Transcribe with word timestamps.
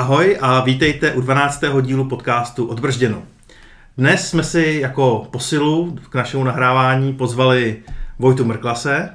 Ahoj 0.00 0.38
a 0.40 0.60
vítejte 0.60 1.12
u 1.12 1.20
12. 1.20 1.60
dílu 1.80 2.04
podcastu 2.04 2.66
Odbržděno. 2.66 3.22
Dnes 3.96 4.30
jsme 4.30 4.44
si 4.44 4.78
jako 4.80 5.28
posilu 5.30 5.98
k 6.10 6.14
našemu 6.14 6.44
nahrávání 6.44 7.12
pozvali 7.12 7.82
Vojtu 8.18 8.44
Mrklase. 8.44 9.14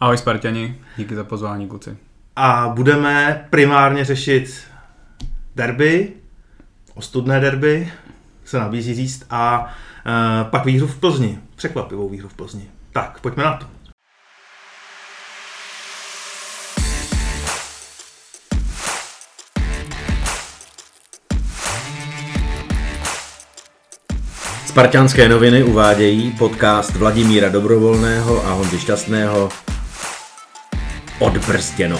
Ahoj 0.00 0.18
Spartani, 0.18 0.78
díky 0.96 1.14
za 1.14 1.24
pozvání 1.24 1.68
kluci. 1.68 1.96
A 2.36 2.72
budeme 2.74 3.46
primárně 3.50 4.04
řešit 4.04 4.64
derby, 5.56 6.12
ostudné 6.94 7.40
derby, 7.40 7.92
se 8.44 8.58
nabízí 8.58 8.94
říct, 8.94 9.26
a 9.30 9.64
uh, 9.64 10.50
pak 10.50 10.64
výhru 10.64 10.86
v 10.86 11.00
Plzni, 11.00 11.38
překvapivou 11.56 12.08
výhru 12.08 12.28
v 12.28 12.34
Plzni. 12.34 12.64
Tak, 12.92 13.20
pojďme 13.20 13.44
na 13.44 13.56
to. 13.56 13.66
Spartianské 24.74 25.28
noviny 25.28 25.62
uvádějí 25.62 26.30
podcast 26.30 26.96
Vladimíra 26.96 27.48
Dobrovolného 27.48 28.46
a 28.46 28.52
Honzy 28.52 28.78
Šťastného 28.78 29.48
Odbrzděno. 31.18 31.98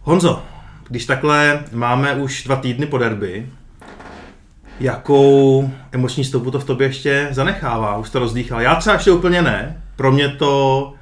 Honzo, 0.00 0.42
když 0.88 1.06
takhle 1.06 1.64
máme 1.72 2.14
už 2.14 2.44
dva 2.44 2.56
týdny 2.56 2.86
po 2.86 2.98
derby, 2.98 3.46
jakou 4.80 5.70
emoční 5.92 6.24
stopu 6.24 6.50
to 6.50 6.60
v 6.60 6.64
tobě 6.64 6.86
ještě 6.86 7.28
zanechává? 7.30 7.96
Už 7.96 8.10
to 8.10 8.18
rozdýchal. 8.18 8.60
Já 8.60 8.74
třeba 8.74 8.94
ještě 8.94 9.10
úplně 9.10 9.42
ne. 9.42 9.82
Pro 9.96 10.12
mě 10.12 10.28
to 10.28 10.94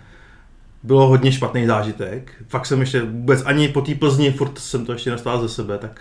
bylo 0.82 1.06
hodně 1.06 1.32
špatný 1.32 1.66
zážitek. 1.66 2.32
Fakt 2.48 2.66
jsem 2.66 2.80
ještě 2.80 3.02
vůbec 3.02 3.42
ani 3.44 3.68
po 3.68 3.80
té 3.80 3.94
Plzni, 3.94 4.30
furt 4.30 4.58
jsem 4.58 4.86
to 4.86 4.92
ještě 4.92 5.10
nestál 5.10 5.40
ze 5.40 5.48
sebe, 5.48 5.78
tak 5.78 6.00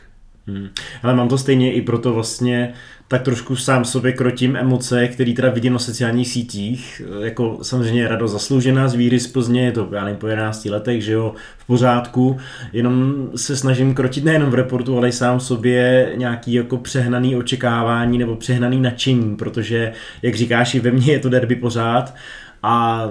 Hmm. 0.49 0.69
Ale 1.03 1.15
mám 1.15 1.27
to 1.27 1.37
stejně 1.37 1.73
i 1.73 1.81
proto 1.81 2.13
vlastně 2.13 2.73
tak 3.09 3.21
trošku 3.21 3.55
sám 3.55 3.85
sobě 3.85 4.11
krotím 4.11 4.55
emoce, 4.55 5.07
které 5.07 5.33
teda 5.33 5.49
vidím 5.49 5.73
na 5.73 5.79
sociálních 5.79 6.27
sítích. 6.27 7.01
Jako 7.21 7.57
samozřejmě 7.61 8.07
rado 8.07 8.27
zasloužená 8.27 8.87
z 8.87 8.93
víry 8.93 9.19
z 9.19 9.27
Plzně, 9.27 9.65
je 9.65 9.71
to 9.71 9.89
já 9.91 10.03
nevím, 10.03 10.19
po 10.19 10.27
11 10.27 10.65
letech, 10.65 11.03
že 11.03 11.13
jo, 11.13 11.33
v 11.57 11.65
pořádku. 11.65 12.37
Jenom 12.73 13.27
se 13.35 13.55
snažím 13.55 13.93
krotit 13.93 14.23
nejenom 14.23 14.49
v 14.49 14.53
reportu, 14.53 14.97
ale 14.97 15.09
i 15.09 15.11
sám 15.11 15.39
sobě 15.39 16.11
nějaký 16.15 16.53
jako 16.53 16.77
přehnaný 16.77 17.35
očekávání 17.35 18.17
nebo 18.17 18.35
přehnaný 18.35 18.81
nadšení, 18.81 19.35
protože, 19.35 19.91
jak 20.21 20.35
říkáš, 20.35 20.75
i 20.75 20.79
ve 20.79 20.91
mně 20.91 21.13
je 21.13 21.19
to 21.19 21.29
derby 21.29 21.55
pořád 21.55 22.15
a 22.63 23.05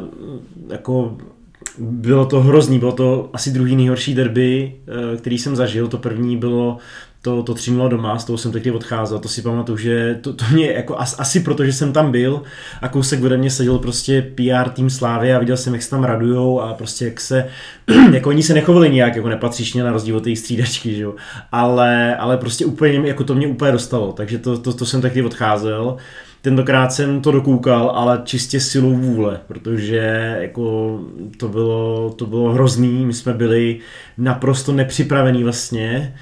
jako 0.71 1.19
bylo 1.79 2.27
to 2.27 2.41
hrozný, 2.41 2.79
bylo 2.79 2.93
to 2.93 3.31
asi 3.33 3.51
druhý 3.51 3.77
nejhorší 3.77 4.15
derby, 4.15 4.73
eh, 4.75 5.17
který 5.17 5.39
jsem 5.39 5.57
zažil. 5.57 5.89
To 5.89 5.99
první 5.99 6.37
bylo 6.37 6.79
to, 7.23 7.43
to 7.43 7.55
3 7.55 7.71
doma, 7.89 8.19
z 8.19 8.25
toho 8.25 8.39
jsem 8.39 8.53
tehdy 8.53 8.71
odcházel, 8.71 9.19
to 9.19 9.29
si 9.29 9.43
pamatuju, 9.43 9.79
že 9.79 10.19
to, 10.21 10.33
to 10.33 10.45
mě 10.53 10.73
jako 10.73 10.99
as, 10.99 11.21
asi 11.21 11.41
proto, 11.41 11.65
že 11.65 11.73
jsem 11.73 11.93
tam 11.93 12.13
byl 12.13 12.43
a 12.83 12.89
kousek 12.89 13.23
ode 13.23 13.37
mě 13.37 13.51
seděl 13.51 13.79
prostě 13.79 14.33
PR 14.35 14.69
tým 14.69 14.91
Slávy 14.91 15.35
a 15.35 15.39
viděl 15.39 15.57
jsem, 15.57 15.73
jak 15.73 15.83
se 15.83 15.91
tam 15.91 16.05
radujou 16.05 16.61
a 16.61 16.75
prostě 16.75 17.05
jak 17.05 17.21
se, 17.21 17.49
jako 18.13 18.29
oni 18.29 18.43
se 18.43 18.55
nechovali 18.55 18.91
nějak 18.91 19.17
jako 19.17 19.29
nepatřičně 19.29 19.83
na 19.83 19.93
rozdíl 19.93 20.17
od 20.17 20.25
té 20.25 20.37
střídačky, 20.37 20.95
že 20.95 21.03
jo, 21.03 21.15
ale, 21.53 22.17
ale 22.17 22.37
prostě 22.37 22.67
úplně, 22.67 23.09
jako 23.09 23.25
to 23.25 23.35
mě 23.35 23.47
úplně 23.47 23.73
dostalo, 23.73 24.13
takže 24.13 24.39
to, 24.39 24.59
to, 24.59 24.73
to 24.73 24.87
jsem 24.87 25.01
tehdy 25.01 25.23
odcházel. 25.23 25.97
Tentokrát 26.43 26.93
jsem 26.93 27.21
to 27.21 27.33
dokoukal, 27.33 27.91
ale 27.91 28.21
čistě 28.25 28.61
silou 28.61 28.95
vůle, 28.95 29.41
protože 29.49 30.37
jako 30.41 30.99
to 31.37 31.49
bylo, 31.49 32.11
to 32.11 32.27
bylo 32.27 32.53
hrozný, 32.53 33.07
my 33.07 33.12
jsme 33.12 33.34
byli 33.34 33.78
naprosto 34.19 34.73
nepřipravení 34.73 35.45
vlastně, 35.45 36.15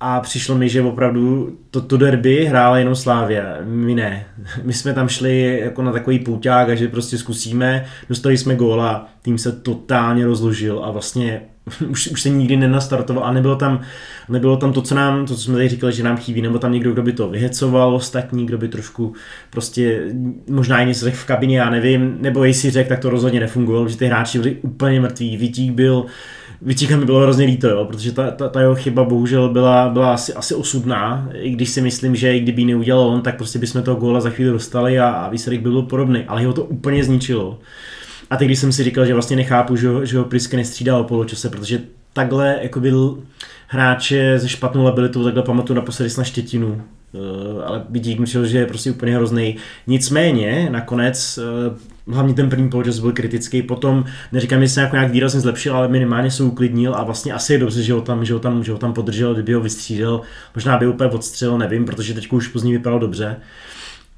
a 0.00 0.20
přišlo 0.20 0.54
mi, 0.54 0.68
že 0.68 0.82
opravdu 0.82 1.56
to, 1.70 1.80
to 1.80 1.96
derby 1.96 2.44
hrála 2.44 2.78
jenom 2.78 2.94
Slávě, 2.94 3.56
my 3.64 3.94
ne. 3.94 4.26
My 4.62 4.72
jsme 4.72 4.94
tam 4.94 5.08
šli 5.08 5.60
jako 5.64 5.82
na 5.82 5.92
takový 5.92 6.18
pouťák 6.18 6.68
a 6.68 6.74
že 6.74 6.88
prostě 6.88 7.18
zkusíme, 7.18 7.84
dostali 8.08 8.38
jsme 8.38 8.56
góla, 8.56 9.08
tým 9.22 9.38
se 9.38 9.52
totálně 9.52 10.26
rozložil 10.26 10.84
a 10.84 10.90
vlastně 10.90 11.42
už, 11.88 12.08
už 12.08 12.22
se 12.22 12.28
nikdy 12.28 12.56
nenastartoval 12.56 13.24
a 13.24 13.32
nebylo 13.32 13.56
tam, 13.56 13.80
nebylo 14.28 14.56
tam 14.56 14.72
to, 14.72 14.82
co 14.82 14.94
nám, 14.94 15.26
to, 15.26 15.34
co 15.34 15.40
jsme 15.40 15.54
tady 15.54 15.68
říkali, 15.68 15.92
že 15.92 16.02
nám 16.02 16.16
chybí, 16.16 16.42
nebo 16.42 16.58
tam 16.58 16.72
někdo, 16.72 16.92
kdo 16.92 17.02
by 17.02 17.12
to 17.12 17.28
vyhecoval, 17.28 17.94
ostatní, 17.94 18.46
kdo 18.46 18.58
by 18.58 18.68
trošku 18.68 19.12
prostě, 19.50 20.02
možná 20.50 20.80
i 20.80 20.86
něco 20.86 21.04
řekl 21.04 21.16
v 21.16 21.24
kabině, 21.24 21.58
já 21.58 21.70
nevím, 21.70 22.16
nebo 22.20 22.44
jestli 22.44 22.70
řekl, 22.70 22.88
tak 22.88 22.98
to 22.98 23.10
rozhodně 23.10 23.40
nefungovalo, 23.40 23.88
že 23.88 23.96
ty 23.96 24.06
hráči 24.06 24.38
byli 24.38 24.56
úplně 24.62 25.00
mrtví, 25.00 25.36
Vítík 25.36 25.72
byl, 25.72 26.06
Vytíka 26.62 26.96
mi 26.96 27.04
bylo 27.04 27.20
hrozně 27.20 27.46
líto, 27.46 27.68
jo, 27.68 27.84
protože 27.84 28.12
ta, 28.12 28.30
ta, 28.30 28.48
ta 28.48 28.60
jeho 28.60 28.74
chyba 28.74 29.04
bohužel 29.04 29.48
byla, 29.48 29.88
byla 29.88 30.14
asi, 30.14 30.34
asi 30.34 30.54
osudná, 30.54 31.28
i 31.32 31.50
když 31.50 31.70
si 31.70 31.80
myslím, 31.80 32.16
že 32.16 32.36
i 32.36 32.40
kdyby 32.40 32.62
ji 32.62 32.66
neudělal 32.66 33.08
on, 33.08 33.22
tak 33.22 33.36
prostě 33.36 33.58
bychom 33.58 33.82
toho 33.82 33.96
góla 33.96 34.20
za 34.20 34.30
chvíli 34.30 34.50
dostali 34.50 34.98
a, 34.98 35.08
a 35.08 35.28
výsledek 35.28 35.60
byl 35.60 35.82
podobný, 35.82 36.24
ale 36.28 36.42
jeho 36.42 36.52
to 36.52 36.64
úplně 36.64 37.04
zničilo. 37.04 37.58
A 38.30 38.36
teď, 38.36 38.48
když 38.48 38.58
jsem 38.58 38.72
si 38.72 38.84
říkal, 38.84 39.06
že 39.06 39.14
vlastně 39.14 39.36
nechápu, 39.36 39.76
že, 39.76 39.88
že 40.02 40.18
ho 40.18 40.24
Priske 40.24 40.56
nestřídal 40.56 41.00
o 41.00 41.04
poločase, 41.04 41.50
protože 41.50 41.80
takhle 42.12 42.58
jako 42.62 42.80
byl 42.80 43.18
hráče 43.66 44.38
ze 44.38 44.48
špatnou 44.48 44.84
labilitou, 44.84 45.24
takhle 45.24 45.42
pamatuju 45.42 45.76
naposledy 45.76 46.10
na 46.18 46.24
Štětinu, 46.24 46.82
Eh, 47.16 47.64
ale 47.64 47.84
myslel, 48.18 48.46
že 48.46 48.58
je 48.58 48.66
prostě 48.66 48.90
úplně 48.90 49.16
hrozný. 49.16 49.56
Nicméně, 49.86 50.68
nakonec, 50.70 51.38
eh, 51.38 51.95
hlavně 52.12 52.34
ten 52.34 52.50
první 52.50 52.70
poločas 52.70 52.98
byl 52.98 53.12
kritický, 53.12 53.62
potom, 53.62 54.04
neříkám, 54.32 54.62
že 54.62 54.68
se 54.68 54.80
jako 54.80 54.96
nějak 54.96 55.12
výrazně 55.12 55.40
zlepšil, 55.40 55.76
ale 55.76 55.88
minimálně 55.88 56.30
se 56.30 56.42
uklidnil 56.42 56.94
a 56.94 57.04
vlastně 57.04 57.32
asi 57.32 57.52
je 57.52 57.58
dobře, 57.58 57.82
že 57.82 57.92
ho 57.92 58.00
tam, 58.00 58.24
že 58.24 58.34
ho 58.34 58.40
tam, 58.40 58.64
že 58.64 58.72
ho 58.72 58.78
tam 58.78 58.92
podržel, 58.92 59.34
kdyby 59.34 59.52
ho 59.52 59.60
vystřídal, 59.60 60.20
možná 60.54 60.78
by 60.78 60.86
úplně 60.86 61.10
odstřelil, 61.10 61.58
nevím, 61.58 61.84
protože 61.84 62.14
teď 62.14 62.32
už 62.32 62.48
Plzní 62.48 62.72
vypadal 62.72 62.98
dobře 62.98 63.36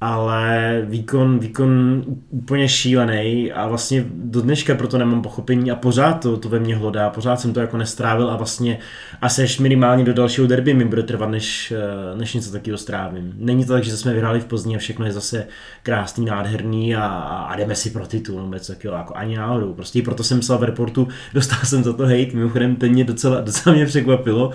ale 0.01 0.81
výkon, 0.85 1.39
výkon 1.39 2.03
úplně 2.29 2.69
šílený 2.69 3.51
a 3.51 3.67
vlastně 3.67 4.05
do 4.13 4.41
dneška 4.41 4.75
proto 4.75 4.97
nemám 4.97 5.21
pochopení 5.21 5.71
a 5.71 5.75
pořád 5.75 6.13
to, 6.13 6.37
to 6.37 6.49
ve 6.49 6.59
mně 6.59 6.75
hlodá, 6.75 7.09
pořád 7.09 7.39
jsem 7.39 7.53
to 7.53 7.59
jako 7.59 7.77
nestrávil 7.77 8.29
a 8.29 8.35
vlastně 8.35 8.79
asi 9.21 9.43
až 9.43 9.59
minimálně 9.59 10.03
do 10.03 10.13
dalšího 10.13 10.47
derby 10.47 10.73
mi 10.73 10.85
bude 10.85 11.03
trvat, 11.03 11.29
než, 11.29 11.73
eh, 11.77 12.17
než 12.17 12.33
něco 12.33 12.51
takového 12.51 12.77
strávím. 12.77 13.33
Není 13.37 13.65
to 13.65 13.73
tak, 13.73 13.83
že 13.83 13.97
jsme 13.97 14.13
vyhráli 14.13 14.39
v 14.39 14.45
Plzni 14.45 14.75
a 14.75 14.79
všechno 14.79 15.05
je 15.05 15.11
zase 15.11 15.47
krásný, 15.83 16.25
nádherný 16.25 16.95
a, 16.95 17.05
a 17.49 17.55
jdeme 17.55 17.75
si 17.75 17.89
pro 17.89 18.07
titul, 18.07 18.41
nebo 18.41 18.53
něco 18.53 18.73
takového, 18.73 18.97
jako 18.97 19.15
ani 19.15 19.37
náhodou. 19.37 19.73
Prostě 19.73 20.01
proto 20.01 20.23
jsem 20.23 20.39
psal 20.39 20.57
v 20.57 20.63
reportu, 20.63 21.07
dostal 21.33 21.59
jsem 21.63 21.83
za 21.83 21.93
to 21.93 22.03
hate, 22.03 22.29
mimochodem 22.33 22.75
ten 22.75 22.91
mě 22.91 23.03
docela, 23.03 23.41
docela 23.41 23.75
mě 23.75 23.85
překvapilo, 23.85 24.51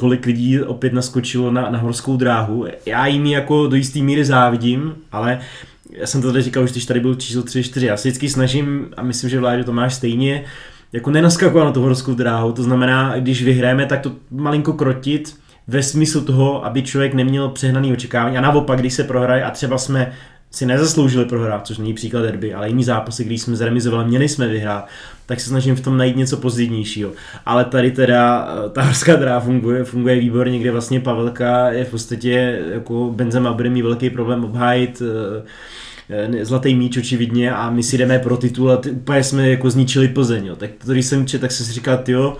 kolik 0.00 0.26
lidí 0.26 0.60
opět 0.60 0.92
naskočilo 0.92 1.52
na, 1.52 1.70
na 1.70 1.78
horskou 1.78 2.16
dráhu. 2.16 2.66
Já 2.86 3.06
jim 3.06 3.26
jako 3.26 3.66
do 3.66 3.76
jisté 3.76 3.98
míry 3.98 4.24
závidím, 4.24 4.94
ale 5.12 5.40
já 5.90 6.06
jsem 6.06 6.22
to 6.22 6.32
tady 6.32 6.42
říkal 6.42 6.64
už, 6.64 6.70
když 6.70 6.86
tady 6.86 7.00
byl 7.00 7.14
číslo 7.14 7.42
3-4. 7.42 7.84
Já 7.84 7.96
se 7.96 8.08
vždycky 8.08 8.28
snažím, 8.28 8.88
a 8.96 9.02
myslím, 9.02 9.30
že 9.30 9.40
Vládě 9.40 9.64
to 9.64 9.72
máš 9.72 9.94
stejně, 9.94 10.44
jako 10.92 11.10
nenaskakovat 11.10 11.66
na 11.66 11.72
tu 11.72 11.80
horskou 11.80 12.14
dráhu. 12.14 12.52
To 12.52 12.62
znamená, 12.62 13.18
když 13.18 13.44
vyhráme, 13.44 13.86
tak 13.86 14.00
to 14.00 14.12
malinko 14.30 14.72
krotit, 14.72 15.34
ve 15.68 15.82
smyslu 15.82 16.20
toho, 16.20 16.64
aby 16.64 16.82
člověk 16.82 17.14
neměl 17.14 17.48
přehnaný 17.48 17.92
očekávání. 17.92 18.38
A 18.38 18.40
naopak, 18.40 18.78
když 18.78 18.94
se 18.94 19.04
prohraje 19.04 19.44
a 19.44 19.50
třeba 19.50 19.78
jsme 19.78 20.12
si 20.50 20.66
nezasloužili 20.66 21.24
prohrát, 21.24 21.66
což 21.66 21.78
není 21.78 21.94
příklad 21.94 22.22
derby, 22.22 22.54
ale 22.54 22.68
jiný 22.68 22.84
zápasy, 22.84 23.24
když 23.24 23.42
jsme 23.42 23.56
zremizovali, 23.56 24.04
měli 24.04 24.28
jsme 24.28 24.48
vyhrát, 24.48 24.88
tak 25.30 25.40
se 25.40 25.48
snažím 25.48 25.76
v 25.76 25.80
tom 25.80 25.96
najít 25.96 26.16
něco 26.16 26.36
pozitivnějšího. 26.36 27.12
Ale 27.46 27.64
tady 27.64 27.90
teda 27.90 28.48
eh, 28.66 28.70
ta 28.70 28.82
horská 28.82 29.16
dráha 29.16 29.40
funguje, 29.40 29.84
funguje 29.84 30.20
výborně, 30.20 30.58
kde 30.58 30.70
vlastně 30.70 31.00
Pavelka 31.00 31.70
je 31.70 31.84
v 31.84 31.90
podstatě 31.90 32.62
jako 32.72 33.12
Benzema 33.16 33.52
bude 33.52 33.70
mít 33.70 33.82
velký 33.82 34.10
problém 34.10 34.44
obhájit 34.44 35.02
eh, 35.02 35.42
eh, 36.40 36.44
zlatý 36.44 36.74
míč 36.74 36.96
očividně 36.96 37.52
a 37.52 37.70
my 37.70 37.82
si 37.82 37.98
jdeme 37.98 38.18
pro 38.18 38.36
titul 38.36 38.72
a 38.72 38.76
ty, 38.76 38.90
úplně 38.90 39.24
jsme 39.24 39.50
jako 39.50 39.70
zničili 39.70 40.08
Plzeň. 40.08 40.46
Jo. 40.46 40.56
Tak 40.56 40.70
to, 40.86 40.92
když 40.92 41.06
jsem 41.06 41.26
čet, 41.26 41.40
tak 41.40 41.52
jsem 41.52 41.66
si 41.66 41.72
říkal, 41.72 42.04
jo, 42.08 42.36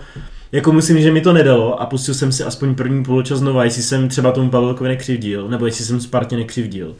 jako 0.51 0.71
musím, 0.71 1.01
že 1.01 1.11
mi 1.11 1.21
to 1.21 1.33
nedalo 1.33 1.81
a 1.81 1.85
pustil 1.85 2.13
jsem 2.13 2.31
si 2.31 2.43
aspoň 2.43 2.75
první 2.75 3.03
poločas 3.03 3.39
znova, 3.39 3.63
jestli 3.63 3.83
jsem 3.83 4.09
třeba 4.09 4.31
tomu 4.31 4.49
Pavelkovi 4.49 4.89
nekřivdil, 4.89 5.47
nebo 5.47 5.65
jestli 5.65 5.85
jsem 5.85 6.01
Spartě 6.01 6.35
nekřivdil 6.35 6.95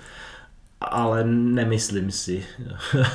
ale 0.92 1.24
nemyslím 1.28 2.12
si. 2.12 2.44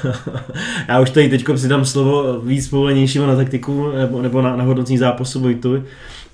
Já 0.88 1.00
už 1.00 1.10
tady 1.10 1.28
teď 1.28 1.44
si 1.56 1.68
dám 1.68 1.84
slovo 1.84 2.40
víc 2.40 2.68
povolenějšímu 2.68 3.26
na 3.26 3.36
taktiku 3.36 3.92
nebo, 3.92 4.22
nebo 4.22 4.42
na, 4.42 4.56
na 4.56 4.64
hodnocení 4.64 4.98
zápasu 4.98 5.40
Vojtu, 5.40 5.84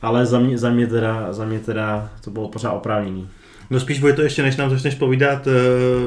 ale 0.02 0.26
za 0.26 0.38
mě, 0.38 0.58
za, 0.58 0.70
mě 0.70 0.86
teda, 0.86 1.32
za 1.32 1.44
mě 1.44 1.58
teda 1.58 2.10
to 2.24 2.30
bylo 2.30 2.48
pořád 2.48 2.72
oprávněný. 2.72 3.28
No 3.70 3.80
spíš 3.80 4.00
to 4.16 4.22
ještě, 4.22 4.42
než 4.42 4.56
nám 4.56 4.70
začneš 4.70 4.94
povídat 4.94 5.46
uh, 5.46 5.52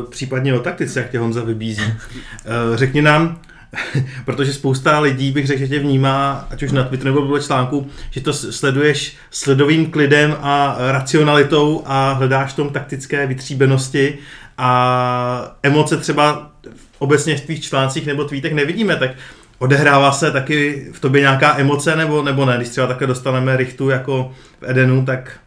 případně 0.10 0.54
o 0.54 0.60
taktice, 0.60 1.00
jak 1.00 1.12
tě 1.12 1.20
Honza 1.20 1.44
vybízí. 1.44 1.84
Uh, 1.84 2.76
řekni 2.76 3.02
nám, 3.02 3.40
protože 4.26 4.54
spousta 4.54 5.00
lidí 5.00 5.32
bych 5.32 5.48
řekl, 5.48 5.60
že 5.60 5.68
tě 5.68 5.80
vnímá, 5.80 6.48
ať 6.50 6.64
už 6.64 6.72
na 6.72 6.84
Twitteru 6.84 7.16
nebo 7.16 7.26
podle 7.26 7.42
článku, 7.42 7.88
že 8.12 8.22
to 8.22 8.34
sleduješ 8.34 9.18
sledovým 9.32 9.92
klidem 9.92 10.36
a 10.42 10.78
racionalitou 10.92 11.84
a 11.86 12.12
hledáš 12.14 12.54
v 12.54 12.56
tom 12.56 12.70
taktické 12.70 13.28
vytříbenosti 13.28 14.18
a 14.58 15.58
emoce 15.64 15.98
třeba 15.98 16.52
obecně 17.00 17.38
v 17.38 17.42
tvých 17.42 17.64
článcích 17.64 18.08
nebo 18.08 18.26
tweetech 18.26 18.54
nevidíme, 18.54 18.96
tak 18.96 19.12
odehrává 19.60 20.12
se 20.12 20.32
taky 20.32 20.90
v 20.94 21.00
tobě 21.00 21.22
nějaká 21.22 21.58
emoce 21.58 21.96
nebo, 21.96 22.24
nebo 22.24 22.46
ne? 22.46 22.58
Když 22.58 22.70
třeba 22.70 22.88
takhle 22.88 23.08
dostaneme 23.08 23.58
richtu 23.58 23.90
jako 23.90 24.32
v 24.62 24.70
Edenu, 24.70 25.06
tak... 25.06 25.40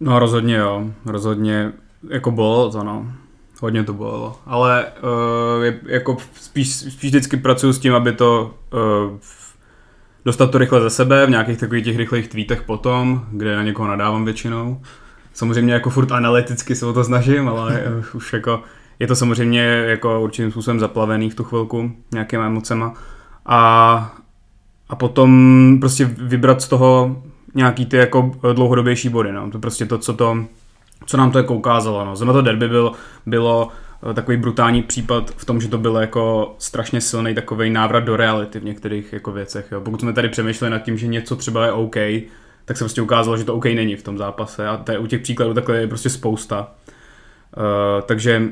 No 0.00 0.18
rozhodně 0.18 0.56
jo, 0.56 0.90
rozhodně 1.06 1.72
jako 2.10 2.30
bylo 2.30 2.70
to 2.70 2.84
no. 2.84 3.12
Hodně 3.60 3.84
to 3.84 3.92
bylo, 3.92 4.38
ale 4.46 4.86
uh, 4.86 5.74
jako 5.86 6.16
spíš, 6.40 6.74
spíš 6.74 7.10
vždycky 7.10 7.36
pracuji 7.36 7.72
s 7.72 7.78
tím, 7.78 7.94
aby 7.94 8.12
to 8.12 8.54
uh, 8.72 9.18
dostat 10.24 10.50
to 10.50 10.58
rychle 10.58 10.80
ze 10.80 10.90
sebe 10.90 11.26
v 11.26 11.30
nějakých 11.30 11.58
takových 11.58 11.84
těch 11.84 11.96
rychlých 11.96 12.28
tweetech 12.28 12.62
potom, 12.62 13.26
kde 13.30 13.56
na 13.56 13.62
někoho 13.62 13.88
nadávám 13.88 14.24
většinou. 14.24 14.82
Samozřejmě 15.36 15.74
jako 15.74 15.90
furt 15.90 16.12
analyticky 16.12 16.74
se 16.74 16.86
o 16.86 16.92
to 16.92 17.04
snažím, 17.04 17.48
ale 17.48 17.82
uh, 17.98 18.16
už 18.16 18.32
jako 18.32 18.62
je 18.98 19.06
to 19.06 19.16
samozřejmě 19.16 19.60
jako 19.86 20.20
určitým 20.20 20.50
způsobem 20.50 20.80
zaplavený 20.80 21.30
v 21.30 21.34
tu 21.34 21.44
chvilku 21.44 21.92
nějakýma 22.12 22.46
emocema. 22.46 22.94
A, 23.46 24.14
a 24.88 24.96
potom 24.96 25.76
prostě 25.80 26.04
vybrat 26.04 26.62
z 26.62 26.68
toho 26.68 27.22
nějaký 27.54 27.86
ty 27.86 27.96
jako 27.96 28.30
dlouhodobější 28.52 29.08
body. 29.08 29.32
No. 29.32 29.50
To 29.50 29.58
prostě 29.58 29.86
to, 29.86 29.98
co 29.98 30.14
to 30.14 30.44
co 31.06 31.16
nám 31.16 31.30
to 31.30 31.38
jako 31.38 31.54
ukázalo. 31.54 32.04
No. 32.04 32.16
Zrovna 32.16 32.32
to 32.32 32.42
derby 32.42 32.68
byl, 32.68 32.92
bylo 33.26 33.68
eh, 34.10 34.14
takový 34.14 34.36
brutální 34.36 34.82
případ 34.82 35.30
v 35.36 35.44
tom, 35.44 35.60
že 35.60 35.68
to 35.68 35.78
byl 35.78 35.96
jako 35.96 36.54
strašně 36.58 37.00
silný 37.00 37.34
takový 37.34 37.70
návrat 37.70 38.00
do 38.04 38.16
reality 38.16 38.58
v 38.60 38.64
některých 38.64 39.12
jako 39.12 39.32
věcech. 39.32 39.68
Jo. 39.72 39.80
Pokud 39.80 40.00
jsme 40.00 40.12
tady 40.12 40.28
přemýšleli 40.28 40.70
nad 40.70 40.78
tím, 40.78 40.98
že 40.98 41.06
něco 41.06 41.36
třeba 41.36 41.64
je 41.64 41.72
OK, 41.72 41.96
tak 42.66 42.76
se 42.76 42.84
prostě 42.84 43.02
ukázalo, 43.02 43.36
že 43.36 43.44
to 43.44 43.54
OK 43.54 43.64
není 43.64 43.96
v 43.96 44.02
tom 44.02 44.18
zápase 44.18 44.68
a 44.68 44.76
tady 44.76 44.98
u 44.98 45.06
těch 45.06 45.20
příkladů 45.20 45.54
takhle 45.54 45.76
je 45.76 45.88
prostě 45.88 46.10
spousta. 46.10 46.74
Uh, 47.56 48.02
takže, 48.06 48.42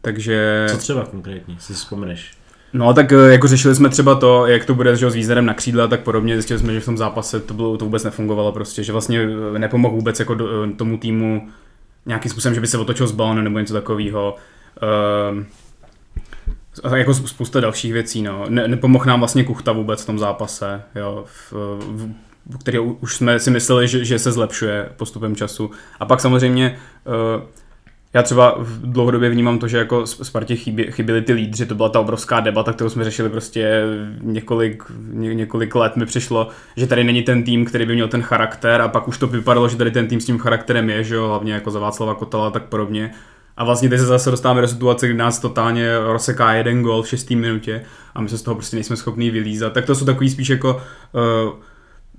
takže... 0.00 0.66
Co 0.70 0.76
třeba 0.76 1.04
konkrétně, 1.04 1.56
si 1.58 1.72
vzpomeneš? 1.72 2.32
No 2.74 2.94
tak 2.94 3.12
eh, 3.12 3.32
jako 3.32 3.48
řešili 3.48 3.74
jsme 3.74 3.88
třeba 3.88 4.14
to, 4.14 4.46
jak 4.46 4.64
to 4.64 4.74
bude 4.74 4.96
že, 4.96 5.10
s 5.10 5.14
výzerem 5.14 5.46
na 5.46 5.54
křídle 5.54 5.84
a 5.84 5.86
tak 5.86 6.00
podobně, 6.00 6.34
zjistili 6.34 6.60
jsme, 6.60 6.72
že 6.72 6.80
v 6.80 6.84
tom 6.84 6.98
zápase 6.98 7.40
to, 7.40 7.54
bylo, 7.54 7.76
to 7.76 7.84
vůbec 7.84 8.04
nefungovalo 8.04 8.52
prostě, 8.52 8.82
že 8.82 8.92
vlastně 8.92 9.26
nepomohl 9.58 9.94
vůbec 9.94 10.20
jako 10.20 10.34
do, 10.34 10.72
tomu 10.76 10.98
týmu 10.98 11.48
nějakým 12.06 12.30
způsobem, 12.30 12.54
že 12.54 12.60
by 12.60 12.66
se 12.66 12.78
otočil 12.78 13.06
z 13.06 13.12
balonu 13.12 13.42
nebo 13.42 13.58
něco 13.58 13.74
takového. 13.74 14.36
Uh, 15.32 16.96
jako 16.96 17.14
spousta 17.14 17.60
dalších 17.60 17.92
věcí, 17.92 18.22
no. 18.22 18.44
Ne, 18.48 18.68
nepomohl 18.68 19.04
nám 19.04 19.18
vlastně 19.18 19.44
Kuchta 19.44 19.72
vůbec 19.72 20.02
v 20.02 20.06
tom 20.06 20.18
zápase, 20.18 20.82
jo, 20.94 21.24
v, 21.26 21.52
v, 21.78 22.14
který 22.60 22.78
už 22.78 23.16
jsme 23.16 23.38
si 23.38 23.50
mysleli, 23.50 23.88
že, 23.88 24.04
že 24.04 24.18
se 24.18 24.32
zlepšuje 24.32 24.88
postupem 24.96 25.36
času. 25.36 25.70
A 26.00 26.06
pak 26.06 26.20
samozřejmě 26.20 26.78
uh, 27.36 27.42
já 28.14 28.22
třeba 28.22 28.54
v 28.58 28.80
dlouhodobě 28.92 29.30
vnímám 29.30 29.58
to, 29.58 29.68
že 29.68 29.78
jako 29.78 30.06
Spartě 30.06 30.56
chybě, 30.56 30.90
chyběli 30.90 31.22
ty 31.22 31.32
lídři, 31.32 31.66
to 31.66 31.74
byla 31.74 31.88
ta 31.88 32.00
obrovská 32.00 32.40
debata, 32.40 32.72
kterou 32.72 32.90
jsme 32.90 33.04
řešili 33.04 33.28
prostě 33.28 33.82
několik, 34.20 34.84
ně, 35.12 35.34
několik 35.34 35.74
let 35.74 35.96
mi 35.96 36.06
přišlo, 36.06 36.48
že 36.76 36.86
tady 36.86 37.04
není 37.04 37.22
ten 37.22 37.42
tým, 37.42 37.64
který 37.64 37.86
by 37.86 37.94
měl 37.94 38.08
ten 38.08 38.22
charakter 38.22 38.80
a 38.80 38.88
pak 38.88 39.08
už 39.08 39.18
to 39.18 39.26
vypadalo, 39.26 39.68
že 39.68 39.76
tady 39.76 39.90
ten 39.90 40.06
tým 40.06 40.20
s 40.20 40.24
tím 40.24 40.38
charakterem 40.38 40.90
je, 40.90 41.04
že 41.04 41.14
jo, 41.14 41.28
hlavně 41.28 41.52
jako 41.52 41.70
za 41.70 41.78
Václava 41.78 42.14
Kotala 42.14 42.46
a 42.46 42.50
tak 42.50 42.62
podobně. 42.62 43.10
A 43.56 43.64
vlastně 43.64 43.88
teď 43.88 43.98
se 43.98 44.06
zase 44.06 44.30
dostáváme 44.30 44.60
do 44.60 44.68
situace, 44.68 45.06
kdy 45.06 45.16
nás 45.16 45.38
totálně 45.38 45.98
rozseká 45.98 46.52
jeden 46.52 46.82
gol 46.82 47.02
v 47.02 47.08
šestý 47.08 47.36
minutě 47.36 47.84
a 48.14 48.20
my 48.20 48.28
se 48.28 48.38
z 48.38 48.42
toho 48.42 48.54
prostě 48.54 48.76
nejsme 48.76 48.96
schopní 48.96 49.30
vylízat. 49.30 49.72
Tak 49.72 49.86
to 49.86 49.94
jsou 49.94 50.04
takový 50.04 50.30
spíš 50.30 50.48
jako 50.48 50.74
uh, 50.74 51.52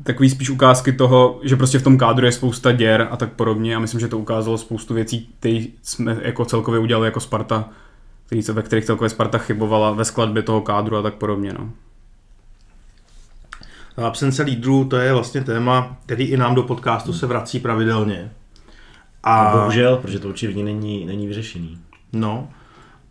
takový 0.04 0.30
spíš 0.30 0.50
ukázky 0.50 0.94
toho, 0.94 1.40
že 1.44 1.56
prostě 1.56 1.80
v 1.80 1.84
tom 1.84 1.98
kádru 1.98 2.26
je 2.26 2.32
spousta 2.32 2.72
děr 2.72 3.08
a 3.12 3.18
tak 3.18 3.34
podobně 3.34 3.76
a 3.76 3.80
myslím, 3.80 4.00
že 4.00 4.08
to 4.08 4.18
ukázalo 4.18 4.58
spoustu 4.58 4.94
věcí, 4.94 5.30
které 5.40 5.66
jsme 5.82 6.18
jako 6.22 6.46
celkově 6.46 6.80
udělali 6.80 7.08
jako 7.08 7.20
Sparta, 7.20 7.70
který, 8.26 8.42
ve 8.42 8.62
kterých 8.62 8.86
celkově 8.86 9.10
Sparta 9.10 9.38
chybovala 9.38 9.92
ve 9.92 10.06
skladbě 10.06 10.44
toho 10.44 10.62
kádru 10.62 10.98
a 10.98 11.02
tak 11.02 11.14
podobně. 11.14 11.54
No. 11.60 11.70
Absence 14.06 14.44
lídrů, 14.44 14.86
to 14.86 14.98
je 14.98 15.14
vlastně 15.14 15.42
téma, 15.42 15.98
který 16.06 16.24
i 16.24 16.38
nám 16.38 16.56
do 16.56 16.64
podcastu 16.64 17.14
se 17.14 17.28
vrací 17.28 17.60
pravidelně. 17.60 18.32
A 19.24 19.52
no, 19.52 19.60
bohužel, 19.60 19.98
protože 19.98 20.20
to 20.20 20.28
určitě 20.28 20.64
není, 20.64 21.06
není 21.06 21.28
vyřešený. 21.28 21.78
No. 22.14 22.50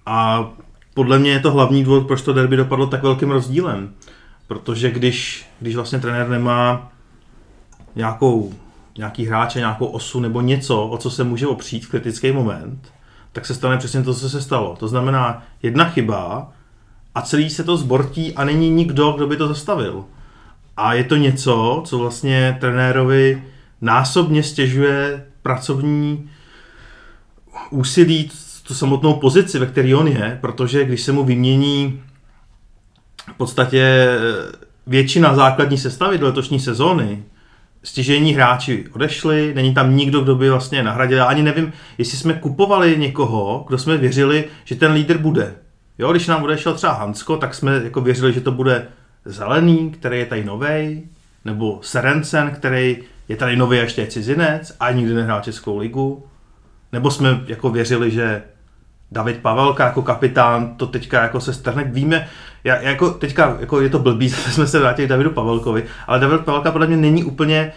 A 0.06 0.48
podle 0.94 1.19
mě 1.19 1.31
je 1.31 1.40
to 1.40 1.50
hlavní 1.50 1.84
důvod, 1.84 2.06
proč 2.06 2.22
to 2.22 2.32
derby 2.32 2.56
dopadlo 2.56 2.86
tak 2.86 3.02
velkým 3.02 3.31
rozdílem. 3.31 3.94
Protože 4.46 4.91
když, 4.91 5.46
když 5.61 5.76
vlastně 5.76 5.99
trenér 5.99 6.29
nemá 6.29 6.93
nějakou, 7.96 8.52
nějaký 8.99 9.26
hráče, 9.26 9.58
nějakou 9.58 9.87
osu 9.87 10.20
nebo 10.20 10.41
něco, 10.41 10.87
o 10.87 10.99
co 10.99 11.11
se 11.11 11.25
může 11.25 11.46
opřít 11.46 11.87
v 11.87 11.91
kritický 11.91 12.32
moment, 12.32 12.93
tak 13.32 13.46
se 13.46 13.55
stane 13.55 13.79
přesně 13.79 14.02
to, 14.02 14.14
co 14.14 14.31
se 14.31 14.43
stalo. 14.43 14.76
To 14.76 14.88
znamená 14.88 15.43
jedna 15.62 15.85
chyba 15.85 16.52
a 17.14 17.23
celý 17.23 17.50
se 17.50 17.64
to 17.64 17.76
zbortí 17.76 18.35
a 18.35 18.44
není 18.44 18.70
nikdo, 18.70 19.12
kdo 19.12 19.26
by 19.26 19.37
to 19.37 19.49
zastavil. 19.49 20.05
A 20.76 20.94
je 20.94 21.05
to 21.05 21.17
něco, 21.17 21.82
co 21.87 21.99
vlastně 21.99 22.56
trenérovi 22.61 23.43
násobně 23.81 24.43
stěžuje 24.43 25.26
pracovní 25.43 26.31
úsilí, 27.70 28.31
tu 28.67 28.75
samotnou 28.75 29.14
pozici, 29.14 29.58
ve 29.58 29.67
které 29.67 29.96
on 29.96 30.08
je, 30.08 30.38
protože 30.41 30.85
když 30.85 31.02
se 31.02 31.12
mu 31.12 31.25
vymění 31.25 32.02
v 33.32 33.36
podstatě 33.36 33.80
eh, 33.80 34.18
většina 34.86 35.34
základní 35.34 35.78
sestavy 35.78 36.18
do 36.18 36.26
letošní 36.26 36.60
sezóny, 36.60 37.24
stěžení 37.82 38.34
hráči 38.34 38.84
odešli, 38.92 39.52
není 39.54 39.74
tam 39.74 39.96
nikdo, 39.96 40.20
kdo 40.20 40.34
by 40.34 40.50
vlastně 40.50 40.82
nahradil. 40.82 41.18
Já 41.18 41.24
ani 41.24 41.42
nevím, 41.42 41.72
jestli 41.98 42.18
jsme 42.18 42.34
kupovali 42.34 42.98
někoho, 42.98 43.64
kdo 43.68 43.78
jsme 43.78 43.96
věřili, 43.96 44.44
že 44.64 44.74
ten 44.74 44.92
lídr 44.92 45.18
bude. 45.18 45.54
Jo, 45.98 46.12
když 46.12 46.26
nám 46.26 46.42
odešel 46.42 46.74
třeba 46.74 46.92
Hansko, 46.92 47.36
tak 47.36 47.54
jsme 47.54 47.80
jako 47.84 48.00
věřili, 48.00 48.32
že 48.32 48.40
to 48.40 48.52
bude 48.52 48.86
Zelený, 49.24 49.90
který 49.90 50.18
je 50.18 50.26
tady 50.26 50.44
novej, 50.44 51.02
nebo 51.44 51.78
Serencen, 51.82 52.50
který 52.50 52.98
je 53.28 53.36
tady 53.36 53.56
nový 53.56 53.78
ještě 53.78 54.00
je 54.00 54.06
cizinec 54.06 54.76
a 54.80 54.90
nikdy 54.90 55.14
nehrál 55.14 55.40
Českou 55.40 55.78
ligu. 55.78 56.26
Nebo 56.92 57.10
jsme 57.10 57.40
jako 57.46 57.70
věřili, 57.70 58.10
že 58.10 58.42
David 59.12 59.38
Pavelka 59.38 59.84
jako 59.86 60.02
kapitán 60.02 60.76
to 60.76 60.86
teďka 60.86 61.22
jako 61.22 61.40
se 61.40 61.52
strhne. 61.52 61.84
Víme, 61.84 62.28
já, 62.64 62.81
jako 62.81 63.11
teďka 63.11 63.56
jako 63.61 63.81
je 63.81 63.88
to 63.88 63.99
blbý, 63.99 64.31
jsme 64.50 64.66
se 64.66 64.78
vrátili 64.78 65.06
k 65.06 65.11
Davidu 65.11 65.31
Pavelkovi, 65.31 65.84
ale 66.06 66.20
David 66.20 66.40
Pavelka 66.40 66.70
podle 66.70 66.87
mě 66.87 66.96
není 66.96 67.25
úplně 67.25 67.72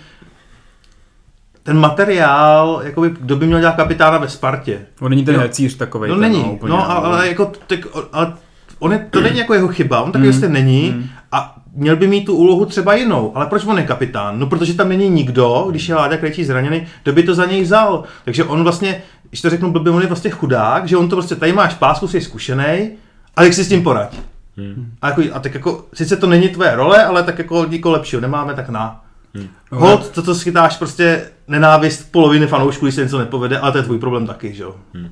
ten 1.63 1.79
materiál, 1.79 2.81
jakoby, 2.83 3.09
kdo 3.09 3.35
by 3.35 3.47
měl 3.47 3.59
dělat 3.59 3.75
kapitána 3.75 4.17
ve 4.17 4.29
Spartě. 4.29 4.79
On 5.01 5.09
není 5.09 5.25
ten 5.25 5.35
no, 5.35 5.41
hecíř 5.41 5.77
takový. 5.77 6.09
No 6.09 6.15
ten, 6.15 6.21
není, 6.21 6.43
no, 6.43 6.51
úplně, 6.51 6.69
no, 6.69 6.91
ale, 6.91 7.07
ale 7.07 7.27
jako, 7.27 7.51
tak, 7.67 7.79
ale 8.13 8.33
on 8.79 8.91
je, 8.91 9.07
to 9.09 9.21
není 9.21 9.37
jako 9.37 9.53
jeho 9.53 9.67
chyba, 9.67 10.01
on 10.01 10.11
takový 10.11 10.31
mm. 10.31 10.53
není 10.53 10.93
mm. 10.95 11.09
a 11.31 11.55
měl 11.73 11.95
by 11.95 12.07
mít 12.07 12.25
tu 12.25 12.35
úlohu 12.35 12.65
třeba 12.65 12.95
jinou, 12.95 13.31
ale 13.35 13.45
proč 13.45 13.65
on 13.65 13.77
je 13.77 13.83
kapitán? 13.83 14.39
No 14.39 14.47
protože 14.47 14.73
tam 14.73 14.89
není 14.89 15.09
nikdo, 15.09 15.67
když 15.69 15.89
je 15.89 15.95
Láďa 15.95 16.17
Krejčí 16.17 16.45
zraněný, 16.45 16.87
kdo 17.03 17.13
by 17.13 17.23
to 17.23 17.35
za 17.35 17.45
něj 17.45 17.61
vzal. 17.61 18.03
Takže 18.25 18.43
on 18.43 18.63
vlastně, 18.63 19.01
když 19.29 19.41
to 19.41 19.49
řeknu 19.49 19.71
blbě, 19.71 19.91
on 19.91 20.01
je 20.01 20.07
vlastně 20.07 20.31
chudák, 20.31 20.87
že 20.87 20.97
on 20.97 21.09
to 21.09 21.15
prostě, 21.15 21.35
tady 21.35 21.53
máš 21.53 21.73
pásku, 21.73 22.07
jsi 22.07 22.21
zkušený, 22.21 22.89
ale 23.35 23.45
jak 23.45 23.53
si 23.53 23.63
s 23.63 23.69
tím 23.69 23.83
poradit? 23.83 24.26
Hmm. 24.57 24.91
A, 25.01 25.09
jako, 25.09 25.21
a 25.33 25.39
tak 25.39 25.53
jako, 25.53 25.85
sice 25.93 26.17
to 26.17 26.27
není 26.27 26.49
tvoje 26.49 26.75
role, 26.75 27.05
ale 27.05 27.23
tak 27.23 27.39
jako 27.39 27.65
nikoho 27.65 27.93
lepšího 27.93 28.21
nemáme, 28.21 28.53
tak 28.53 28.69
na. 28.69 29.03
Hmm. 29.35 29.47
Hod, 29.71 30.09
to, 30.09 30.21
co 30.21 30.35
schytáš 30.35 30.77
prostě 30.77 31.21
nenávist 31.47 32.11
poloviny 32.11 32.47
fanoušků, 32.47 32.85
když 32.85 32.95
se 32.95 33.03
něco 33.03 33.19
nepovede, 33.19 33.59
ale 33.59 33.71
to 33.71 33.77
je 33.77 33.83
tvůj 33.83 33.99
problém 33.99 34.27
taky, 34.27 34.53
že 34.53 34.63
jo. 34.63 34.75
Hmm. 34.93 35.09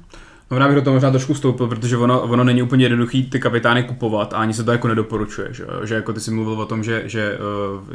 No, 0.52 0.58
já 0.58 0.68
bych 0.68 0.76
do 0.76 0.82
toho 0.82 0.94
možná 0.94 1.12
trošku 1.12 1.34
vstoupil, 1.34 1.68
protože 1.68 1.98
ono, 1.98 2.22
ono 2.22 2.44
není 2.44 2.62
úplně 2.62 2.86
jednoduchý 2.86 3.30
ty 3.30 3.40
kapitány 3.40 3.84
kupovat 3.84 4.34
a 4.34 4.38
ani 4.38 4.54
se 4.54 4.64
to 4.64 4.72
jako 4.72 4.88
nedoporučuje, 4.88 5.48
že, 5.52 5.66
že 5.84 5.96
jako 5.96 6.14
ty 6.14 6.20
jsi 6.20 6.32
mluvil 6.32 6.54
o 6.54 6.66
tom, 6.66 6.84
že, 6.84 7.04
že 7.06 7.38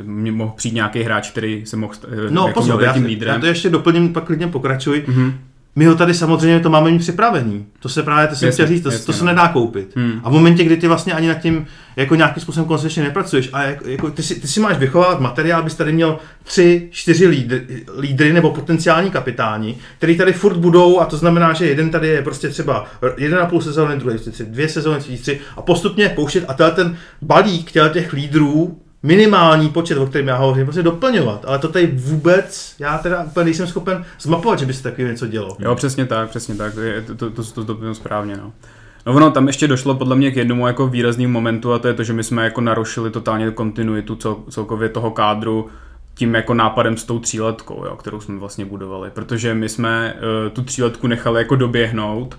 uh, 0.02 0.30
mohl 0.30 0.52
přijít 0.57 0.75
nějaký 0.75 1.02
hráč, 1.02 1.30
který 1.30 1.66
se 1.66 1.76
mohl 1.76 1.92
uh, 2.09 2.30
no, 2.30 2.47
jako 2.47 2.61
pozor, 2.61 2.83
já, 2.83 2.92
tím 2.92 3.04
lídrem. 3.04 3.35
já 3.35 3.40
to 3.40 3.47
ještě 3.47 3.71
doplním, 3.71 4.12
pak 4.12 4.25
klidně 4.25 4.47
pokračuj. 4.47 5.04
Mm-hmm. 5.09 5.33
My 5.77 5.87
ho 5.87 5.95
tady 5.95 6.15
samozřejmě 6.15 6.61
to 6.61 6.71
máme 6.71 6.91
mít 6.91 6.99
připravený. 6.99 7.67
To 7.81 7.89
se 7.89 8.03
právě, 8.03 8.29
to 8.29 8.35
jsem 8.35 8.53
chtěl 8.53 8.67
říct, 8.67 8.83
to, 8.83 8.91
jasně, 8.91 9.07
to 9.07 9.12
se 9.12 9.25
no. 9.25 9.31
nedá 9.31 9.49
koupit. 9.49 9.97
Hmm. 9.97 10.21
A 10.25 10.31
v 10.31 10.33
momentě, 10.33 10.65
kdy 10.65 10.77
ty 10.77 10.89
vlastně 10.89 11.12
ani 11.12 11.29
nad 11.29 11.35
tím 11.35 11.67
jako 11.97 12.15
nějakým 12.15 12.43
způsobem 12.43 12.69
koncepčně 12.69 13.03
nepracuješ 13.03 13.50
a 13.53 13.62
jako, 13.62 13.89
jako 13.89 14.11
ty, 14.11 14.23
si, 14.23 14.41
ty 14.41 14.49
si 14.49 14.61
máš 14.61 14.79
vychovávat 14.79 15.21
materiál, 15.21 15.62
bys 15.62 15.75
tady 15.75 15.93
měl 15.93 16.19
tři, 16.43 16.89
čtyři 16.91 17.27
lídry, 17.27 17.67
lídry 17.99 18.33
nebo 18.33 18.50
potenciální 18.50 19.11
kapitáni, 19.11 19.77
který 19.99 20.17
tady 20.17 20.33
furt 20.33 20.57
budou 20.57 21.00
a 21.00 21.05
to 21.05 21.17
znamená, 21.17 21.53
že 21.53 21.67
jeden 21.67 21.91
tady 21.91 22.09
je 22.09 22.23
prostě 22.23 22.49
třeba 22.49 22.87
jeden 23.17 23.39
a 23.39 23.47
půl 23.47 23.61
sezóny, 23.61 23.97
druhý 23.97 24.19
tři, 24.19 24.45
dvě 24.45 24.69
sezóny, 24.69 25.00
tři, 25.00 25.19
tři 25.19 25.41
a 25.57 25.62
postupně 25.62 26.09
pouštět 26.09 26.45
a 26.49 26.71
ten 26.71 26.97
balík 27.23 27.73
těch 27.73 28.12
lídrů 28.12 28.81
minimální 29.02 29.69
počet, 29.69 29.99
o 29.99 30.07
kterém 30.07 30.28
já 30.28 30.37
hovořím, 30.37 30.64
prostě 30.64 30.83
doplňovat. 30.83 31.45
Ale 31.45 31.59
to 31.59 31.69
tady 31.69 31.87
vůbec, 31.87 32.75
já 32.78 32.99
teda 32.99 33.25
úplně 33.25 33.45
nejsem 33.45 33.66
schopen 33.66 34.04
zmapovat, 34.21 34.59
že 34.59 34.66
by 34.66 34.75
se 34.75 34.83
takový 34.83 35.09
něco 35.09 35.26
dělo. 35.26 35.57
Jo, 35.59 35.75
přesně 35.75 36.07
tak, 36.07 36.28
přesně 36.28 36.54
tak, 36.54 36.73
to, 37.07 37.14
to, 37.14 37.30
to, 37.30 37.64
to, 37.64 37.75
to 37.75 37.95
správně. 37.95 38.37
No. 38.37 38.52
No 39.07 39.12
ono 39.12 39.30
tam 39.30 39.47
ještě 39.47 39.69
došlo 39.69 39.95
podle 39.95 40.16
mě 40.16 40.30
k 40.30 40.37
jednomu 40.37 40.66
jako 40.66 40.88
výraznému 40.88 41.33
momentu 41.33 41.73
a 41.73 41.78
to 41.78 41.88
je 41.88 41.95
to, 41.95 42.04
že 42.04 42.12
my 42.12 42.25
jsme 42.25 42.45
jako 42.45 42.61
narušili 42.61 43.11
totálně 43.11 43.50
kontinuitu 43.50 44.16
cel, 44.16 44.37
celkově 44.50 44.88
toho 44.88 45.11
kádru 45.11 45.69
tím 46.14 46.35
jako 46.35 46.54
nápadem 46.54 46.97
s 46.97 47.04
tou 47.04 47.19
tříletkou, 47.19 47.85
jo, 47.85 47.97
kterou 47.97 48.21
jsme 48.21 48.38
vlastně 48.38 48.64
budovali, 48.64 49.11
protože 49.11 49.54
my 49.54 49.69
jsme 49.69 50.14
uh, 50.14 50.52
tu 50.52 50.62
tříletku 50.62 51.07
nechali 51.07 51.40
jako 51.40 51.57
doběhnout 51.57 52.38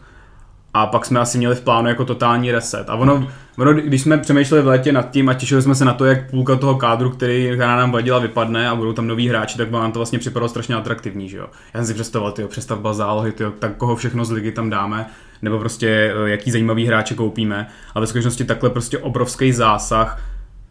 a 0.73 0.87
pak 0.87 1.05
jsme 1.05 1.19
asi 1.19 1.37
měli 1.37 1.55
v 1.55 1.61
plánu 1.61 1.87
jako 1.87 2.05
totální 2.05 2.51
reset. 2.51 2.89
A 2.89 2.95
ono, 2.95 3.27
ono, 3.57 3.73
když 3.73 4.01
jsme 4.01 4.17
přemýšleli 4.17 4.63
v 4.63 4.67
létě 4.67 4.91
nad 4.91 5.11
tím 5.11 5.29
a 5.29 5.33
těšili 5.33 5.61
jsme 5.61 5.75
se 5.75 5.85
na 5.85 5.93
to, 5.93 6.05
jak 6.05 6.29
půlka 6.29 6.55
toho 6.55 6.75
kádru, 6.75 7.09
který, 7.09 7.51
která 7.53 7.75
nám 7.75 7.91
vadila, 7.91 8.19
vypadne 8.19 8.69
a 8.69 8.75
budou 8.75 8.93
tam 8.93 9.07
noví 9.07 9.29
hráči, 9.29 9.57
tak 9.57 9.71
nám 9.71 9.91
to 9.91 9.99
vlastně 9.99 10.19
připadalo 10.19 10.49
strašně 10.49 10.75
atraktivní, 10.75 11.29
že 11.29 11.37
jo. 11.37 11.47
Já 11.73 11.79
jsem 11.79 11.87
si 11.87 11.93
představoval, 11.93 12.31
tyjo, 12.31 12.47
přestavba 12.47 12.93
zálohy, 12.93 13.31
tyjo, 13.31 13.51
tak 13.59 13.75
koho 13.77 13.95
všechno 13.95 14.25
z 14.25 14.31
ligy 14.31 14.51
tam 14.51 14.69
dáme, 14.69 15.05
nebo 15.41 15.59
prostě 15.59 16.13
eh, 16.25 16.29
jaký 16.29 16.51
zajímavý 16.51 16.85
hráče 16.85 17.15
koupíme. 17.15 17.67
A 17.95 17.99
ve 17.99 18.07
skutečnosti 18.07 18.43
takhle 18.43 18.69
prostě 18.69 18.97
obrovský 18.97 19.51
zásah 19.51 20.23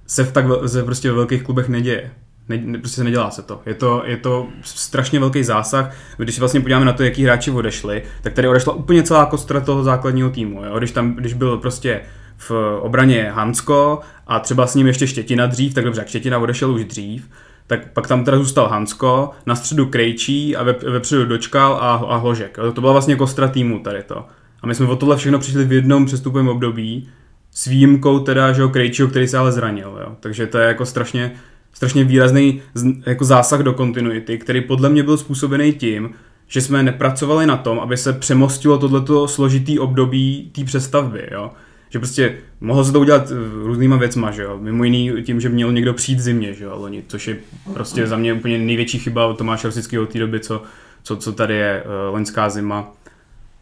se 0.07 0.25
v 0.25 0.33
tak 0.33 0.45
se 0.67 0.83
prostě 0.83 1.13
v 1.13 1.15
velkých 1.15 1.43
klubech 1.43 1.69
neděje. 1.69 2.11
Ne, 2.51 2.61
ne, 2.65 2.79
prostě 2.79 2.97
se 2.97 3.05
nedělá 3.05 3.31
se 3.31 3.43
to. 3.43 3.61
Je, 3.67 3.75
to. 3.75 4.03
je 4.07 4.17
to 4.17 4.49
strašně 4.63 5.21
velký 5.21 5.45
zásah. 5.45 5.95
Když 6.17 6.35
se 6.35 6.41
vlastně 6.41 6.61
podíváme 6.61 6.85
na 6.85 6.93
to, 6.93 7.03
jaký 7.03 7.25
hráči 7.25 7.51
odešli, 7.51 8.03
tak 8.23 8.33
tady 8.33 8.49
odešla 8.49 8.73
úplně 8.73 9.03
celá 9.03 9.27
kostra 9.27 9.61
toho 9.61 9.85
základního 9.85 10.31
týmu. 10.31 10.65
Jo? 10.65 10.79
Když 10.79 10.91
tam, 10.91 11.15
když 11.15 11.35
byl 11.35 11.57
prostě 11.57 12.01
v 12.37 12.79
obraně 12.81 13.31
Hansko 13.35 14.01
a 14.27 14.41
třeba 14.41 14.67
s 14.67 14.75
ním 14.75 14.87
ještě 14.87 15.07
Štětina 15.07 15.47
dřív, 15.47 15.75
tak 15.75 15.85
dobře, 15.85 16.05
Štětina 16.07 16.39
odešel 16.39 16.71
už 16.71 16.85
dřív, 16.85 17.31
tak 17.67 17.93
pak 17.93 18.07
tam 18.07 18.25
teda 18.25 18.39
zůstal 18.39 18.69
Hansko, 18.69 19.31
na 19.47 19.55
středu 19.55 19.87
Krejčí 19.87 20.57
a 20.57 20.63
ve, 20.63 20.73
vepředu 20.73 21.25
Dočkal 21.25 21.75
a, 21.75 21.95
a 21.95 22.17
Hložek. 22.17 22.59
To 22.75 22.81
byla 22.81 22.93
vlastně 22.93 23.17
kostra 23.17 23.49
týmu 23.49 23.79
tady 23.79 24.03
to. 24.03 24.25
A 24.63 24.67
my 24.67 24.75
jsme 24.75 24.87
o 24.87 24.97
tohle 24.97 25.17
všechno 25.17 25.39
přišli 25.39 25.65
v 25.65 25.73
jednom 25.73 26.07
přestupovém 26.07 26.49
období, 26.49 27.09
s 27.53 27.67
výjimkou 27.67 28.19
teda, 28.19 28.53
že 28.53 28.63
Krejčího, 28.67 29.09
který 29.09 29.29
se 29.29 29.39
ale 29.39 29.53
zranil. 29.53 29.99
Jo? 30.01 30.17
Takže 30.21 30.47
to 30.47 30.59
je 30.59 30.67
jako 30.67 30.87
strašně, 30.87 31.33
strašně 31.81 32.05
výrazný 32.05 32.63
jako 33.07 33.25
zásah 33.25 33.61
do 33.61 33.73
kontinuity, 33.73 34.39
který 34.39 34.61
podle 34.61 34.89
mě 34.89 35.03
byl 35.03 35.17
způsobený 35.17 35.73
tím, 35.73 36.11
že 36.47 36.61
jsme 36.61 36.83
nepracovali 36.83 37.47
na 37.47 37.57
tom, 37.57 37.81
aby 37.81 37.97
se 37.97 38.13
přemostilo 38.13 38.79
tohleto 38.79 39.29
složitý 39.29 39.79
období 39.79 40.51
té 40.55 40.65
přestavby, 40.65 41.29
jo. 41.33 41.51
Že 41.91 41.99
prostě 41.99 42.37
mohlo 42.61 42.85
se 42.85 42.93
to 42.93 43.01
udělat 43.01 43.31
eh, 43.31 43.35
různýma 43.67 43.97
věcma, 43.97 44.31
že 44.31 44.43
jo. 44.43 44.59
Mimo 44.61 44.85
jiný 44.85 45.13
tím, 45.23 45.41
že 45.41 45.49
měl 45.49 45.73
někdo 45.73 45.95
přijít 45.95 46.21
zimě, 46.21 46.55
že 46.55 46.65
jo, 46.65 46.73
loni, 46.77 47.03
což 47.09 47.29
je 47.29 47.37
prostě 47.75 48.07
za 48.07 48.17
mě 48.17 48.33
úplně 48.33 48.59
největší 48.59 48.99
chyba 48.99 49.35
Tomáše 49.35 49.69
Rosického 49.69 50.03
od 50.03 50.13
té 50.13 50.19
doby, 50.19 50.41
co, 50.41 50.63
co, 51.03 51.17
co 51.17 51.33
tady 51.33 51.55
je 51.55 51.83
uh, 51.85 52.13
loňská 52.15 52.51
zima 52.51 52.93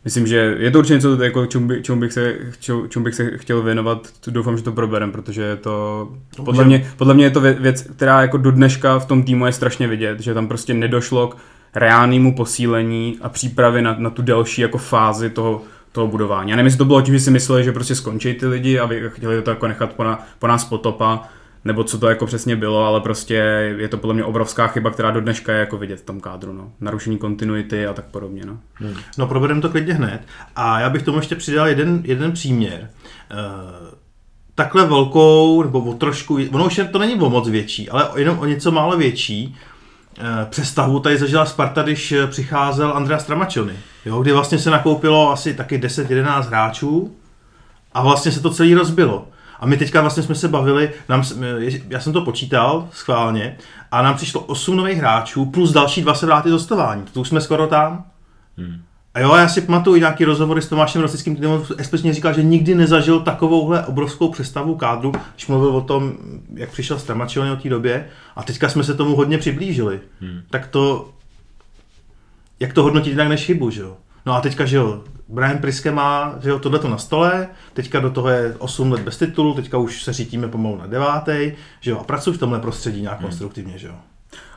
Myslím, 0.09 0.27
že 0.27 0.57
je 0.59 0.71
to 0.71 0.79
určitě 0.79 0.95
něco, 0.95 1.23
jako, 1.23 1.47
čemu, 1.47 1.67
by, 1.67 1.83
čemu, 1.83 2.01
bych 2.01 2.13
se, 2.13 2.37
čemu 2.89 3.05
bych 3.05 3.15
se 3.15 3.31
chtěl 3.39 3.63
věnovat. 3.63 4.09
Doufám, 4.27 4.57
že 4.57 4.63
to 4.63 4.73
proberem, 4.73 5.13
protože 5.13 5.43
je 5.43 5.57
to, 5.57 6.09
podle 6.45 6.65
mě, 6.65 6.91
podle 6.97 7.15
mě 7.15 7.25
je 7.25 7.31
to 7.31 7.41
věc, 7.41 7.83
která 7.83 8.23
jako 8.23 8.37
do 8.37 8.51
dneška 8.51 8.99
v 8.99 9.07
tom 9.07 9.23
týmu 9.23 9.47
je 9.47 9.53
strašně 9.53 9.89
vidět, 9.89 10.21
že 10.21 10.35
tam 10.35 10.49
prostě 10.49 10.75
nedošlo 10.75 11.29
k 11.29 11.37
reálnému 11.75 12.35
posílení 12.35 13.19
a 13.23 13.29
přípravě 13.29 13.83
na, 13.83 13.97
na 13.99 14.11
tu 14.11 14.23
další 14.23 14.61
jako 14.63 14.79
fázi 14.79 15.31
toho, 15.31 15.63
toho 15.93 16.07
budování. 16.07 16.51
Já 16.51 16.57
nevím, 16.57 16.67
jestli 16.67 16.79
to 16.79 16.85
bylo 16.85 17.03
tím, 17.03 17.15
že 17.15 17.21
si 17.21 17.31
mysleli, 17.31 17.65
že 17.65 17.73
prostě 17.73 17.95
skončí 17.95 18.35
ty 18.35 18.47
lidi 18.47 18.79
a 18.79 18.89
chtěli 19.09 19.43
to 19.43 19.51
jako 19.51 19.69
nechat 19.69 19.93
po, 19.93 20.05
na, 20.05 20.27
po 20.39 20.47
nás 20.47 20.65
potopa, 20.65 21.29
nebo 21.69 21.85
co 21.85 21.99
to 21.99 22.09
jako 22.09 22.27
přesně 22.27 22.57
bylo, 22.57 22.87
ale 22.87 23.01
prostě 23.01 23.35
je 23.79 23.89
to 23.89 23.97
podle 23.97 24.15
mě 24.15 24.25
obrovská 24.25 24.67
chyba, 24.67 24.91
která 24.91 25.11
do 25.11 25.21
dneška 25.21 25.53
je 25.53 25.59
jako 25.59 25.79
vidět 25.79 26.01
v 26.01 26.05
tom 26.05 26.21
kádru, 26.21 26.53
no. 26.53 26.73
Narušení 26.81 27.19
kontinuity 27.19 27.87
a 27.87 27.93
tak 27.93 28.05
podobně, 28.05 28.43
no. 28.47 28.59
Hmm. 28.75 28.95
No 29.19 29.27
provedeme 29.27 29.61
to 29.61 29.69
klidně 29.69 29.95
hned 29.95 30.21
a 30.57 30.81
já 30.81 30.91
bych 30.91 31.03
tomu 31.03 31.19
ještě 31.19 31.37
přidal 31.37 31.69
jeden, 31.69 32.01
jeden 32.05 32.33
příměr. 32.33 32.91
Uh, 33.31 33.99
takhle 34.55 34.87
velkou, 34.87 35.63
nebo 35.63 35.81
o 35.81 35.95
trošku, 35.95 36.39
ono 36.53 36.67
už 36.67 36.81
to 36.93 36.99
není 36.99 37.21
o 37.21 37.31
moc 37.31 37.49
větší, 37.49 37.91
ale 37.91 38.09
jenom 38.17 38.39
o 38.39 38.45
něco 38.45 38.73
málo 38.73 38.97
větší, 38.97 39.57
uh, 40.19 40.25
přestavu 40.51 41.01
tady 41.01 41.19
zažila 41.19 41.47
Sparta, 41.47 41.83
když 41.83 42.15
přicházel 42.31 42.93
Andrea 42.93 43.19
Stramačony, 43.19 43.73
jo, 44.05 44.23
kdy 44.23 44.33
vlastně 44.33 44.59
se 44.59 44.71
nakoupilo 44.71 45.33
asi 45.33 45.55
taky 45.55 45.79
10-11 45.79 46.43
hráčů 46.43 47.17
a 47.93 48.03
vlastně 48.03 48.33
se 48.33 48.41
to 48.41 48.51
celý 48.51 48.75
rozbilo. 48.75 49.29
A 49.61 49.67
my 49.67 49.77
teďka 49.77 50.01
vlastně 50.01 50.23
jsme 50.23 50.35
se 50.35 50.49
bavili, 50.49 50.91
nám, 51.09 51.25
já 51.89 52.01
jsem 52.01 52.13
to 52.13 52.21
počítal 52.21 52.89
schválně, 52.93 53.57
a 53.91 54.03
nám 54.03 54.15
přišlo 54.15 54.41
8 54.41 54.77
nových 54.77 54.99
hráčů 54.99 55.47
plus 55.47 55.73
další 55.73 56.03
dva 56.03 56.15
se 56.15 56.27
vrátit 56.27 56.51
do 56.51 56.59
stování. 56.59 57.05
To 57.13 57.21
už 57.21 57.29
jsme 57.29 57.41
skoro 57.41 57.67
tam. 57.67 58.05
Hmm. 58.57 58.83
A 59.15 59.21
jo, 59.21 59.35
já 59.35 59.49
si 59.49 59.61
pamatuju 59.61 59.97
nějaký 59.97 60.25
rozhovory 60.25 60.63
s 60.63 60.69
Tomášem 60.69 61.03
Rosickým, 61.03 61.37
který 61.37 61.51
explicitně 61.79 62.15
říkal, 62.15 62.35
že 62.35 62.43
nikdy 62.43 62.75
nezažil 62.75 63.21
takovouhle 63.21 63.87
obrovskou 63.87 64.33
přestavu 64.33 64.77
kádru, 64.77 65.13
když 65.35 65.47
mluvil 65.47 65.77
o 65.77 65.81
tom, 65.81 66.13
jak 66.55 66.71
přišel 66.71 66.99
Stramačilně 66.99 67.53
o 67.53 67.57
té 67.57 67.69
době. 67.69 68.07
A 68.37 68.43
teďka 68.43 68.69
jsme 68.69 68.85
se 68.85 68.95
tomu 68.95 69.17
hodně 69.17 69.39
přiblížili. 69.39 70.01
Hmm. 70.21 70.41
Tak 70.51 70.67
to, 70.67 71.11
jak 72.61 72.73
to 72.73 72.83
hodnotit 72.83 73.11
jinak 73.11 73.29
než 73.29 73.45
chybu, 73.45 73.71
že 73.71 73.81
jo? 73.81 73.97
No 74.29 74.35
a 74.35 74.41
teďka, 74.41 74.69
že 74.69 74.77
jo, 74.77 75.05
Brian 75.29 75.59
Priske 75.59 75.91
má 75.91 76.37
že 76.41 76.51
jo, 76.51 76.59
tohleto 76.59 76.89
na 76.89 76.99
stole, 76.99 77.49
teďka 77.73 78.01
do 78.01 78.11
toho 78.11 78.29
je 78.29 78.55
8 78.59 78.93
let 78.93 79.01
bez 79.01 79.19
titulu, 79.19 79.55
teďka 79.55 79.79
už 79.79 80.03
se 80.03 80.13
řítíme 80.13 80.49
pomalu 80.49 80.77
na 80.79 80.87
devátý, 80.87 81.53
že 81.81 81.91
jo, 81.91 81.99
a 81.99 82.05
pracuji 82.05 82.33
v 82.33 82.39
tomhle 82.39 82.61
prostředí 82.61 83.01
nějak 83.01 83.19
hmm. 83.19 83.27
konstruktivně, 83.29 83.79
že 83.79 83.87
jo. 83.87 83.95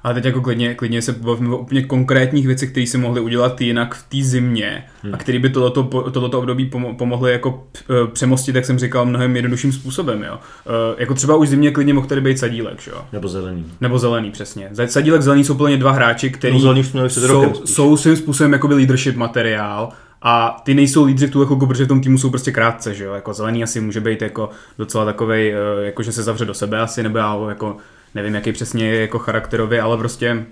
Ale 0.03 0.13
teď 0.13 0.25
jako 0.25 0.41
klidně, 0.41 0.75
klidně 0.75 1.01
se 1.01 1.11
bavíme 1.11 1.55
o 1.55 1.57
úplně 1.57 1.83
konkrétních 1.83 2.47
věcech, 2.47 2.71
které 2.71 2.87
se 2.87 2.97
mohly 2.97 3.21
udělat 3.21 3.61
jinak 3.61 3.95
v 3.95 4.03
té 4.03 4.27
zimě 4.27 4.83
hmm. 5.03 5.13
a 5.13 5.17
které 5.17 5.39
by 5.39 5.49
tohleto, 5.49 5.83
tohleto 5.83 6.39
období 6.39 6.71
pomohly 6.97 7.31
jako 7.31 7.67
e, 7.89 8.07
přemostit, 8.07 8.55
jak 8.55 8.65
jsem 8.65 8.79
říkal, 8.79 9.05
mnohem 9.05 9.35
jednodušším 9.35 9.71
způsobem. 9.71 10.23
Jo. 10.23 10.39
E, 10.65 11.01
jako 11.01 11.13
třeba 11.13 11.35
už 11.35 11.49
zimě 11.49 11.71
klidně 11.71 11.93
mohl 11.93 12.07
tady 12.07 12.21
být 12.21 12.39
sadílek. 12.39 12.87
Jo. 12.87 13.05
Nebo 13.13 13.27
zelený. 13.27 13.65
Nebo 13.81 13.99
zelený, 13.99 14.31
přesně. 14.31 14.69
Sadílek, 14.85 15.21
zelený 15.21 15.43
jsou 15.43 15.55
plně 15.55 15.77
dva 15.77 15.91
hráči, 15.91 16.29
kteří 16.29 16.65
no, 16.93 17.09
jsou, 17.09 17.65
jsou 17.65 17.97
svým 17.97 18.15
způsobem 18.15 18.53
jako 18.53 18.67
leadership 18.67 19.15
materiál 19.15 19.89
a 20.21 20.61
ty 20.63 20.73
nejsou 20.73 21.05
lídři 21.05 21.27
v 21.27 21.31
tu 21.31 21.41
jako, 21.41 21.67
protože 21.67 21.85
v 21.85 21.87
tom 21.87 22.01
týmu 22.01 22.17
jsou 22.17 22.29
prostě 22.29 22.51
krátce, 22.51 22.93
že 22.93 23.03
jo, 23.03 23.13
jako 23.13 23.33
zelený 23.33 23.63
asi 23.63 23.81
může 23.81 23.99
být 24.01 24.21
jako 24.21 24.49
docela 24.77 25.05
takovej, 25.05 25.53
e, 25.53 25.85
jako 25.85 26.03
že 26.03 26.11
se 26.11 26.23
zavře 26.23 26.45
do 26.45 26.53
sebe 26.53 26.79
asi, 26.79 27.03
nebo 27.03 27.17
já 27.17 27.37
jako 27.49 27.77
nevím, 28.15 28.35
jaký 28.35 28.51
přesně 28.51 28.89
je 28.89 29.01
jako 29.01 29.19
charakterově, 29.19 29.81
ale 29.81 29.97
prostě 29.97 30.45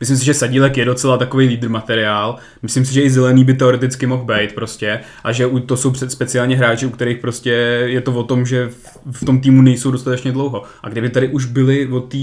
Myslím 0.00 0.18
si, 0.18 0.24
že 0.24 0.34
Sadílek 0.34 0.76
je 0.76 0.84
docela 0.84 1.18
takový 1.18 1.46
lídr 1.46 1.68
materiál. 1.68 2.36
Myslím 2.62 2.84
si, 2.84 2.94
že 2.94 3.02
i 3.02 3.10
zelený 3.10 3.44
by 3.44 3.54
teoreticky 3.54 4.06
mohl 4.06 4.24
být 4.24 4.54
prostě. 4.54 5.00
A 5.24 5.32
že 5.32 5.46
to 5.66 5.76
jsou 5.76 5.94
speciálně 5.94 6.56
hráči, 6.56 6.86
u 6.86 6.90
kterých 6.90 7.18
prostě 7.18 7.50
je 7.86 8.00
to 8.00 8.12
o 8.12 8.22
tom, 8.22 8.46
že 8.46 8.70
v 9.10 9.24
tom 9.24 9.40
týmu 9.40 9.62
nejsou 9.62 9.90
dostatečně 9.90 10.32
dlouho. 10.32 10.62
A 10.82 10.88
kdyby 10.88 11.10
tady 11.10 11.28
už 11.28 11.44
byli 11.44 11.88
od 11.88 12.00
té 12.00 12.18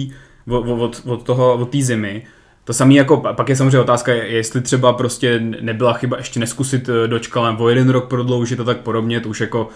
od, 0.47 0.67
od, 0.67 1.01
od 1.05 1.23
toho, 1.23 1.53
od 1.53 1.69
té 1.69 1.81
zimy, 1.81 2.23
to 2.63 2.73
samé 2.73 2.93
jako, 2.93 3.17
pak 3.17 3.49
je 3.49 3.55
samozřejmě 3.55 3.79
otázka, 3.79 4.13
jestli 4.13 4.61
třeba 4.61 4.93
prostě 4.93 5.39
nebyla 5.39 5.93
chyba 5.93 6.17
ještě 6.17 6.39
neskusit 6.39 6.89
eh, 6.89 7.07
dočkalem 7.07 7.61
o 7.61 7.69
jeden 7.69 7.89
rok 7.89 8.09
prodloužit 8.09 8.59
a 8.59 8.63
tak 8.63 8.77
podobně, 8.77 9.19
to 9.19 9.29
už 9.29 9.41
jako 9.41 9.69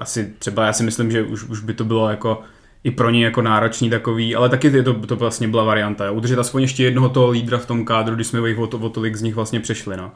asi 0.00 0.32
třeba 0.38 0.66
já 0.66 0.72
si 0.72 0.82
myslím, 0.82 1.10
že 1.10 1.22
už, 1.22 1.44
už 1.44 1.60
by 1.60 1.74
to 1.74 1.84
bylo 1.84 2.10
jako 2.10 2.42
i 2.84 2.90
pro 2.90 3.10
ně 3.10 3.24
jako 3.24 3.42
náročný 3.42 3.90
takový, 3.90 4.36
ale 4.36 4.48
taky 4.48 4.82
to, 4.82 4.94
to 4.94 5.16
vlastně 5.16 5.48
byla 5.48 5.64
varianta. 5.64 6.06
Jo. 6.06 6.14
Udržet 6.14 6.38
aspoň 6.38 6.62
ještě 6.62 6.84
jednoho 6.84 7.08
toho 7.08 7.30
lídra 7.30 7.58
v 7.58 7.66
tom 7.66 7.84
kádru, 7.84 8.14
když 8.14 8.26
jsme 8.26 8.54
o, 8.54 8.66
to, 8.66 8.78
o 8.78 8.88
tolik 8.88 9.16
z 9.16 9.22
nich 9.22 9.34
vlastně 9.34 9.60
přešli. 9.60 9.96
No. 9.96 10.12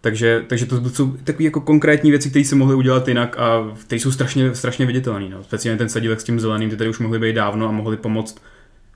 Takže, 0.00 0.44
takže 0.46 0.66
to 0.66 0.90
jsou 0.90 1.16
takové 1.24 1.44
jako 1.44 1.60
konkrétní 1.60 2.10
věci, 2.10 2.30
které 2.30 2.44
se 2.44 2.54
mohly 2.54 2.74
udělat 2.74 3.08
jinak 3.08 3.38
a 3.38 3.76
ty 3.86 4.00
jsou 4.00 4.12
strašně, 4.12 4.54
strašně 4.54 4.86
viditelné. 4.86 5.28
No. 5.28 5.44
Speciálně 5.44 5.78
ten 5.78 5.88
sadílek 5.88 6.20
s 6.20 6.24
tím 6.24 6.40
zeleným, 6.40 6.70
ty 6.70 6.76
tady 6.76 6.90
už 6.90 6.98
mohli 6.98 7.18
být 7.18 7.32
dávno 7.32 7.68
a 7.68 7.70
mohli 7.70 7.96
pomoct. 7.96 8.42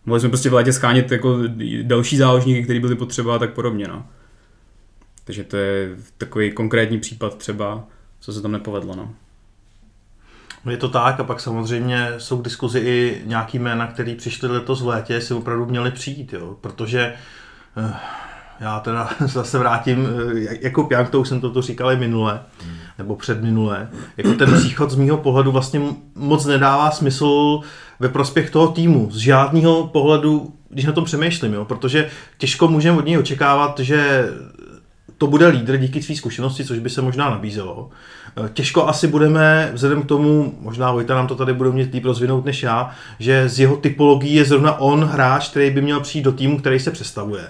Mohli 0.06 0.20
jsme 0.20 0.28
prostě 0.28 0.50
v 0.50 0.54
létě 0.54 0.72
schánět 0.72 1.12
jako 1.12 1.38
další 1.82 2.16
záložníky, 2.16 2.62
které 2.62 2.80
byly 2.80 2.94
potřeba 2.94 3.36
a 3.36 3.38
tak 3.38 3.52
podobně. 3.52 3.88
No. 3.88 4.06
Takže 5.24 5.44
to 5.44 5.56
je 5.56 5.90
takový 6.18 6.52
konkrétní 6.52 7.00
případ 7.00 7.38
třeba, 7.38 7.84
co 8.20 8.32
se 8.32 8.42
tam 8.42 8.52
nepovedlo. 8.52 8.96
No. 8.96 9.14
Je 10.70 10.76
to 10.76 10.88
tak 10.88 11.20
a 11.20 11.24
pak 11.24 11.40
samozřejmě 11.40 12.12
jsou 12.18 12.38
k 12.38 12.44
diskuzi 12.44 12.78
i 12.78 13.22
nějaký 13.26 13.58
jména, 13.58 13.86
který 13.86 14.14
přišli 14.14 14.48
letos 14.48 14.82
v 14.82 14.86
létě, 14.86 15.20
si 15.20 15.34
opravdu 15.34 15.66
měli 15.66 15.90
přijít, 15.90 16.32
jo, 16.32 16.56
protože 16.60 17.14
eh, 17.76 17.94
já 18.60 18.80
teda 18.80 19.10
zase 19.20 19.58
vrátím, 19.58 20.08
eh, 20.46 20.58
jako 20.60 20.84
Pjank, 20.84 21.10
to 21.10 21.20
už 21.20 21.28
jsem 21.28 21.40
to 21.40 21.62
říkal 21.62 21.92
i 21.92 21.96
minule, 21.96 22.42
nebo 22.98 23.16
předminule, 23.16 23.88
jako 24.16 24.32
ten 24.32 24.54
příchod 24.54 24.90
z 24.90 24.94
mýho 24.96 25.16
pohledu 25.16 25.52
vlastně 25.52 25.80
moc 26.14 26.46
nedává 26.46 26.90
smysl 26.90 27.60
ve 28.00 28.08
prospěch 28.08 28.50
toho 28.50 28.68
týmu. 28.68 29.08
Z 29.10 29.16
žádného 29.16 29.86
pohledu, 29.86 30.52
když 30.70 30.84
na 30.84 30.92
tom 30.92 31.04
přemýšlím, 31.04 31.54
jo, 31.54 31.64
protože 31.64 32.08
těžko 32.38 32.68
můžeme 32.68 32.98
od 32.98 33.06
něj 33.06 33.18
očekávat, 33.18 33.78
že 33.80 34.28
to 35.18 35.26
bude 35.26 35.46
lídr 35.46 35.76
díky 35.76 36.02
své 36.02 36.16
zkušenosti, 36.16 36.64
což 36.64 36.78
by 36.78 36.90
se 36.90 37.02
možná 37.02 37.30
nabízelo. 37.30 37.90
Eh, 38.36 38.48
těžko 38.52 38.88
asi 38.88 39.06
budeme, 39.06 39.70
vzhledem 39.74 40.02
k 40.02 40.06
tomu, 40.06 40.54
možná 40.60 40.92
Vojta 40.92 41.14
nám 41.14 41.26
to 41.26 41.34
tady 41.34 41.52
bude 41.52 41.70
mít 41.70 41.94
líp 41.94 42.04
rozvinout 42.04 42.44
než 42.44 42.62
já, 42.62 42.90
že 43.18 43.48
z 43.48 43.60
jeho 43.60 43.76
typologií 43.76 44.34
je 44.34 44.44
zrovna 44.44 44.80
on 44.80 45.04
hráč, 45.04 45.48
který 45.48 45.70
by 45.70 45.82
měl 45.82 46.00
přijít 46.00 46.22
do 46.22 46.32
týmu, 46.32 46.58
který 46.58 46.80
se 46.80 46.90
představuje. 46.90 47.48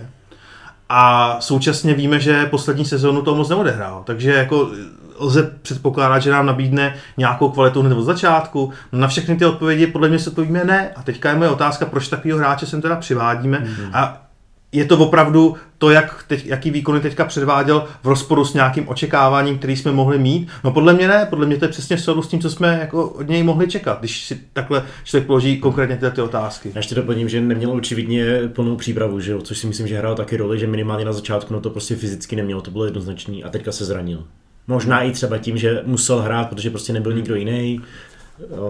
A 0.89 1.37
současně 1.41 1.95
víme, 1.95 2.21
že 2.21 2.47
poslední 2.47 2.85
sezónu 2.85 3.23
to 3.23 3.35
moc 3.35 3.49
neodehrál. 3.49 4.03
Takže 4.07 4.33
jako 4.33 4.71
lze 5.19 5.51
předpokládat, 5.63 6.19
že 6.19 6.31
nám 6.31 6.47
nabídne 6.47 6.95
nějakou 7.17 7.49
kvalitu 7.49 7.83
hned 7.83 7.95
od 7.95 8.03
začátku. 8.03 8.73
No 8.93 8.99
na 8.99 9.09
všechny 9.09 9.37
ty 9.37 9.45
odpovědi 9.45 9.87
podle 9.87 10.09
mě 10.09 10.19
se 10.19 10.31
to 10.31 10.43
víme 10.43 10.65
ne. 10.65 10.91
A 10.97 11.03
teďka 11.03 11.31
je 11.31 11.37
moje 11.37 11.51
otázka, 11.51 11.87
proč 11.87 12.09
takového 12.09 12.39
hráče 12.39 12.67
sem 12.67 12.83
teda 12.83 12.97
přivádíme. 12.97 13.59
Mm-hmm. 13.59 13.91
A 13.93 14.28
je 14.73 14.85
to 14.85 14.99
opravdu 14.99 15.57
to, 15.79 15.91
jak 15.91 16.25
teď, 16.29 16.47
jaký 16.47 16.71
výkony 16.71 17.01
teďka 17.01 17.25
předváděl 17.25 17.85
v 18.03 18.09
rozporu 18.09 18.45
s 18.45 18.55
nějakým 18.55 18.89
očekáváním, 18.89 19.59
který 19.59 19.77
jsme 19.77 19.93
mohli 19.93 20.19
mít? 20.19 20.49
No 20.65 20.71
podle 20.73 20.95
mě 20.95 21.09
ne, 21.09 21.27
podle 21.31 21.47
mě 21.47 21.57
to 21.57 21.65
je 21.65 21.69
přesně 21.69 21.97
v 21.97 22.01
s 22.01 22.29
tím, 22.29 22.41
co 22.41 22.51
jsme 22.51 22.79
jako 22.81 23.09
od 23.09 23.29
něj 23.29 23.43
mohli 23.43 23.69
čekat, 23.69 23.99
když 23.99 24.25
si 24.25 24.41
takhle 24.53 24.85
člověk 25.05 25.27
položí 25.27 25.61
konkrétně 25.61 25.97
tyhle 25.97 26.11
ty 26.11 26.21
otázky. 26.21 26.69
Já 26.75 26.79
ještě 26.79 26.95
doplním, 26.95 27.29
že 27.29 27.41
neměl 27.41 27.71
očividně 27.71 28.25
plnou 28.49 28.77
přípravu, 28.77 29.21
že 29.21 29.33
jo? 29.33 29.43
což 29.43 29.59
si 29.59 29.67
myslím, 29.67 29.89
že 29.89 29.99
hrál 29.99 30.15
taky 30.15 30.37
roli, 30.37 30.59
že 30.59 30.67
minimálně 30.67 31.05
na 31.05 31.13
začátku 31.13 31.55
no 31.55 31.61
to 31.61 31.71
prostě 31.71 31.97
fyzicky 31.97 32.37
nemělo, 32.37 32.61
to 32.61 32.71
bylo 32.71 32.85
jednoznačný 32.85 33.45
a 33.45 33.49
teďka 33.49 33.73
se 33.73 33.85
zranil. 33.85 34.25
Možná 34.67 35.03
i 35.03 35.11
třeba 35.11 35.39
tím, 35.39 35.57
že 35.57 35.83
musel 35.87 36.21
hrát, 36.21 36.49
protože 36.49 36.71
prostě 36.71 36.93
nebyl 36.93 37.13
nikdo 37.13 37.35
jiný. 37.35 37.81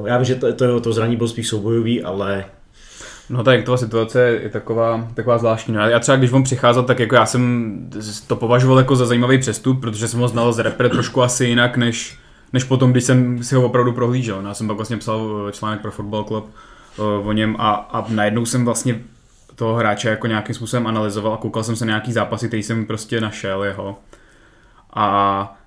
Já 0.05 0.19
vím, 0.19 0.25
že 0.25 0.35
to, 0.35 0.53
to, 0.53 0.81
to 0.81 0.93
zraní 0.93 1.17
bylo 1.17 1.29
spíš 1.29 1.49
soubojový, 1.49 2.03
ale 2.03 2.45
No 3.31 3.45
tak 3.45 3.65
to 3.65 3.77
situace 3.77 4.23
je 4.43 4.49
taková, 4.49 5.09
taková 5.15 5.39
zvláštní. 5.39 5.75
No, 5.75 5.89
já 5.89 5.99
třeba 5.99 6.17
když 6.17 6.33
on 6.33 6.43
přicházel, 6.43 6.83
tak 6.83 7.01
jako 7.01 7.15
já 7.15 7.27
jsem 7.27 7.75
to 8.27 8.37
považoval 8.37 8.79
jako 8.79 8.97
za 8.97 9.07
zajímavý 9.07 9.39
přestup, 9.39 9.81
protože 9.81 10.09
jsem 10.09 10.21
ho 10.21 10.29
znal 10.29 10.53
z 10.53 10.59
repre 10.59 10.89
trošku 10.89 11.23
asi 11.23 11.45
jinak, 11.45 11.77
než, 11.77 12.19
než 12.53 12.65
potom, 12.65 12.93
když 12.93 13.05
jsem 13.05 13.43
si 13.43 13.55
ho 13.55 13.63
opravdu 13.63 13.93
prohlížel. 13.93 14.43
No, 14.43 14.49
já 14.49 14.55
jsem 14.55 14.67
pak 14.67 14.77
vlastně 14.77 14.97
psal 14.97 15.47
eh, 15.49 15.53
článek 15.53 15.81
pro 15.81 15.91
Football 15.91 16.25
Club 16.25 16.51
uh, 16.99 17.29
o 17.29 17.33
něm 17.33 17.57
a, 17.59 17.73
a 17.73 18.05
najednou 18.09 18.47
jsem 18.47 18.65
vlastně 18.65 19.01
toho 19.55 19.75
hráče 19.75 20.09
jako 20.09 20.27
nějakým 20.27 20.55
způsobem 20.55 20.87
analyzoval 20.87 21.35
a 21.35 21.37
koukal 21.37 21.65
jsem 21.65 21.77
se 21.77 21.85
na 21.85 21.91
nějaký 21.91 22.13
zápasy, 22.13 22.49
který 22.49 22.63
jsem 22.63 22.87
prostě 22.87 23.21
našel 23.21 23.65
jeho. 23.65 23.99
A 24.95 25.58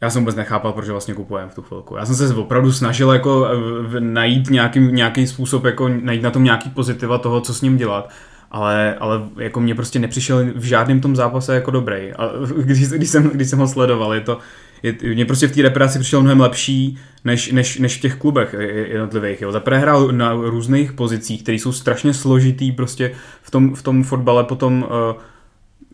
já 0.00 0.10
jsem 0.10 0.22
vůbec 0.22 0.36
nechápal, 0.36 0.72
proč 0.72 0.88
vlastně 0.88 1.14
kupujeme 1.14 1.50
v 1.50 1.54
tu 1.54 1.62
chvilku. 1.62 1.96
Já 1.96 2.06
jsem 2.06 2.14
se 2.14 2.34
opravdu 2.34 2.72
snažil 2.72 3.12
jako 3.12 3.46
eh, 3.46 4.00
najít 4.00 4.50
nějaký, 4.50 4.80
nějaký 4.80 5.26
způsob, 5.26 5.64
jako 5.64 5.88
najít 5.88 6.22
na 6.22 6.30
tom 6.30 6.44
nějaký 6.44 6.70
pozitiva 6.70 7.18
toho, 7.18 7.40
co 7.40 7.54
s 7.54 7.62
ním 7.62 7.76
dělat. 7.76 8.10
Ale, 8.50 8.94
ale 9.00 9.20
jako 9.38 9.60
mě 9.60 9.74
prostě 9.74 9.98
nepřišel 9.98 10.44
v 10.54 10.64
žádném 10.64 11.00
tom 11.00 11.16
zápase 11.16 11.54
jako 11.54 11.70
dobrý. 11.70 12.12
A 12.12 12.30
když, 12.56 12.88
když, 12.88 13.08
jsem, 13.08 13.30
když 13.30 13.50
jsem 13.50 13.58
ho 13.58 13.68
sledoval, 13.68 14.14
je 14.14 14.20
to, 14.20 14.38
je, 14.82 14.94
mě 15.14 15.24
prostě 15.24 15.48
v 15.48 15.52
té 15.52 15.62
reparaci 15.62 15.98
přišel 15.98 16.20
mnohem 16.20 16.40
lepší 16.40 16.98
než, 17.24 17.52
než, 17.52 17.78
než 17.78 17.96
v 17.98 18.00
těch 18.00 18.14
klubech 18.14 18.54
jednotlivých. 18.88 19.42
Jo. 19.42 19.52
Zaprvé 19.52 19.78
hrál 19.78 20.12
na 20.12 20.32
různých 20.32 20.92
pozicích, 20.92 21.42
které 21.42 21.58
jsou 21.58 21.72
strašně 21.72 22.14
složitý 22.14 22.72
prostě 22.72 23.12
v 23.42 23.50
tom, 23.50 23.74
v 23.74 23.82
tom 23.82 24.04
fotbale 24.04 24.44
potom 24.44 24.82
uh, 24.82 25.22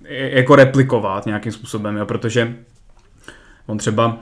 jako 0.08 0.56
replikovat 0.56 1.26
nějakým 1.26 1.52
způsobem, 1.52 1.96
jo, 1.96 2.06
protože 2.06 2.54
On 3.66 3.78
třeba, 3.78 4.18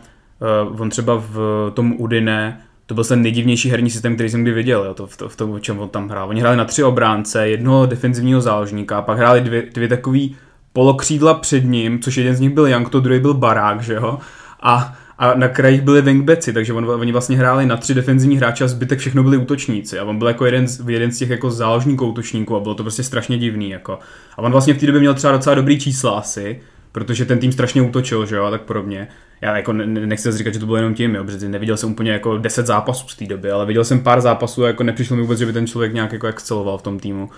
uh, 0.70 0.80
on 0.80 0.90
třeba 0.90 1.16
v 1.16 1.70
tom 1.74 1.94
Udine, 1.98 2.60
to 2.86 2.94
byl 2.94 3.04
ten 3.04 3.22
nejdivnější 3.22 3.70
herní 3.70 3.90
systém, 3.90 4.14
který 4.14 4.30
jsem 4.30 4.42
kdy 4.42 4.52
viděl, 4.52 4.84
jo, 4.84 4.94
to, 4.94 5.06
v, 5.06 5.16
to, 5.16 5.28
v 5.28 5.36
tom, 5.36 5.60
čem 5.60 5.78
on 5.78 5.88
tam 5.88 6.08
hrál. 6.08 6.28
Oni 6.28 6.40
hráli 6.40 6.56
na 6.56 6.64
tři 6.64 6.84
obránce, 6.84 7.48
jednoho 7.48 7.86
defenzivního 7.86 8.40
záložníka, 8.40 9.02
pak 9.02 9.18
hráli 9.18 9.40
dvě, 9.40 9.62
dvě 9.74 9.88
takový 9.88 10.36
polokřídla 10.72 11.34
před 11.34 11.64
ním, 11.64 12.00
což 12.00 12.16
jeden 12.16 12.36
z 12.36 12.40
nich 12.40 12.50
byl 12.50 12.66
Jank, 12.66 12.88
to 12.88 13.00
druhý 13.00 13.20
byl 13.20 13.34
Barák, 13.34 13.82
že 13.82 13.94
jo? 13.94 14.18
A, 14.62 14.94
a 15.18 15.34
na 15.34 15.48
krajích 15.48 15.80
byli 15.80 16.02
wingbacki, 16.02 16.52
takže 16.52 16.72
on, 16.72 16.90
oni 16.90 17.12
vlastně 17.12 17.36
hráli 17.36 17.66
na 17.66 17.76
tři 17.76 17.94
defenzivní 17.94 18.36
hráče 18.36 18.64
a 18.64 18.68
zbytek 18.68 18.98
všechno 18.98 19.22
byli 19.22 19.36
útočníci. 19.36 19.98
A 19.98 20.04
on 20.04 20.18
byl 20.18 20.28
jako 20.28 20.46
jeden 20.46 20.68
z, 20.68 20.88
jeden 20.88 21.12
z 21.12 21.18
těch 21.18 21.30
jako 21.30 21.50
záložníků 21.50 22.06
útočníků 22.06 22.56
a 22.56 22.60
bylo 22.60 22.74
to 22.74 22.82
prostě 22.82 23.02
strašně 23.02 23.38
divný. 23.38 23.70
Jako. 23.70 23.98
A 24.36 24.42
on 24.42 24.52
vlastně 24.52 24.74
v 24.74 24.78
té 24.78 24.86
době 24.86 25.00
měl 25.00 25.14
třeba 25.14 25.32
docela 25.32 25.54
dobrý 25.54 25.80
čísla 25.80 26.18
asi, 26.18 26.60
protože 26.92 27.24
ten 27.24 27.38
tým 27.38 27.52
strašně 27.52 27.82
útočil, 27.82 28.26
že 28.26 28.36
jo, 28.36 28.44
a 28.44 28.50
tak 28.50 28.62
podobně. 28.62 29.08
Já 29.40 29.56
jako 29.56 29.72
nechci 29.72 30.32
říkat, 30.32 30.54
že 30.54 30.60
to 30.60 30.66
bylo 30.66 30.76
jenom 30.76 30.94
tím, 30.94 31.14
jo, 31.14 31.24
protože 31.24 31.48
neviděl 31.48 31.76
jsem 31.76 31.92
úplně 31.92 32.12
jako 32.12 32.38
10 32.38 32.66
zápasů 32.66 33.08
z 33.08 33.16
té 33.16 33.26
doby, 33.26 33.50
ale 33.50 33.66
viděl 33.66 33.84
jsem 33.84 34.00
pár 34.00 34.20
zápasů 34.20 34.64
a 34.64 34.66
jako 34.66 34.82
nepřišlo 34.82 35.16
mi 35.16 35.22
vůbec, 35.22 35.38
že 35.38 35.46
by 35.46 35.52
ten 35.52 35.66
člověk 35.66 35.94
nějak 35.94 36.12
jako 36.12 36.26
exceloval 36.26 36.78
v 36.78 36.82
tom 36.82 36.98
týmu. 36.98 37.30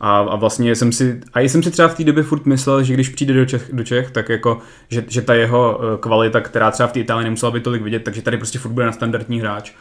A, 0.00 0.18
a 0.18 0.36
vlastně 0.36 0.76
jsem 0.76 0.92
si, 0.92 1.20
a 1.34 1.40
jsem 1.40 1.62
si 1.62 1.70
třeba 1.70 1.88
v 1.88 1.94
té 1.94 2.04
době 2.04 2.22
furt 2.22 2.46
myslel, 2.46 2.82
že 2.82 2.94
když 2.94 3.08
přijde 3.08 3.34
do 3.34 3.46
Čech, 3.46 3.70
do 3.72 3.84
Čech 3.84 4.10
tak 4.10 4.28
jako, 4.28 4.58
že, 4.88 5.04
že 5.08 5.22
ta 5.22 5.34
jeho 5.34 5.80
eh, 5.80 5.98
kvalita, 6.00 6.40
která 6.40 6.70
třeba 6.70 6.86
v 6.86 6.92
té 6.92 7.00
Itálii 7.00 7.24
nemusela 7.24 7.52
být 7.52 7.62
tolik 7.62 7.82
vidět, 7.82 8.04
takže 8.04 8.22
tady 8.22 8.36
prostě 8.36 8.58
furt 8.58 8.72
bude 8.72 8.86
na 8.86 8.92
standardní 8.92 9.40
hráč. 9.40 9.72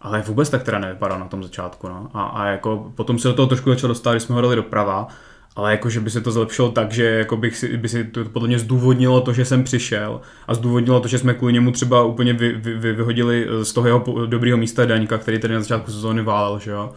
Ale 0.00 0.22
vůbec 0.26 0.50
tak 0.50 0.62
teda 0.62 0.78
nevypadal 0.78 1.18
na 1.18 1.28
tom 1.28 1.42
začátku. 1.42 1.88
No. 1.88 2.10
A, 2.14 2.22
a 2.22 2.46
jako 2.46 2.92
potom 2.94 3.18
se 3.18 3.28
do 3.28 3.34
toho 3.34 3.46
trošku 3.46 3.70
začal 3.70 3.88
dostat, 3.88 4.12
když 4.12 4.22
jsme 4.22 4.34
ho 4.34 4.40
dali 4.40 4.56
doprava 4.56 5.08
ale 5.56 5.70
jako, 5.70 5.90
že 5.90 6.00
by 6.00 6.10
se 6.10 6.20
to 6.20 6.32
zlepšilo 6.32 6.70
tak, 6.70 6.92
že 6.92 7.04
jako 7.04 7.36
bych 7.36 7.56
si, 7.56 7.76
by 7.76 7.88
si 7.88 8.04
to 8.04 8.24
podle 8.24 8.48
mě 8.48 8.58
zdůvodnilo 8.58 9.20
to, 9.20 9.32
že 9.32 9.44
jsem 9.44 9.64
přišel 9.64 10.20
a 10.48 10.54
zdůvodnilo 10.54 11.00
to, 11.00 11.08
že 11.08 11.18
jsme 11.18 11.34
kvůli 11.34 11.52
němu 11.52 11.72
třeba 11.72 12.04
úplně 12.04 12.32
vy, 12.32 12.52
vy, 12.52 12.74
vy, 12.74 12.92
vyhodili 12.92 13.46
z 13.62 13.72
toho 13.72 13.86
jeho 13.86 14.26
dobrého 14.26 14.58
místa 14.58 14.86
Daňka, 14.86 15.18
který 15.18 15.38
tady 15.38 15.54
na 15.54 15.60
začátku 15.60 15.90
sezóny 15.90 16.22
válel, 16.22 16.58
že 16.58 16.70
jo. 16.70 16.92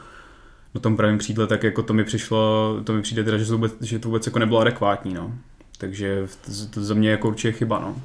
Na 0.75 0.81
tom 0.81 0.97
pravém 0.97 1.17
přídle, 1.17 1.47
tak 1.47 1.63
jako 1.63 1.83
to 1.83 1.93
mi 1.93 2.03
přišlo, 2.03 2.75
to 2.83 2.93
mi 2.93 3.01
přijde 3.01 3.23
teda, 3.23 3.37
že 3.37 3.45
to 3.45 3.51
vůbec, 3.51 3.73
že 3.81 3.99
to 3.99 4.07
vůbec 4.07 4.25
jako 4.25 4.39
nebylo 4.39 4.59
adekvátní, 4.59 5.13
no. 5.13 5.33
Takže 5.77 6.27
to 6.69 6.83
za 6.83 6.93
mě 6.93 7.09
jako 7.09 7.27
určitě 7.27 7.51
chyba, 7.51 7.79
no. 7.79 7.95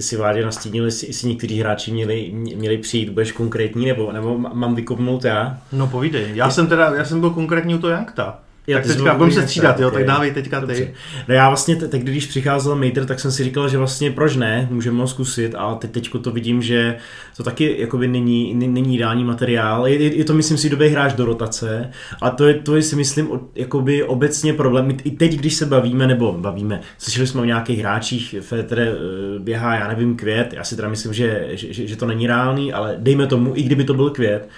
Ty 0.00 0.04
si 0.04 0.16
Vládě 0.16 0.44
nastínil, 0.44 0.84
jestli, 0.84 1.06
jestli 1.06 1.28
někteří 1.28 1.60
hráči 1.60 1.92
měli, 1.92 2.30
měli 2.32 2.78
přijít, 2.78 3.10
budeš 3.10 3.32
konkrétní, 3.32 3.86
nebo, 3.86 4.12
nebo 4.12 4.38
mám 4.38 4.74
vykopnout 4.74 5.24
já? 5.24 5.58
No 5.72 5.86
povídej, 5.86 6.30
já 6.34 6.50
jsem 6.50 6.66
teda, 6.66 6.94
já 6.94 7.04
jsem 7.04 7.20
byl 7.20 7.30
konkrétní 7.30 7.74
u 7.74 7.78
toho 7.78 7.92
Jankta. 7.92 8.38
Já 8.70 8.78
tak 8.78 8.86
teďka 8.86 9.14
budeme 9.14 9.32
se 9.32 9.42
střídat, 9.42 9.80
jo, 9.80 9.90
tak 9.90 10.04
dávej 10.04 10.30
teďka 10.30 10.60
Dobře. 10.60 10.74
ty. 10.76 10.94
No 11.28 11.34
já 11.34 11.48
vlastně, 11.48 11.76
teď 11.76 12.02
když 12.02 12.26
přicházel 12.26 12.76
Mater, 12.76 13.06
tak 13.06 13.20
jsem 13.20 13.32
si 13.32 13.44
říkal, 13.44 13.68
že 13.68 13.78
vlastně 13.78 14.10
proč 14.10 14.36
ne, 14.36 14.68
můžeme 14.70 15.00
ho 15.00 15.06
zkusit, 15.06 15.54
ale 15.54 15.76
teď 15.76 15.90
teďko 15.90 16.18
to 16.18 16.30
vidím, 16.30 16.62
že 16.62 16.96
to 17.36 17.42
taky 17.42 17.76
jakoby 17.78 18.08
není, 18.08 18.54
není 18.54 18.94
ideální 18.94 19.24
materiál. 19.24 19.86
Je, 19.86 20.16
je, 20.16 20.24
to 20.24 20.34
myslím 20.34 20.58
si 20.58 20.70
dobrý 20.70 20.88
hráč 20.88 21.12
do 21.12 21.24
rotace 21.24 21.90
a 22.20 22.30
to 22.30 22.46
je, 22.46 22.54
to 22.54 22.76
je 22.76 22.82
si 22.82 22.96
myslím 22.96 23.30
jakoby 23.54 24.04
obecně 24.04 24.54
problém. 24.54 24.96
I 25.04 25.10
teď, 25.10 25.36
když 25.36 25.54
se 25.54 25.66
bavíme, 25.66 26.06
nebo 26.06 26.32
bavíme, 26.32 26.80
slyšeli 26.98 27.26
jsme 27.26 27.40
o 27.40 27.44
nějakých 27.44 27.78
hráčích, 27.78 28.34
Fétre 28.40 28.82
eh, 28.82 29.38
běhá, 29.38 29.74
já 29.74 29.88
nevím, 29.88 30.16
květ, 30.16 30.52
já 30.52 30.64
si 30.64 30.76
teda 30.76 30.88
myslím, 30.88 31.12
že, 31.12 31.48
že, 31.52 31.86
že 31.86 31.96
to 31.96 32.06
není 32.06 32.26
reálný, 32.26 32.72
ale 32.72 32.96
dejme 32.98 33.26
tomu, 33.26 33.52
i 33.56 33.62
kdyby 33.62 33.84
to 33.84 33.94
byl 33.94 34.10
květ, 34.10 34.48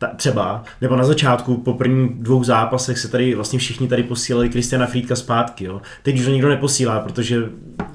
ta, 0.00 0.06
třeba, 0.16 0.62
nebo 0.80 0.96
na 0.96 1.04
začátku 1.04 1.56
po 1.56 1.74
prvních 1.74 2.10
dvou 2.14 2.44
zápasech 2.44 2.98
se 2.98 3.08
tady 3.08 3.34
vlastně 3.34 3.58
všichni 3.58 3.88
tady 3.88 4.02
posílali 4.02 4.48
Kristiana 4.48 4.86
Friedka 4.86 5.16
zpátky, 5.16 5.64
jo. 5.64 5.80
Teď 6.02 6.18
už 6.18 6.24
to 6.24 6.30
nikdo 6.30 6.48
neposílá, 6.48 7.00
protože... 7.00 7.42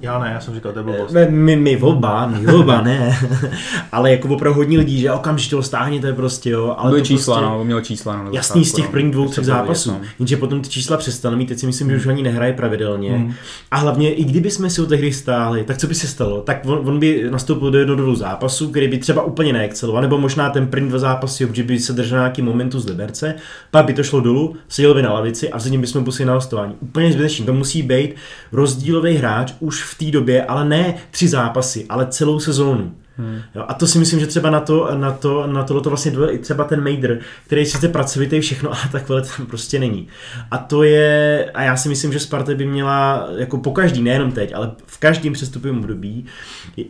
Já 0.01 0.19
ne, 0.19 0.31
já 0.33 0.39
jsem 0.39 0.55
říkal, 0.55 0.71
to 0.71 0.79
je 0.79 0.83
blbost. 0.83 1.13
My, 1.13 1.27
my, 1.29 1.55
my 1.55 1.77
oba, 1.77 2.27
my 2.27 2.53
oba, 2.53 2.81
ne. 2.81 3.19
ale 3.91 4.11
jako 4.11 4.27
opravdu 4.27 4.57
hodně 4.57 4.77
lidí, 4.77 4.99
že 4.99 5.11
okamžitě 5.11 5.55
ho 5.55 5.63
stáhněte 5.63 6.13
prostě, 6.13 6.49
jo. 6.49 6.75
Ale 6.77 6.89
Byly 6.91 7.01
to 7.01 7.07
čísla, 7.07 7.35
prostě, 7.35 7.49
no, 7.51 7.63
měl 7.63 7.81
čísla. 7.81 8.23
No, 8.23 8.29
jasný 8.31 8.65
z 8.65 8.73
těch 8.73 8.85
no. 8.85 8.91
prvních 8.91 9.13
dvou, 9.13 9.27
třech 9.27 9.45
zápasů. 9.45 9.91
No. 9.91 10.01
Jenže 10.19 10.37
potom 10.37 10.61
ty 10.61 10.69
čísla 10.69 10.97
přestaly 10.97 11.35
mít, 11.35 11.45
teď 11.45 11.59
si 11.59 11.65
myslím, 11.65 11.89
že 11.89 11.97
už 11.97 12.07
ani 12.07 12.23
nehraje 12.23 12.53
pravidelně. 12.53 13.11
Hmm. 13.11 13.33
A 13.71 13.77
hlavně, 13.77 14.13
i 14.13 14.23
kdyby 14.23 14.51
jsme 14.51 14.69
si 14.69 14.81
ho 14.81 14.87
tehdy 14.87 15.13
stáli, 15.13 15.63
tak 15.63 15.77
co 15.77 15.87
by 15.87 15.95
se 15.95 16.07
stalo? 16.07 16.41
Tak 16.41 16.61
on, 16.65 16.89
on 16.89 16.99
by 16.99 17.27
nastoupil 17.29 17.71
do 17.71 17.79
jednoho 17.79 18.01
dvou 18.01 18.15
zápasů, 18.15 18.69
který 18.69 18.87
by 18.87 18.97
třeba 18.97 19.23
úplně 19.23 19.53
neexceloval, 19.53 20.01
nebo 20.01 20.17
možná 20.17 20.49
ten 20.49 20.67
první 20.67 20.89
dva 20.89 20.99
zápasy, 20.99 21.49
že 21.53 21.63
by 21.63 21.79
se 21.79 21.94
držel 21.95 22.17
nějaký 22.17 22.41
momentu 22.41 22.79
z 22.79 22.85
Liberce, 22.85 23.35
pak 23.71 23.85
by 23.85 23.93
to 23.93 24.03
šlo 24.03 24.19
dolů, 24.19 24.55
seděl 24.67 24.93
by 24.93 25.01
na 25.01 25.13
lavici 25.13 25.49
a 25.49 25.57
vzadím 25.57 25.81
bychom 25.81 26.03
pustili 26.03 26.27
na 26.27 26.33
hostování. 26.33 26.75
Úplně 26.79 27.11
zbytečný. 27.11 27.45
To 27.45 27.53
musí 27.53 27.81
být 27.81 28.15
rozdílový 28.51 29.13
hráč 29.13 29.53
už 29.59 29.83
v 29.83 29.97
té 29.97 30.05
době, 30.05 30.45
ale 30.45 30.65
ne 30.65 30.95
tři 31.11 31.27
zápasy, 31.27 31.85
ale 31.89 32.07
celou 32.09 32.39
sezónu. 32.39 32.91
Hmm. 33.17 33.41
Jo, 33.55 33.65
a 33.67 33.73
to 33.73 33.87
si 33.87 33.99
myslím, 33.99 34.19
že 34.19 34.27
třeba 34.27 34.49
na 34.49 34.59
to, 34.59 34.95
na 34.95 35.11
to, 35.11 35.47
na 35.47 35.63
tohle 35.63 35.83
to 35.83 35.89
vlastně 35.89 36.11
dole, 36.11 36.33
i 36.33 36.37
třeba 36.37 36.63
ten 36.63 36.83
Majder, 36.83 37.19
který 37.45 37.65
sice 37.65 37.87
pracovitý 37.89 38.39
všechno, 38.39 38.69
ale 38.73 38.81
takhle 38.91 39.21
tam 39.21 39.45
prostě 39.45 39.79
není. 39.79 40.07
A 40.51 40.57
to 40.57 40.83
je, 40.83 41.51
a 41.53 41.63
já 41.63 41.77
si 41.77 41.89
myslím, 41.89 42.13
že 42.13 42.19
Sparta 42.19 42.53
by 42.53 42.65
měla, 42.65 43.27
jako 43.37 43.57
po 43.57 43.71
každý, 43.71 44.01
nejenom 44.01 44.31
teď, 44.31 44.53
ale 44.55 44.71
v 44.85 44.97
každém 44.97 45.33
přestupovém 45.33 45.79
období, 45.79 46.25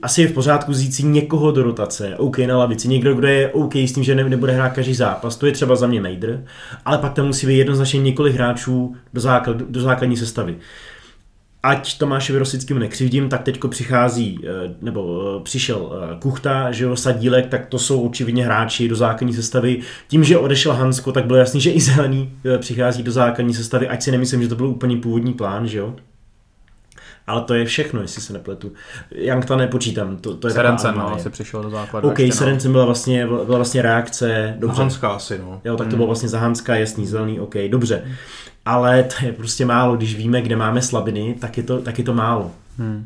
asi 0.01 0.21
je 0.21 0.27
v 0.27 0.33
pořádku 0.33 0.73
zjít 0.73 0.93
si 0.93 1.03
někoho 1.03 1.51
do 1.51 1.63
rotace, 1.63 2.15
OK 2.17 2.37
na 2.37 2.57
lavici, 2.57 2.87
někdo, 2.87 3.13
kdo 3.13 3.27
je 3.27 3.49
OK 3.49 3.75
s 3.75 3.93
tím, 3.93 4.03
že 4.03 4.15
nebude 4.15 4.51
hrát 4.51 4.69
každý 4.69 4.93
zápas, 4.93 5.35
to 5.35 5.45
je 5.45 5.51
třeba 5.51 5.75
za 5.75 5.87
mě 5.87 6.01
Majder, 6.01 6.43
ale 6.85 6.97
pak 6.97 7.13
tam 7.13 7.25
musí 7.25 7.47
být 7.47 7.57
jednoznačně 7.57 7.99
několik 7.99 8.35
hráčů 8.35 8.95
do, 9.13 9.21
základ, 9.21 9.57
do 9.57 9.81
základní 9.81 10.17
sestavy 10.17 10.57
ať 11.65 11.97
Tomášovi 11.97 12.39
Rosickému 12.39 12.79
nekřivdím, 12.79 13.29
tak 13.29 13.43
teďko 13.43 13.67
přichází, 13.67 14.39
eh, 14.43 14.75
nebo 14.81 15.21
eh, 15.37 15.43
přišel 15.43 15.91
eh, 15.93 16.15
Kuchta, 16.19 16.71
že 16.71 16.83
jo, 16.83 16.95
Sadílek, 16.95 17.47
tak 17.47 17.65
to 17.65 17.79
jsou 17.79 18.07
očividně 18.07 18.45
hráči 18.45 18.87
do 18.87 18.95
základní 18.95 19.33
sestavy. 19.33 19.79
Tím, 20.07 20.23
že 20.23 20.37
odešel 20.37 20.73
Hansko, 20.73 21.11
tak 21.11 21.25
bylo 21.25 21.39
jasný, 21.39 21.61
že 21.61 21.71
i 21.71 21.81
Zelený 21.81 22.31
přichází 22.57 23.03
do 23.03 23.11
základní 23.11 23.53
sestavy, 23.53 23.87
ať 23.87 24.01
si 24.01 24.11
nemyslím, 24.11 24.41
že 24.41 24.47
to 24.47 24.55
byl 24.55 24.67
úplně 24.67 24.97
původní 24.97 25.33
plán, 25.33 25.67
že 25.67 25.77
jo. 25.77 25.95
Ale 27.27 27.41
to 27.41 27.53
je 27.53 27.65
všechno, 27.65 28.01
jestli 28.01 28.21
se 28.21 28.33
nepletu. 28.33 28.71
Jankta 29.11 29.55
nepočítám, 29.55 30.17
to, 30.17 30.35
to 30.35 30.47
je 30.47 30.53
Serencem, 30.53 30.95
no, 30.97 31.13
asi 31.13 31.29
přišel 31.29 31.63
do 31.63 31.69
základu. 31.69 32.09
OK, 32.09 32.19
ještě, 32.19 32.45
no. 32.45 32.71
byla 32.71 32.85
vlastně, 32.85 33.27
byla 33.27 33.57
vlastně 33.57 33.81
reakce. 33.81 34.55
Dobře. 34.59 34.81
Hanská 34.81 35.09
asi, 35.09 35.37
no. 35.37 35.61
Jo, 35.63 35.77
tak 35.77 35.87
to 35.87 35.89
hmm. 35.89 35.97
bylo 35.97 36.07
vlastně 36.07 36.29
za 36.29 36.39
Hanska, 36.39 36.75
jasný, 36.75 37.05
zelený, 37.05 37.39
OK, 37.39 37.55
dobře. 37.69 38.03
Ale 38.65 39.03
to 39.03 39.25
je 39.25 39.33
prostě 39.33 39.65
málo, 39.65 39.95
když 39.95 40.15
víme, 40.15 40.41
kde 40.41 40.55
máme 40.55 40.81
slabiny, 40.81 41.35
tak 41.39 41.57
je 41.57 41.63
to, 41.63 41.81
tak 41.81 41.97
je 41.97 42.03
to 42.03 42.13
málo. 42.13 42.51
Hmm. 42.77 43.05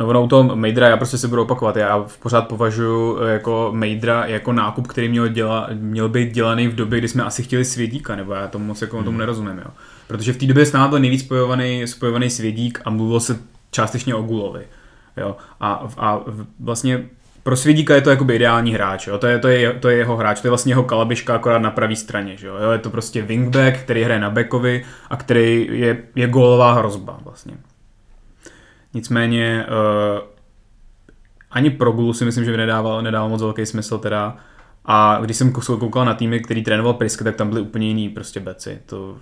No 0.00 0.08
ono 0.08 0.22
u 0.22 0.28
toho 0.28 0.56
Mejdra, 0.56 0.88
já 0.88 0.96
prostě 0.96 1.18
se 1.18 1.28
budu 1.28 1.42
opakovat, 1.42 1.76
já 1.76 2.06
pořád 2.22 2.48
považuji 2.48 3.18
eh, 3.22 3.32
jako 3.32 3.70
Mejdra 3.74 4.26
jako 4.26 4.52
nákup, 4.52 4.86
který 4.86 5.08
měl, 5.08 5.28
děla, 5.28 5.68
měl 5.74 6.08
být 6.08 6.32
dělaný 6.32 6.68
v 6.68 6.74
době, 6.74 6.98
kdy 6.98 7.08
jsme 7.08 7.22
asi 7.24 7.42
chtěli 7.42 7.64
svědíka, 7.64 8.16
nebo 8.16 8.32
já 8.32 8.48
tomu 8.48 8.64
moc 8.64 8.82
jako 8.82 8.96
tomu 8.96 9.08
Hmm. 9.08 9.18
nerozumím, 9.18 9.58
jo. 9.58 9.70
Protože 10.06 10.32
v 10.32 10.36
té 10.36 10.46
době 10.46 10.66
s 10.66 10.72
námi 10.72 10.90
byl 10.90 10.98
nejvíc 10.98 11.20
spojovaný, 11.20 11.86
spojovaný 11.86 12.30
svědík 12.30 12.80
a 12.84 12.90
mluvilo 12.90 13.20
se 13.20 13.38
částečně 13.70 14.14
o 14.14 14.22
Gulovi. 14.22 14.62
Jo. 15.16 15.36
A, 15.60 15.88
a 15.96 16.20
vlastně 16.60 17.04
pro 17.42 17.56
Svědíka 17.56 17.94
je 17.94 18.00
to 18.00 18.10
jakoby 18.10 18.34
ideální 18.34 18.74
hráč, 18.74 19.06
jo? 19.06 19.18
To, 19.18 19.26
je, 19.26 19.38
to, 19.38 19.48
je, 19.48 19.72
to 19.72 19.88
je 19.88 19.96
jeho 19.96 20.16
hráč, 20.16 20.40
to 20.40 20.46
je 20.46 20.50
vlastně 20.50 20.72
jeho 20.72 20.82
kalabiška 20.82 21.34
akorát 21.34 21.58
na 21.58 21.70
pravé 21.70 21.96
straně, 21.96 22.36
že 22.36 22.46
jo? 22.46 22.56
jo? 22.56 22.70
Je 22.70 22.78
to 22.78 22.90
prostě 22.90 23.22
wingback, 23.22 23.78
který 23.78 24.02
hraje 24.02 24.20
na 24.20 24.30
backovi 24.30 24.84
a 25.10 25.16
který 25.16 25.68
je, 25.72 26.02
je 26.14 26.26
gólová 26.26 26.72
hrozba 26.72 27.18
vlastně. 27.24 27.54
Nicméně 28.94 29.66
uh, 29.68 30.28
ani 31.50 31.70
pro 31.70 31.92
Gulu 31.92 32.12
si 32.12 32.24
myslím, 32.24 32.44
že 32.44 32.50
by 32.50 32.56
nedával, 32.56 33.02
nedával 33.02 33.28
moc 33.28 33.42
velký 33.42 33.66
smysl 33.66 33.98
teda. 33.98 34.36
A 34.84 35.18
když 35.20 35.36
jsem 35.36 35.52
koukal 35.52 36.04
na 36.04 36.14
týmy, 36.14 36.40
který 36.40 36.62
trénoval 36.62 36.94
Priske, 36.94 37.24
tak 37.24 37.36
tam 37.36 37.48
byly 37.48 37.60
úplně 37.60 37.88
jiný 37.88 38.08
prostě 38.08 38.40
beci. 38.40 38.78
To, 38.86 39.16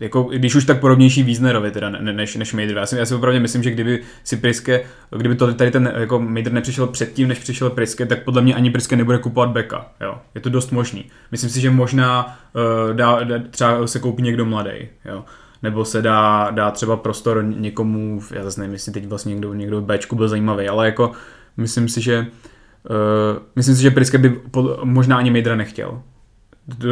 jako, 0.00 0.22
když 0.22 0.54
už 0.54 0.64
tak 0.64 0.80
podobnější 0.80 1.22
Wiesnerovi 1.22 1.70
teda, 1.70 1.90
ne, 1.90 2.12
než, 2.12 2.36
než 2.36 2.52
Mader. 2.52 2.76
Já 2.76 2.86
si, 2.86 2.96
já 2.96 3.06
si 3.06 3.14
opravdu 3.14 3.40
myslím, 3.40 3.62
že 3.62 3.70
kdyby 3.70 4.02
si 4.24 4.36
Priske, 4.36 4.84
kdyby 5.16 5.34
to 5.34 5.54
tady 5.54 5.70
ten 5.70 5.92
jako 5.96 6.18
Mader 6.18 6.52
nepřišel 6.52 6.86
předtím, 6.86 7.28
než 7.28 7.38
přišel 7.38 7.70
Priske, 7.70 8.06
tak 8.06 8.24
podle 8.24 8.42
mě 8.42 8.54
ani 8.54 8.70
Priske 8.70 8.96
nebude 8.96 9.18
kupovat 9.18 9.48
beka. 9.48 9.86
Jo. 10.00 10.18
Je 10.34 10.40
to 10.40 10.50
dost 10.50 10.72
možný. 10.72 11.04
Myslím 11.30 11.50
si, 11.50 11.60
že 11.60 11.70
možná 11.70 12.38
uh, 12.54 12.96
dá, 12.96 13.24
dá, 13.24 13.38
třeba 13.50 13.86
se 13.86 13.98
koupí 13.98 14.22
někdo 14.22 14.44
mladý. 14.44 14.88
Jo 15.04 15.24
nebo 15.62 15.84
se 15.84 16.02
dá, 16.02 16.50
dá 16.50 16.70
třeba 16.70 16.96
prostor 16.96 17.44
někomu, 17.44 18.20
já 18.34 18.44
zase 18.44 18.60
nevím, 18.60 18.72
jestli 18.72 18.92
teď 18.92 19.06
vlastně 19.06 19.30
někdo, 19.34 19.54
někdo 19.54 19.80
v 19.80 19.84
Bčku 19.84 20.16
byl 20.16 20.28
zajímavý, 20.28 20.68
ale 20.68 20.86
jako 20.86 21.12
myslím 21.56 21.88
si, 21.88 22.00
že 22.00 22.26
uh, 22.90 23.42
myslím 23.56 23.76
si, 23.76 23.82
že 23.82 23.90
Priske 23.90 24.18
by 24.18 24.30
pod, 24.30 24.84
možná 24.84 25.16
ani 25.16 25.30
Mejdra 25.30 25.56
nechtěl. 25.56 26.02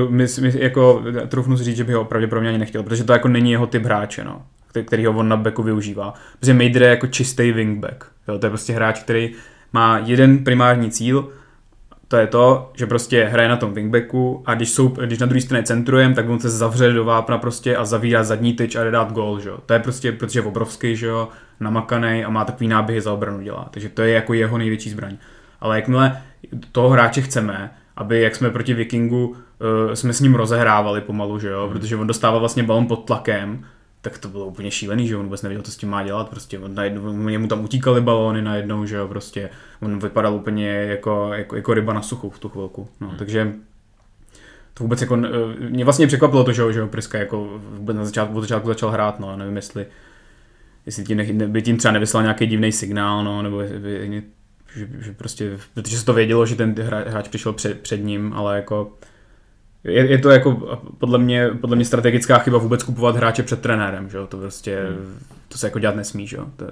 My, 0.08 0.26
my, 0.40 0.52
jako, 0.54 1.02
troufnu 1.28 1.56
si 1.56 1.64
říct, 1.64 1.76
že 1.76 1.84
by 1.84 1.92
ho 1.92 2.04
pravděpodobně 2.04 2.48
ani 2.48 2.58
nechtěl, 2.58 2.82
protože 2.82 3.04
to 3.04 3.12
jako 3.12 3.28
není 3.28 3.50
jeho 3.50 3.66
typ 3.66 3.84
hráče, 3.84 4.24
no, 4.24 4.42
který 4.84 5.06
ho 5.06 5.12
on 5.12 5.28
na 5.28 5.36
backu 5.36 5.62
využívá. 5.62 6.14
Protože 6.40 6.54
Mejdr 6.54 6.82
je 6.82 6.88
jako 6.88 7.06
čistý 7.06 7.52
wingback. 7.52 8.04
Jo, 8.28 8.38
to 8.38 8.46
je 8.46 8.50
prostě 8.50 8.72
hráč, 8.72 9.02
který 9.02 9.32
má 9.72 9.98
jeden 9.98 10.44
primární 10.44 10.90
cíl, 10.90 11.32
to 12.10 12.16
je 12.16 12.26
to, 12.26 12.72
že 12.74 12.86
prostě 12.86 13.24
hraje 13.24 13.48
na 13.48 13.56
tom 13.56 13.74
wingbacku 13.74 14.42
a 14.46 14.54
když, 14.54 14.70
jsou, 14.70 14.88
když 14.88 15.18
na 15.18 15.26
druhé 15.26 15.40
straně 15.40 15.64
centrujem, 15.64 16.14
tak 16.14 16.28
on 16.28 16.40
se 16.40 16.50
zavře 16.50 16.92
do 16.92 17.04
vápna 17.04 17.38
prostě 17.38 17.76
a 17.76 17.84
zavírá 17.84 18.24
zadní 18.24 18.52
tyč 18.52 18.76
a 18.76 18.84
jde 18.84 18.90
dát 18.90 19.12
gol, 19.12 19.40
že 19.40 19.48
jo. 19.48 19.58
To 19.66 19.72
je 19.72 19.78
prostě, 19.78 20.12
protože 20.12 20.38
je 20.38 20.44
obrovský, 20.44 20.96
že 20.96 21.06
jo, 21.06 21.28
namakaný 21.60 22.24
a 22.24 22.30
má 22.30 22.44
takový 22.44 22.68
náběhy 22.68 23.00
za 23.00 23.12
obranu 23.12 23.40
dělá. 23.40 23.68
Takže 23.70 23.88
to 23.88 24.02
je 24.02 24.14
jako 24.14 24.34
jeho 24.34 24.58
největší 24.58 24.90
zbraň. 24.90 25.16
Ale 25.60 25.76
jakmile 25.76 26.22
toho 26.72 26.88
hráče 26.88 27.22
chceme, 27.22 27.70
aby 27.96 28.20
jak 28.20 28.36
jsme 28.36 28.50
proti 28.50 28.74
Vikingu, 28.74 29.36
uh, 29.60 29.92
jsme 29.92 30.12
s 30.12 30.20
ním 30.20 30.34
rozehrávali 30.34 31.00
pomalu, 31.00 31.38
že 31.38 31.48
jo, 31.48 31.68
protože 31.72 31.96
on 31.96 32.06
dostával 32.06 32.40
vlastně 32.40 32.62
balon 32.62 32.86
pod 32.86 32.96
tlakem, 32.96 33.64
tak 34.00 34.18
to 34.18 34.28
bylo 34.28 34.46
úplně 34.46 34.70
šílený, 34.70 35.08
že 35.08 35.16
on 35.16 35.24
vůbec 35.24 35.42
nevěděl, 35.42 35.62
co 35.62 35.72
s 35.72 35.76
tím 35.76 35.90
má 35.90 36.02
dělat, 36.02 36.28
prostě 36.28 36.58
on 36.58 36.74
najednou, 36.74 37.12
mu 37.12 37.48
tam 37.48 37.64
utíkaly 37.64 38.00
balóny 38.00 38.42
najednou, 38.42 38.86
že 38.86 38.96
jo, 38.96 39.08
prostě 39.08 39.50
on 39.82 39.98
vypadal 39.98 40.34
úplně 40.34 40.68
jako, 40.68 41.30
jako, 41.34 41.56
jako 41.56 41.74
ryba 41.74 41.92
na 41.92 42.02
suchu 42.02 42.30
v 42.30 42.38
tu 42.38 42.48
chvilku, 42.48 42.88
no, 43.00 43.08
hmm. 43.08 43.18
takže 43.18 43.52
to 44.74 44.84
vůbec 44.84 45.00
jako, 45.00 45.16
mě 45.68 45.84
vlastně 45.84 46.06
překvapilo 46.06 46.44
to, 46.44 46.52
že 46.52 46.62
jo, 46.62 46.72
že 46.72 46.86
Priska 46.86 47.18
jako 47.18 47.60
vůbec 47.70 47.96
na 47.96 48.04
začátku, 48.04 48.36
od 48.36 48.40
začátku 48.40 48.68
začal 48.68 48.90
hrát, 48.90 49.20
no, 49.20 49.36
nevím 49.36 49.56
jestli, 49.56 49.86
jestli 50.86 51.04
tím, 51.04 51.16
ne, 51.16 51.48
by 51.48 51.62
tím 51.62 51.76
třeba 51.76 51.92
nevyslal 51.92 52.22
nějaký 52.22 52.46
divný 52.46 52.72
signál, 52.72 53.24
no, 53.24 53.42
nebo 53.42 53.58
by, 53.58 54.22
že, 54.76 54.88
že, 55.00 55.12
prostě, 55.12 55.58
protože 55.74 55.98
se 55.98 56.04
to 56.04 56.12
vědělo, 56.12 56.46
že 56.46 56.56
ten 56.56 56.74
hráč 56.82 57.28
přišel 57.28 57.52
před, 57.52 57.80
před 57.80 57.96
ním, 57.96 58.32
ale 58.32 58.56
jako 58.56 58.92
je, 59.84 60.10
je 60.10 60.18
to 60.18 60.30
jako 60.30 60.78
podle 60.98 61.18
mě, 61.18 61.50
podle 61.60 61.76
mě 61.76 61.84
strategická 61.84 62.38
chyba 62.38 62.58
vůbec 62.58 62.82
kupovat 62.82 63.16
hráče 63.16 63.42
před 63.42 63.60
trenérem, 63.60 64.08
že 64.08 64.16
jo? 64.16 64.26
To 64.26 64.36
prostě, 64.36 64.86
hmm. 64.88 65.18
to 65.48 65.58
se 65.58 65.66
jako 65.66 65.78
dělat 65.78 65.96
nesmí, 65.96 66.26
že 66.26 66.36
jo? 66.36 66.46
To. 66.56 66.64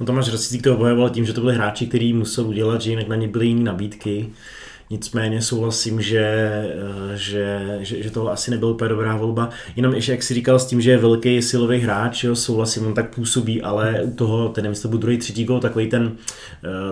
No 0.00 0.06
Tomáš 0.06 0.28
Rosicík 0.28 0.62
to 0.62 0.74
obhajoval 0.74 1.10
tím, 1.10 1.24
že 1.24 1.32
to 1.32 1.40
byli 1.40 1.54
hráči, 1.54 1.86
kteří 1.86 2.12
musel 2.12 2.46
udělat, 2.46 2.80
že 2.80 2.90
jinak 2.90 3.08
na 3.08 3.16
ně 3.16 3.28
byly 3.28 3.46
jiné 3.46 3.62
nabídky. 3.62 4.30
Nicméně 4.90 5.42
souhlasím, 5.42 6.00
že, 6.00 6.64
že, 7.14 7.78
že, 7.80 8.02
že 8.02 8.10
tohle 8.10 8.32
asi 8.32 8.50
nebyla 8.50 8.70
úplně 8.70 8.88
dobrá 8.88 9.16
volba. 9.16 9.50
Jenom 9.76 9.94
ještě, 9.94 10.12
jak 10.12 10.22
si 10.22 10.34
říkal, 10.34 10.58
s 10.58 10.66
tím, 10.66 10.80
že 10.80 10.90
je 10.90 10.98
velký 10.98 11.42
silový 11.42 11.78
hráč, 11.78 12.24
jo, 12.24 12.36
souhlasím, 12.36 12.86
on 12.86 12.94
tak 12.94 13.14
působí, 13.14 13.62
ale 13.62 14.02
u 14.02 14.10
toho, 14.10 14.48
ten 14.48 14.64
nevím, 14.64 14.82
to 14.82 14.88
byl 14.88 14.98
druhý, 14.98 15.18
třetí 15.18 15.44
gol, 15.44 15.60
takový 15.60 15.86
ten, 15.86 16.16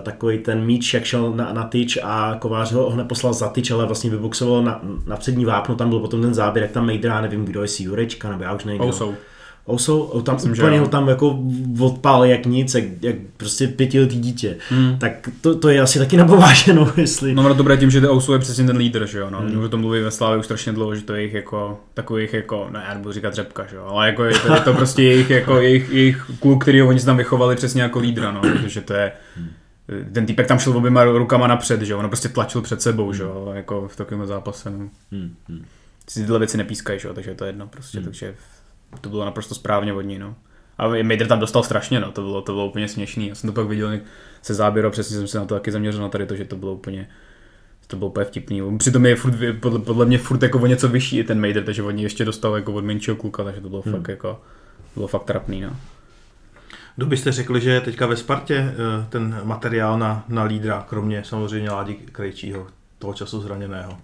takový 0.03 0.39
ten 0.39 0.65
míč, 0.65 0.95
jak 0.95 1.05
šel 1.05 1.33
na, 1.33 1.53
na 1.53 1.65
tyč 1.65 1.99
a 2.03 2.37
Kovář 2.39 2.73
ho 2.73 2.91
hned 2.91 3.09
poslal 3.09 3.33
za 3.33 3.49
tyč, 3.49 3.71
ale 3.71 3.87
vlastně 3.87 4.11
vyboxoval 4.11 4.63
na, 4.63 4.81
na 5.07 5.17
přední 5.17 5.45
vápno, 5.45 5.75
tam 5.75 5.89
byl 5.89 6.01
potom 6.01 6.23
ten 6.23 6.35
záběr, 6.35 6.63
jak 6.63 6.73
tam 6.73 6.87
Mejdra, 6.87 7.21
nevím, 7.21 7.45
kdo 7.45 7.63
je, 7.63 7.69
Jurečka, 7.79 8.31
nebo 8.31 8.45
já 8.45 8.55
už 8.55 8.65
nejde. 8.65 8.85
Ousou. 9.69 10.03
Ousou, 10.03 10.23
tam 10.23 10.35
Myslím, 10.35 10.53
úplně 10.53 10.81
ho 10.81 10.89
tam 10.89 11.09
jako 11.09 11.39
odpál 11.81 12.25
jak 12.25 12.47
nic, 12.47 12.75
jak, 12.75 12.85
jak 13.03 13.17
prostě 13.37 13.69
pětiletý 13.69 14.21
dítě. 14.21 14.57
Hmm. 14.69 14.99
Tak 14.99 15.29
to, 15.41 15.59
to, 15.59 15.69
je 15.69 15.81
asi 15.81 15.99
taky 15.99 16.17
napováženo, 16.17 16.93
jestli... 16.97 17.35
No, 17.35 17.43
no 17.43 17.55
to 17.55 17.63
bude 17.63 17.77
tím, 17.77 17.91
že 17.91 18.11
Ousou 18.11 18.33
je 18.33 18.39
přesně 18.39 18.65
ten 18.65 18.77
lídr, 18.77 19.07
že 19.07 19.19
jo, 19.19 19.31
no. 19.31 19.39
Hmm. 19.39 19.59
Už 19.59 19.71
to 19.71 19.79
mluví 19.79 20.01
ve 20.01 20.11
Slávě 20.11 20.39
už 20.39 20.45
strašně 20.45 20.73
dlouho, 20.73 20.95
že 20.95 21.03
to 21.03 21.15
je 21.15 21.21
jejich 21.21 21.35
jako, 21.35 21.81
takových 21.95 22.35
jako, 22.35 22.69
no 22.71 22.81
já 22.81 22.95
nebudu 22.95 23.13
říkat 23.13 23.35
řepka, 23.35 23.67
že 23.71 23.77
jo, 23.77 23.85
ale 23.85 24.07
jako 24.07 24.25
je 24.25 24.39
to, 24.39 24.55
je 24.55 24.61
to 24.61 24.75
prostě 24.75 25.03
jejich, 25.03 25.31
jako 25.31 25.57
jejich, 25.61 25.91
jejich 25.91 26.31
kluk, 26.41 26.63
který 26.63 26.83
oni 26.83 27.01
se 27.01 27.07
tam 27.07 27.17
vychovali 27.17 27.57
přesně 27.57 27.83
jako 27.83 27.99
lídra, 27.99 28.33
no, 28.33 28.41
protože 28.41 28.81
to 28.81 28.95
je, 28.95 29.13
ten 30.13 30.27
týpek 30.27 30.47
tam 30.47 30.59
šel 30.59 30.77
oběma 30.77 31.05
rukama 31.05 31.47
napřed, 31.47 31.83
že 31.83 31.93
jo, 31.93 31.99
on 31.99 32.09
prostě 32.09 32.29
tlačil 32.29 32.63
před 32.63 32.83
sebou, 32.83 33.13
že 33.13 33.23
jo, 33.23 33.53
jako 33.55 33.89
v 33.89 33.97
takovém 33.97 34.27
zápase, 34.27 34.71
no. 34.71 34.89
Hmm. 35.13 35.35
Hmm. 35.49 35.65
Si 36.09 36.21
tyhle 36.21 36.39
věci 36.39 36.57
nepískají, 36.57 37.01
že 37.01 37.09
jo, 37.09 37.15
takže 37.15 37.35
to 37.35 37.45
je 37.45 37.49
jedno 37.49 37.67
prostě, 37.67 37.99
hmm. 37.99 38.05
takže 38.05 38.35
to 39.01 39.09
bylo 39.09 39.25
naprosto 39.25 39.55
správně 39.55 39.92
od 39.92 40.03
ní, 40.03 40.18
no. 40.18 40.35
A 40.79 40.88
Mader 40.88 41.27
tam 41.27 41.40
dostal 41.40 41.62
strašně, 41.62 42.01
no, 42.01 42.12
to 42.12 42.22
bylo, 42.22 42.42
to 42.42 42.53
bylo 42.53 42.66
úplně 42.66 42.88
směšný. 42.88 43.29
Já 43.29 43.35
jsem 43.35 43.51
to 43.51 43.55
pak 43.55 43.66
viděl 43.66 43.90
se 44.42 44.55
záběru 44.55 44.88
a 44.88 44.90
přesně 44.90 45.16
jsem 45.16 45.27
se 45.27 45.38
na 45.38 45.44
to 45.44 45.55
taky 45.55 45.72
zaměřil 45.72 46.03
na 46.03 46.09
tady 46.09 46.27
to, 46.27 46.37
že 46.37 46.44
to 46.44 46.57
bylo 46.57 46.72
úplně, 46.72 47.09
to 47.87 47.96
bylo 47.96 48.11
úplně 48.11 48.27
vtipný. 48.27 48.79
Přitom 48.79 49.07
je 49.07 49.16
furt, 49.16 49.35
podle, 49.61 49.79
podle 49.79 50.07
mě 50.07 50.18
furt 50.18 50.42
jako 50.42 50.59
o 50.59 50.66
něco 50.66 50.88
vyšší 50.88 51.25
ten 51.25 51.40
Mader, 51.40 51.64
takže 51.64 51.83
od 51.83 51.90
ní 51.90 52.03
ještě 52.03 52.25
dostal 52.25 52.57
jako 52.57 52.72
od 52.72 52.85
menšího 52.85 53.16
kluka, 53.16 53.44
takže 53.44 53.61
to 53.61 53.68
bylo 53.68 53.83
hmm. 53.87 53.94
fakt 53.94 54.09
jako, 54.09 54.40
bylo 54.94 55.07
fakt 55.07 55.25
trapný, 55.25 55.61
no. 55.61 55.77
Kdo 56.96 57.07
byste 57.07 57.33
řekli, 57.33 57.61
že 57.61 57.70
je 57.70 57.81
teďka 57.81 58.07
ve 58.07 58.16
Spartě 58.16 58.75
ten 59.09 59.40
materiál 59.42 59.99
na, 59.99 60.25
na 60.29 60.42
lídra, 60.42 60.87
kromě 60.88 61.25
samozřejmě 61.25 61.70
Ládi 61.70 61.94
Krejčího, 61.94 62.66
toho 62.99 63.14
času 63.14 63.40
zraněného? 63.40 63.99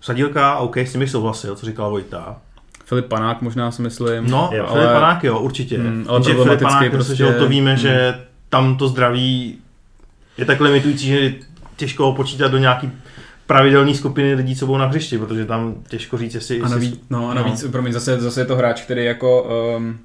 Sadílka, 0.00 0.56
OK, 0.56 0.76
s 0.76 0.92
nimi 0.94 1.08
souhlasil, 1.08 1.56
co 1.56 1.66
říkal 1.66 1.90
Vojta. 1.90 2.40
Filip 2.84 3.06
Panák 3.06 3.42
možná 3.42 3.70
si 3.70 3.82
myslím. 3.82 4.30
No, 4.30 4.50
jo, 4.52 4.66
ale... 4.68 4.80
Filip 4.80 4.92
Panák 4.92 5.24
jo, 5.24 5.38
určitě. 5.38 5.78
Mm, 5.78 6.04
ale 6.08 6.22
že 6.22 6.34
Filip 6.34 6.60
Panák, 6.60 6.90
prostě... 6.90 7.14
protože 7.14 7.32
to 7.32 7.48
víme, 7.48 7.70
mm. 7.70 7.76
že 7.76 8.14
tam 8.48 8.76
to 8.76 8.88
zdraví 8.88 9.58
je 10.38 10.44
tak 10.44 10.60
limitující, 10.60 11.06
že 11.06 11.34
těžko 11.76 12.04
ho 12.04 12.14
počítat 12.14 12.48
do 12.48 12.58
nějaký 12.58 12.90
pravidelné 13.46 13.94
skupiny 13.94 14.34
lidí, 14.34 14.56
co 14.56 14.66
budou 14.66 14.78
na 14.78 14.86
hřišti, 14.86 15.18
protože 15.18 15.44
tam 15.44 15.74
těžko 15.88 16.18
říct, 16.18 16.34
jestli... 16.34 16.60
A 16.60 16.68
navíc, 16.68 17.00
no, 17.10 17.30
a 17.30 17.34
navíc 17.34 17.62
no. 17.62 17.70
promiň, 17.70 17.92
zase, 17.92 18.20
zase 18.20 18.40
je 18.40 18.44
to 18.44 18.56
hráč, 18.56 18.82
který 18.82 19.04
jako 19.04 19.42
um, 19.76 19.98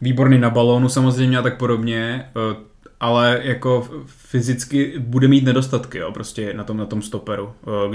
výborný 0.00 0.38
na 0.38 0.50
balónu 0.50 0.88
samozřejmě 0.88 1.38
a 1.38 1.42
tak 1.42 1.56
podobně, 1.56 2.28
uh, 2.50 2.56
ale 3.00 3.40
jako 3.42 3.88
fyzicky 4.06 4.94
bude 4.98 5.28
mít 5.28 5.44
nedostatky, 5.44 5.98
jo, 5.98 6.12
prostě 6.12 6.54
na 6.54 6.64
tom, 6.64 6.76
na 6.76 6.86
tom 6.86 7.02
stoperu. 7.02 7.52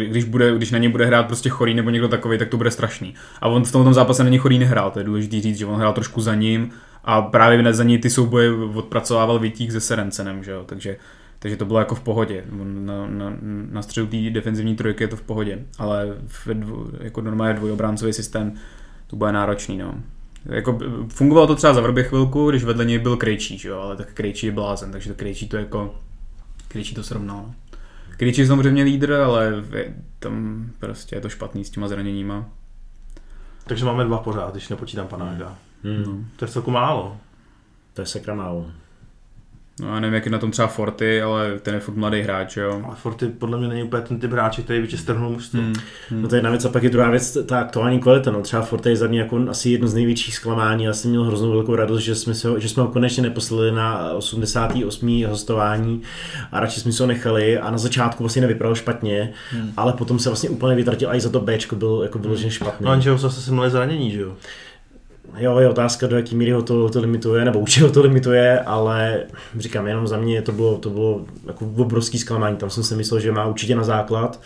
Když, 0.07 0.23
bude, 0.23 0.55
když 0.55 0.71
na 0.71 0.77
něj 0.77 0.89
bude 0.89 1.05
hrát 1.05 1.27
prostě 1.27 1.49
chorý 1.49 1.73
nebo 1.73 1.89
někdo 1.89 2.07
takový, 2.07 2.37
tak 2.37 2.49
to 2.49 2.57
bude 2.57 2.71
strašný. 2.71 3.13
A 3.41 3.47
on 3.47 3.63
v 3.63 3.71
tomto 3.71 3.93
zápase 3.93 4.23
není 4.23 4.37
chorý 4.37 4.59
nehrál, 4.59 4.91
to 4.91 4.99
je 4.99 5.05
důležité 5.05 5.41
říct, 5.41 5.57
že 5.57 5.65
on 5.65 5.79
hrál 5.79 5.93
trošku 5.93 6.21
za 6.21 6.35
ním 6.35 6.69
a 7.03 7.21
právě 7.21 7.73
za 7.73 7.83
ní 7.83 7.97
ty 7.97 8.09
souboje 8.09 8.51
odpracovával 8.53 9.39
Vítík 9.39 9.71
se 9.71 9.79
Serencenem, 9.79 10.43
že 10.43 10.51
jo, 10.51 10.63
takže, 10.65 10.97
takže 11.39 11.57
to 11.57 11.65
bylo 11.65 11.79
jako 11.79 11.95
v 11.95 12.01
pohodě. 12.01 12.43
Na, 12.63 13.07
na, 13.07 13.33
na 13.71 13.81
středu 13.81 14.07
té 14.07 14.17
defenzivní 14.29 14.75
trojky 14.75 15.03
je 15.03 15.07
to 15.07 15.15
v 15.15 15.21
pohodě, 15.21 15.59
ale 15.77 16.15
v 16.27 16.47
jako 16.99 17.21
normálně 17.21 17.53
dvojobráncový 17.53 18.13
systém 18.13 18.53
to 19.07 19.15
bude 19.15 19.31
náročný, 19.31 19.77
no. 19.77 19.95
Jako, 20.45 20.79
fungovalo 21.07 21.47
to 21.47 21.55
třeba 21.55 21.73
za 21.73 21.81
Vrbě 21.81 22.03
chvilku, 22.03 22.49
když 22.49 22.63
vedle 22.63 22.85
něj 22.85 22.99
byl 22.99 23.17
Krejčí, 23.17 23.57
že 23.57 23.69
jo, 23.69 23.79
ale 23.79 23.95
tak 23.95 24.13
Krejčí 24.13 24.45
je 24.45 24.51
blázen, 24.51 24.91
takže 24.91 25.09
to 25.09 25.15
Krejčí 25.15 25.47
to 25.47 25.57
jako, 25.57 25.95
Krejčí 26.67 26.95
to 26.95 27.03
srovnal. 27.03 27.53
Krejčí 28.17 28.41
je 28.41 28.47
samozřejmě 28.47 28.83
lídr, 28.83 29.13
ale 29.13 29.63
tam 30.19 30.65
prostě 30.79 31.15
je 31.15 31.21
to 31.21 31.29
špatný 31.29 31.65
s 31.65 31.69
těma 31.69 31.87
zraněníma. 31.87 32.49
Takže 33.67 33.85
máme 33.85 34.03
dva 34.03 34.17
pořád, 34.17 34.51
když 34.51 34.69
nepočítám 34.69 35.07
panáka. 35.07 35.55
Hmm. 35.83 36.27
To 36.35 36.45
je 36.45 36.49
celku 36.49 36.71
málo. 36.71 37.17
To 37.93 38.01
je 38.01 38.05
sekra 38.05 38.35
málo. 38.35 38.71
No 39.79 39.87
já 39.87 39.99
nevím, 39.99 40.13
jak 40.13 40.25
je 40.25 40.31
na 40.31 40.39
tom 40.39 40.51
třeba 40.51 40.67
Forty, 40.67 41.21
ale 41.21 41.59
ten 41.59 41.73
je 41.73 41.79
furt 41.79 41.95
mladý 41.95 42.21
hráč, 42.21 42.57
jo. 42.57 42.81
Ale 42.85 42.95
Forty 42.95 43.27
podle 43.27 43.57
mě 43.57 43.67
není 43.67 43.83
úplně 43.83 44.01
ten 44.01 44.19
typ 44.19 44.31
hráče, 44.31 44.61
který 44.61 44.81
by 44.81 44.87
tě 44.87 44.97
strhnul 44.97 45.29
mužstvo. 45.29 45.61
Hmm. 45.61 45.73
No 46.11 46.27
to 46.27 46.35
je 46.35 46.37
jedna 46.37 46.49
věc 46.49 46.65
a 46.65 46.69
pak 46.69 46.83
je 46.83 46.89
druhá 46.89 47.09
věc, 47.09 47.37
ta 47.45 47.59
aktuální 47.59 47.99
kvalita. 47.99 48.31
No, 48.31 48.41
třeba 48.41 48.61
Forte 48.61 48.89
je 48.89 48.95
za 48.95 49.07
mě 49.07 49.19
jako 49.19 49.39
asi 49.49 49.69
jedno 49.69 49.87
z 49.87 49.93
největších 49.93 50.35
zklamání. 50.35 50.83
Já 50.83 50.93
jsem 50.93 51.11
měl 51.11 51.23
hroznou 51.23 51.51
velkou 51.51 51.75
radost, 51.75 52.01
že 52.01 52.15
jsme, 52.15 52.33
se 52.33 52.49
ho, 52.49 52.59
že 52.59 52.69
jsme 52.69 52.83
ho 52.83 52.89
konečně 52.89 53.23
neposlali 53.23 53.71
na 53.71 54.11
88. 54.11 55.25
hostování 55.25 56.01
a 56.51 56.59
radši 56.59 56.79
jsme 56.79 56.91
se 56.91 57.03
ho 57.03 57.07
nechali 57.07 57.59
a 57.59 57.71
na 57.71 57.77
začátku 57.77 58.23
vlastně 58.23 58.41
nevypadal 58.41 58.75
špatně, 58.75 59.33
hmm. 59.51 59.73
ale 59.77 59.93
potom 59.93 60.19
se 60.19 60.29
vlastně 60.29 60.49
úplně 60.49 60.75
vytratil 60.75 61.09
a 61.09 61.15
i 61.15 61.21
za 61.21 61.29
to 61.29 61.39
Bčko 61.39 61.75
byl 61.75 61.99
jako 62.03 62.19
vyloženě 62.19 62.51
špatný. 62.51 62.85
No, 62.85 63.11
ho 63.11 63.17
zase 63.17 63.41
se 63.41 63.51
měli 63.51 63.69
zranění, 63.69 64.11
že 64.11 64.19
jo? 64.19 64.35
Jo, 65.37 65.57
je 65.57 65.69
otázka, 65.69 66.07
do 66.07 66.15
jaký 66.15 66.35
míry 66.35 66.51
ho 66.51 66.61
to, 66.61 66.89
to 66.89 67.01
limituje, 67.01 67.45
nebo 67.45 67.59
už 67.59 67.81
ho 67.81 67.91
to 67.91 68.01
limituje, 68.01 68.59
ale 68.59 69.19
říkám, 69.57 69.87
jenom 69.87 70.07
za 70.07 70.17
mě 70.17 70.41
to 70.41 70.51
bylo, 70.51 70.77
to 70.77 70.89
bylo 70.89 71.25
jako 71.47 71.65
obrovský 71.77 72.19
zklamání. 72.19 72.57
Tam 72.57 72.69
jsem 72.69 72.83
si 72.83 72.95
myslel, 72.95 73.19
že 73.19 73.31
má 73.31 73.45
určitě 73.45 73.75
na 73.75 73.83
základ 73.83 74.41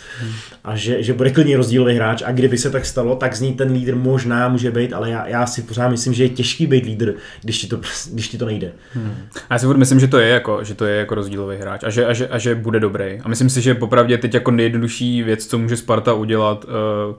a 0.64 0.76
že, 0.76 1.04
že 1.04 1.14
bude 1.14 1.30
klidně 1.30 1.58
rozdílový 1.58 1.96
hráč 1.96 2.24
a 2.26 2.32
kdyby 2.32 2.58
se 2.58 2.70
tak 2.70 2.86
stalo, 2.86 3.16
tak 3.16 3.36
z 3.36 3.42
ní 3.42 3.54
ten 3.54 3.72
lídr 3.72 3.96
možná 3.96 4.50
může 4.50 4.72
být, 4.72 4.94
ale 4.94 5.10
já, 5.10 5.28
já 5.28 5.46
si 5.46 5.62
pořád 5.62 5.90
myslím, 5.90 6.14
že 6.14 6.24
je 6.24 6.30
těžký 6.30 6.68
být 6.68 6.86
lídr, 6.86 7.14
když 7.42 7.60
ti 7.60 7.68
to, 7.68 7.80
když 8.14 8.28
ti 8.28 8.38
to 8.38 8.46
nejde. 8.46 8.72
Hmm. 8.94 9.16
A 9.50 9.54
já 9.54 9.60
si 9.60 9.66
furt 9.66 9.78
myslím, 9.78 10.00
že 10.00 10.08
to 10.08 10.18
je 10.18 10.30
jako, 10.30 10.64
že 10.64 10.74
to 10.74 10.86
je 10.86 10.96
jako 10.96 11.16
rozdílový 11.16 11.58
hráč 11.58 11.84
a 11.84 11.90
že, 11.90 12.06
a, 12.06 12.14
že, 12.14 12.28
a 12.28 12.38
že 12.38 12.56
bude 12.56 12.80
dobrý. 12.80 13.20
A 13.24 13.30
myslím 13.30 13.50
si, 13.50 13.62
že 13.62 13.76
popravdě 13.76 14.18
teď 14.18 14.34
jako 14.34 14.52
nejjednodušší 14.52 15.24
věc, 15.24 15.46
co 15.46 15.58
může 15.58 15.78
Sparta 15.78 16.14
udělat, 16.14 16.66
uh, 16.66 17.16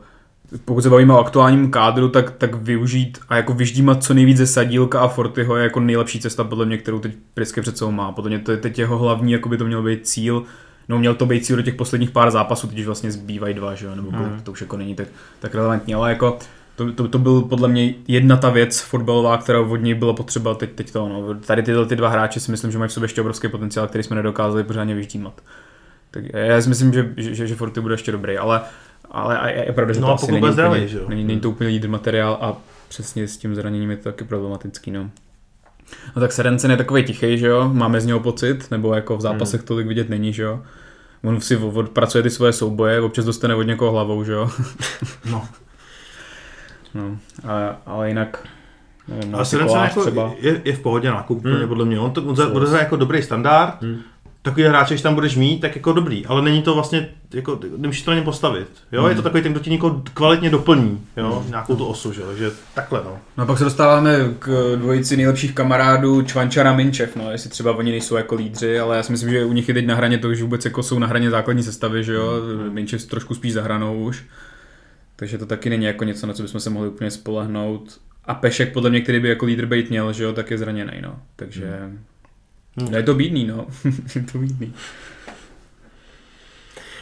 pokud 0.64 0.82
se 0.82 0.90
bavíme 0.90 1.14
o 1.14 1.18
aktuálním 1.18 1.70
kádru, 1.70 2.08
tak, 2.08 2.30
tak 2.30 2.54
využít 2.54 3.18
a 3.28 3.37
jako 3.37 3.54
vyždímat 3.54 4.04
co 4.04 4.14
nejvíce 4.14 4.46
Sadílka 4.46 5.00
a 5.00 5.08
Fortyho 5.08 5.56
je 5.56 5.62
jako 5.62 5.80
nejlepší 5.80 6.20
cesta 6.20 6.44
podle 6.44 6.66
mě, 6.66 6.78
kterou 6.78 6.98
teď 6.98 7.12
Priske 7.34 7.62
před 7.62 7.78
sebou 7.78 7.90
má. 7.90 8.12
Podle 8.12 8.28
mě 8.28 8.38
to 8.38 8.50
je 8.50 8.56
teď 8.56 8.78
jeho 8.78 8.98
hlavní, 8.98 9.32
jako 9.32 9.48
by 9.48 9.56
to 9.56 9.64
měl 9.64 9.82
být 9.82 10.06
cíl. 10.06 10.44
No 10.88 10.98
měl 10.98 11.14
to 11.14 11.26
být 11.26 11.44
cíl 11.44 11.56
do 11.56 11.62
těch 11.62 11.74
posledních 11.74 12.11
pár 12.11 12.30
zápasů, 12.30 12.66
teď 12.66 12.78
už 12.78 12.87
vlastně 12.87 13.12
zbývají 13.12 13.54
dva, 13.54 13.74
že 13.74 13.87
jo, 13.87 13.94
nebo 13.94 14.11
hmm. 14.11 14.40
to 14.42 14.52
už 14.52 14.61
jako 14.61 14.76
není 14.76 14.94
tak, 14.94 15.08
tak 15.40 15.54
relevantní, 15.54 15.94
ale 15.94 16.11
jako 16.11 16.38
to, 16.76 16.92
to, 16.92 17.08
to, 17.08 17.18
byl 17.18 17.40
podle 17.42 17.68
mě 17.68 17.94
jedna 18.08 18.37
ta 18.37 18.50
věc 18.50 18.80
fotbalová, 18.80 19.38
která 19.38 19.61
od 19.61 19.76
něj 19.76 19.94
byla 19.94 20.12
potřeba 20.12 20.54
teď, 20.54 20.72
teď 20.72 20.92
to. 20.92 21.08
No. 21.08 21.34
Tady 21.34 21.62
tyhle 21.62 21.87
ty 21.87 21.96
dva 21.96 22.08
hráči 22.08 22.40
si 22.40 22.50
myslím, 22.50 22.70
že 22.70 22.78
mají 22.78 22.88
v 22.88 22.92
sobě 22.92 23.04
ještě 23.04 23.20
obrovský 23.20 23.48
potenciál, 23.48 23.87
který 23.88 24.04
jsme 24.04 24.16
nedokázali 24.16 24.64
pořádně 24.64 24.94
vyždímat. 24.94 25.40
Tak 26.11 26.24
já 26.32 26.62
si 26.62 26.68
myslím, 26.68 26.92
že, 26.92 27.12
že, 27.16 27.46
že 27.46 27.54
Forty 27.54 27.80
bude 27.80 27.94
ještě 27.94 28.12
dobrý, 28.12 28.38
ale 28.38 28.61
ale 29.11 29.53
je, 29.53 29.64
je 29.66 29.73
pravda, 29.73 29.94
že 29.94 30.01
no 30.01 30.07
to 30.07 30.12
asi 30.14 30.33
není, 30.33 30.53
zdravý, 30.53 30.71
úplně, 30.71 30.88
že 30.88 31.01
není, 31.09 31.25
není 31.25 31.40
to 31.40 31.51
úplně 31.51 31.68
lídr 31.68 31.88
materiál 31.88 32.38
a 32.40 32.57
přesně 32.88 33.29
s 33.29 33.37
tím 33.37 33.55
zraněním 33.55 33.90
je 33.90 33.97
to 33.97 34.03
taky 34.03 34.25
problematický, 34.25 34.90
no. 34.90 35.11
No 36.16 36.21
tak 36.21 36.33
Serencen 36.33 36.71
je 36.71 36.77
takový 36.77 37.05
tichý, 37.05 37.38
že 37.38 37.47
jo, 37.47 37.71
máme 37.73 38.01
z 38.01 38.07
něho 38.07 38.21
pocit, 38.21 38.71
nebo 38.71 38.94
jako 38.94 39.16
v 39.16 39.21
zápasech 39.21 39.61
hmm. 39.61 39.66
tolik 39.66 39.87
vidět 39.87 40.09
není, 40.09 40.33
že 40.33 40.42
jo. 40.42 40.62
On 41.25 41.40
si 41.40 41.57
odpracuje 41.57 42.23
ty 42.23 42.31
svoje 42.31 42.53
souboje, 42.53 43.01
občas 43.01 43.25
dostane 43.25 43.55
od 43.55 43.62
někoho 43.62 43.92
hlavou, 43.92 44.25
že 44.25 44.33
jo. 44.33 44.51
no. 45.31 45.49
no, 46.94 47.18
ale, 47.44 47.77
ale 47.87 48.09
jinak, 48.09 48.49
nevím, 49.09 49.35
ale 49.35 49.44
Serencen 49.44 49.81
jako 49.81 50.01
třeba. 50.01 50.33
Je, 50.38 50.61
je, 50.64 50.77
v 50.77 50.81
pohodě 50.81 51.11
nákup, 51.11 51.44
hmm. 51.44 51.68
podle 51.68 51.85
mě. 51.85 52.01
On 52.01 52.11
to 52.11 52.23
on 52.23 52.53
bude 52.53 52.79
jako 52.79 52.97
dobrý 52.97 53.23
standard, 53.23 53.83
hmm 53.83 54.01
takový 54.42 54.66
hráče, 54.66 54.94
když 54.94 55.03
tam 55.03 55.14
budeš 55.14 55.37
mít, 55.37 55.61
tak 55.61 55.77
jako 55.77 55.92
dobrý, 55.92 56.27
ale 56.27 56.42
není 56.42 56.62
to 56.62 56.74
vlastně, 56.74 57.09
jako, 57.35 57.61
nemůžeš 57.77 58.03
to 58.03 58.11
na 58.11 58.16
ně 58.16 58.22
postavit, 58.22 58.68
jo, 58.92 59.03
mm. 59.03 59.09
je 59.09 59.14
to 59.14 59.22
takový 59.22 59.42
ten, 59.42 59.53
kdo 59.53 59.61
ti 59.61 59.70
někoho 59.70 60.03
kvalitně 60.14 60.51
doplní, 60.51 61.01
jo, 61.16 61.42
mm. 61.44 61.51
nějakou 61.51 61.77
tu 61.77 61.87
osu, 61.87 62.12
že? 62.12 62.22
takže 62.22 62.51
takhle, 62.74 63.03
no. 63.05 63.18
No 63.37 63.44
a 63.44 63.46
pak 63.46 63.59
se 63.59 63.64
dostáváme 63.64 64.35
k 64.38 64.77
dvojici 64.77 65.16
nejlepších 65.16 65.55
kamarádů 65.55 66.22
Čvančara 66.22 66.72
Minčev, 66.72 67.16
no, 67.16 67.31
jestli 67.33 67.51
třeba 67.51 67.77
oni 67.77 67.90
nejsou 67.90 68.16
jako 68.16 68.35
lídři, 68.35 68.79
ale 68.81 68.96
já 68.96 69.03
si 69.03 69.12
myslím, 69.12 69.31
že 69.31 69.44
u 69.44 69.53
nich 69.53 69.68
je 69.68 69.74
teď 69.74 69.87
na 69.87 69.94
hraně 69.94 70.18
to, 70.18 70.35
že 70.35 70.42
vůbec 70.42 70.64
jako 70.64 70.83
jsou 70.83 70.98
na 70.98 71.07
hraně 71.07 71.31
základní 71.31 71.62
sestavy, 71.62 72.05
že 72.05 72.14
jo, 72.14 72.33
mm. 72.66 72.74
Minčev 72.74 73.07
trošku 73.07 73.35
spíš 73.35 73.53
za 73.53 73.62
hranou 73.62 74.05
už, 74.05 74.24
takže 75.16 75.38
to 75.38 75.46
taky 75.46 75.70
není 75.70 75.85
jako 75.85 76.05
něco, 76.05 76.27
na 76.27 76.33
co 76.33 76.42
bychom 76.42 76.61
se 76.61 76.70
mohli 76.70 76.88
úplně 76.88 77.11
spolehnout. 77.11 78.01
A 78.24 78.35
Pešek 78.35 78.72
podle 78.72 78.90
mě, 78.90 79.01
který 79.01 79.20
by 79.20 79.29
jako 79.29 79.46
lídr 79.46 79.66
být 79.66 79.90
měl, 79.90 80.12
že 80.12 80.24
jo, 80.24 80.33
tak 80.33 80.51
je 80.51 80.59
zraněný, 80.59 80.92
no, 81.03 81.16
takže... 81.37 81.79
Mm 81.87 81.98
Hmm. 82.79 82.95
Je 82.95 83.03
to 83.03 83.14
bídný, 83.14 83.47
no. 83.47 83.67
je 84.14 84.23
to 84.33 84.38
bídný. 84.38 84.73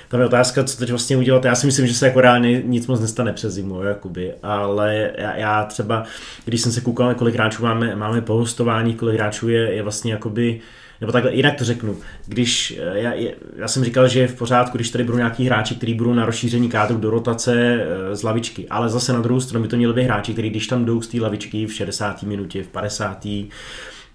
Tam 0.08 0.20
je 0.20 0.26
otázka, 0.26 0.64
co 0.64 0.78
teď 0.78 0.90
vlastně 0.90 1.16
udělat. 1.16 1.44
Já 1.44 1.54
si 1.54 1.66
myslím, 1.66 1.86
že 1.86 1.94
se 1.94 2.06
jako 2.06 2.20
reálně 2.20 2.62
nic 2.62 2.86
moc 2.86 3.00
nestane 3.00 3.32
přes 3.32 3.54
zimu, 3.54 3.82
jakoby. 3.82 4.34
ale 4.42 5.10
já, 5.18 5.36
já, 5.36 5.64
třeba, 5.64 6.04
když 6.44 6.60
jsem 6.60 6.72
se 6.72 6.80
koukal, 6.80 7.14
kolik 7.14 7.34
hráčů 7.34 7.62
máme, 7.62 7.96
máme 7.96 8.20
po 8.20 8.34
hostování, 8.34 8.94
kolik 8.94 9.16
hráčů 9.16 9.48
je, 9.48 9.74
je 9.74 9.82
vlastně 9.82 10.12
jakoby 10.12 10.60
nebo 11.00 11.12
takhle, 11.12 11.34
jinak 11.34 11.54
to 11.54 11.64
řeknu. 11.64 11.96
Když, 12.26 12.78
eh, 12.78 12.98
já, 12.98 13.12
já 13.56 13.68
jsem 13.68 13.84
říkal, 13.84 14.08
že 14.08 14.20
je 14.20 14.28
v 14.28 14.34
pořádku, 14.34 14.78
když 14.78 14.90
tady 14.90 15.04
budou 15.04 15.16
nějaký 15.18 15.44
hráči, 15.44 15.74
kteří 15.74 15.94
budou 15.94 16.14
na 16.14 16.26
rozšíření 16.26 16.68
kádru 16.68 16.98
do 16.98 17.10
rotace 17.10 17.54
eh, 17.54 18.16
z 18.16 18.22
lavičky, 18.22 18.68
ale 18.68 18.88
zase 18.88 19.12
na 19.12 19.20
druhou 19.20 19.40
stranu 19.40 19.62
by 19.62 19.68
to 19.68 19.76
měli 19.76 19.94
být 19.94 20.04
hráči, 20.04 20.32
kteří 20.32 20.50
když 20.50 20.66
tam 20.66 20.84
jdou 20.84 21.02
z 21.02 21.08
té 21.08 21.20
lavičky 21.20 21.66
v 21.66 21.72
60. 21.74 22.22
minutě, 22.22 22.62
v 22.62 22.68
50 22.68 23.26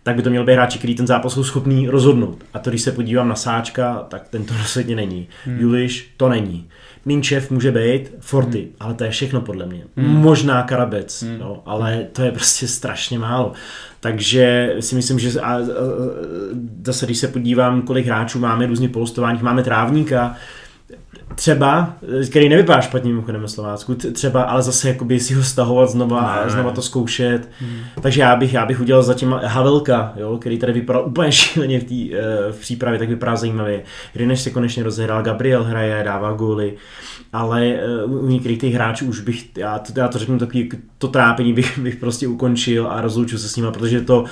tak 0.04 0.16
by 0.16 0.22
to 0.22 0.30
měl 0.30 0.46
být 0.46 0.54
hráči, 0.54 0.78
který 0.78 0.96
ten 0.96 1.08
zápas 1.08 1.34
jsou 1.34 1.44
schopný 1.44 1.88
rozhodnout. 1.88 2.44
A 2.54 2.60
to, 2.60 2.70
když 2.70 2.82
se 2.82 2.92
podívám 2.92 3.28
na 3.28 3.36
Sáčka, 3.36 4.06
tak 4.10 4.28
ten 4.30 4.46
to 4.46 4.54
rozhodně 4.62 4.96
není. 4.96 5.28
Hmm. 5.46 5.60
Juliš 5.60 6.14
to 6.18 6.30
není. 6.30 6.70
Minčev 7.06 7.52
může 7.52 7.72
být, 7.72 8.12
Forty, 8.20 8.60
hmm. 8.60 8.72
ale 8.80 8.94
to 8.94 9.04
je 9.04 9.10
všechno 9.10 9.42
podle 9.42 9.66
mě. 9.66 9.84
Hmm. 9.98 10.16
Možná 10.16 10.64
Karabec, 10.64 11.24
hmm. 11.24 11.40
no, 11.40 11.64
ale 11.66 12.08
to 12.12 12.22
je 12.22 12.32
prostě 12.32 12.68
strašně 12.68 13.20
málo. 13.20 13.54
Takže 14.00 14.76
si 14.80 14.96
myslím, 14.96 15.20
že 15.20 15.40
a, 15.40 15.54
a, 15.54 15.60
zase, 16.86 17.06
když 17.06 17.18
se 17.18 17.28
podívám, 17.28 17.82
kolik 17.82 18.06
hráčů 18.06 18.40
máme 18.40 18.68
různě 18.68 18.90
polstování, 18.90 19.40
máme 19.42 19.64
trávníka, 19.64 20.36
třeba, 21.36 21.94
který 22.30 22.50
nevypadá 22.50 22.82
špatně 22.82 23.10
mimochodem 23.10 23.42
na 23.42 23.48
Slovácku, 23.48 23.96
třeba, 23.96 24.44
ale 24.44 24.62
zase 24.62 24.88
jakoby 24.88 25.20
si 25.20 25.34
ho 25.34 25.44
stahovat 25.44 25.90
znova, 25.90 26.42
ne, 26.44 26.52
znova 26.52 26.72
to 26.72 26.82
zkoušet. 26.82 27.50
Hmm. 27.60 27.80
Takže 28.02 28.22
já 28.22 28.36
bych, 28.36 28.54
já 28.54 28.66
bych 28.66 28.82
udělal 28.82 29.04
zatím 29.04 29.32
Havelka, 29.44 30.14
jo, 30.16 30.38
který 30.38 30.58
tady 30.58 30.74
vypadal 30.74 31.06
úplně 31.06 31.32
šíleně 31.32 31.80
v, 31.80 31.84
tý, 31.84 32.16
eh, 32.16 32.52
v 32.52 32.60
přípravě, 32.60 33.00
tak 33.00 33.10
vypadá 33.10 33.36
zajímavě. 33.36 33.84
Rineš 34.16 34.42
se 34.42 34.50
konečně 34.50 34.84
rozehrál, 34.84 35.24
Gabriel 35.24 35.64
hraje, 35.64 36.04
dává 36.04 36.34
góly, 36.34 36.74
ale 37.34 37.66
eh, 37.66 38.04
u 38.06 38.28
některých 38.28 38.60
těch 38.60 38.74
hráčů 38.74 39.06
už 39.06 39.20
bych, 39.20 39.58
já 39.58 39.80
to, 39.80 40.00
já 40.00 40.08
to 40.08 40.20
řeknu 40.20 40.40
takový, 40.40 40.70
to 40.98 41.08
trápení 41.08 41.54
bych, 41.54 41.80
bych 41.80 41.96
prostě 41.96 42.28
ukončil 42.28 42.88
a 42.88 43.02
rozloučil 43.02 43.40
se 43.40 43.50
s 43.50 43.56
nima, 43.56 43.72
protože 43.72 44.02
to 44.02 44.26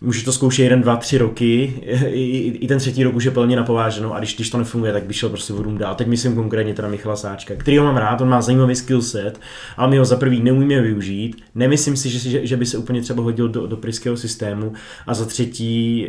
může 0.00 0.24
to 0.24 0.32
zkoušet 0.32 0.62
jeden, 0.62 0.82
dva, 0.82 0.96
tři 0.96 1.18
roky, 1.18 1.74
i, 2.06 2.58
i 2.60 2.68
ten 2.68 2.78
třetí 2.78 3.04
rok 3.04 3.14
už 3.14 3.24
je 3.24 3.30
plně 3.30 3.56
napováženou 3.56 4.12
a 4.12 4.18
když, 4.18 4.34
když 4.34 4.50
to 4.50 4.58
nefunguje, 4.58 4.92
tak 4.92 5.04
by 5.04 5.14
šel 5.14 5.28
prostě 5.28 5.52
vodům 5.52 5.78
dál. 5.78 5.94
Teď 5.94 6.06
myslím 6.06 6.34
konkrétně 6.34 6.74
teda 6.74 6.88
Michala 6.88 7.16
Sáčka, 7.16 7.54
který 7.54 7.78
ho 7.78 7.84
mám 7.84 7.96
rád, 7.96 8.20
on 8.20 8.28
má 8.28 8.42
zajímavý 8.42 8.74
skill 8.74 9.02
set, 9.02 9.40
ale 9.76 9.90
my 9.90 9.98
ho 9.98 10.04
za 10.04 10.16
prvý 10.16 10.42
neumíme 10.42 10.80
využít. 10.80 11.36
Nemyslím 11.54 11.96
si, 11.96 12.10
že, 12.10 12.18
že, 12.18 12.46
že 12.46 12.56
by 12.56 12.66
se 12.66 12.78
úplně 12.78 13.02
třeba 13.02 13.22
hodil 13.22 13.48
do, 13.48 13.66
do 13.66 13.76
pryského 13.76 14.16
systému 14.16 14.72
a 15.06 15.14
za 15.14 15.24
třetí 15.24 16.06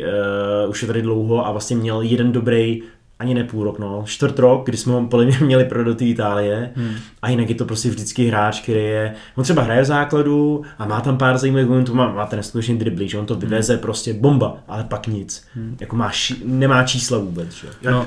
uh, 0.64 0.70
už 0.70 0.82
je 0.82 0.86
tady 0.86 1.02
dlouho 1.02 1.46
a 1.46 1.52
vlastně 1.52 1.76
měl 1.76 2.02
jeden 2.02 2.32
dobrý 2.32 2.82
ani 3.18 3.34
ne 3.34 3.44
půl 3.44 3.64
rok, 3.64 3.78
no, 3.78 4.02
čtvrt 4.06 4.38
rok, 4.38 4.66
kdy 4.66 4.76
jsme 4.76 4.92
ho 4.92 5.06
podle 5.06 5.26
mě 5.26 5.38
měli 5.40 5.64
pro 5.64 5.84
do 5.84 5.94
té 5.94 6.04
Itálie 6.04 6.70
hmm. 6.74 6.94
a 7.22 7.30
jinak 7.30 7.48
je 7.48 7.54
to 7.54 7.64
prostě 7.64 7.88
vždycky 7.88 8.26
hráč, 8.26 8.60
který 8.60 8.78
je, 8.78 9.14
on 9.36 9.44
třeba 9.44 9.62
hraje 9.62 9.82
v 9.82 9.84
základu 9.84 10.62
a 10.78 10.86
má 10.86 11.00
tam 11.00 11.18
pár 11.18 11.38
zajímavých 11.38 11.68
momentů, 11.68 11.94
má, 11.94 12.12
má 12.12 12.26
ten 12.26 12.36
neskutečný 12.36 12.78
dribblí, 12.78 13.08
že 13.08 13.18
on 13.18 13.26
to 13.26 13.34
hmm. 13.34 13.40
vyveze 13.40 13.72
hmm. 13.72 13.82
prostě 13.82 14.12
bomba, 14.14 14.56
ale 14.68 14.84
pak 14.84 15.06
nic, 15.06 15.46
hmm. 15.54 15.76
jako 15.80 15.96
má, 15.96 16.10
ší, 16.10 16.42
nemá 16.44 16.82
čísla 16.84 17.18
vůbec, 17.18 17.52
že? 17.52 17.68
No, 17.90 18.06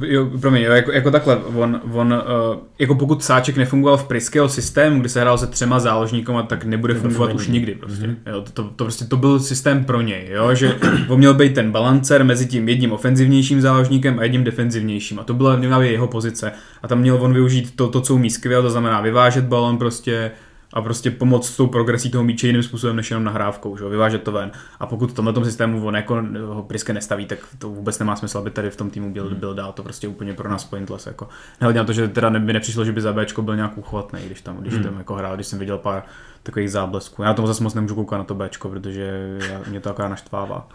jo, 0.00 0.30
promiň, 0.40 0.62
jo, 0.62 0.72
jako, 0.72 0.92
jako 0.92 1.10
takhle, 1.10 1.36
on, 1.36 1.80
on 1.92 2.12
uh, 2.12 2.58
jako 2.78 2.94
pokud 2.94 3.24
Sáček 3.24 3.56
nefungoval 3.56 3.96
v 3.96 4.04
Priského 4.04 4.48
systému, 4.48 5.00
kdy 5.00 5.08
se 5.08 5.20
hrál 5.20 5.38
se 5.38 5.46
třema 5.46 5.80
záložníkama, 5.80 6.42
tak 6.42 6.64
nebude 6.64 6.94
Nebo 6.94 7.08
fungovat 7.08 7.34
už 7.34 7.48
nikdy 7.48 7.74
prostě. 7.74 8.06
Mm-hmm. 8.06 8.16
Jo, 8.26 8.42
to, 8.42 8.52
to, 8.52 8.62
to, 8.62 8.84
prostě 8.84 9.04
to 9.04 9.16
byl 9.16 9.40
systém 9.40 9.84
pro 9.84 10.00
něj, 10.00 10.28
jo, 10.30 10.54
že 10.54 10.76
on 11.08 11.18
měl 11.18 11.34
být 11.34 11.54
ten 11.54 11.70
balancer 11.72 12.24
mezi 12.24 12.46
tím 12.46 12.68
jedním 12.68 12.92
ofenzivnějším 12.92 13.60
záložníkem 13.60 14.18
a 14.18 14.25
jedním 14.26 14.44
defenzivnějším. 14.44 15.18
A 15.18 15.24
to 15.24 15.34
byla 15.34 15.56
právě 15.56 15.92
jeho 15.92 16.08
pozice. 16.08 16.52
A 16.82 16.88
tam 16.88 16.98
měl 16.98 17.22
on 17.22 17.32
využít 17.32 17.76
to, 17.76 17.88
to 17.88 18.00
co 18.00 18.14
umí 18.14 18.30
skvěle, 18.30 18.62
to 18.62 18.70
znamená 18.70 19.00
vyvážet 19.00 19.44
balon 19.44 19.78
prostě, 19.78 20.30
a 20.72 20.82
prostě 20.82 21.10
pomoct 21.10 21.48
s 21.48 21.56
tou 21.56 21.66
progresí 21.66 22.10
toho 22.10 22.24
míče 22.24 22.46
jiným 22.46 22.62
způsobem 22.62 22.96
než 22.96 23.10
jenom 23.10 23.24
nahrávkou, 23.24 23.76
že 23.76 23.84
jo, 23.84 23.90
vyvážet 23.90 24.22
to 24.22 24.32
ven. 24.32 24.50
A 24.80 24.86
pokud 24.86 25.10
v 25.10 25.14
tomhle 25.14 25.44
systému 25.44 25.86
on 25.86 25.96
jako 25.96 26.22
ho 26.46 26.62
Priske 26.62 26.92
nestaví, 26.92 27.26
tak 27.26 27.38
to 27.58 27.68
vůbec 27.68 27.98
nemá 27.98 28.16
smysl, 28.16 28.38
aby 28.38 28.50
tady 28.50 28.70
v 28.70 28.76
tom 28.76 28.90
týmu 28.90 29.12
byl, 29.12 29.28
hmm. 29.28 29.36
byl 29.36 29.54
dál, 29.54 29.72
to 29.72 29.82
prostě 29.82 30.08
úplně 30.08 30.34
pro 30.34 30.48
nás 30.50 30.64
pointless. 30.64 31.06
Jako. 31.06 31.28
Nehledně 31.60 31.78
na 31.78 31.84
to, 31.84 31.92
že 31.92 32.08
teda 32.08 32.30
by 32.30 32.52
nepřišlo, 32.52 32.84
že 32.84 32.92
by 32.92 33.00
za 33.00 33.12
Bčko 33.12 33.42
byl 33.42 33.56
nějak 33.56 33.78
uchvatný, 33.78 34.20
když 34.26 34.40
tam, 34.40 34.56
když 34.56 34.74
hmm. 34.74 34.82
tam 34.82 34.98
jako 34.98 35.14
hrál, 35.14 35.34
když 35.34 35.46
jsem 35.46 35.58
viděl 35.58 35.78
pár 35.78 36.02
takových 36.42 36.70
záblesků. 36.70 37.22
Já 37.22 37.34
tomu 37.34 37.48
zase 37.48 37.62
moc 37.62 37.74
nemůžu 37.74 37.94
koukat 37.94 38.18
na 38.18 38.24
to 38.24 38.34
Bčko, 38.34 38.68
protože 38.68 39.38
já, 39.50 39.60
mě 39.68 39.80
to 39.80 39.90
akorát 39.90 40.08
naštvává. 40.08 40.68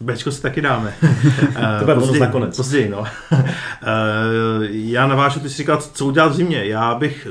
Bčko 0.00 0.30
si 0.30 0.42
taky 0.42 0.60
dáme. 0.60 0.94
to 1.78 1.84
bude 1.84 1.94
později, 1.94 2.20
nakonec. 2.20 2.56
Později, 2.56 2.88
no. 2.88 3.04
já 4.70 5.06
navážu, 5.06 5.40
ty 5.40 5.50
jsi 5.50 5.56
říkal, 5.56 5.76
co 5.76 6.06
udělat 6.06 6.32
v 6.32 6.34
zimě. 6.34 6.64
Já 6.64 6.94
bych, 6.94 7.26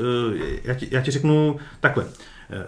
já 0.63 0.73
ti, 0.73 0.87
já 0.91 1.01
ti 1.01 1.11
řeknu 1.11 1.59
takhle. 1.79 2.05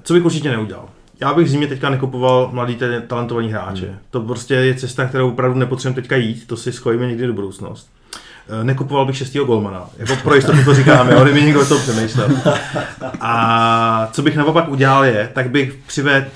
Co 0.03 0.13
bych 0.13 0.25
určitě 0.25 0.49
neudělal? 0.49 0.89
já 1.19 1.33
bych 1.33 1.47
v 1.47 1.49
zimě 1.49 1.67
teďka 1.67 1.89
nekupoval 1.89 2.49
mladý 2.53 2.77
talentovaný 3.07 3.51
hráče. 3.51 3.85
Hmm. 3.85 3.97
To 4.09 4.21
prostě 4.21 4.53
je 4.53 4.75
cesta, 4.75 5.05
kterou 5.05 5.29
opravdu 5.29 5.59
nepotřebujeme 5.59 6.01
teďka 6.01 6.15
jít, 6.15 6.47
to 6.47 6.57
si 6.57 6.71
schojíme 6.71 7.07
někdy 7.07 7.27
do 7.27 7.33
budoucnost. 7.33 7.89
Eh, 8.49 8.63
Nekupoval 8.63 9.05
bych 9.05 9.17
šestýho 9.17 9.45
golmana. 9.45 9.89
Jako 9.97 10.15
pro 10.15 10.35
jistotu 10.35 10.63
to 10.65 10.73
říkám, 10.73 11.09
jo, 11.09 11.23
kdyby 11.23 11.41
někdo 11.41 11.61
o 11.61 11.65
tom 11.65 11.81
přemýšlel. 11.81 12.29
A 13.21 14.09
co 14.11 14.21
bych 14.21 14.35
naopak 14.35 14.69
udělal 14.69 15.05
je, 15.05 15.29
tak 15.33 15.49
bych 15.49 15.73
přivedl 15.87 16.27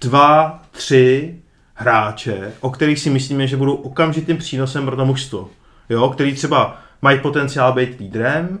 dva, 0.00 0.62
tři 0.70 1.34
hráče, 1.74 2.52
o 2.60 2.70
kterých 2.70 2.98
si 2.98 3.10
myslíme, 3.10 3.46
že 3.46 3.56
budou 3.56 3.74
okamžitým 3.74 4.36
přínosem 4.36 4.86
pro 4.86 4.96
to 4.96 5.04
mužstvo. 5.04 5.48
Jo, 5.88 6.08
který 6.08 6.34
třeba 6.34 6.78
mají 7.02 7.20
potenciál 7.20 7.72
být 7.72 8.00
lídrem, 8.00 8.58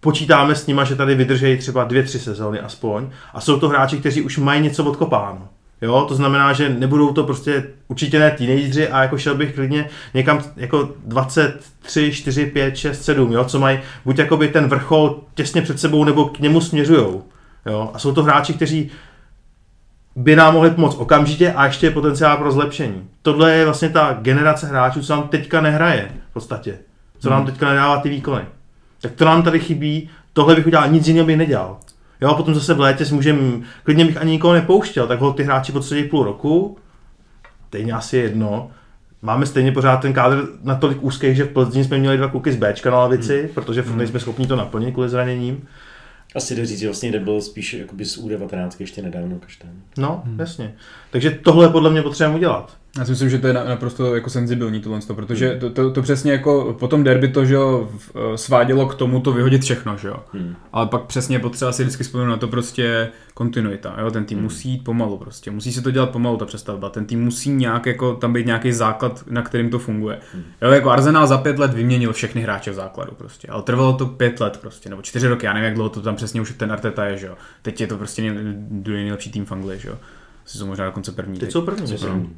počítáme 0.00 0.54
s 0.54 0.66
nima, 0.66 0.84
že 0.84 0.96
tady 0.96 1.14
vydržejí 1.14 1.58
třeba 1.58 1.84
dvě, 1.84 2.02
tři 2.02 2.18
sezóny 2.18 2.60
aspoň 2.60 3.06
a 3.34 3.40
jsou 3.40 3.60
to 3.60 3.68
hráči, 3.68 3.98
kteří 3.98 4.22
už 4.22 4.38
mají 4.38 4.62
něco 4.62 4.84
odkopáno. 4.84 5.48
Jo, 5.82 6.04
to 6.08 6.14
znamená, 6.14 6.52
že 6.52 6.68
nebudou 6.68 7.12
to 7.12 7.24
prostě 7.24 7.64
určitě 7.88 8.18
ne 8.18 8.30
teenageři 8.30 8.88
a 8.88 9.02
jako 9.02 9.18
šel 9.18 9.34
bych 9.34 9.54
klidně 9.54 9.88
někam 10.14 10.42
jako 10.56 10.88
23, 11.06 12.12
4, 12.12 12.46
5, 12.46 12.76
6, 12.76 13.04
7, 13.04 13.32
jo, 13.32 13.44
co 13.44 13.58
mají 13.58 13.78
buď 14.04 14.18
jakoby 14.18 14.48
ten 14.48 14.68
vrchol 14.68 15.20
těsně 15.34 15.62
před 15.62 15.80
sebou 15.80 16.04
nebo 16.04 16.24
k 16.24 16.38
němu 16.38 16.60
směřujou. 16.60 17.24
Jo, 17.66 17.90
a 17.94 17.98
jsou 17.98 18.12
to 18.12 18.22
hráči, 18.22 18.54
kteří 18.54 18.90
by 20.18 20.36
nám 20.36 20.54
mohli 20.54 20.70
pomoct 20.70 20.96
okamžitě 20.96 21.52
a 21.52 21.66
ještě 21.66 21.86
je 21.86 21.90
potenciál 21.90 22.36
pro 22.36 22.52
zlepšení. 22.52 23.08
Tohle 23.22 23.54
je 23.54 23.64
vlastně 23.64 23.88
ta 23.88 24.18
generace 24.22 24.66
hráčů, 24.66 25.02
co 25.02 25.12
nám 25.12 25.28
teďka 25.28 25.60
nehraje 25.60 26.10
v 26.30 26.32
podstatě. 26.32 26.78
Co 27.18 27.30
nám 27.30 27.46
teďka 27.46 27.68
nedává 27.68 28.00
ty 28.00 28.08
výkony. 28.08 28.42
Tak 29.00 29.12
to 29.12 29.24
nám 29.24 29.42
tady 29.42 29.60
chybí, 29.60 30.10
tohle 30.32 30.54
bych 30.54 30.66
udělal, 30.66 30.88
nic 30.88 31.08
jiného 31.08 31.26
bych 31.26 31.36
nedělal. 31.36 31.76
Jo, 32.20 32.34
potom 32.34 32.54
zase 32.54 32.74
v 32.74 32.80
létě 32.80 33.04
si 33.04 33.14
můžem, 33.14 33.62
klidně 33.84 34.04
bych 34.04 34.16
ani 34.16 34.30
nikoho 34.30 34.54
nepouštěl, 34.54 35.06
tak 35.06 35.20
ho 35.20 35.32
ty 35.32 35.42
hráči 35.42 35.72
podsadí 35.72 36.04
půl 36.04 36.24
roku, 36.24 36.78
stejně 37.68 37.92
asi 37.92 38.16
jedno. 38.16 38.70
Máme 39.22 39.46
stejně 39.46 39.72
pořád 39.72 39.96
ten 39.96 40.12
kádr 40.12 40.48
natolik 40.62 40.98
úzký, 41.02 41.34
že 41.34 41.44
v 41.44 41.48
Plzni 41.48 41.84
jsme 41.84 41.98
měli 41.98 42.16
dva 42.16 42.28
kluky 42.28 42.52
z 42.52 42.56
Bčka 42.56 42.90
na 42.90 42.98
lavici, 42.98 43.42
hmm. 43.42 43.54
protože 43.54 43.82
furt 43.82 43.96
nejsme 43.96 44.20
schopni 44.20 44.46
to 44.46 44.56
naplnit 44.56 44.92
kvůli 44.92 45.08
zraněním. 45.08 45.66
Asi 46.34 46.54
jde 46.54 46.66
říct, 46.66 46.78
že 46.78 46.86
vlastně 46.86 47.12
jde 47.12 47.20
byl 47.20 47.40
spíš 47.40 47.74
jakoby 47.74 48.04
z 48.04 48.18
U19 48.18 48.70
ještě 48.78 49.02
nedávno 49.02 49.38
kaštán. 49.38 49.82
No, 49.98 50.22
hmm. 50.24 50.40
jasně. 50.40 50.74
Takže 51.10 51.30
tohle 51.30 51.68
podle 51.68 51.90
mě 51.90 52.02
potřebujeme 52.02 52.36
udělat. 52.36 52.76
Já 52.98 53.04
si 53.04 53.10
myslím, 53.10 53.30
že 53.30 53.38
to 53.38 53.46
je 53.46 53.52
na- 53.52 53.64
naprosto 53.64 54.14
jako 54.14 54.30
senzibilní 54.30 54.80
tohle, 54.80 55.00
protože 55.14 55.56
to, 55.60 55.70
to, 55.70 55.90
to, 55.90 56.02
přesně 56.02 56.32
jako 56.32 56.76
po 56.78 56.88
tom 56.88 57.04
derby 57.04 57.28
to, 57.28 57.44
že 57.44 57.54
jo, 57.54 57.88
eh, 58.14 58.38
svádělo 58.38 58.86
k 58.86 58.94
tomu 58.94 59.20
to 59.20 59.32
vyhodit 59.32 59.62
všechno, 59.62 59.96
že 59.96 60.08
jo. 60.08 60.16
Hmm. 60.32 60.56
Ale 60.72 60.86
pak 60.86 61.02
přesně 61.02 61.36
je 61.36 61.40
potřeba 61.40 61.72
si 61.72 61.82
vždycky 61.82 62.04
vzpomenout 62.04 62.30
na 62.30 62.36
to 62.36 62.48
prostě 62.48 63.08
kontinuita, 63.34 63.94
jo, 64.00 64.10
ten 64.10 64.24
tým 64.24 64.42
musí 64.42 64.70
jít 64.70 64.84
pomalu 64.84 65.18
prostě, 65.18 65.50
musí 65.50 65.72
se 65.72 65.82
to 65.82 65.90
dělat 65.90 66.10
pomalu 66.10 66.36
ta 66.36 66.46
přestavba, 66.46 66.88
ten 66.88 67.06
tým 67.06 67.24
musí 67.24 67.50
nějak 67.50 67.86
jako 67.86 68.14
tam 68.14 68.32
být 68.32 68.46
nějaký 68.46 68.72
základ, 68.72 69.24
na 69.30 69.42
kterým 69.42 69.70
to 69.70 69.78
funguje. 69.78 70.18
Jo, 70.62 70.70
jako 70.70 70.90
Arsenal 70.90 71.26
za 71.26 71.38
pět 71.38 71.58
let 71.58 71.74
vyměnil 71.74 72.12
všechny 72.12 72.40
hráče 72.42 72.70
v 72.70 72.74
základu 72.74 73.12
prostě, 73.16 73.48
ale 73.48 73.62
trvalo 73.62 73.92
to 73.92 74.06
pět 74.06 74.40
let 74.40 74.58
prostě, 74.60 74.90
nebo 74.90 75.02
čtyři 75.02 75.28
roky, 75.28 75.46
já 75.46 75.52
nevím, 75.52 75.64
jak 75.64 75.74
dlouho 75.74 75.90
to 75.90 76.00
tam 76.00 76.16
přesně 76.16 76.40
už 76.40 76.54
ten 76.56 76.72
Arteta 76.72 77.04
je, 77.04 77.18
že 77.18 77.26
jo. 77.26 77.34
Teď 77.62 77.80
je 77.80 77.86
to 77.86 77.96
prostě 77.96 78.22
nej, 78.22 78.54
nejlepší 78.86 79.30
tým 79.30 79.44
v 79.44 79.52
Anglii, 79.52 79.80
že 79.80 79.88
jo. 79.88 79.94
Jsou 80.56 80.66
možná 80.66 80.86
dokonce 80.86 81.12
první. 81.12 81.38
Teď 81.38 81.52
jsou 81.52 81.62
první. 81.62 81.92
Myslím. 81.92 82.36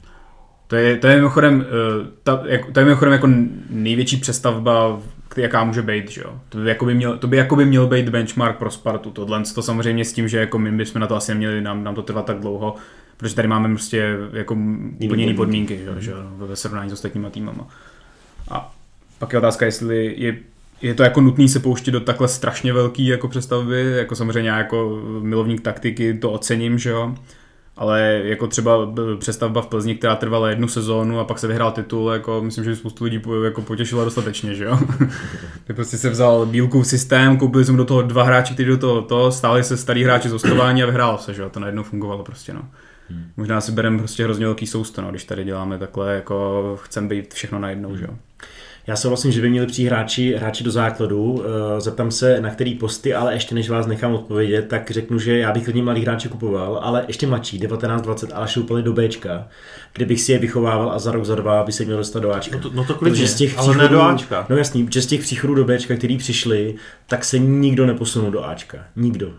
To 0.66 0.76
je, 0.76 0.96
to 0.96 1.06
je 1.06 1.16
mimochodem, 1.16 1.66
eh, 1.66 2.06
ta, 2.22 2.36
to 2.72 2.80
je 2.80 2.84
mimochodem 2.84 3.12
jako 3.12 3.28
největší 3.70 4.16
přestavba, 4.16 5.00
jaká 5.36 5.64
může 5.64 5.82
být, 5.82 6.10
že 6.10 6.20
jo. 6.20 6.40
To 6.48 6.58
by, 6.58 6.68
jako 6.68 6.84
by 6.84 6.94
měl, 6.94 7.18
to 7.18 7.26
by 7.26 7.36
jako 7.36 7.56
by 7.56 7.64
měl 7.64 7.86
být 7.86 8.08
benchmark 8.08 8.58
pro 8.58 8.70
Spartu. 8.70 9.10
Tohle 9.10 9.42
to 9.54 9.62
samozřejmě 9.62 10.04
s 10.04 10.12
tím, 10.12 10.28
že 10.28 10.38
jako 10.38 10.58
my 10.58 10.72
bychom 10.72 11.00
na 11.00 11.06
to 11.06 11.16
asi 11.16 11.32
neměli 11.32 11.60
nám, 11.60 11.84
nám 11.84 11.94
to 11.94 12.02
trvat 12.02 12.26
tak 12.26 12.40
dlouho, 12.40 12.74
protože 13.16 13.34
tady 13.34 13.48
máme 13.48 13.68
prostě 13.68 14.16
jako 14.32 14.54
úplně 15.04 15.24
jiný 15.24 15.34
podmínky, 15.34 15.78
že, 15.78 15.84
jo, 15.84 15.94
že 15.98 16.10
jo, 16.10 16.16
ve 16.36 16.56
srovnání 16.56 16.90
s 16.90 16.92
ostatníma 16.92 17.30
týmama. 17.30 17.68
A 18.50 18.74
pak 19.18 19.32
je 19.32 19.38
otázka, 19.38 19.66
jestli 19.66 20.14
je, 20.16 20.36
je 20.82 20.94
to 20.94 21.02
jako 21.02 21.20
nutný 21.20 21.48
se 21.48 21.60
pouštět 21.60 21.90
do 21.90 22.00
takhle 22.00 22.28
strašně 22.28 22.72
velký 22.72 23.06
jako 23.06 23.28
přestavby, 23.28 23.92
jako 23.96 24.16
samozřejmě 24.16 24.50
já 24.50 24.58
jako 24.58 25.02
milovník 25.20 25.60
taktiky 25.60 26.14
to 26.14 26.30
ocením, 26.30 26.78
že 26.78 26.90
jo, 26.90 27.14
ale 27.76 28.20
jako 28.24 28.46
třeba 28.46 28.86
b- 28.86 29.16
přestavba 29.16 29.62
v 29.62 29.66
Plzni, 29.66 29.94
která 29.94 30.16
trvala 30.16 30.50
jednu 30.50 30.68
sezónu 30.68 31.20
a 31.20 31.24
pak 31.24 31.38
se 31.38 31.46
vyhrál 31.46 31.72
titul, 31.72 32.10
jako 32.10 32.42
myslím, 32.42 32.64
že 32.64 32.76
spoustu 32.76 33.04
lidí 33.04 33.22
jako 33.44 33.62
potěšila 33.62 34.04
dostatečně, 34.04 34.54
že 34.54 34.64
jo. 34.64 34.78
tak 35.64 35.76
prostě 35.76 35.98
se 35.98 36.10
vzal 36.10 36.46
bílkův 36.46 36.86
systém, 36.86 37.36
koupili 37.36 37.64
jsme 37.64 37.76
do 37.76 37.84
toho 37.84 38.02
dva 38.02 38.22
hráči, 38.22 38.54
kteří 38.54 38.68
do 38.68 38.78
toho 38.78 39.02
to, 39.02 39.32
stáli 39.32 39.64
se 39.64 39.76
starý 39.76 40.04
hráči 40.04 40.28
z 40.28 40.44
a 40.44 40.86
vyhrálo 40.86 41.18
se, 41.18 41.34
že 41.34 41.42
jo, 41.42 41.50
to 41.50 41.60
najednou 41.60 41.82
fungovalo 41.82 42.24
prostě, 42.24 42.54
no. 42.54 42.62
Možná 43.36 43.60
si 43.60 43.72
bereme 43.72 43.98
prostě 43.98 44.24
hrozně 44.24 44.46
velký 44.46 44.66
sousto, 44.66 45.02
no, 45.02 45.10
když 45.10 45.24
tady 45.24 45.44
děláme 45.44 45.78
takhle, 45.78 46.14
jako 46.14 46.78
chceme 46.82 47.08
být 47.08 47.34
všechno 47.34 47.58
najednou, 47.58 47.96
že 47.96 48.04
jo. 48.04 48.14
Já 48.86 48.96
souhlasím, 48.96 49.32
že 49.32 49.40
by 49.40 49.50
měli 49.50 49.66
přijít 49.66 49.86
hráči, 49.86 50.34
hráči 50.36 50.64
do 50.64 50.70
základu. 50.70 51.42
Eh, 51.44 51.80
Zeptám 51.80 52.10
se, 52.10 52.40
na 52.40 52.50
který 52.50 52.74
posty, 52.74 53.14
ale 53.14 53.34
ještě 53.34 53.54
než 53.54 53.70
vás 53.70 53.86
nechám 53.86 54.14
odpovědět, 54.14 54.68
tak 54.68 54.90
řeknu, 54.90 55.18
že 55.18 55.38
já 55.38 55.52
bych 55.52 55.64
klidně 55.64 55.82
mladý 55.82 56.02
hráče 56.02 56.28
kupoval, 56.28 56.80
ale 56.82 57.04
ještě 57.08 57.26
mladší, 57.26 57.60
19-20, 57.60 58.28
ale 58.34 58.48
šoupali 58.48 58.82
do 58.82 58.92
Bčka, 58.92 59.48
kde 59.92 60.04
bych 60.06 60.20
si 60.20 60.32
je 60.32 60.38
vychovával 60.38 60.92
a 60.92 60.98
za 60.98 61.12
rok, 61.12 61.24
za 61.24 61.34
dva 61.34 61.64
by 61.64 61.72
se 61.72 61.84
měl 61.84 61.96
dostat 61.96 62.20
do 62.20 62.32
Ačka. 62.32 62.56
No 62.56 62.62
to, 62.62 62.70
no 62.74 62.84
to 62.84 62.94
klidně, 62.94 63.28
z 63.28 63.34
těch 63.34 63.58
ale 63.58 63.76
ne 63.76 63.88
do 63.88 64.02
Ačka. 64.02 64.46
No 64.48 64.56
jasný, 64.56 64.88
že 64.92 65.02
z 65.02 65.06
těch 65.06 65.20
příchodů 65.20 65.54
do 65.54 65.64
Bčka, 65.64 65.96
který 65.96 66.18
přišli, 66.18 66.74
tak 67.06 67.24
se 67.24 67.38
nikdo 67.38 67.86
neposunul 67.86 68.30
do 68.30 68.44
Ačka. 68.44 68.78
Nikdo. 68.96 69.32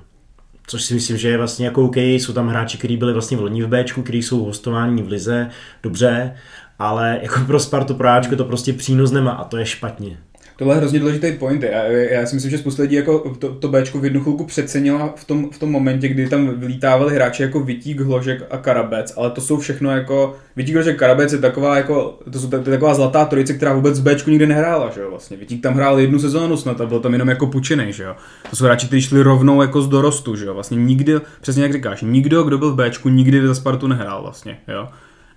Což 0.67 0.84
si 0.84 0.93
myslím, 0.93 1.17
že 1.17 1.30
je 1.30 1.38
vlastně 1.38 1.65
jako 1.65 1.84
OK, 1.86 1.97
jsou 1.97 2.34
tam 2.34 2.47
hráči, 2.47 2.77
kteří 2.77 2.97
byli 2.97 3.13
vlastně 3.13 3.38
v 3.38 3.41
loni 3.41 3.63
v 3.63 3.67
Bčku, 3.67 4.01
kteří 4.01 4.23
jsou 4.23 4.43
hostování 4.43 5.04
v 5.04 5.08
Lize, 5.08 5.49
dobře, 5.84 6.36
ale 6.82 7.20
jako 7.22 7.39
pro 7.39 7.60
Spartu, 7.60 7.94
pro 7.94 8.10
Ačko 8.10 8.36
to 8.36 8.46
prostě 8.46 8.74
přínos 8.74 9.12
nemá 9.12 9.32
a 9.32 9.44
to 9.44 9.58
je 9.58 9.65
špatně. 9.65 10.17
Tohle 10.58 10.76
je 10.76 10.78
hrozně 10.78 11.00
důležitý 11.00 11.32
point. 11.32 11.63
Já, 11.63 11.84
já 11.84 12.26
si 12.26 12.36
myslím, 12.36 12.52
že 12.52 12.58
spousta 12.58 12.84
lidí 12.84 12.96
jako 12.96 13.20
to, 13.39 13.54
to 13.54 13.67
Bčko 13.67 14.00
v 14.00 14.04
jednu 14.04 14.22
chvilku 14.22 14.46
přecenila 14.46 15.13
v 15.15 15.26
tom, 15.26 15.50
v 15.50 15.60
tom 15.60 15.72
momentě, 15.72 16.08
kdy 16.08 16.30
tam 16.30 16.60
vylítávali 16.60 17.15
hráči 17.15 17.44
jako 17.44 17.60
Vitík, 17.60 18.00
Hložek 18.00 18.44
a 18.52 18.58
Karabec, 18.58 19.13
ale 19.17 19.32
to 19.32 19.41
jsou 19.41 19.58
všechno 19.58 19.91
jako, 19.91 20.36
Vitík, 20.56 20.76
Hložek, 20.76 21.00
Karabec 21.00 21.34
je 21.34 21.39
taková 21.39 21.78
jako, 21.78 22.20
to, 22.32 22.39
jsou, 22.39 22.48
to 22.48 22.56
je 22.56 22.63
taková 22.63 22.94
zlatá 22.94 23.26
trojice, 23.26 23.54
která 23.54 23.74
vůbec 23.74 24.00
v 24.00 24.04
Bčku 24.04 24.30
nikdy 24.30 24.48
nehrála, 24.48 24.91
že 24.96 25.02
jo, 25.02 25.10
vlastně. 25.10 25.38
Vitík 25.38 25.63
tam 25.63 25.74
hrál 25.74 26.00
jednu 26.00 26.20
sezónu 26.20 26.58
snad 26.58 26.82
a 26.82 26.86
byl 26.86 27.00
tam 27.00 27.13
jenom 27.13 27.30
jako 27.30 27.48
pučený, 27.48 27.94
že 27.94 28.04
jo. 28.04 28.15
To 28.50 28.56
jsou 28.56 28.65
hráči, 28.65 28.88
kteří 28.88 29.02
šli 29.02 29.22
rovnou 29.22 29.62
jako 29.62 29.82
z 29.82 29.88
dorostu, 29.88 30.36
že 30.36 30.46
jo. 30.46 30.54
Vlastně 30.54 30.78
nikdy, 30.78 31.13
přesně 31.41 31.63
jak 31.63 31.74
říkáš, 31.74 32.02
nikdo, 32.02 32.44
kdo 32.44 32.58
byl 32.58 32.72
v 32.72 32.76
Bčku, 32.76 33.10
nikdy 33.10 33.48
za 33.48 33.56
Spartu 33.56 33.88
nehrál 33.88 34.22
vlastně, 34.22 34.58
jo. 34.67 34.88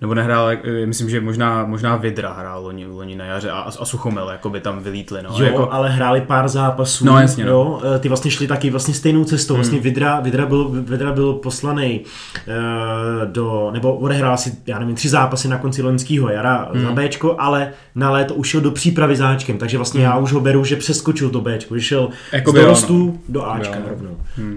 Nebo 0.01 0.15
nehrál, 0.15 0.51
eh, 0.51 0.87
myslím, 0.87 1.11
že 1.11 1.21
možná, 1.21 1.65
možná 1.67 1.97
Vidra 1.97 2.33
hrál 2.33 2.63
loni, 2.63 2.87
loni 2.87 3.17
na 3.17 3.25
jaře 3.25 3.51
a, 3.51 3.61
a 3.81 3.85
Suchomel, 3.85 4.31
jako 4.31 4.51
by 4.51 4.61
tam 4.61 4.83
vylítli, 4.83 5.23
no. 5.23 5.31
Jo, 5.39 5.45
jako, 5.45 5.73
ale 5.73 5.91
hráli 5.91 6.21
pár 6.21 6.49
zápasů. 6.49 7.07
No, 7.07 7.21
jasně, 7.21 7.45
no. 7.45 7.51
Jo, 7.51 7.81
eh, 7.97 7.99
ty 7.99 8.09
vlastně 8.09 8.31
šli 8.31 8.47
taky 8.47 8.71
vlastně 8.71 8.95
stejnou 8.95 9.25
cestou. 9.25 9.55
Vlastně 9.55 9.81
Vidra, 9.81 10.21
Vidra, 10.21 10.47
byl, 10.47 10.69
Vidra 10.69 11.13
byl 11.13 11.33
poslaný 11.33 12.01
uh, 12.01 13.33
do, 13.33 13.71
nebo 13.73 13.95
odehrál 13.95 14.37
si, 14.37 14.53
já 14.67 14.79
nevím, 14.79 14.95
tři 14.95 15.09
zápasy 15.09 15.49
na 15.49 15.59
konci 15.59 15.83
loňského 15.83 16.29
jara 16.31 16.69
za 16.75 16.93
Bčko, 16.93 17.37
ale 17.39 17.71
na 17.95 18.11
léto 18.11 18.35
už 18.35 18.49
šel 18.49 18.61
do 18.61 18.71
přípravy 18.71 19.17
za 19.17 19.29
Ačkem, 19.29 19.59
takže 19.59 19.77
vlastně 19.79 20.05
já 20.05 20.17
už 20.17 20.33
ho 20.33 20.41
beru, 20.41 20.65
že 20.65 20.77
přeskočil 20.77 21.31
to 21.31 21.41
Bčko, 21.41 21.77
že 21.79 21.83
šel 21.83 22.09
Jakoby 22.33 22.59
z 22.59 22.61
jo, 22.61 22.67
dorostů 22.67 23.21
do 23.29 23.47
Ačka 23.51 23.79
no. 23.79 23.89
rovnou. 23.89 24.17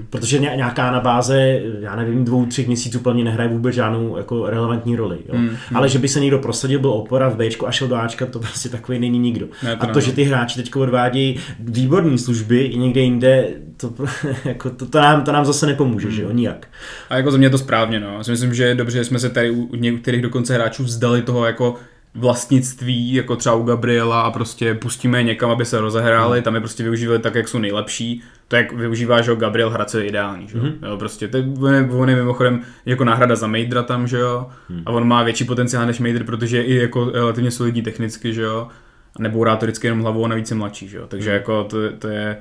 Protože 0.10 0.40
ně- 0.40 0.54
nějaká 0.56 0.92
na 0.92 1.00
báze, 1.00 1.62
já 1.80 1.96
nevím, 1.96 2.26
dvou, 2.26 2.46
třech 2.46 2.68
měsíců 2.68 3.00
plně 3.00 3.24
nehraje 3.24 3.50
vůbec 3.50 3.76
žádnou 3.76 4.18
jako 4.18 4.50
relevantní 4.50 4.96
roli. 4.96 5.18
Jo. 5.28 5.40
Ale 5.74 5.90
že 5.90 6.00
by 6.00 6.08
se 6.08 6.20
někdo 6.20 6.40
prosadil, 6.40 6.80
byl 6.80 6.92
opora 6.92 7.30
v 7.30 7.36
Bčku 7.36 7.68
a 7.68 7.72
šel 7.72 7.88
do 7.88 7.96
Ačka, 7.96 8.26
to 8.26 8.40
prostě 8.40 8.70
takový 8.70 9.00
není 9.00 9.20
nikdo. 9.20 9.48
Ne, 9.64 9.76
to 9.76 9.84
a 9.84 9.86
to, 9.86 10.00
ne, 10.00 10.02
že 10.02 10.12
no. 10.12 10.16
ty 10.16 10.24
hráči 10.24 10.64
teď 10.64 10.76
odvádějí 10.76 11.40
výborné 11.60 12.18
služby 12.18 12.62
i 12.62 12.78
někde 12.78 13.02
jinde, 13.02 13.48
to, 13.78 13.94
jako, 14.46 14.70
to, 14.70 14.86
to, 14.86 15.02
nám, 15.02 15.24
to 15.24 15.32
nám 15.32 15.46
zase 15.46 15.66
nepomůže, 15.66 16.12
že 16.12 16.22
jo, 16.22 16.32
nijak. 16.32 16.68
A 17.10 17.18
jako 17.18 17.32
za 17.32 17.38
mě 17.38 17.46
je 17.46 17.52
to 17.52 17.58
správně, 17.58 18.00
no. 18.00 18.18
Já 18.18 18.24
si 18.24 18.32
myslím, 18.32 18.54
že 18.54 18.64
je 18.64 18.76
dobře, 18.76 18.98
že 18.98 19.06
jsme 19.06 19.20
se 19.20 19.30
tady 19.30 19.52
u 19.52 19.68
u 19.68 19.76
některých 19.76 20.22
dokonce 20.22 20.54
hráčů 20.54 20.84
vzdali 20.84 21.22
toho 21.22 21.46
jako 21.46 21.76
vlastnictví, 22.18 23.14
jako 23.14 23.36
třeba 23.36 23.56
u 23.56 23.64
Gabriela 23.64 24.22
a 24.22 24.32
prostě 24.32 24.74
pustíme 24.74 25.20
je 25.20 25.24
někam, 25.24 25.50
aby 25.50 25.66
se 25.66 25.82
rozehráli, 25.82 26.42
tam 26.42 26.56
je 26.56 26.62
prostě 26.62 26.84
využívali 26.84 27.20
tak, 27.20 27.36
jak 27.36 27.48
jsou 27.48 27.60
nejlepší. 27.60 28.22
To 28.48 28.56
jak 28.56 28.72
využívá, 28.72 29.22
že 29.22 29.32
jo, 29.32 29.36
Gabriel 29.36 29.70
Hradce 29.70 30.00
je 30.00 30.08
ideální, 30.08 30.48
že 30.48 30.58
jo. 30.58 30.64
jo 30.90 30.98
prostě 30.98 31.28
to 31.28 31.38
je, 31.38 31.44
on, 31.92 32.10
je, 32.10 32.16
mimochodem 32.16 32.62
jako 32.86 33.04
náhrada 33.04 33.36
za 33.36 33.48
Mejdra 33.48 33.84
tam, 33.84 34.08
že 34.08 34.18
jo. 34.18 34.48
A 34.86 34.92
on 34.92 35.08
má 35.08 35.24
větší 35.24 35.44
potenciál 35.44 35.86
než 35.86 36.00
Mejdr, 36.00 36.24
protože 36.24 36.58
je 36.58 36.64
i 36.64 36.76
jako 36.76 37.10
relativně 37.10 37.52
solidní 37.52 37.82
technicky, 37.82 38.34
že 38.34 38.42
jo. 38.42 38.68
A 39.16 39.22
nebourá 39.22 39.56
to 39.56 39.66
vždycky 39.66 39.88
jenom 39.88 40.02
hlavou 40.02 40.26
a 40.26 40.28
navíc 40.28 40.52
je 40.52 40.58
mladší, 40.58 40.88
že 40.88 40.98
jo. 40.98 41.08
Takže 41.08 41.32
jako 41.32 41.64
to, 41.64 41.78
to 42.00 42.08
je 42.08 42.38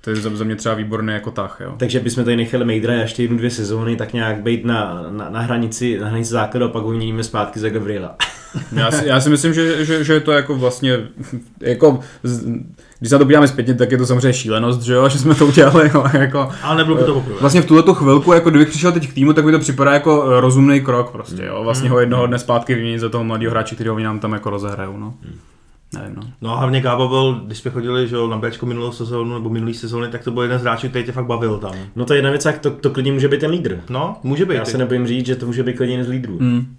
to 0.00 0.10
je 0.10 0.16
za 0.16 0.44
mě 0.44 0.56
třeba 0.56 0.74
výborný 0.74 1.12
jako 1.12 1.30
tah, 1.30 1.60
jo. 1.60 1.74
Takže 1.78 2.00
bychom 2.00 2.24
tady 2.24 2.36
nechali 2.36 2.64
Mejdra 2.64 2.94
ještě 2.94 3.22
jednu, 3.22 3.36
dvě 3.36 3.50
sezóny, 3.50 3.96
tak 3.96 4.12
nějak 4.12 4.42
být 4.42 4.64
na, 4.64 5.06
na, 5.10 5.30
na 5.30 5.40
hranici, 5.40 5.98
na 5.98 6.08
hranici 6.08 6.30
základu 6.30 6.66
a 6.66 6.68
pak 6.68 6.82
ho 6.82 6.90
vyměníme 6.90 7.24
zpátky 7.24 7.60
za 7.60 7.68
Gabriela. 7.68 8.16
Já 8.72 8.90
si, 8.90 9.08
já 9.08 9.20
si 9.20 9.30
myslím, 9.30 9.54
že, 9.54 9.84
že, 9.84 10.04
že 10.04 10.12
je 10.12 10.20
to 10.20 10.32
jako 10.32 10.54
vlastně, 10.54 10.98
jako, 11.60 12.00
když 12.98 13.08
se 13.08 13.14
na 13.14 13.18
to 13.18 13.24
podíváme 13.24 13.48
zpětně, 13.48 13.74
tak 13.74 13.92
je 13.92 13.98
to 13.98 14.06
samozřejmě 14.06 14.32
šílenost, 14.32 14.82
že 14.82 14.92
jo, 14.92 15.08
že 15.08 15.18
jsme 15.18 15.34
to 15.34 15.46
udělali, 15.46 15.90
ale 15.90 16.10
jako, 16.14 16.48
Ale 16.62 16.76
nebylo 16.76 16.96
by 16.96 17.04
to 17.04 17.14
poprvé. 17.14 17.36
Vlastně 17.40 17.62
v 17.62 17.66
tuhle 17.66 17.94
chvilku, 17.94 18.32
jako 18.32 18.50
kdybych 18.50 18.68
přišel 18.68 18.92
teď 18.92 19.08
k 19.08 19.14
týmu, 19.14 19.32
tak 19.32 19.44
mi 19.44 19.52
to 19.52 19.58
připadá 19.58 19.92
jako 19.92 20.30
eh, 20.30 20.40
rozumný 20.40 20.80
krok 20.80 21.10
prostě, 21.10 21.44
jo. 21.44 21.64
Vlastně 21.64 21.90
ho 21.90 22.00
jednoho 22.00 22.26
dne 22.26 22.38
zpátky 22.38 22.74
vyměnit 22.74 22.98
za 22.98 23.08
toho 23.08 23.24
mladého 23.24 23.50
hráče, 23.50 23.74
který 23.74 23.90
ho 23.90 23.98
nám 23.98 24.20
tam 24.20 24.32
jako 24.32 24.50
rozehrajou, 24.50 24.96
no. 24.96 25.14
Nevím, 25.94 26.16
no. 26.16 26.22
No 26.40 26.52
a 26.52 26.58
hlavně 26.58 26.80
Gába 26.80 27.08
byl, 27.08 27.40
když 27.46 27.58
jsme 27.58 27.70
chodili 27.70 28.08
že 28.08 28.16
jo, 28.16 28.28
na 28.28 28.36
Bčko 28.36 28.66
minulou 28.66 28.92
sezónu 28.92 29.34
nebo 29.34 29.50
minulý 29.50 29.74
sezóny, 29.74 30.08
tak 30.08 30.24
to 30.24 30.30
byl 30.30 30.42
jeden 30.42 30.58
z 30.58 30.62
hráčů, 30.62 30.88
který 30.88 31.04
tě 31.04 31.12
fakt 31.12 31.26
bavil 31.26 31.58
tam. 31.58 31.72
No 31.96 32.04
to 32.04 32.12
je 32.12 32.18
jedna 32.18 32.30
věc, 32.30 32.44
jak 32.44 32.58
to, 32.58 32.70
to 32.70 32.90
klidně 32.90 33.12
může 33.12 33.28
být 33.28 33.40
ten 33.40 33.50
lídr. 33.50 33.80
No, 33.88 34.16
může 34.22 34.44
být. 34.44 34.54
Já 34.54 34.64
se 34.64 34.78
nebojím 34.78 35.06
říct, 35.06 35.26
že 35.26 35.36
to 35.36 35.46
může 35.46 35.62
být 35.62 35.76
klidně 35.76 35.94
jeden 35.94 36.06
z 36.06 36.08
lídrů. 36.08 36.38
Hmm. 36.38 36.76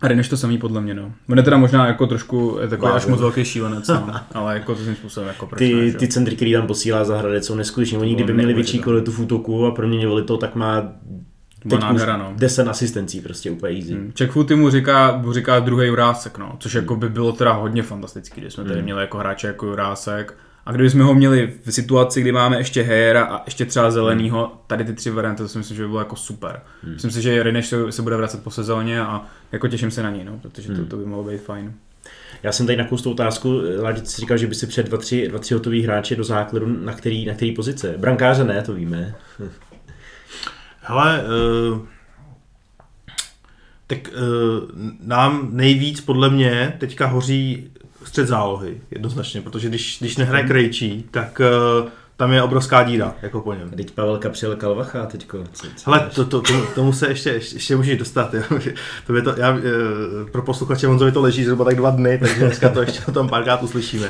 A 0.00 0.08
než 0.08 0.28
to 0.28 0.36
samý 0.36 0.58
podle 0.58 0.80
mě, 0.80 0.94
no. 0.94 1.12
On 1.28 1.38
je 1.38 1.44
teda 1.44 1.56
možná 1.56 1.86
jako 1.86 2.06
trošku 2.06 2.58
je 2.60 2.68
takový 2.68 2.92
až 2.92 3.06
moc 3.06 3.20
velký 3.20 3.44
šílenec, 3.44 3.88
no. 3.88 4.14
ale 4.34 4.54
jako 4.54 4.74
to 4.74 4.82
svým 4.82 4.94
způsobem 4.94 5.28
jako 5.28 5.46
proč 5.46 5.60
ne, 5.60 5.66
Ty, 5.66 5.90
že 5.90 5.98
ty 5.98 6.08
centry, 6.08 6.36
který 6.36 6.52
tam 6.52 6.66
posílá 6.66 7.04
za 7.04 7.18
Hradec, 7.18 7.46
jsou 7.46 7.54
neskutečně. 7.54 7.98
Oni 7.98 8.14
kdyby 8.14 8.34
měli 8.34 8.54
větší 8.54 8.78
kvalitu 8.78 9.12
v 9.12 9.20
útoku 9.20 9.66
a 9.66 9.70
proměňovali 9.70 10.22
to, 10.22 10.36
tak 10.36 10.54
má 10.54 10.92
teď 11.68 11.80
nádhera, 11.80 12.16
no. 12.16 12.32
10 12.36 12.68
asistencí, 12.68 13.20
prostě 13.20 13.50
úplně 13.50 13.78
easy. 13.78 13.92
Hmm. 13.92 14.12
Checkfooty 14.18 14.54
mu 14.54 14.70
říká, 14.70 15.16
mu 15.16 15.32
říká 15.32 15.60
druhý 15.60 15.86
Jurásek, 15.86 16.38
no, 16.38 16.56
což 16.58 16.74
jako 16.74 16.96
by 16.96 17.08
bylo 17.08 17.32
teda 17.32 17.52
hodně 17.52 17.82
fantastický, 17.82 18.40
když 18.40 18.52
jsme 18.52 18.64
tady 18.64 18.82
měli 18.82 19.00
jako 19.00 19.18
hráče 19.18 19.46
jako 19.46 19.66
Jurásek. 19.66 20.34
A 20.68 20.72
kdyby 20.72 20.90
jsme 20.90 21.04
ho 21.04 21.14
měli 21.14 21.52
v 21.64 21.72
situaci, 21.72 22.20
kdy 22.20 22.32
máme 22.32 22.56
ještě 22.56 22.82
Hejera 22.82 23.24
a 23.24 23.42
ještě 23.44 23.64
třeba 23.64 23.90
Zelenýho, 23.90 24.52
tady 24.66 24.84
ty 24.84 24.92
tři 24.92 25.10
varianty, 25.10 25.42
to 25.42 25.48
si 25.48 25.58
myslím, 25.58 25.76
že 25.76 25.82
by 25.82 25.88
bylo 25.88 26.00
jako 26.00 26.16
super. 26.16 26.60
Myslím 26.92 27.10
si, 27.10 27.22
že 27.22 27.42
Rineš 27.42 27.66
se, 27.66 27.92
se 27.92 28.02
bude 28.02 28.16
vracet 28.16 28.42
po 28.42 28.50
sezóně 28.50 29.00
a 29.00 29.26
jako 29.52 29.68
těším 29.68 29.90
se 29.90 30.02
na 30.02 30.10
něj, 30.10 30.24
no, 30.24 30.38
protože 30.38 30.72
to, 30.72 30.86
to 30.86 30.96
by 30.96 31.06
mohlo 31.06 31.24
být 31.24 31.42
fajn. 31.42 31.74
Já 32.42 32.52
jsem 32.52 32.66
tady 32.66 32.76
nakousl 32.76 33.08
otázku, 33.08 33.60
Láďa 33.80 34.04
si 34.04 34.20
říkal, 34.20 34.36
že 34.36 34.46
by 34.46 34.54
si 34.54 34.66
před 34.66 34.86
dva, 34.86 34.98
tři, 34.98 35.28
dva, 35.28 35.38
tři 35.38 35.54
hotový 35.54 35.82
hráče 35.82 36.16
do 36.16 36.24
základu, 36.24 36.66
na 36.66 36.92
který, 36.92 37.26
na 37.26 37.34
který 37.34 37.52
pozice. 37.52 37.94
Brankáře 37.98 38.44
ne, 38.44 38.62
to 38.62 38.74
víme. 38.74 39.14
Hele, 40.80 41.24
uh, 41.72 41.78
tak 43.86 43.98
uh, 44.08 44.68
nám 45.00 45.48
nejvíc 45.52 46.00
podle 46.00 46.30
mě 46.30 46.76
teďka 46.78 47.06
hoří 47.06 47.70
střed 48.08 48.28
zálohy, 48.28 48.80
jednoznačně, 48.90 49.40
protože 49.40 49.68
když, 49.68 49.96
když 50.00 50.16
nehraje 50.16 50.44
Krejčí, 50.44 51.04
tak 51.10 51.40
uh, 51.80 51.88
tam 52.16 52.32
je 52.32 52.42
obrovská 52.42 52.82
díra, 52.82 53.14
jako 53.22 53.40
po 53.40 53.54
něm. 53.54 53.70
Teď 53.70 53.90
Pavelka 53.90 54.28
přijel 54.28 54.56
Kalvacha 54.56 55.06
teďko. 55.06 55.44
Hele, 55.86 55.98
dáš? 55.98 56.14
to, 56.14 56.24
to, 56.24 56.42
tomu, 56.74 56.92
se 56.92 57.08
ještě, 57.08 57.30
ještě, 57.30 57.56
ještě 57.56 57.76
můžeš 57.76 57.98
dostat. 57.98 58.34
Jo. 58.34 58.42
To 59.06 59.16
je 59.16 59.22
to, 59.22 59.34
já, 59.36 59.58
eh, 59.58 60.30
pro 60.32 60.42
posluchače 60.42 60.86
Honzovi 60.86 61.12
to 61.12 61.20
leží 61.20 61.44
zhruba 61.44 61.64
tak 61.64 61.76
dva 61.76 61.90
dny, 61.90 62.18
takže 62.18 62.40
dneska 62.40 62.68
to 62.68 62.80
ještě 62.80 63.00
o 63.08 63.12
tom 63.12 63.28
párkrát 63.28 63.62
uslyšíme. 63.62 64.08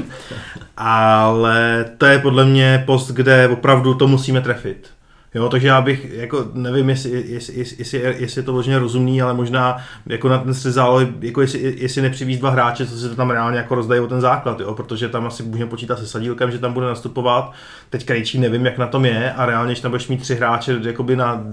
Ale 0.76 1.84
to 1.98 2.06
je 2.06 2.18
podle 2.18 2.44
mě 2.44 2.82
post, 2.86 3.10
kde 3.10 3.48
opravdu 3.48 3.94
to 3.94 4.08
musíme 4.08 4.40
trefit. 4.40 4.90
Jo, 5.34 5.48
takže 5.48 5.68
já 5.68 5.80
bych, 5.80 6.12
jako 6.12 6.44
nevím, 6.54 6.88
jestli, 6.88 7.10
jestli, 7.26 7.58
jestli, 7.58 7.98
jestli, 7.98 8.40
je 8.40 8.42
to 8.42 8.52
vloženě 8.52 8.78
rozumný, 8.78 9.22
ale 9.22 9.34
možná 9.34 9.76
jako 10.06 10.28
na 10.28 10.38
ten 10.38 10.54
střed 10.54 10.72
zálohy, 10.72 11.08
jako 11.20 11.40
jestli, 11.40 11.74
jestli 11.78 12.02
nepřivízt 12.02 12.40
dva 12.40 12.50
hráče, 12.50 12.86
co 12.86 12.96
se 12.96 13.16
tam 13.16 13.30
reálně 13.30 13.58
jako 13.58 13.74
rozdají 13.74 14.00
o 14.00 14.06
ten 14.06 14.20
základ, 14.20 14.60
jo, 14.60 14.74
protože 14.74 15.08
tam 15.08 15.26
asi 15.26 15.42
můžeme 15.42 15.70
počítat 15.70 15.98
se 15.98 16.06
Sadílkem, 16.06 16.50
že 16.50 16.58
tam 16.58 16.72
bude 16.72 16.86
nastupovat, 16.86 17.52
teď 17.90 18.06
Krejčí 18.06 18.38
nevím, 18.38 18.66
jak 18.66 18.78
na 18.78 18.86
tom 18.86 19.04
je 19.04 19.32
a 19.32 19.46
reálně, 19.46 19.68
když 19.68 19.80
tam 19.80 19.90
budeš 19.90 20.08
mít 20.08 20.20
tři 20.20 20.34
hráče 20.34 20.80
jakoby 20.82 21.16
na 21.16 21.44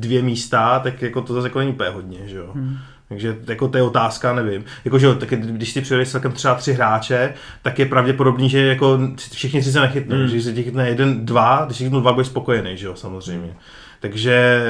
dvě 0.00 0.22
místa, 0.22 0.78
tak 0.78 1.02
jako 1.02 1.22
to 1.22 1.34
zase 1.34 1.46
jako 1.46 1.58
není 1.58 1.72
úplně 1.72 1.90
hodně, 1.90 2.18
že 2.26 2.36
jo. 2.36 2.50
Hmm. 2.54 2.76
Takže 3.08 3.36
jako 3.48 3.68
to 3.68 3.78
je 3.78 3.82
otázka, 3.82 4.34
nevím. 4.34 4.64
Jako, 4.84 4.98
že 4.98 5.06
jo, 5.06 5.14
tak 5.14 5.28
když 5.28 5.72
si 5.72 5.80
přivedeš 5.80 6.10
celkem 6.10 6.32
třeba 6.32 6.54
tři 6.54 6.72
hráče, 6.72 7.34
tak 7.62 7.78
je 7.78 7.86
pravděpodobný, 7.86 8.50
že 8.50 8.66
jako 8.66 8.98
všichni 9.32 9.60
tři 9.60 9.72
se 9.72 9.80
nechytnou. 9.80 10.16
Mm. 10.16 10.28
Že 10.28 10.42
se 10.42 10.52
tě 10.52 10.62
chytne 10.62 10.88
jeden, 10.88 11.26
dva, 11.26 11.62
když 11.66 11.78
si 11.78 11.84
chytnou 11.84 12.00
dva, 12.00 12.12
budeš 12.12 12.26
spokojený, 12.26 12.76
že 12.76 12.86
jo, 12.86 12.96
samozřejmě. 12.96 13.54
Takže 14.00 14.62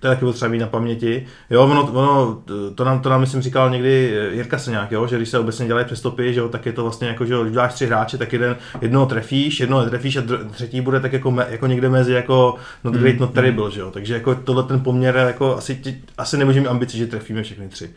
to 0.00 0.06
je 0.06 0.14
taky 0.14 0.24
potřeba 0.24 0.48
mít 0.48 0.58
na 0.58 0.66
paměti. 0.66 1.26
Jo, 1.50 1.64
ono, 1.64 1.92
ono, 1.92 2.42
to, 2.74 2.84
nám, 2.84 3.00
to 3.00 3.08
nám, 3.08 3.20
myslím, 3.20 3.42
říkal 3.42 3.70
někdy 3.70 4.18
Jirka 4.32 4.58
Seňák, 4.58 4.92
jo, 4.92 5.06
že 5.06 5.16
když 5.16 5.28
se 5.28 5.38
obecně 5.38 5.66
dělají 5.66 5.86
přestopy, 5.86 6.34
že 6.34 6.40
jo, 6.40 6.48
tak 6.48 6.66
je 6.66 6.72
to 6.72 6.82
vlastně 6.82 7.08
jako, 7.08 7.26
že 7.26 7.34
jo, 7.34 7.42
když 7.42 7.54
dáš 7.54 7.74
tři 7.74 7.86
hráče, 7.86 8.18
tak 8.18 8.32
jeden, 8.32 8.56
jednoho 8.80 9.06
trefíš, 9.06 9.60
jednoho 9.60 9.84
netrefíš 9.84 10.16
a 10.16 10.22
třetí 10.50 10.80
bude 10.80 11.00
tak 11.00 11.12
jako, 11.12 11.30
me, 11.30 11.46
jako 11.48 11.66
někde 11.66 11.88
mezi 11.88 12.12
jako 12.12 12.54
not 12.84 12.94
great, 12.94 13.18
not 13.18 13.32
terrible, 13.32 13.70
že 13.70 13.80
jo. 13.80 13.90
Takže 13.90 14.14
jako 14.14 14.34
tohle 14.34 14.62
ten 14.62 14.80
poměr, 14.80 15.16
jako 15.16 15.56
asi, 15.56 15.80
asi 16.18 16.36
nemůžeme 16.36 16.62
mít 16.62 16.68
ambici, 16.68 16.98
že 16.98 17.06
trefíme 17.06 17.42
všechny 17.42 17.68
tři. 17.68 17.90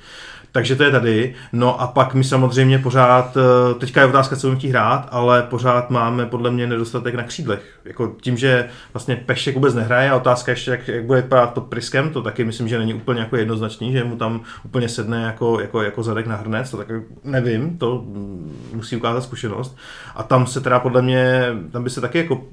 Takže 0.51 0.75
to 0.75 0.83
je 0.83 0.91
tady. 0.91 1.35
No 1.53 1.81
a 1.81 1.87
pak 1.87 2.13
my 2.13 2.23
samozřejmě 2.23 2.79
pořád, 2.79 3.37
eh, 3.37 3.73
teďka 3.79 4.01
je 4.01 4.07
otázka, 4.07 4.35
co 4.35 4.47
budeme 4.47 4.69
hrát, 4.69 5.07
ale 5.11 5.43
pořád 5.43 5.89
máme 5.89 6.25
podle 6.25 6.51
mě 6.51 6.67
nedostatek 6.67 7.15
na 7.15 7.23
křídlech. 7.23 7.79
Jako 7.85 8.15
tím, 8.21 8.37
že 8.37 8.69
vlastně 8.93 9.15
Pešek 9.15 9.55
vůbec 9.55 9.73
nehraje 9.73 10.09
a 10.09 10.15
otázka 10.15 10.51
ještě, 10.51 10.71
jak, 10.71 10.87
jak 10.87 11.05
bude 11.05 11.21
vypadat 11.21 11.53
pod 11.53 11.63
Priskem, 11.63 12.09
to 12.09 12.21
taky 12.21 12.43
myslím, 12.43 12.67
že 12.67 12.79
není 12.79 12.93
úplně 12.93 13.19
jako 13.19 13.37
jednoznačný, 13.37 13.91
že 13.91 14.03
mu 14.03 14.15
tam 14.15 14.41
úplně 14.65 14.89
sedne 14.89 15.23
jako, 15.23 15.59
jako, 15.59 15.81
jako 15.81 16.03
zadek 16.03 16.27
na 16.27 16.35
hrnec, 16.35 16.71
to 16.71 16.77
tak 16.77 16.87
nevím, 17.23 17.77
to 17.77 18.03
musí 18.73 18.95
ukázat 18.95 19.21
zkušenost. 19.21 19.77
A 20.15 20.23
tam 20.23 20.47
se 20.47 20.61
teda 20.61 20.79
podle 20.79 21.01
mě, 21.01 21.45
tam 21.71 21.83
by 21.83 21.89
se 21.89 22.01
taky 22.01 22.17
jako 22.17 22.43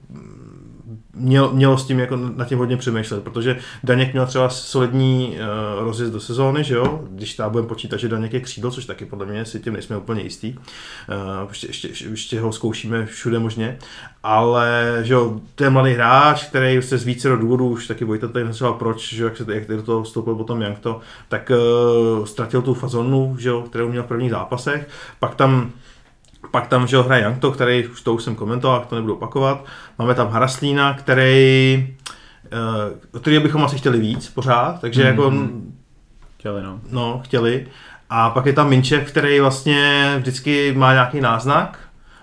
měl, 1.19 1.53
mělo 1.53 1.79
s 1.79 1.87
tím 1.87 1.99
jako 1.99 2.17
na 2.17 2.45
tím 2.45 2.59
hodně 2.59 2.77
přemýšlet, 2.77 3.25
protože 3.25 3.59
Daněk 3.85 4.13
měl 4.13 4.27
třeba 4.27 4.49
solidní 4.49 5.37
uh, 5.79 5.85
rozjezd 5.85 6.13
do 6.13 6.21
sezóny, 6.21 6.65
že 6.65 6.75
jo, 6.75 7.05
když 7.11 7.35
tam 7.35 7.51
budeme 7.53 7.69
počítat, 7.69 7.97
že 7.97 8.09
Daněk 8.09 8.33
je 8.33 8.41
křídlo, 8.41 8.71
což 8.71 8.85
taky 8.85 9.05
podle 9.05 9.27
mě 9.27 9.45
si 9.45 9.61
tím 9.61 9.73
nejsme 9.73 9.97
úplně 9.97 10.23
jistý, 10.23 10.55
uh, 10.55 11.49
ještě, 11.49 11.67
ještě, 11.67 11.89
ještě, 12.09 12.41
ho 12.41 12.53
zkoušíme 12.53 13.07
všude 13.07 13.39
možně, 13.39 13.79
ale 14.23 14.99
že 15.03 15.15
jo, 15.15 15.41
to 15.55 15.65
je 15.65 15.71
mladý 15.71 15.93
hráč, 15.93 16.45
který 16.45 16.83
se 16.83 16.99
z 16.99 17.05
více 17.05 17.37
důvodů, 17.37 17.69
už 17.69 17.87
taky 17.87 18.05
Vojta 18.05 18.29
tady 18.29 18.49
třeba 18.49 18.73
proč, 18.73 19.13
že 19.13 19.25
jak, 19.25 19.37
se, 19.37 19.45
jak 19.49 19.67
do 19.67 19.83
toho 19.83 20.03
vstoupil 20.03 20.35
potom 20.35 20.63
Jankto, 20.63 21.01
tak 21.29 21.51
uh, 21.51 22.25
ztratil 22.25 22.63
tu 22.63 22.75
fazonu, 22.75 23.37
že 23.39 23.49
jo, 23.49 23.63
kterou 23.63 23.89
měl 23.89 24.03
v 24.03 24.07
prvních 24.07 24.31
zápasech, 24.31 24.89
pak 25.21 25.35
tam 25.35 25.73
pak 26.51 26.67
tam, 26.67 26.87
že 26.87 26.99
hraje 26.99 27.23
Jankto, 27.23 27.53
který, 27.53 27.87
už 27.87 28.03
to 28.03 28.15
už 28.15 28.23
jsem 28.23 28.35
komentoval, 28.35 28.87
to 28.89 28.95
nebudu 28.95 29.15
opakovat. 29.15 29.65
Máme 29.99 30.15
tam 30.15 30.29
Haraslína, 30.29 30.95
který, 30.95 31.97
uh, 33.13 33.21
který 33.21 33.39
bychom 33.39 33.65
asi 33.65 33.79
chtěli 33.79 33.99
víc 34.01 34.29
pořád, 34.29 34.81
takže 34.81 35.03
mm-hmm. 35.03 35.07
jako, 35.07 35.33
Chtěli, 36.39 36.63
no. 36.63 36.81
no, 36.91 37.21
chtěli. 37.25 37.67
A 38.11 38.31
pak 38.31 38.47
je 38.47 38.53
tam 38.53 38.69
Minčev, 38.69 39.09
který 39.09 39.41
vlastně 39.41 40.15
vždycky 40.19 40.75
má 40.77 40.93
nějaký 40.93 41.21
náznak, 41.21 41.79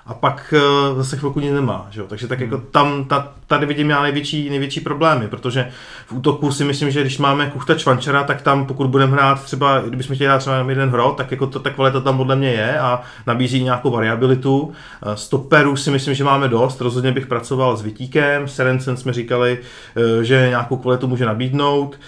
a 0.06 0.14
pak 0.14 0.54
uh, 0.58 0.98
zase 0.98 1.18
chvilku 1.18 1.40
nic 1.40 1.54
nemá. 1.54 1.88
Že 1.90 2.02
jo? 2.02 2.08
Takže 2.10 2.28
tak 2.28 2.40
jako 2.40 2.58
tam, 2.58 3.06
ta, 3.06 3.34
tady 3.48 3.66
vidím 3.66 3.90
já 3.90 4.02
největší, 4.02 4.50
největší 4.50 4.80
problémy, 4.80 5.28
protože 5.28 5.68
v 6.08 6.14
útoku 6.14 6.52
si 6.52 6.64
myslím, 6.64 6.92
že 6.92 7.02
když 7.02 7.18
máme 7.18 7.50
Kuchta 7.50 7.76
Čvančera, 7.76 8.24
tak 8.24 8.42
tam 8.42 8.66
pokud 8.66 8.88
budeme 8.88 9.14
hrát 9.14 9.44
třeba, 9.44 9.80
kdybychom 9.80 10.16
chtěli 10.16 10.28
hrát 10.28 10.40
třeba 10.40 10.58
jeden 10.70 10.90
hrot, 10.90 11.18
tak 11.18 11.32
jako 11.32 11.48
to, 11.48 11.60
ta 11.60 11.70
kvalita 11.70 12.02
tam 12.02 12.18
podle 12.18 12.36
mě 12.36 12.50
je 12.50 12.80
a 12.80 13.02
nabízí 13.28 13.64
nějakou 13.64 13.92
variabilitu. 13.92 14.60
Uh, 14.62 15.14
Stoperů 15.14 15.76
si 15.76 15.92
myslím, 15.92 16.14
že 16.14 16.24
máme 16.24 16.48
dost, 16.48 16.82
rozhodně 16.82 17.12
bych 17.12 17.28
pracoval 17.28 17.78
s 17.78 17.82
Vitíkem, 17.82 18.48
Serencen 18.48 18.98
jsme 18.98 19.14
říkali, 19.14 19.60
uh, 19.96 20.22
že 20.22 20.48
nějakou 20.50 20.78
kvalitu 20.78 21.08
může 21.08 21.26
nabídnout, 21.26 22.00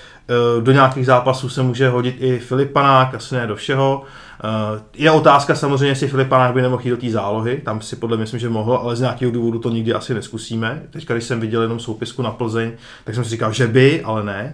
do 0.60 0.72
nějakých 0.72 1.06
zápasů 1.06 1.50
se 1.50 1.64
může 1.64 1.89
hodit 1.89 2.16
i 2.20 2.39
Filip 2.39 2.72
Panák, 2.72 3.16
asi 3.16 3.36
ne 3.36 3.48
do 3.48 3.56
všeho. 3.56 4.04
Uh, 4.44 4.82
je 4.94 5.12
otázka 5.12 5.56
samozřejmě, 5.56 5.88
jestli 5.88 6.08
Filip 6.08 6.30
Panák 6.30 6.54
by 6.54 6.62
nemohl 6.62 6.82
jít 6.86 6.90
do 6.90 6.98
té 6.98 7.10
zálohy, 7.10 7.58
tam 7.58 7.82
si 7.82 7.96
podle 7.96 8.18
mě 8.18 8.22
myslím, 8.22 8.40
že 8.40 8.50
mohl, 8.50 8.76
ale 8.76 8.96
z 8.96 9.00
nějakého 9.00 9.32
důvodu 9.32 9.60
to 9.60 9.70
nikdy 9.70 9.94
asi 9.94 10.14
neskusíme. 10.14 10.84
Teďka, 10.90 11.14
když 11.14 11.24
jsem 11.24 11.40
viděl 11.40 11.62
jenom 11.62 11.80
soupisku 11.80 12.22
na 12.22 12.32
Plzeň, 12.32 12.72
tak 13.04 13.16
jsem 13.16 13.24
si 13.24 13.30
říkal, 13.30 13.54
že 13.54 13.68
by, 13.68 14.02
ale 14.04 14.24
ne. 14.24 14.54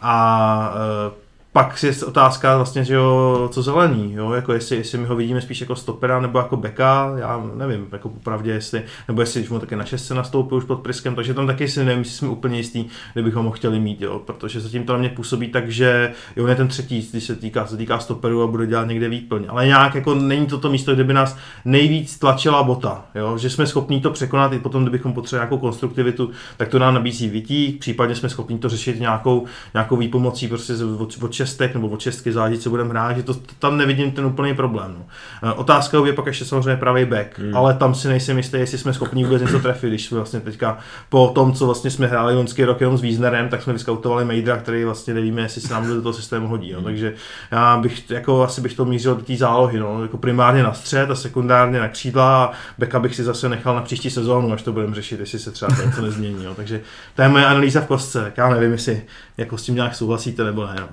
A 0.00 0.74
uh, 1.08 1.27
pak 1.52 1.82
je 1.82 1.92
otázka 2.06 2.56
vlastně, 2.56 2.84
že 2.84 2.94
jo, 2.94 3.48
co 3.52 3.62
zelený, 3.62 4.12
jo, 4.14 4.32
jako 4.32 4.52
jestli, 4.52 4.76
jestli 4.76 4.98
my 4.98 5.06
ho 5.06 5.16
vidíme 5.16 5.40
spíš 5.40 5.60
jako 5.60 5.76
stopera 5.76 6.20
nebo 6.20 6.38
jako 6.38 6.56
beka, 6.56 7.12
já 7.16 7.44
nevím, 7.54 7.86
jako 7.92 8.08
popravdě, 8.08 8.52
jestli, 8.52 8.82
nebo 9.08 9.20
jestli 9.20 9.42
už 9.42 9.48
mu 9.48 9.58
taky 9.58 9.76
na 9.76 9.84
šestce 9.84 10.14
nastoupil 10.14 10.58
už 10.58 10.64
pod 10.64 10.80
Priskem, 10.80 11.14
takže 11.14 11.34
tam 11.34 11.46
taky 11.46 11.68
si 11.68 11.84
nevím, 11.84 11.98
jestli 11.98 12.16
jsme 12.16 12.28
úplně 12.28 12.56
jistý, 12.56 12.84
kdybychom 13.12 13.46
ho 13.46 13.50
chtěli 13.50 13.80
mít, 13.80 14.00
jo, 14.00 14.18
protože 14.18 14.60
zatím 14.60 14.84
to 14.84 14.92
na 14.92 14.98
mě 14.98 15.08
působí 15.08 15.48
tak, 15.48 15.70
že 15.70 16.14
jo, 16.36 16.44
on 16.44 16.50
je 16.50 16.56
ten 16.56 16.68
třetí, 16.68 17.08
když 17.10 17.24
se 17.24 17.36
týká, 17.36 17.66
se 17.66 17.76
týká 17.76 17.98
stoperu 17.98 18.42
a 18.42 18.46
bude 18.46 18.66
dělat 18.66 18.88
někde 18.88 19.08
výplň, 19.08 19.44
ale 19.48 19.66
nějak 19.66 19.94
jako 19.94 20.14
není 20.14 20.46
to 20.46 20.58
to 20.58 20.70
místo, 20.70 20.94
kde 20.94 21.04
by 21.04 21.12
nás 21.12 21.36
nejvíc 21.64 22.18
tlačila 22.18 22.62
bota, 22.62 23.04
jo, 23.14 23.38
že 23.38 23.50
jsme 23.50 23.66
schopní 23.66 24.00
to 24.00 24.10
překonat 24.10 24.52
i 24.52 24.58
potom, 24.58 24.82
kdybychom 24.82 25.12
potřebovali 25.12 25.46
nějakou 25.46 25.58
konstruktivitu, 25.58 26.30
tak 26.56 26.68
to 26.68 26.78
nám 26.78 26.94
nabízí 26.94 27.28
Vitík, 27.28 27.80
případně 27.80 28.14
jsme 28.14 28.28
schopni 28.28 28.58
to 28.58 28.68
řešit 28.68 29.00
nějakou, 29.00 29.44
nějakou 29.74 29.96
výpomocí 29.96 30.48
prostě 30.48 30.72
od, 30.98 31.14
od 31.22 31.37
šestek 31.38 31.74
nebo 31.74 31.88
od 31.88 32.00
šestky, 32.00 32.32
záleží, 32.32 32.58
co 32.58 32.70
budeme 32.70 32.90
hrát, 32.90 33.16
že 33.16 33.22
to, 33.22 33.34
to, 33.34 33.54
tam 33.58 33.76
nevidím 33.76 34.10
ten 34.10 34.24
úplný 34.24 34.54
problém. 34.54 34.94
No. 34.98 35.06
Eh, 35.42 35.52
Otázka 35.52 35.98
je 36.06 36.12
pak 36.12 36.26
ještě 36.26 36.44
samozřejmě 36.44 36.76
pravý 36.76 37.04
back, 37.04 37.38
hmm. 37.38 37.56
ale 37.56 37.74
tam 37.74 37.94
si 37.94 38.08
nejsem 38.08 38.36
jistý, 38.36 38.56
jestli 38.56 38.78
jsme 38.78 38.94
schopni 38.94 39.24
vůbec 39.24 39.42
něco 39.42 39.58
trefit, 39.60 39.88
když 39.88 40.04
jsme 40.06 40.16
vlastně 40.16 40.40
teďka 40.40 40.78
po 41.08 41.28
tom, 41.34 41.52
co 41.52 41.66
vlastně 41.66 41.90
jsme 41.90 42.06
hráli 42.06 42.34
loňský 42.34 42.64
rok 42.64 42.80
jenom 42.80 42.98
s 42.98 43.02
Wiesnerem, 43.02 43.48
tak 43.48 43.62
jsme 43.62 43.72
vyskautovali 43.72 44.24
Mejdra, 44.24 44.56
který 44.56 44.84
vlastně 44.84 45.14
nevíme, 45.14 45.42
jestli 45.42 45.60
se 45.60 45.72
nám 45.72 45.86
do 45.86 46.02
toho 46.02 46.12
systému 46.12 46.48
hodí. 46.48 46.72
No. 46.72 46.82
Takže 46.82 47.14
já 47.50 47.76
bych 47.76 48.10
jako 48.10 48.42
asi 48.42 48.60
bych 48.60 48.74
to 48.74 48.84
mířil 48.84 49.14
do 49.14 49.22
té 49.22 49.36
zálohy, 49.36 49.78
no. 49.78 50.02
jako 50.02 50.18
primárně 50.18 50.62
na 50.62 50.72
střed 50.72 51.10
a 51.10 51.14
sekundárně 51.14 51.80
na 51.80 51.88
křídla 51.88 52.44
a 52.44 52.52
backa 52.78 53.00
bych 53.00 53.14
si 53.14 53.24
zase 53.24 53.48
nechal 53.48 53.74
na 53.74 53.82
příští 53.82 54.10
sezónu, 54.10 54.52
až 54.52 54.62
to 54.62 54.72
budeme 54.72 54.94
řešit, 54.94 55.20
jestli 55.20 55.38
se 55.38 55.50
třeba 55.50 55.76
to 55.76 55.82
něco 55.82 56.02
nezmění. 56.02 56.44
No. 56.44 56.54
Takže 56.54 56.80
to 57.16 57.22
je 57.22 57.28
moje 57.28 57.46
analýza 57.46 57.80
v 57.80 57.86
kostce, 57.86 58.32
já 58.36 58.48
nevím, 58.48 58.72
jestli 58.72 59.02
jako 59.36 59.58
s 59.58 59.62
tím 59.62 59.74
nějak 59.74 59.94
souhlasíte 59.94 60.44
nebo 60.44 60.66
ne. 60.66 60.76
No. 60.80 60.88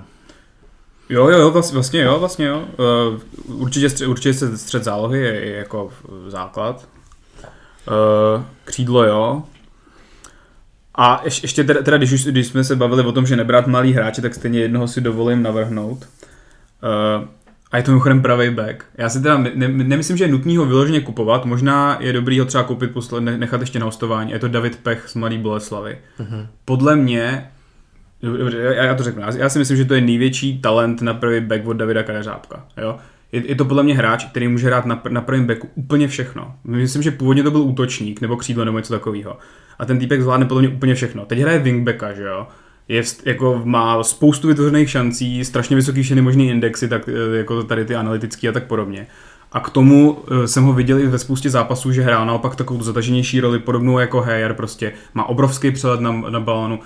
Jo, 1.08 1.28
jo, 1.28 1.38
jo, 1.38 1.50
vlast- 1.50 1.72
vlastně 1.74 2.02
jo, 2.02 2.18
vlastně 2.18 2.46
jo. 2.46 2.64
Uh, 3.46 3.60
určitě, 3.62 3.90
střed, 3.90 4.08
určitě 4.08 4.34
se 4.34 4.58
střed 4.58 4.84
zálohy 4.84 5.20
je, 5.20 5.34
je 5.34 5.56
jako 5.56 5.90
základ. 6.28 6.88
Uh, 7.88 8.42
křídlo 8.64 9.04
jo. 9.04 9.42
A 10.94 11.20
ješ, 11.24 11.42
ještě 11.42 11.64
teda, 11.64 11.82
teda 11.82 11.96
když, 11.96 12.12
už, 12.12 12.24
když 12.24 12.46
jsme 12.46 12.64
se 12.64 12.76
bavili 12.76 13.02
o 13.02 13.12
tom, 13.12 13.26
že 13.26 13.36
nebrát 13.36 13.66
malý 13.66 13.92
hráče, 13.92 14.22
tak 14.22 14.34
stejně 14.34 14.60
jednoho 14.60 14.88
si 14.88 15.00
dovolím 15.00 15.42
navrhnout. 15.42 15.98
Uh, 17.18 17.28
a 17.72 17.76
je 17.76 17.82
to 17.82 17.90
mimochodem 17.90 18.22
pravý 18.22 18.50
back. 18.50 18.84
Já 18.98 19.08
si 19.08 19.22
teda 19.22 19.38
ne, 19.38 19.50
ne, 19.54 19.68
nemyslím, 19.68 20.16
že 20.16 20.24
je 20.24 20.28
nutný 20.28 20.56
ho 20.56 20.66
vyloženě 20.66 21.00
kupovat. 21.00 21.44
Možná 21.44 21.96
je 22.00 22.12
dobrý 22.12 22.38
ho 22.38 22.44
třeba 22.46 22.64
koupit, 22.64 22.90
posle, 22.90 23.20
ne- 23.20 23.38
nechat 23.38 23.60
ještě 23.60 23.78
na 23.78 23.84
hostování. 23.84 24.30
Je 24.30 24.38
to 24.38 24.48
David 24.48 24.76
Pech 24.82 25.04
z 25.08 25.14
Mladý 25.14 25.38
Boleslavy. 25.38 25.98
Mhm. 26.18 26.46
Podle 26.64 26.96
mě, 26.96 27.50
dobře, 28.32 28.58
já, 28.58 28.84
já 28.84 28.94
to 28.94 29.02
řeknu, 29.02 29.22
já, 29.22 29.36
já 29.36 29.48
si 29.48 29.58
myslím, 29.58 29.76
že 29.76 29.84
to 29.84 29.94
je 29.94 30.00
největší 30.00 30.60
talent 30.60 31.02
na 31.02 31.14
první 31.14 31.40
back 31.40 31.66
od 31.66 31.72
Davida 31.72 32.02
Kadeřábka. 32.02 32.66
Jo? 32.76 32.96
Je, 33.32 33.48
je, 33.48 33.54
to 33.54 33.64
podle 33.64 33.82
mě 33.82 33.94
hráč, 33.94 34.24
který 34.24 34.48
může 34.48 34.66
hrát 34.66 34.86
na, 34.86 35.02
na 35.08 35.20
prvním 35.20 35.46
backu 35.46 35.68
úplně 35.74 36.08
všechno. 36.08 36.54
Myslím, 36.64 37.02
že 37.02 37.10
původně 37.10 37.42
to 37.42 37.50
byl 37.50 37.60
útočník 37.60 38.20
nebo 38.20 38.36
křídlo 38.36 38.64
nebo 38.64 38.78
něco 38.78 38.92
takového. 38.92 39.38
A 39.78 39.84
ten 39.84 39.98
týpek 39.98 40.22
zvládne 40.22 40.46
podle 40.46 40.62
mě 40.62 40.70
úplně 40.70 40.94
všechno. 40.94 41.26
Teď 41.26 41.38
hraje 41.38 41.58
wingbacka, 41.58 42.12
že 42.12 42.22
jo? 42.22 42.46
Je 42.88 43.02
jako 43.24 43.62
má 43.64 44.02
spoustu 44.02 44.48
vytvořených 44.48 44.90
šancí, 44.90 45.44
strašně 45.44 45.76
vysoký 45.76 46.02
všechny 46.02 46.22
možný 46.22 46.50
indexy, 46.50 46.88
tak 46.88 47.08
eh, 47.08 47.36
jako 47.36 47.62
tady 47.62 47.84
ty 47.84 47.94
analytický 47.94 48.48
a 48.48 48.52
tak 48.52 48.64
podobně. 48.64 49.06
A 49.52 49.60
k 49.60 49.70
tomu 49.70 50.18
eh, 50.30 50.48
jsem 50.48 50.64
ho 50.64 50.72
viděl 50.72 50.98
i 50.98 51.06
ve 51.06 51.18
spoustě 51.18 51.50
zápasů, 51.50 51.92
že 51.92 52.02
hrál 52.02 52.26
naopak 52.26 52.56
takovou 52.56 52.82
zataženější 52.82 53.40
roli, 53.40 53.58
podobnou 53.58 53.98
jako 53.98 54.20
Heyer, 54.20 54.54
prostě 54.54 54.92
má 55.14 55.24
obrovský 55.24 55.70
přelet 55.70 56.00
na, 56.00 56.12
na 56.12 56.40
balonu, 56.40 56.80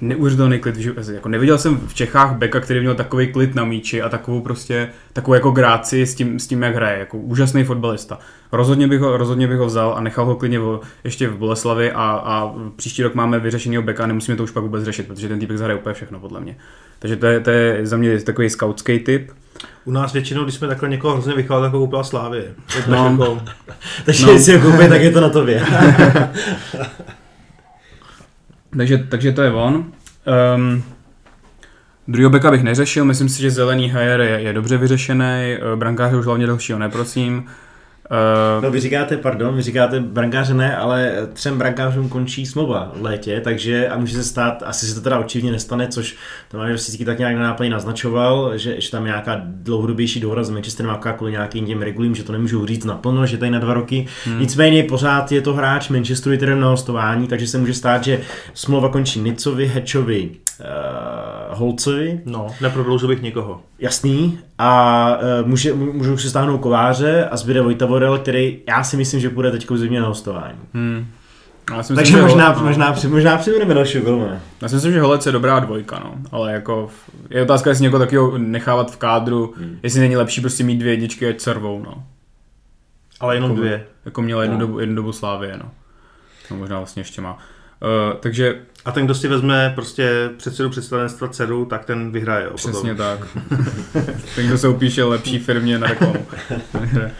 neuvěřitelný 0.00 0.58
klid, 0.58 0.76
že- 0.76 0.92
jako 1.14 1.28
neviděl 1.28 1.58
jsem 1.58 1.76
v 1.86 1.94
Čechách 1.94 2.36
beka, 2.36 2.60
který 2.60 2.80
měl 2.80 2.94
takový 2.94 3.26
klid 3.32 3.54
na 3.54 3.64
míči 3.64 4.02
a 4.02 4.08
takovou 4.08 4.40
prostě, 4.40 4.88
takovou 5.12 5.34
jako 5.34 5.50
gráci 5.50 6.06
s 6.06 6.14
tím, 6.14 6.38
s 6.38 6.46
tím 6.46 6.62
jak 6.62 6.74
hraje, 6.74 6.98
jako 6.98 7.18
úžasný 7.18 7.64
fotbalista. 7.64 8.18
Rozhodně 8.52 8.88
bych 8.88 9.00
ho, 9.00 9.16
rozhodně 9.16 9.46
bych 9.48 9.58
ho 9.58 9.66
vzal 9.66 9.94
a 9.96 10.00
nechal 10.00 10.24
ho 10.24 10.36
klidně 10.36 10.58
v, 10.58 10.80
ještě 11.04 11.28
v 11.28 11.36
Boleslavi 11.36 11.92
a, 11.92 12.22
a 12.24 12.54
příští 12.76 13.02
rok 13.02 13.14
máme 13.14 13.38
vyřešenýho 13.38 13.82
beka 13.82 14.04
a 14.04 14.06
nemusíme 14.06 14.36
to 14.36 14.42
už 14.44 14.50
pak 14.50 14.62
vůbec 14.62 14.84
řešit, 14.84 15.06
protože 15.06 15.28
ten 15.28 15.38
týpek 15.38 15.58
zahraje 15.58 15.78
úplně 15.80 15.94
všechno 15.94 16.20
podle 16.20 16.40
mě. 16.40 16.56
Takže 16.98 17.16
to 17.16 17.26
je, 17.26 17.40
to 17.40 17.50
je 17.50 17.86
za 17.86 17.96
mě 17.96 18.20
takový 18.20 18.50
scoutský 18.50 18.98
typ. 18.98 19.30
U 19.84 19.90
nás 19.90 20.12
většinou, 20.12 20.42
když 20.42 20.54
jsme 20.54 20.68
takhle 20.68 20.88
někoho 20.88 21.12
hrozně 21.14 21.34
vychovali, 21.34 21.64
tak 21.66 21.72
ho 21.72 21.78
koupila 21.78 22.04
Slávy. 22.04 22.44
No. 22.88 23.42
Takže 24.04 24.26
No. 24.26 24.32
jestli 24.32 24.56
ho 24.58 24.70
koupí, 24.70 24.88
tak 24.88 25.00
je 25.02 25.10
to 25.10 25.20
na 25.20 25.28
tobě. 25.28 25.62
Takže, 28.76 28.98
takže 28.98 29.32
to 29.32 29.42
je 29.42 29.52
on. 29.52 29.74
Um, 30.54 30.82
druhého 32.08 32.30
beka 32.30 32.50
bych 32.50 32.62
neřešil, 32.62 33.04
myslím 33.04 33.28
si, 33.28 33.42
že 33.42 33.50
zelený 33.50 33.90
hajer 33.90 34.20
je, 34.20 34.40
je 34.40 34.52
dobře 34.52 34.76
vyřešený, 34.76 35.24
eh, 35.24 35.76
brankáře 35.76 36.16
už 36.16 36.26
hlavně 36.26 36.46
dalšího 36.46 36.78
neprosím. 36.78 37.46
Uh, 38.10 38.64
No 38.64 38.70
vy 38.70 38.80
říkáte, 38.80 39.16
pardon, 39.16 39.56
vy 39.56 39.62
říkáte 39.62 40.00
brankáře 40.00 40.54
ne, 40.54 40.76
ale 40.76 41.12
třem 41.32 41.58
brankářům 41.58 42.08
končí 42.08 42.46
smlouva 42.46 42.92
v 42.96 43.02
létě, 43.02 43.40
takže 43.40 43.88
a 43.88 43.98
může 43.98 44.16
se 44.16 44.24
stát, 44.24 44.62
asi 44.66 44.86
se 44.86 44.94
to 44.94 45.00
teda 45.00 45.18
očividně 45.18 45.52
nestane, 45.52 45.88
což 45.88 46.16
to 46.50 46.58
máme 46.58 46.72
Rosický 46.72 47.04
tak 47.04 47.18
nějak 47.18 47.36
na 47.36 47.42
náplně 47.42 47.70
naznačoval, 47.70 48.58
že, 48.58 48.80
že 48.80 48.90
tam 48.90 49.02
je 49.02 49.08
nějaká 49.08 49.40
dlouhodobější 49.44 50.20
dohoda 50.20 50.44
s 50.44 50.50
Manchesterem 50.50 50.90
a 50.90 51.12
kvůli 51.12 51.32
nějakým 51.32 51.66
těm 51.66 51.82
regulím, 51.82 52.14
že 52.14 52.24
to 52.24 52.32
nemůžou 52.32 52.66
říct 52.66 52.84
naplno, 52.84 53.26
že 53.26 53.38
tady 53.38 53.50
na 53.50 53.58
dva 53.58 53.74
roky. 53.74 54.06
Hmm. 54.24 54.40
Nicméně 54.40 54.82
pořád 54.82 55.32
je 55.32 55.40
to 55.40 55.54
hráč 55.54 55.88
Manchesteru 55.88 56.34
United 56.34 56.58
na 56.58 56.68
hostování, 56.68 57.28
takže 57.28 57.46
se 57.46 57.58
může 57.58 57.74
stát, 57.74 58.04
že 58.04 58.20
smlouva 58.54 58.88
končí 58.88 59.20
Nicovi, 59.20 59.66
Hečovi, 59.66 60.30
uh, 60.60 61.58
Holcovi, 61.58 62.20
no, 62.24 62.46
neprodloužil 62.60 63.08
bych 63.08 63.22
nikoho. 63.22 63.62
Jasný. 63.78 64.38
A 64.58 65.18
uh, 65.42 65.48
může, 65.48 65.72
můžou 65.72 66.16
si 66.16 66.30
stáhnout 66.30 66.58
kováře 66.58 67.28
a 67.30 67.36
zbyde 67.36 67.60
Vojta 67.62 67.86
Vorel, 67.86 68.18
který 68.18 68.58
já 68.68 68.84
si 68.84 68.96
myslím, 68.96 69.20
že 69.20 69.30
půjde 69.30 69.50
teď 69.50 69.70
v 69.70 69.76
zimě 69.76 70.00
na 70.00 70.06
hostování. 70.06 70.58
hmm. 70.74 71.06
Já 71.70 71.82
si 71.82 71.92
myslím, 71.92 71.96
Takže 71.96 72.12
že 72.12 72.22
možná, 72.22 72.54
Hole- 72.56 72.64
možná, 72.64 72.92
při, 72.92 73.08
možná 73.08 73.36
přivedeme 73.36 73.74
dalšího 73.74 74.04
golmana. 74.04 74.40
Já 74.62 74.68
si 74.68 74.74
myslím, 74.74 74.92
že 74.92 75.00
Holec 75.00 75.26
je 75.26 75.32
dobrá 75.32 75.60
dvojka, 75.60 76.00
no. 76.04 76.14
Ale 76.32 76.52
jako 76.52 76.90
je 77.30 77.42
otázka, 77.42 77.70
jestli 77.70 77.82
někoho 77.82 78.00
takového 78.04 78.38
nechávat 78.38 78.90
v 78.92 78.96
kádru, 78.96 79.54
hmm. 79.56 79.78
jestli 79.82 80.00
není 80.00 80.16
lepší 80.16 80.40
prostě 80.40 80.64
mít 80.64 80.76
dvě 80.78 80.92
jedničky, 80.92 81.28
ať 81.28 81.40
servou, 81.40 81.82
no. 81.82 82.04
Ale 83.20 83.36
jenom 83.36 83.50
Jako- 83.50 83.60
dvě. 83.60 83.86
Jako 84.04 84.22
měl 84.22 84.42
jednu, 84.42 84.56
No. 84.58 84.66
dobu, 84.66 84.78
jednu 84.78 84.94
dobu 84.94 85.12
Slávě, 85.12 85.56
no. 85.56 85.70
No 86.50 86.56
možná 86.56 86.76
vlastně 86.78 87.00
ještě 87.00 87.20
má. 87.20 87.32
Uh, 87.32 88.16
takže 88.20 88.60
A 88.84 88.92
ten, 88.92 89.04
kdo 89.04 89.14
si 89.14 89.28
vezme 89.28 89.72
prostě 89.74 90.30
předsedu 90.36 90.70
představenstva 90.70 91.28
dceru, 91.28 91.64
tak 91.64 91.84
ten 91.84 92.10
vyhraje. 92.12 92.46
Přesně 92.54 92.94
potom. 92.94 92.96
tak. 92.96 93.18
Ten, 94.34 94.46
kdo 94.46 94.58
se 94.58 94.68
upíše 94.68 95.04
lepší 95.04 95.38
firmě 95.38 95.78
na 95.78 95.86
reklamu. 95.86 96.26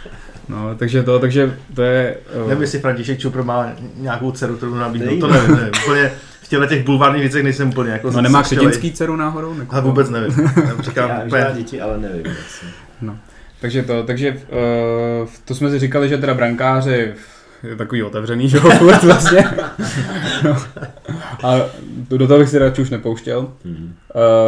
No, 0.49 0.75
takže 0.77 1.03
to, 1.03 1.19
takže 1.19 1.59
to 1.75 1.83
je... 1.83 2.17
uh, 2.43 2.49
Nevím, 2.49 2.63
jestli 2.63 2.79
František 2.79 3.19
Čupr 3.19 3.43
má 3.43 3.73
nějakou 3.97 4.33
dceru, 4.33 4.57
kterou 4.57 4.75
nabídnout, 4.75 5.21
to 5.21 5.27
nevím, 5.29 5.57
nevím. 5.57 5.71
Úplně 5.85 6.13
v 6.43 6.49
těchto 6.49 6.67
těch 6.67 6.85
bulvárních 6.85 7.23
věcech 7.23 7.43
nejsem 7.43 7.69
úplně 7.69 7.91
jako 7.93 8.11
No 8.11 8.21
nemá 8.21 8.43
křetinský 8.43 8.93
dceru 8.93 9.17
náhodou? 9.17 9.59
Jako, 9.59 9.73
Ale 9.75 9.83
vůbec 9.83 10.11
nevím. 10.11 10.33
Říkám, 10.81 11.11
Já, 11.11 11.23
úplně, 11.27 11.43
já 11.43 11.51
děti, 11.51 11.81
ale 11.81 11.99
nevím. 11.99 12.27
Asi. 12.27 12.67
Takže 13.61 13.83
to, 13.83 14.03
takže 14.03 14.31
uh, 15.23 15.29
to 15.45 15.55
jsme 15.55 15.71
si 15.71 15.79
říkali, 15.79 16.09
že 16.09 16.19
teda 16.19 16.35
brankáři 16.35 17.15
je 17.69 17.77
takový 17.77 18.03
otevřený, 18.03 18.49
že 18.49 18.57
jo, 18.57 18.71
furt 18.79 19.03
vlastně. 19.03 19.45
No. 20.45 20.57
A 21.43 21.61
do 22.11 22.27
toho 22.27 22.39
bych 22.39 22.49
si 22.49 22.59
radši 22.59 22.83
už 22.83 22.91
nepouštěl. 22.91 23.49
Mhm. 23.65 23.95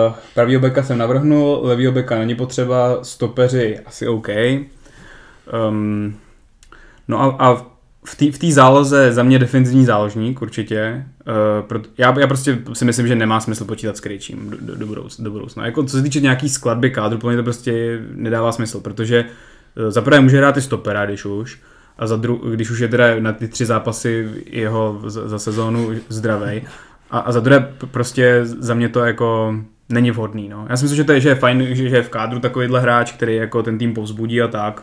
Uh, 0.06 0.14
pravýho 0.34 0.60
beka 0.60 0.82
jsem 0.82 0.98
navrhnul, 0.98 1.60
levýho 1.62 1.92
beka 1.92 2.18
není 2.18 2.34
potřeba, 2.34 2.98
stopeři 3.04 3.80
asi 3.86 4.08
OK. 4.08 4.28
Um, 5.68 6.16
no 7.08 7.22
a, 7.22 7.36
a 7.38 7.66
v 8.06 8.14
té 8.14 8.48
v 8.48 8.52
záloze 8.52 9.12
za 9.12 9.22
mě 9.22 9.38
defenzivní 9.38 9.84
záložník 9.84 10.42
určitě. 10.42 11.04
Uh, 11.28 11.66
proto, 11.66 11.88
já, 11.98 12.20
já 12.20 12.26
prostě 12.26 12.58
si 12.72 12.84
myslím, 12.84 13.06
že 13.06 13.14
nemá 13.14 13.40
smysl 13.40 13.64
počítat 13.64 13.96
s 13.96 14.00
Krejčím 14.00 14.50
do, 14.50 14.56
do, 14.60 14.76
do, 14.76 14.86
budoucna, 14.86 15.24
do 15.24 15.30
budoucna. 15.30 15.66
Jako, 15.66 15.84
co 15.84 15.96
se 15.96 16.02
týče 16.02 16.20
nějaký 16.20 16.48
skladby 16.48 16.90
kádru, 16.90 17.18
pro 17.18 17.28
mě 17.28 17.36
to 17.36 17.42
prostě 17.42 18.02
nedává 18.14 18.52
smysl, 18.52 18.80
protože 18.80 19.24
uh, 19.24 19.90
za 19.90 20.02
prvé 20.02 20.20
může 20.20 20.38
hrát 20.38 20.56
i 20.56 20.62
stopera, 20.62 21.06
když 21.06 21.24
už, 21.24 21.58
a 21.98 22.06
za 22.06 22.16
dru, 22.16 22.36
když 22.54 22.70
už 22.70 22.78
je 22.78 22.88
teda 22.88 23.20
na 23.20 23.32
ty 23.32 23.48
tři 23.48 23.66
zápasy 23.66 24.28
jeho 24.46 25.02
za, 25.06 25.28
za 25.28 25.38
sezónu 25.38 25.90
zdravej. 26.08 26.62
A, 27.10 27.18
a 27.18 27.32
za 27.32 27.40
druhé 27.40 27.74
prostě 27.90 28.40
za 28.44 28.74
mě 28.74 28.88
to 28.88 29.00
jako 29.00 29.56
není 29.88 30.10
vhodný. 30.10 30.48
No. 30.48 30.66
Já 30.70 30.76
si 30.76 30.84
myslím, 30.84 30.96
že, 30.96 31.04
to 31.04 31.12
je, 31.12 31.20
že 31.20 31.28
je 31.28 31.34
fajn, 31.34 31.66
že, 31.68 31.88
že 31.88 31.96
je 31.96 32.02
v 32.02 32.08
kádru 32.08 32.40
takovýhle 32.40 32.80
hráč, 32.80 33.12
který 33.12 33.36
jako 33.36 33.62
ten 33.62 33.78
tým 33.78 33.94
povzbudí 33.94 34.42
a 34.42 34.48
tak. 34.48 34.82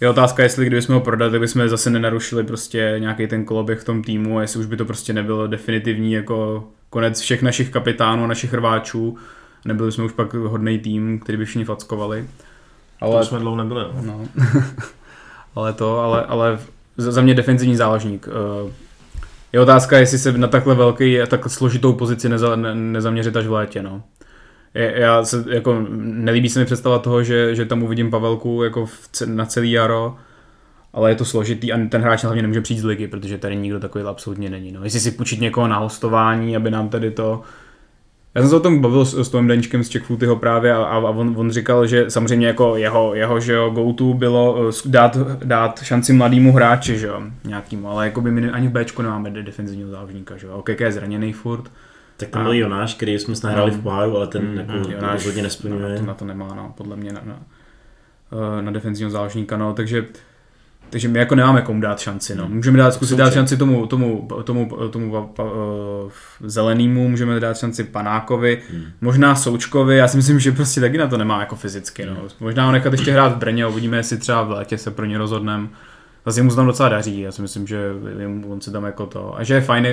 Je 0.00 0.08
otázka, 0.08 0.42
jestli 0.42 0.66
kdybychom 0.66 0.94
ho 0.94 1.00
prodali, 1.00 1.30
tak 1.30 1.40
bychom 1.40 1.68
zase 1.68 1.90
nenarušili 1.90 2.44
prostě 2.44 2.96
nějaký 2.98 3.26
ten 3.26 3.44
koloběh 3.44 3.80
v 3.80 3.84
tom 3.84 4.02
týmu 4.02 4.38
a 4.38 4.42
jestli 4.42 4.60
už 4.60 4.66
by 4.66 4.76
to 4.76 4.84
prostě 4.84 5.12
nebylo 5.12 5.46
definitivní 5.46 6.12
jako 6.12 6.64
konec 6.90 7.20
všech 7.20 7.42
našich 7.42 7.70
kapitánů 7.70 8.24
a 8.24 8.26
našich 8.26 8.54
rváčů. 8.54 9.16
Nebyli 9.64 9.92
jsme 9.92 10.04
už 10.04 10.12
pak 10.12 10.34
hodný 10.34 10.78
tým, 10.78 11.18
který 11.18 11.38
by 11.38 11.44
všichni 11.44 11.64
fackovali. 11.64 12.26
ale... 13.00 13.20
to 13.20 13.26
jsme 13.26 13.38
dlouho 13.38 13.56
nebyli. 13.56 13.84
No. 14.02 14.02
No. 14.02 14.28
ale 15.58 15.72
to, 15.72 15.98
ale, 15.98 16.24
ale 16.24 16.58
za 16.96 17.20
mě 17.22 17.34
defenzivní 17.34 17.76
záložník. 17.76 18.28
Eh, 18.28 18.72
Je 19.52 19.60
otázka, 19.60 19.98
jestli 19.98 20.18
se 20.18 20.32
na 20.32 20.48
takhle 20.48 20.74
velký 20.74 21.20
a 21.20 21.26
takhle 21.26 21.50
složitou 21.50 21.92
pozici 21.92 22.28
neza, 22.28 22.56
ne, 22.56 22.74
nezaměřit 22.74 23.36
až 23.36 23.46
v 23.46 23.52
létě, 23.52 23.82
no. 23.82 24.02
Já 24.74 25.24
se, 25.24 25.44
jako, 25.48 25.86
nelíbí 25.98 26.48
se 26.48 26.58
mi 26.58 26.64
představa 26.64 26.98
toho, 26.98 27.22
že, 27.22 27.54
že 27.54 27.64
tam 27.64 27.82
uvidím 27.82 28.10
Pavelku 28.10 28.62
jako 28.62 28.86
v, 28.86 29.08
na 29.26 29.46
celý 29.46 29.70
jaro, 29.70 30.16
ale 30.92 31.10
je 31.10 31.14
to 31.14 31.24
složitý 31.24 31.72
a 31.72 31.78
ten 31.88 32.02
hráč 32.02 32.24
hlavně 32.24 32.42
nemůže 32.42 32.60
přijít 32.60 32.78
z 32.80 32.84
ligy, 32.84 33.08
protože 33.08 33.38
tady 33.38 33.56
nikdo 33.56 33.80
takový 33.80 34.04
absolutně 34.04 34.50
není. 34.50 34.72
No. 34.72 34.84
Jestli 34.84 35.00
si 35.00 35.10
půjčit 35.10 35.40
někoho 35.40 35.68
na 35.68 35.78
hostování, 35.78 36.56
aby 36.56 36.70
nám 36.70 36.88
tady 36.88 37.10
to... 37.10 37.42
Já 38.34 38.40
jsem 38.42 38.50
se 38.50 38.56
o 38.56 38.60
tom 38.60 38.80
bavil 38.80 39.04
s, 39.04 39.14
s 39.18 39.28
Tomem 39.28 39.48
Daničkem 39.48 39.84
z 39.84 39.92
Checkfootyho 39.92 40.36
právě 40.36 40.72
a, 40.74 40.76
a 40.84 40.98
on, 40.98 41.34
on, 41.36 41.50
říkal, 41.50 41.86
že 41.86 42.10
samozřejmě 42.10 42.46
jako 42.46 42.76
jeho, 42.76 43.14
jeho 43.14 43.40
že 43.40 43.52
jo, 43.52 43.70
go-to 43.70 44.04
bylo 44.14 44.68
eh, 44.68 44.72
dát, 44.86 45.16
dát 45.44 45.82
šanci 45.82 46.12
mladému 46.12 46.52
hráči, 46.52 46.98
že 46.98 47.06
jo, 47.06 47.22
nějakýmu, 47.44 47.88
ale 47.90 48.04
jako 48.04 48.20
by 48.20 48.30
my 48.30 48.50
ani 48.50 48.68
v 48.68 48.70
Bčku 48.72 49.02
nemáme 49.02 49.30
de- 49.30 49.42
defenzivního 49.42 49.90
záložníka, 49.90 50.36
že 50.36 50.46
jo, 50.46 50.52
OKK 50.52 50.80
je 50.80 50.92
zraněný 50.92 51.32
furt, 51.32 51.70
Tak 52.16 52.28
tam 52.28 52.42
byl 52.42 52.52
Jonáš, 52.52 52.94
který 52.94 53.18
jsme 53.18 53.34
nahráli 53.44 53.70
v 53.70 53.80
poháru, 53.82 54.16
ale 54.16 54.26
ten 54.26 54.42
Mm, 54.48 54.56
jako 54.58 54.72
mm, 54.72 54.92
Jonáš 54.92 55.12
rozhodně 55.14 55.42
Na 55.42 55.46
nesplňuje. 55.46 55.98
to, 55.98 56.06
na 56.06 56.14
to 56.14 56.24
nemá, 56.24 56.54
no, 56.54 56.72
podle 56.76 56.96
mě 56.96 57.12
na, 57.12 57.20
na, 57.24 57.36
eh, 58.58 58.62
na 58.62 58.70
defenzivního 58.70 59.10
záložníka, 59.10 59.56
no, 59.56 59.72
takže 59.74 60.04
takže 60.90 61.08
my 61.08 61.18
jako 61.18 61.34
nemáme 61.34 61.62
komu 61.62 61.80
dát 61.80 62.00
šanci, 62.00 62.34
no. 62.34 62.48
Můžeme 62.48 62.78
dát, 62.78 62.94
zkusit 62.94 63.18
dát 63.18 63.32
šanci 63.32 63.56
tomu, 63.56 63.86
tomu, 63.86 64.28
tomu, 64.44 64.70
tomu 64.90 65.10
pa, 65.12 65.22
pa, 65.22 65.44
uh, 65.44 66.10
zelenému, 66.40 67.08
můžeme 67.08 67.40
dát 67.40 67.58
šanci 67.58 67.84
Panákovi, 67.84 68.62
možná 69.00 69.34
Součkovi, 69.34 69.96
já 69.96 70.08
si 70.08 70.16
myslím, 70.16 70.40
že 70.40 70.52
prostě 70.52 70.80
taky 70.80 70.98
na 70.98 71.06
to 71.06 71.16
nemá 71.16 71.40
jako 71.40 71.56
fyzicky, 71.56 72.06
no. 72.06 72.16
Možná 72.40 72.66
ho 72.66 72.72
nechat 72.72 72.92
ještě 72.92 73.12
hrát 73.12 73.32
v 73.32 73.38
Brně, 73.38 73.66
uvidíme, 73.66 73.96
jestli 73.96 74.16
třeba 74.16 74.42
v 74.42 74.50
létě 74.50 74.78
se 74.78 74.90
pro 74.90 75.04
ně 75.04 75.18
rozhodneme. 75.18 75.68
Zase 76.26 76.42
mu 76.42 76.50
se 76.50 76.56
tam 76.56 76.66
docela 76.66 76.88
daří, 76.88 77.20
já 77.20 77.32
si 77.32 77.42
myslím, 77.42 77.66
že 77.66 77.90
on 78.48 78.60
si 78.60 78.72
tam 78.72 78.84
jako 78.84 79.06
to, 79.06 79.38
a 79.38 79.44
že 79.44 79.54
je 79.54 79.60
fajn, 79.60 79.86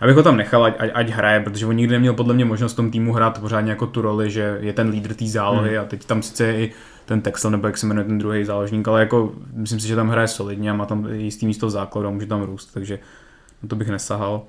já 0.00 0.06
bych 0.06 0.16
ho 0.16 0.22
tam 0.22 0.36
nechal, 0.36 0.64
ať, 0.64 0.74
ať, 0.78 0.90
ať 0.94 1.08
hraje, 1.08 1.40
protože 1.40 1.66
on 1.66 1.76
nikdy 1.76 1.92
neměl 1.92 2.14
podle 2.14 2.34
mě 2.34 2.44
možnost 2.44 2.72
v 2.72 2.76
tom 2.76 2.90
týmu 2.90 3.12
hrát 3.12 3.40
pořádně 3.40 3.70
jako 3.70 3.86
tu 3.86 4.02
roli, 4.02 4.30
že 4.30 4.58
je 4.60 4.72
ten 4.72 4.88
lídr 4.88 5.14
té 5.14 5.26
zálohy 5.26 5.78
a 5.78 5.84
teď 5.84 6.04
tam 6.04 6.22
sice 6.22 6.54
i 6.54 6.72
ten 7.10 7.20
Texel, 7.20 7.50
nebo 7.50 7.66
jak 7.66 7.78
se 7.78 7.86
jmenuje 7.86 8.04
ten 8.04 8.18
druhý 8.18 8.44
záložník, 8.44 8.88
ale 8.88 9.00
jako 9.00 9.32
myslím 9.52 9.80
si, 9.80 9.88
že 9.88 9.96
tam 9.96 10.08
hraje 10.08 10.28
solidně 10.28 10.70
a 10.70 10.74
má 10.74 10.86
tam 10.86 11.06
jistý 11.12 11.46
místo 11.46 11.66
v 11.66 11.70
základu 11.70 12.08
a 12.08 12.10
může 12.10 12.26
tam 12.26 12.42
růst, 12.42 12.66
takže 12.74 12.98
na 13.62 13.68
to 13.68 13.76
bych 13.76 13.88
nesahal. 13.88 14.42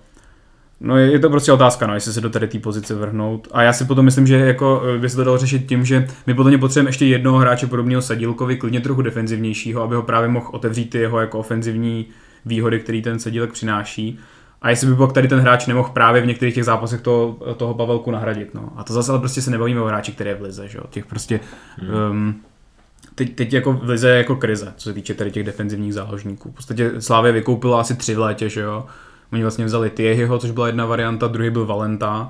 No 0.79 0.97
je, 0.97 1.11
je 1.11 1.19
to 1.19 1.29
prostě 1.29 1.51
otázka, 1.51 1.87
no, 1.87 1.93
jestli 1.93 2.13
se 2.13 2.21
do 2.21 2.29
tady 2.29 2.47
té 2.47 2.59
pozice 2.59 2.95
vrhnout. 2.95 3.47
A 3.51 3.61
já 3.61 3.73
si 3.73 3.85
potom 3.85 4.05
myslím, 4.05 4.27
že 4.27 4.37
jako 4.37 4.83
eh, 4.95 4.97
by 4.97 5.09
se 5.09 5.15
to 5.15 5.23
dalo 5.23 5.37
řešit 5.37 5.67
tím, 5.67 5.85
že 5.85 6.07
my 6.27 6.33
podle 6.33 6.51
mě 6.51 6.57
potřebujeme 6.57 6.89
ještě 6.89 7.05
jednoho 7.05 7.37
hráče 7.37 7.67
podobného 7.67 8.01
Sadílkovi, 8.01 8.57
klidně 8.57 8.81
trochu 8.81 9.01
defenzivnějšího, 9.01 9.83
aby 9.83 9.95
ho 9.95 10.01
právě 10.01 10.29
mohl 10.29 10.47
otevřít 10.51 10.89
ty 10.89 10.97
jeho 10.97 11.19
jako 11.19 11.39
ofenzivní 11.39 12.05
výhody, 12.45 12.79
který 12.79 13.01
ten 13.01 13.19
Sadílek 13.19 13.51
přináší. 13.51 14.19
A 14.61 14.69
jestli 14.69 14.87
by 14.87 14.95
pak 14.95 15.13
tady 15.13 15.27
ten 15.27 15.39
hráč 15.39 15.67
nemohl 15.67 15.89
právě 15.89 16.21
v 16.21 16.25
některých 16.25 16.55
těch 16.55 16.65
zápasech 16.65 17.01
toho, 17.01 17.37
toho 17.57 17.73
Pavelku 17.73 18.11
nahradit. 18.11 18.53
No. 18.53 18.73
A 18.75 18.83
to 18.83 18.93
zase 18.93 19.11
ale 19.11 19.19
prostě 19.19 19.41
se 19.41 19.51
nebavíme 19.51 19.81
o 19.81 19.85
hráči, 19.85 20.11
který 20.11 20.29
je 20.29 20.35
v 20.35 20.41
lize, 20.41 20.67
že 20.67 20.77
jo? 20.77 20.83
Těch 20.89 21.05
prostě 21.05 21.39
um, 22.11 22.41
teď, 23.15 23.35
teď 23.35 23.53
jako 23.53 23.73
v 23.73 23.89
lize 23.89 24.09
jako 24.09 24.35
krize, 24.35 24.73
co 24.77 24.89
se 24.89 24.93
týče 24.93 25.13
tady 25.13 25.31
těch 25.31 25.43
defenzivních 25.43 25.93
záložníků. 25.93 26.51
V 26.51 26.55
podstatě 26.55 27.01
Slávě 27.01 27.31
vykoupila 27.31 27.81
asi 27.81 27.95
tři 27.95 28.15
v 28.15 28.19
létě, 28.19 28.49
že 28.49 28.61
jo. 28.61 28.85
Oni 29.33 29.41
vlastně 29.41 29.65
vzali 29.65 29.89
Tiehyho, 29.89 30.37
což 30.37 30.51
byla 30.51 30.67
jedna 30.67 30.85
varianta, 30.85 31.27
druhý 31.27 31.49
byl 31.49 31.65
Valenta. 31.65 32.29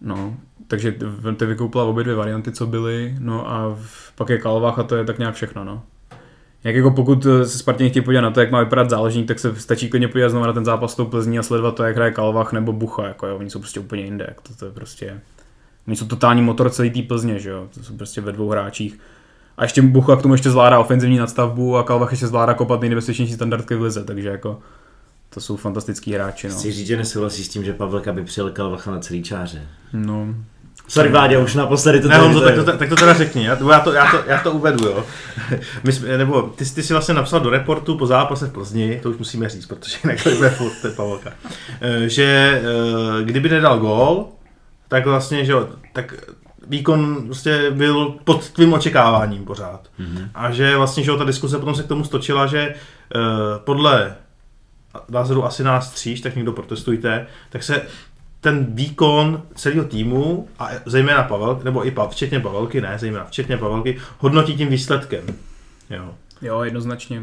No, 0.00 0.36
takže 0.66 0.94
ty 1.36 1.46
vykoupila 1.46 1.84
obě 1.84 2.04
dvě 2.04 2.16
varianty, 2.16 2.52
co 2.52 2.66
byly. 2.66 3.14
No 3.18 3.50
a 3.50 3.76
v- 3.80 4.12
pak 4.14 4.28
je 4.28 4.38
Kalvach 4.38 4.78
a 4.78 4.82
to 4.82 4.96
je 4.96 5.04
tak 5.04 5.18
nějak 5.18 5.34
všechno, 5.34 5.64
no. 5.64 5.82
Jak 6.64 6.76
jako 6.76 6.90
pokud 6.90 7.26
eh, 7.26 7.44
se 7.44 7.58
Spartěni 7.58 7.90
chtějí 7.90 8.04
podívat 8.04 8.20
na 8.22 8.30
to, 8.30 8.40
jak 8.40 8.50
má 8.50 8.60
vypadat 8.60 8.90
záložník, 8.90 9.28
tak 9.28 9.38
se 9.38 9.56
stačí 9.60 9.88
klidně 9.88 10.08
podívat 10.08 10.28
znovu 10.28 10.46
na 10.46 10.52
ten 10.52 10.64
zápas 10.64 10.92
s 10.92 10.96
tou 10.96 11.04
Plzní 11.04 11.38
a 11.38 11.42
sledovat 11.42 11.74
to, 11.74 11.84
jak 11.84 11.96
hraje 11.96 12.10
Kalvach 12.10 12.52
nebo 12.52 12.72
Bucha, 12.72 13.06
jako 13.06 13.26
jo, 13.26 13.36
oni 13.36 13.50
jsou 13.50 13.58
prostě 13.58 13.80
úplně 13.80 14.02
jinde, 14.02 14.24
jak 14.28 14.40
to, 14.40 14.54
to 14.54 14.64
je 14.64 14.70
prostě... 14.72 15.20
Oni 15.86 15.96
jsou 15.96 16.06
totální 16.06 16.42
motor 16.42 16.70
celý 16.70 16.90
té 16.90 17.02
Plzně, 17.02 17.38
že 17.38 17.50
jo, 17.50 17.68
to 17.74 17.82
jsou 17.82 17.96
prostě 17.96 18.20
ve 18.20 18.32
dvou 18.32 18.50
hráčích. 18.50 18.98
A 19.56 19.62
ještě 19.62 19.82
Bucha 19.82 20.16
k 20.16 20.22
tomu 20.22 20.34
ještě 20.34 20.50
zvládá 20.50 20.78
ofenzivní 20.78 21.16
nadstavbu 21.18 21.76
a 21.76 21.82
Kalvach 21.82 22.10
ještě 22.10 22.26
zvládá 22.26 22.54
kopat 22.54 22.80
nejnebezpečnější 22.80 23.34
standardky 23.34 23.74
v 23.74 23.82
lize, 23.82 24.04
takže 24.04 24.28
jako 24.28 24.58
to 25.30 25.40
jsou 25.40 25.56
fantastický 25.56 26.12
hráči, 26.12 26.48
no. 26.48 26.54
Chci 26.54 26.72
říct, 26.72 26.86
že 26.86 26.96
nesouhlasí 26.96 27.44
s 27.44 27.48
tím, 27.48 27.64
že 27.64 27.72
Pavelka 27.72 28.12
by 28.12 28.24
přijel 28.24 28.50
Kalvacha 28.50 28.90
na 28.90 28.98
celý 28.98 29.22
čáře. 29.22 29.62
no. 29.92 30.26
Sorry, 30.88 31.08
Vládě, 31.08 31.38
už 31.38 31.54
naposledy 31.54 32.00
to 32.00 32.08
Ne, 32.08 32.18
Honzo, 32.18 32.40
to 32.40 32.46
tak 32.46 32.54
to, 32.54 32.64
tak 32.64 32.88
to 32.88 32.96
teda 32.96 33.14
řekni, 33.14 33.44
já, 33.44 33.58
já, 33.70 33.80
to, 33.80 33.92
já, 33.92 34.10
to, 34.10 34.22
já 34.26 34.40
to 34.40 34.52
uvedu, 34.52 34.84
jo. 34.84 35.04
My 35.84 35.92
jsme, 35.92 36.18
nebo 36.18 36.42
ty, 36.42 36.64
ty 36.64 36.82
si 36.82 36.92
vlastně 36.92 37.14
napsal 37.14 37.40
do 37.40 37.50
reportu 37.50 37.98
po 37.98 38.06
zápase 38.06 38.46
v 38.46 38.52
Plzni, 38.52 39.00
to 39.02 39.10
už 39.10 39.16
musíme 39.16 39.48
říct, 39.48 39.66
protože 39.66 39.98
jinak 40.04 40.22
to 40.22 40.30
bude 40.30 40.50
furt, 40.50 40.72
to 40.80 40.86
je 40.86 40.92
Pavelka, 40.92 41.30
Eh, 41.80 42.08
že 42.08 42.60
eh, 42.64 43.24
kdyby 43.24 43.48
nedal 43.48 43.78
gól, 43.78 44.26
tak 44.88 45.06
vlastně, 45.06 45.44
že 45.44 45.52
jo, 45.52 45.68
tak 45.92 46.14
výkon 46.68 47.22
prostě 47.24 47.70
byl 47.70 48.14
pod 48.24 48.50
tvým 48.50 48.72
očekáváním 48.72 49.44
pořád. 49.44 49.88
Mm-hmm. 50.00 50.28
A 50.34 50.50
že 50.50 50.76
vlastně, 50.76 51.04
že 51.04 51.10
jo, 51.10 51.16
ta 51.16 51.24
diskuse 51.24 51.58
potom 51.58 51.74
se 51.74 51.82
k 51.82 51.88
tomu 51.88 52.04
stočila, 52.04 52.46
že 52.46 52.60
eh, 52.60 53.18
podle 53.64 54.14
názoru 55.08 55.44
asi 55.44 55.64
nás 55.64 55.90
tříš, 55.90 56.20
tak 56.20 56.36
někdo 56.36 56.52
protestujte, 56.52 57.26
tak 57.50 57.62
se 57.62 57.82
ten 58.40 58.66
výkon 58.68 59.42
celého 59.54 59.84
týmu, 59.84 60.48
a 60.58 60.68
zejména 60.86 61.22
Pavel, 61.22 61.60
nebo 61.64 61.86
i 61.86 61.90
Pavel, 61.90 62.10
včetně 62.10 62.40
Pavelky, 62.40 62.80
ne, 62.80 62.98
zejména 62.98 63.24
včetně 63.24 63.56
Pavelky, 63.56 63.98
hodnotí 64.18 64.56
tím 64.56 64.68
výsledkem. 64.68 65.24
Jo. 65.90 66.14
Jo, 66.42 66.62
jednoznačně. 66.62 67.22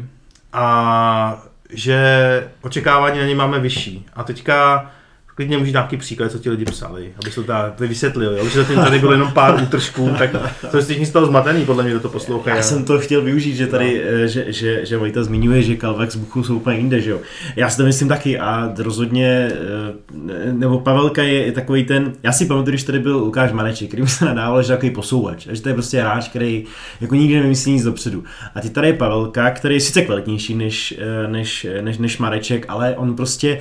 A 0.52 1.42
že 1.70 2.48
očekávání 2.62 3.18
na 3.18 3.26
ně 3.26 3.34
máme 3.34 3.58
vyšší. 3.60 4.06
A 4.14 4.24
teďka 4.24 4.90
klidně 5.34 5.58
můžeš 5.58 5.72
nějaký 5.72 5.96
příklad, 5.96 6.32
co 6.32 6.38
ti 6.38 6.50
lidi 6.50 6.64
psali, 6.64 7.12
aby 7.22 7.30
se 7.30 7.42
to 7.42 7.52
tady 7.76 7.88
vysvětlil, 7.88 8.36
jo? 8.36 8.48
že 8.48 8.58
zatím 8.58 8.76
tady 8.76 8.98
bylo 8.98 9.12
jenom 9.12 9.32
pár 9.32 9.62
útržků, 9.62 10.10
tak 10.18 10.30
to 10.70 10.76
je 10.76 10.82
z 10.82 11.10
toho 11.10 11.26
zmatený, 11.26 11.64
podle 11.64 11.82
mě, 11.82 11.92
kdo 11.92 12.00
to 12.00 12.08
poslouchá. 12.08 12.56
Já 12.56 12.62
jsem 12.62 12.84
to 12.84 12.98
chtěl 12.98 13.22
využít, 13.22 13.56
že 13.56 13.66
tady, 13.66 14.02
no. 14.20 14.28
že, 14.28 14.52
že, 14.52 14.86
že 14.86 14.96
Vojta 14.96 15.24
zmiňuje, 15.24 15.62
že 15.62 15.76
Kalvek 15.76 16.10
s 16.10 16.16
Buchou 16.16 16.44
jsou 16.44 16.56
úplně 16.56 16.76
jinde, 16.76 17.00
že 17.00 17.10
jo. 17.10 17.20
Já 17.56 17.70
si 17.70 17.76
to 17.76 17.84
myslím 17.84 18.08
taky 18.08 18.38
a 18.38 18.72
rozhodně, 18.78 19.50
eh, 19.52 20.52
nebo 20.52 20.80
Pavelka 20.80 21.22
je, 21.22 21.46
je 21.46 21.52
takový 21.52 21.84
ten, 21.84 22.12
já 22.22 22.32
si 22.32 22.46
pamatuju, 22.46 22.70
když 22.70 22.82
tady 22.82 22.98
byl 22.98 23.18
Lukáš 23.18 23.52
Maneček, 23.52 23.88
který 23.88 24.06
se 24.06 24.24
nadával, 24.24 24.62
že 24.62 24.68
takový 24.68 24.90
posouvač, 24.90 25.46
a 25.46 25.54
že 25.54 25.62
to 25.62 25.68
je 25.68 25.74
prostě 25.74 26.00
hráč, 26.00 26.28
který 26.28 26.64
jako 27.00 27.14
nikdy 27.14 27.34
nevymyslí 27.34 27.72
nic 27.72 27.84
dopředu. 27.84 28.24
A 28.54 28.60
teď 28.60 28.72
tady 28.72 28.86
je 28.86 28.94
Pavelka, 28.94 29.50
který 29.50 29.74
je 29.74 29.80
sice 29.80 30.02
kvalitnější 30.02 30.54
než, 30.54 30.94
eh, 30.98 31.28
než, 31.28 31.66
než, 31.80 31.98
než 31.98 32.18
Mareček, 32.18 32.66
ale 32.68 32.96
on 32.96 33.16
prostě, 33.16 33.58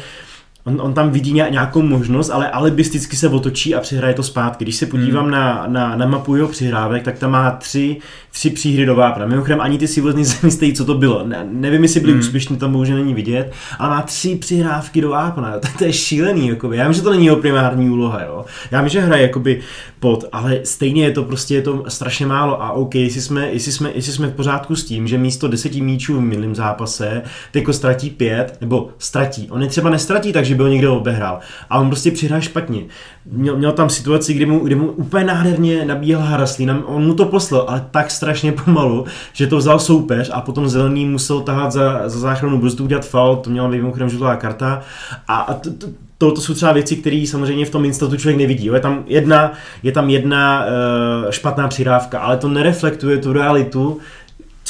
On, 0.66 0.82
on 0.82 0.94
tam 0.94 1.12
vidí 1.12 1.34
ně- 1.34 1.48
nějakou 1.50 1.82
možnost, 1.82 2.30
ale 2.30 2.50
alibisticky 2.52 3.16
se 3.16 3.30
otočí 3.30 3.76
a 3.76 3.80
přihraje 3.80 4.14
to 4.14 4.24
zpátky. 4.24 4.66
Když 4.66 4.76
se 4.76 4.86
podívám 4.86 5.24
hmm. 5.24 5.32
na, 5.32 5.66
na, 5.68 5.96
na 5.96 6.06
mapu 6.06 6.36
jeho 6.36 6.48
přihrávek, 6.48 7.04
tak 7.04 7.20
tam 7.20 7.32
má 7.32 7.52
tři, 7.52 7.98
tři 8.32 8.50
příhry 8.50 8.86
do 8.86 8.96
vápna. 8.96 9.26
Mimochodem 9.26 9.62
ani 9.62 9.78
ty 9.78 9.88
si 9.88 10.02
vůbec 10.02 10.16
nejsem 10.16 10.52
co 10.76 10.86
to 10.86 10.94
bylo. 10.94 11.28
Ne, 11.28 11.48
nevím, 11.52 11.84
jestli 11.84 12.00
byli 12.00 12.14
hmm. 12.14 12.20
úspěšní, 12.20 12.58
tam 12.58 12.72
bohužel 12.72 12.98
není 12.98 13.14
vidět, 13.14 13.54
ale 13.80 13.90
má 13.90 14.02
tři 14.02 14.36
přihrávky 14.36 15.02
do 15.02 15.10
vápna. 15.10 15.54
To, 15.64 15.68
to 15.78 15.86
je 15.86 15.94
šílený. 15.94 16.48
Jakoby. 16.48 16.78
Já 16.78 16.84
vím, 16.84 16.94
že 16.94 17.02
to 17.02 17.10
není 17.10 17.26
jeho 17.26 17.38
primární 17.38 17.90
úloha. 17.90 18.24
Jo. 18.24 18.46
Já 18.72 18.82
vím, 18.82 18.90
že 18.90 19.02
hraje 19.02 19.22
jakoby 19.22 19.62
pod, 20.00 20.26
ale 20.32 20.60
stejně 20.64 21.04
je 21.04 21.12
to 21.12 21.24
prostě 21.24 21.56
je 21.56 21.62
to 21.62 21.84
strašně 21.88 22.26
málo. 22.26 22.64
A 22.64 22.72
OK, 22.72 22.96
jestli 22.96 23.22
jsme, 23.22 23.48
jestli 23.52 23.72
jsme, 23.72 23.92
jestli 23.96 24.14
jsme 24.14 24.28
v 24.28 24.34
pořádku 24.34 24.76
s 24.76 24.84
tím, 24.84 25.08
že 25.08 25.18
místo 25.18 25.48
deseti 25.48 25.82
míčů 25.82 26.18
v 26.18 26.22
minulém 26.22 26.56
zápase 26.56 27.22
teďko 27.52 27.74
ztratí 27.74 28.10
pět, 28.10 28.58
nebo 28.62 28.90
ztratí. 28.98 29.48
On 29.52 29.62
je 29.62 29.68
třeba 29.68 29.90
nestratí, 29.90 30.34
takže 30.34 30.53
byl 30.54 30.70
někdo 30.70 30.96
obehrál. 30.96 31.40
A 31.70 31.80
on 31.80 31.88
prostě 31.88 32.12
přihrál 32.12 32.42
špatně. 32.42 32.84
Měl, 33.26 33.58
měl 33.58 33.72
tam 33.72 33.90
situaci, 33.90 34.34
kdy 34.34 34.46
mu, 34.46 34.60
kdy 34.60 34.76
mu 34.76 34.88
úplně 34.88 35.24
nádherně 35.24 35.86
nabíjel 35.86 36.20
Haraslín, 36.20 36.84
on 36.86 37.06
mu 37.06 37.14
to 37.14 37.26
poslal, 37.26 37.66
ale 37.68 37.86
tak 37.92 38.12
strašně 38.12 38.52
pomalu, 38.66 39.06
že 39.34 39.48
to 39.48 39.58
vzal 39.58 39.80
soupeř 39.80 40.32
a 40.34 40.42
potom 40.42 40.70
zelený 40.70 41.06
musel 41.06 41.42
tahat 41.42 41.72
za, 41.72 42.10
za 42.10 42.20
záchranu 42.20 42.58
brzdu, 42.58 42.84
udělat 42.84 43.06
faul, 43.06 43.36
to 43.36 43.50
měla 43.50 43.70
být 43.70 43.78
mimochodem 43.78 44.10
žlutá 44.10 44.36
karta. 44.36 44.82
A, 45.28 45.36
a 45.36 45.54
to, 45.54 45.74
to, 45.74 45.88
to, 46.18 46.32
to 46.32 46.42
jsou 46.42 46.54
třeba 46.54 46.72
věci, 46.72 46.96
které 46.96 47.24
samozřejmě 47.28 47.66
v 47.66 47.70
tom 47.70 47.86
instatu 47.86 48.18
člověk 48.18 48.38
nevidí. 48.38 48.66
Je 48.66 48.80
tam 48.80 49.04
jedna, 49.08 49.54
je 49.84 49.92
tam 49.92 50.10
jedna 50.10 50.66
uh, 50.66 51.32
špatná 51.32 51.68
přidávka, 51.68 52.20
ale 52.20 52.38
to 52.38 52.48
nereflektuje 52.48 53.18
tu 53.18 53.34
realitu, 53.34 54.00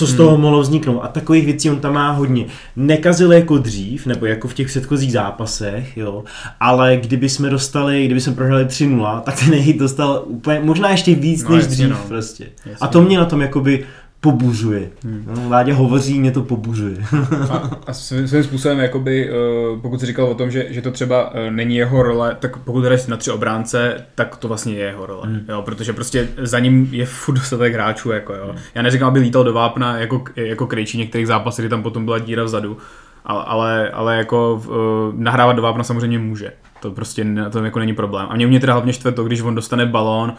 co 0.04 0.08
z 0.08 0.14
toho 0.14 0.32
hmm. 0.32 0.41
mohlo 0.41 0.62
vzniknout. 0.62 1.01
A 1.01 1.08
takových 1.08 1.45
věcí 1.45 1.70
on 1.70 1.80
tam 1.80 1.93
má 1.93 2.12
hodně. 2.12 2.45
Nekazil 2.76 3.34
jako 3.34 3.58
dřív, 3.58 4.06
nebo 4.06 4.26
jako 4.26 4.47
v 4.47 4.54
těch 4.54 4.68
předchozích 4.68 5.12
zápasech, 5.12 5.97
jo, 5.97 6.24
ale 6.60 6.97
kdyby 6.97 7.30
jsme 7.30 7.49
dostali, 7.49 8.06
kdyby 8.06 8.22
jsme 8.22 8.34
prohráli 8.34 8.66
3-0, 8.66 9.22
tak 9.22 9.39
ten 9.39 9.49
hejt 9.49 9.78
dostal 9.78 10.24
úplně, 10.26 10.60
možná 10.60 10.89
ještě 10.89 11.16
víc 11.16 11.43
No, 11.43 11.49
než 11.49 11.64
jasně, 11.64 11.76
dřív 11.76 11.89
no. 11.89 12.06
prostě. 12.08 12.45
Jasně. 12.66 12.78
A 12.82 12.88
to 12.88 13.01
mě 13.01 13.18
na 13.18 13.26
tom 13.26 13.41
jakoby 13.41 13.86
pobuřuje. 14.24 14.90
Hmm. 15.04 15.26
Vládě 15.48 15.74
hovoří, 15.74 16.20
mě 16.20 16.32
to 16.32 16.42
pobuřuje. 16.42 16.98
A, 17.50 17.70
a 17.88 17.94
svým, 17.94 18.44
způsobem, 18.44 18.80
jakoby, 18.80 19.30
eh, 19.30 19.34
pokud 19.82 20.00
jsi 20.00 20.06
říkal 20.06 20.26
o 20.26 20.36
tom, 20.36 20.52
že, 20.52 20.66
že 20.70 20.82
to 20.82 20.92
třeba 20.92 21.32
eh, 21.34 21.52
není 21.52 21.76
jeho 21.76 22.04
role, 22.04 22.38
tak 22.40 22.58
pokud 22.58 22.86
hraješ 22.86 23.06
na 23.06 23.18
tři 23.18 23.32
obránce, 23.32 24.06
tak 24.16 24.36
to 24.36 24.48
vlastně 24.48 24.74
je 24.74 24.86
jeho 24.86 25.06
role. 25.06 25.28
Hmm. 25.28 25.46
Jo, 25.50 25.62
protože 25.62 25.94
prostě 25.94 26.28
za 26.38 26.60
ním 26.60 26.90
je 26.92 27.06
furt 27.06 27.36
dostatek 27.36 27.74
hráčů. 27.74 28.12
Jako, 28.12 28.34
jo. 28.34 28.56
Já 28.76 28.82
neříkám, 28.82 29.08
aby 29.08 29.20
lítal 29.20 29.44
do 29.44 29.54
vápna 29.54 29.98
jako, 29.98 30.24
jako 30.36 30.68
krejčí 30.68 30.98
některých 30.98 31.28
zápasů, 31.28 31.62
kdy 31.62 31.70
tam 31.70 31.84
potom 31.84 32.06
byla 32.06 32.20
díra 32.20 32.44
vzadu, 32.44 32.78
ale, 33.26 33.44
ale, 33.44 33.90
ale 33.90 34.18
jako 34.18 34.62
uh, 34.68 34.76
nahrávat 35.20 35.56
do 35.56 35.62
vápna 35.62 35.84
samozřejmě 35.84 36.20
může. 36.20 36.52
To 36.84 36.92
prostě 36.92 37.26
to 37.52 37.66
jako 37.66 37.80
není 37.80 37.94
problém. 37.94 38.28
A 38.30 38.36
mě 38.36 38.48
mě 38.48 38.60
teda 38.60 38.74
hlavně 38.74 38.94
štve 38.94 39.12
to, 39.12 39.24
když 39.24 39.42
on 39.42 39.56
dostane 39.56 39.86
balón 39.86 40.30
uh, 40.30 40.36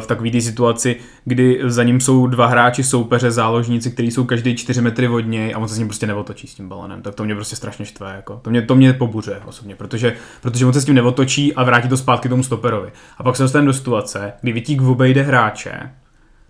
v 0.00 0.06
takové 0.06 0.30
té 0.30 0.40
situaci, 0.40 0.96
kdy 1.24 1.60
za 1.64 1.82
ním 1.82 2.00
jsou 2.00 2.26
dva 2.26 2.46
hráči 2.46 2.84
soupeře, 2.84 3.30
záložníci, 3.30 3.90
kteří 3.90 4.10
jsou 4.10 4.24
každý 4.24 4.56
4 4.56 4.80
metry 4.80 5.08
od 5.08 5.20
něj 5.20 5.54
a 5.54 5.58
on 5.58 5.68
se 5.68 5.74
s 5.74 5.78
ním 5.78 5.88
prostě 5.88 6.06
neotočí 6.06 6.46
s 6.46 6.54
tím 6.54 6.68
balonem. 6.68 7.02
Tak 7.02 7.14
to 7.14 7.24
mě 7.24 7.34
prostě 7.34 7.56
strašně 7.56 7.84
štve. 7.84 8.12
Jako. 8.16 8.40
To, 8.42 8.50
mě, 8.50 8.62
to 8.62 8.74
mě 8.74 8.92
pobuře 8.92 9.40
osobně, 9.46 9.74
protože, 9.74 10.16
protože 10.42 10.66
on 10.66 10.72
se 10.72 10.80
s 10.80 10.84
tím 10.84 10.94
neotočí 10.94 11.54
a 11.54 11.64
vrátí 11.64 11.88
to 11.88 11.96
zpátky 11.96 12.28
tomu 12.28 12.42
stoperovi. 12.42 12.92
A 13.18 13.22
pak 13.22 13.36
se 13.36 13.42
dostane 13.42 13.66
do 13.66 13.72
situace, 13.72 14.32
kdy 14.40 14.52
vytík 14.52 14.82
obejde 14.82 15.22
hráče, 15.22 15.90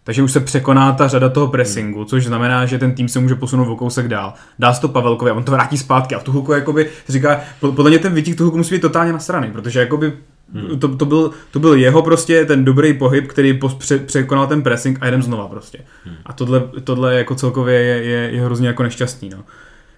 takže 0.09 0.23
už 0.23 0.33
se 0.33 0.41
překoná 0.41 0.93
ta 0.93 1.09
řada 1.09 1.29
toho 1.29 1.49
pressingu, 1.49 2.05
což 2.05 2.27
znamená, 2.27 2.67
že 2.67 2.79
ten 2.79 2.95
tým 2.95 3.09
se 3.09 3.21
může 3.21 3.35
posunout 3.35 3.73
o 3.73 3.77
kousek 3.77 4.09
dál. 4.09 4.35
Dá 4.59 4.73
se 4.75 4.81
to 4.81 4.89
Pavelkovi 4.89 5.31
a 5.31 5.35
on 5.35 5.45
to 5.45 5.53
vrátí 5.53 5.79
zpátky 5.79 6.15
a 6.15 6.19
v 6.19 6.23
tu 6.23 6.31
chvilku 6.31 6.53
jakoby 6.53 6.91
říká, 7.09 7.41
po- 7.61 7.73
podle 7.73 7.91
mě 7.91 7.99
ten 7.99 8.15
vytík 8.15 8.39
tu 8.39 8.57
musí 8.57 8.75
být 8.75 8.81
totálně 8.81 9.13
na 9.13 9.19
strany, 9.19 9.51
protože 9.51 9.81
jakoby 9.81 10.13
Hmm. 10.53 10.79
To, 10.79 10.97
to, 10.97 11.05
byl, 11.05 11.31
to 11.51 11.59
byl 11.59 11.75
jeho 11.75 12.03
prostě 12.03 12.45
ten 12.45 12.65
dobrý 12.65 12.95
pohyb, 12.95 13.27
který 13.27 13.55
pos, 13.55 13.75
pře, 13.75 13.99
překonal 13.99 14.47
ten 14.47 14.63
pressing 14.63 14.99
a 15.01 15.09
jdem 15.09 15.23
znova 15.23 15.49
prostě. 15.49 15.79
Hmm. 16.05 16.17
A 16.27 16.33
tohle, 16.33 16.63
tohle 16.85 17.15
jako 17.15 17.35
celkově 17.35 17.75
je, 17.75 18.03
je, 18.03 18.31
je 18.31 18.45
hrozně 18.45 18.69
jako 18.69 18.83
nešťastný, 18.83 19.29
no. 19.29 19.45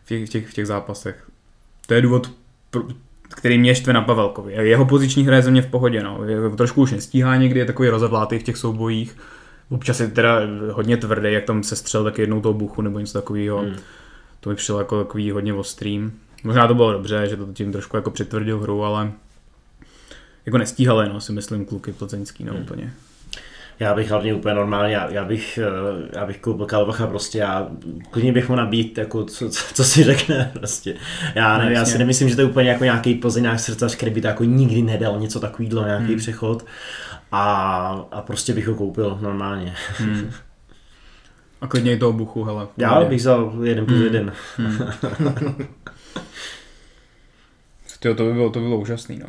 V 0.04 0.08
těch, 0.08 0.26
v 0.26 0.28
těch, 0.28 0.48
v 0.48 0.52
těch 0.52 0.66
zápasech. 0.66 1.26
To 1.86 1.94
je 1.94 2.02
důvod, 2.02 2.30
který 3.28 3.58
mě 3.58 3.74
štve 3.74 3.92
na 3.92 4.02
Pavelkovi. 4.02 4.52
Jeho 4.52 4.84
poziční 4.84 5.26
hra 5.26 5.36
je 5.36 5.42
ze 5.42 5.50
mě 5.50 5.62
v 5.62 5.66
pohodě, 5.66 6.02
no. 6.02 6.24
Je, 6.24 6.56
trošku 6.56 6.82
už 6.82 6.92
nestíhá 6.92 7.36
někdy, 7.36 7.60
je 7.60 7.66
takový 7.66 7.88
rozevlátý 7.88 8.38
v 8.38 8.42
těch 8.42 8.56
soubojích. 8.56 9.16
Občas 9.70 10.00
je 10.00 10.08
teda 10.08 10.40
hodně 10.70 10.96
tvrdý, 10.96 11.32
jak 11.32 11.44
tam 11.44 11.62
se 11.62 11.76
střel 11.76 12.04
tak 12.04 12.18
jednou 12.18 12.40
toho 12.40 12.54
buchu 12.54 12.82
nebo 12.82 12.98
něco 12.98 13.12
takového. 13.12 13.58
Hmm. 13.58 13.76
To 14.40 14.50
mi 14.50 14.56
přišlo 14.56 14.78
jako 14.78 15.04
takový 15.04 15.30
hodně 15.30 15.54
ostrým. 15.54 16.12
Možná 16.44 16.68
to 16.68 16.74
bylo 16.74 16.92
dobře, 16.92 17.26
že 17.28 17.36
to 17.36 17.46
tím 17.52 17.72
trošku 17.72 17.96
jako 17.96 18.10
přitvrdil 18.10 18.60
hru, 18.60 18.84
ale 18.84 19.12
jako 20.46 20.58
nestíhali, 20.58 21.08
no, 21.08 21.20
si 21.20 21.32
myslím, 21.32 21.64
kluky 21.64 21.92
plzeňský, 21.92 22.44
no, 22.44 22.52
hmm. 22.52 22.62
úplně. 22.62 22.92
Já 23.80 23.94
bych 23.94 24.10
hlavně 24.10 24.34
úplně 24.34 24.54
normálně, 24.54 24.94
já, 24.94 25.10
já 25.10 25.24
bych, 25.24 25.58
eh, 25.58 26.18
já 26.18 26.26
bych 26.26 26.38
koupil 26.38 26.66
Kalbacha 26.66 27.06
prostě, 27.06 27.38
já 27.38 27.68
klidně 28.10 28.32
bych 28.32 28.48
mu 28.48 28.54
nabít, 28.54 28.98
jako 28.98 29.24
co, 29.24 29.50
co, 29.50 29.74
co 29.74 29.84
si 29.84 30.04
řekne 30.04 30.50
prostě. 30.58 30.94
Já, 31.34 31.58
nevím, 31.58 31.72
já 31.72 31.84
si 31.84 31.98
nemyslím, 31.98 32.28
že 32.28 32.34
to 32.34 32.40
je 32.40 32.46
úplně 32.46 32.70
jako 32.70 32.84
nějaký 32.84 33.14
plzeňák 33.14 33.60
srdcař, 33.60 33.94
který 33.94 34.10
by 34.10 34.20
to 34.20 34.26
jako 34.26 34.44
nikdy 34.44 34.82
nedal 34.82 35.20
něco 35.20 35.40
takového, 35.40 35.86
nějaký 35.86 36.06
hmm. 36.06 36.16
přechod 36.16 36.64
a, 37.32 38.06
a 38.10 38.22
prostě 38.22 38.54
bych 38.54 38.68
ho 38.68 38.74
koupil 38.74 39.18
normálně. 39.20 39.74
Hmm. 39.98 40.30
A 41.60 41.66
klidně 41.66 41.92
i 41.92 41.98
toho 41.98 42.12
buchu, 42.12 42.44
hele. 42.44 42.68
Já 42.76 43.04
bych 43.04 43.18
vzal 43.18 43.52
jeden 43.62 43.86
plus 43.86 43.96
hmm. 43.96 44.06
jeden. 44.06 44.32
Hmm. 44.56 44.78
Tyjo, 48.00 48.14
to 48.14 48.24
by 48.24 48.32
bylo, 48.32 48.50
to 48.50 48.60
bylo 48.60 48.78
úžasný, 48.78 49.18
no. 49.18 49.26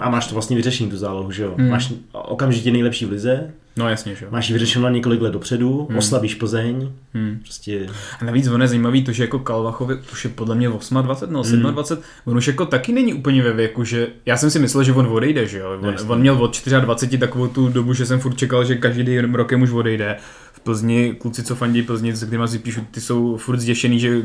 A 0.00 0.10
máš 0.10 0.26
to 0.26 0.34
vlastně 0.34 0.56
vyřešený, 0.56 0.90
tu 0.90 0.96
zálohu, 0.96 1.30
že 1.30 1.42
jo? 1.42 1.54
Hmm. 1.58 1.70
Máš 1.70 1.92
okamžitě 2.12 2.70
nejlepší 2.70 3.06
v 3.06 3.10
lize. 3.10 3.52
No 3.76 3.88
jasně, 3.88 4.14
že 4.14 4.24
jo. 4.24 4.30
Máš 4.30 4.50
ji 4.50 4.80
na 4.80 4.90
několik 4.90 5.20
let 5.20 5.32
dopředu, 5.32 5.86
hmm. 5.88 5.98
oslabíš 5.98 6.34
Plzeň. 6.34 6.92
Hmm. 7.14 7.38
Prostě... 7.42 7.86
A 8.20 8.24
navíc 8.24 8.48
ono 8.48 8.64
je 8.64 8.68
zajímavý 8.68 9.04
to, 9.04 9.12
že 9.12 9.22
jako 9.22 9.38
Kalvachovi 9.38 9.94
už 10.12 10.24
je 10.24 10.30
podle 10.30 10.54
mě 10.54 10.68
28, 10.68 11.32
no 11.62 11.72
27, 11.72 12.02
hmm. 12.02 12.32
on 12.32 12.36
už 12.36 12.46
jako 12.46 12.66
taky 12.66 12.92
není 12.92 13.14
úplně 13.14 13.42
ve 13.42 13.52
věku, 13.52 13.84
že 13.84 14.08
já 14.26 14.36
jsem 14.36 14.50
si 14.50 14.58
myslel, 14.58 14.84
že 14.84 14.92
on 14.92 15.06
odejde, 15.06 15.46
že 15.46 15.58
jo. 15.58 15.78
On, 15.80 15.94
on 16.08 16.20
měl 16.20 16.42
od 16.44 16.62
24 16.80 17.18
takovou 17.18 17.46
tu 17.46 17.68
dobu, 17.68 17.92
že 17.92 18.06
jsem 18.06 18.20
furt 18.20 18.34
čekal, 18.34 18.64
že 18.64 18.76
každý 18.76 19.18
rokem 19.20 19.62
už 19.62 19.70
odejde. 19.70 20.16
V 20.52 20.60
Plzni, 20.60 21.14
kluci, 21.20 21.42
co 21.42 21.54
fandí 21.54 21.82
Plzni, 21.82 22.16
s 22.16 22.24
kterými 22.24 22.48
si 22.48 22.58
píšu, 22.58 22.80
ty 22.90 23.00
jsou 23.00 23.36
furt 23.36 23.58
zděšený, 23.58 24.00
že 24.00 24.22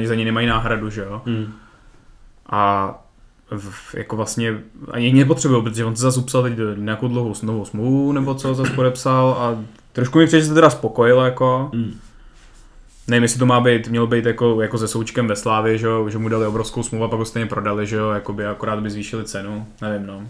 eh, 0.00 0.06
za 0.06 0.14
ně 0.14 0.24
nemají 0.24 0.46
náhradu, 0.46 0.90
že 0.90 1.00
jo. 1.00 1.22
Hmm. 1.26 1.52
A 2.50 3.07
v, 3.56 3.94
jako 3.94 4.16
vlastně 4.16 4.58
ani 4.90 5.12
nepotřebují, 5.12 5.62
protože 5.62 5.84
on 5.84 5.96
se 5.96 6.02
zase 6.02 6.20
upsal 6.20 6.42
teď 6.42 6.54
nějakou 6.76 7.08
dlouhou 7.08 7.34
novou 7.42 7.64
smlouvu, 7.64 8.12
nebo 8.12 8.34
co 8.34 8.54
zase 8.54 8.72
podepsal 8.72 9.30
a 9.32 9.64
trošku 9.92 10.18
mi 10.18 10.26
přijde, 10.26 10.40
že 10.40 10.48
se 10.48 10.54
teda 10.54 10.70
spokojil, 10.70 11.20
jako. 11.20 11.70
Mm. 11.74 11.94
Nevím, 13.08 13.22
jestli 13.22 13.38
to 13.38 13.46
má 13.46 13.60
být, 13.60 13.88
mělo 13.88 14.06
být 14.06 14.24
jako, 14.26 14.62
jako 14.62 14.78
se 14.78 14.88
Součkem 14.88 15.28
ve 15.28 15.36
Slávě, 15.36 15.78
že, 15.78 15.88
že 16.08 16.18
mu 16.18 16.28
dali 16.28 16.46
obrovskou 16.46 16.82
smlouvu 16.82 17.04
a 17.04 17.08
pak 17.08 17.18
ho 17.18 17.24
stejně 17.24 17.46
prodali, 17.46 17.86
že 17.86 17.96
jo, 17.96 18.12
by 18.32 18.46
akorát 18.46 18.80
by 18.80 18.90
zvýšili 18.90 19.24
cenu, 19.24 19.66
nevím, 19.82 20.06
no. 20.06 20.22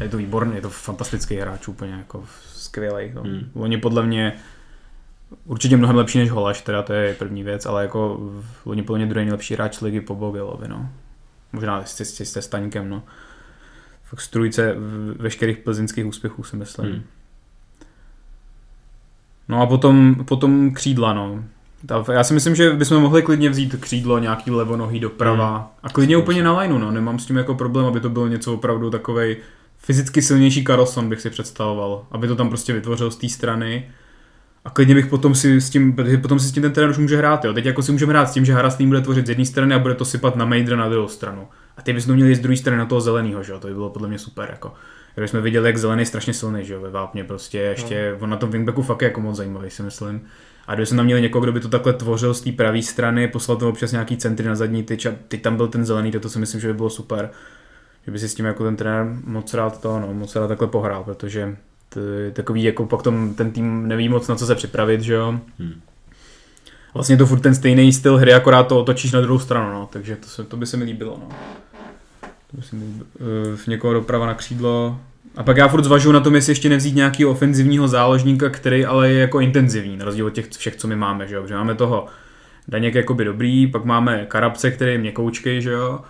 Je 0.00 0.08
to 0.08 0.16
výborný, 0.16 0.54
je 0.54 0.60
to 0.60 0.70
fantastický 0.70 1.36
hráč 1.36 1.68
úplně, 1.68 1.92
jako 1.92 2.24
skvělý. 2.54 3.10
No. 3.14 3.22
Mm. 3.24 3.50
Oni 3.54 3.78
podle 3.78 4.06
mě 4.06 4.32
určitě 5.44 5.76
mnohem 5.76 5.96
lepší 5.96 6.18
než 6.18 6.30
Holaš, 6.30 6.60
teda 6.60 6.82
to 6.82 6.92
je 6.92 7.14
první 7.14 7.42
věc, 7.42 7.66
ale 7.66 7.82
jako 7.82 8.20
oni 8.64 8.82
podle 8.82 8.98
mě 8.98 9.06
druhý 9.06 9.24
nejlepší 9.24 9.54
hráč 9.54 9.80
ligy 9.80 10.00
po 10.00 10.14
Bogilovi, 10.14 10.68
no. 10.68 10.88
Možná 11.52 11.84
s, 11.84 12.00
s, 12.00 12.20
s 12.20 12.40
Staňkem, 12.40 12.88
no. 12.88 13.02
Fakt 14.04 14.20
strujce 14.20 14.74
veškerých 15.16 15.58
plzeňských 15.58 16.06
úspěchů, 16.06 16.42
si 16.42 16.56
myslím. 16.56 16.92
Hmm. 16.92 17.02
No 19.48 19.62
a 19.62 19.66
potom, 19.66 20.24
potom 20.24 20.74
křídla, 20.74 21.12
no. 21.12 21.44
Já 22.12 22.24
si 22.24 22.34
myslím, 22.34 22.54
že 22.54 22.72
bychom 22.72 23.02
mohli 23.02 23.22
klidně 23.22 23.50
vzít 23.50 23.76
křídlo, 23.80 24.18
nějaký 24.18 24.50
levonohý 24.50 25.00
doprava 25.00 25.56
hmm. 25.56 25.66
a 25.82 25.88
klidně 25.88 26.16
úplně 26.16 26.42
na 26.42 26.58
lineu, 26.58 26.78
no. 26.78 26.90
Nemám 26.90 27.18
s 27.18 27.26
tím 27.26 27.36
jako 27.36 27.54
problém, 27.54 27.86
aby 27.86 28.00
to 28.00 28.10
bylo 28.10 28.28
něco 28.28 28.54
opravdu 28.54 28.90
takovej 28.90 29.36
fyzicky 29.78 30.22
silnější 30.22 30.64
Carlson 30.64 31.08
bych 31.08 31.20
si 31.20 31.30
představoval, 31.30 32.06
aby 32.10 32.28
to 32.28 32.36
tam 32.36 32.48
prostě 32.48 32.72
vytvořil 32.72 33.10
z 33.10 33.16
té 33.16 33.28
strany 33.28 33.90
a 34.68 34.70
klidně 34.70 34.94
bych 34.94 35.06
potom 35.06 35.34
si 35.34 35.60
s 35.60 35.70
tím, 35.70 35.92
protože 35.92 36.18
potom 36.18 36.38
si 36.38 36.48
s 36.48 36.52
tím 36.52 36.62
ten 36.62 36.72
terén 36.72 36.90
už 36.90 36.98
může 36.98 37.16
hrát, 37.16 37.44
jo. 37.44 37.52
Teď 37.52 37.64
jako 37.64 37.82
si 37.82 37.92
můžeme 37.92 38.12
hrát 38.12 38.26
s 38.26 38.32
tím, 38.32 38.44
že 38.44 38.52
Harastým 38.54 38.88
bude 38.88 39.00
tvořit 39.00 39.26
z 39.26 39.28
jedné 39.28 39.44
strany 39.44 39.74
a 39.74 39.78
bude 39.78 39.94
to 39.94 40.04
sypat 40.04 40.36
na 40.36 40.44
Mejdra 40.44 40.76
na 40.76 40.88
druhou 40.88 41.08
stranu. 41.08 41.48
A 41.76 41.82
ty 41.82 41.92
bys 41.92 42.06
to 42.06 42.14
měli 42.14 42.34
z 42.34 42.40
druhé 42.40 42.56
strany 42.56 42.78
na 42.78 42.86
toho 42.86 43.00
zeleného, 43.00 43.42
že 43.42 43.52
jo. 43.52 43.58
To 43.60 43.68
by 43.68 43.74
bylo 43.74 43.90
podle 43.90 44.08
mě 44.08 44.18
super, 44.18 44.48
jako. 44.50 44.72
Když 45.14 45.30
jsme 45.30 45.40
viděli, 45.40 45.68
jak 45.68 45.78
zelený 45.78 46.02
je 46.02 46.06
strašně 46.06 46.34
silný, 46.34 46.64
že 46.64 46.74
jo, 46.74 46.80
ve 46.80 46.90
Vápně 46.90 47.24
prostě 47.24 47.58
ještě, 47.58 48.12
no. 48.12 48.18
on 48.24 48.30
na 48.30 48.36
tom 48.36 48.50
wingbacku 48.50 48.82
fakt 48.82 49.02
je 49.02 49.08
jako 49.08 49.20
moc 49.20 49.36
zajímavý, 49.36 49.70
si 49.70 49.82
myslím. 49.82 50.20
A 50.66 50.74
kdyby 50.74 50.86
jsme 50.86 50.96
tam 50.96 51.06
měli 51.06 51.22
někoho, 51.22 51.42
kdo 51.42 51.52
by 51.52 51.60
to 51.60 51.68
takhle 51.68 51.92
tvořil 51.92 52.34
z 52.34 52.40
té 52.40 52.52
pravé 52.52 52.82
strany, 52.82 53.28
poslal 53.28 53.56
to 53.58 53.68
občas 53.68 53.92
nějaký 53.92 54.16
centry 54.16 54.48
na 54.48 54.54
zadní 54.54 54.82
tyč 54.82 55.06
a 55.06 55.12
teď 55.28 55.42
tam 55.42 55.56
byl 55.56 55.68
ten 55.68 55.84
zelený, 55.84 56.10
to, 56.10 56.20
to 56.20 56.28
si 56.28 56.38
myslím, 56.38 56.60
že 56.60 56.68
by 56.68 56.74
bylo 56.74 56.90
super. 56.90 57.30
Že 58.04 58.12
by 58.12 58.18
si 58.18 58.28
s 58.28 58.34
tím 58.34 58.46
jako 58.46 58.64
ten 58.64 58.76
trenér 58.76 59.06
moc 59.24 59.54
rád 59.54 59.80
to, 59.80 60.00
no, 60.00 60.14
moc 60.14 60.36
rád 60.36 60.48
takhle 60.48 60.68
pohrál, 60.68 61.04
protože 61.04 61.56
to 61.88 62.00
je 62.00 62.30
takový, 62.30 62.62
jako 62.62 62.86
pak 62.86 63.02
tom, 63.02 63.34
ten 63.34 63.50
tým 63.50 63.88
neví 63.88 64.08
moc 64.08 64.28
na 64.28 64.36
co 64.36 64.46
se 64.46 64.54
připravit, 64.54 65.00
že 65.00 65.14
jo. 65.14 65.40
Hmm. 65.58 65.80
Vlastně 66.94 67.16
to 67.16 67.26
furt 67.26 67.40
ten 67.40 67.54
stejný 67.54 67.92
styl 67.92 68.16
hry, 68.16 68.34
akorát 68.34 68.62
to 68.62 68.80
otočíš 68.80 69.12
na 69.12 69.20
druhou 69.20 69.38
stranu, 69.38 69.72
no. 69.72 69.88
takže 69.92 70.16
to, 70.16 70.28
se, 70.28 70.44
to 70.44 70.56
by 70.56 70.66
se 70.66 70.76
mi 70.76 70.84
líbilo. 70.84 71.20
No. 71.20 71.28
To 72.50 72.56
by 72.56 72.62
se 72.62 72.76
mi 72.76 72.84
líbilo. 72.84 73.06
Uh, 73.20 73.56
v 73.56 73.66
někoho 73.66 73.92
doprava 73.92 74.26
na 74.26 74.34
křídlo. 74.34 75.00
A 75.36 75.42
pak 75.42 75.56
já 75.56 75.68
furt 75.68 75.84
zvažuji 75.84 76.12
na 76.12 76.20
tom, 76.20 76.34
jestli 76.34 76.50
ještě 76.50 76.68
nevzít 76.68 76.94
nějaký 76.94 77.24
ofenzivního 77.24 77.88
záložníka, 77.88 78.48
který 78.48 78.86
ale 78.86 79.10
je 79.10 79.20
jako 79.20 79.40
intenzivní, 79.40 79.96
na 79.96 80.04
rozdíl 80.04 80.26
od 80.26 80.30
těch 80.30 80.48
všech, 80.48 80.76
co 80.76 80.88
my 80.88 80.96
máme, 80.96 81.28
že 81.28 81.34
jo. 81.34 81.46
Že 81.46 81.54
máme 81.54 81.74
toho 81.74 82.06
Daněk 82.68 82.94
jakoby 82.94 83.24
dobrý, 83.24 83.66
pak 83.66 83.84
máme 83.84 84.26
Karabce, 84.26 84.70
který 84.70 84.92
je 84.92 84.98
měkoučkej, 84.98 85.62
že 85.62 85.70
jo. 85.70 86.00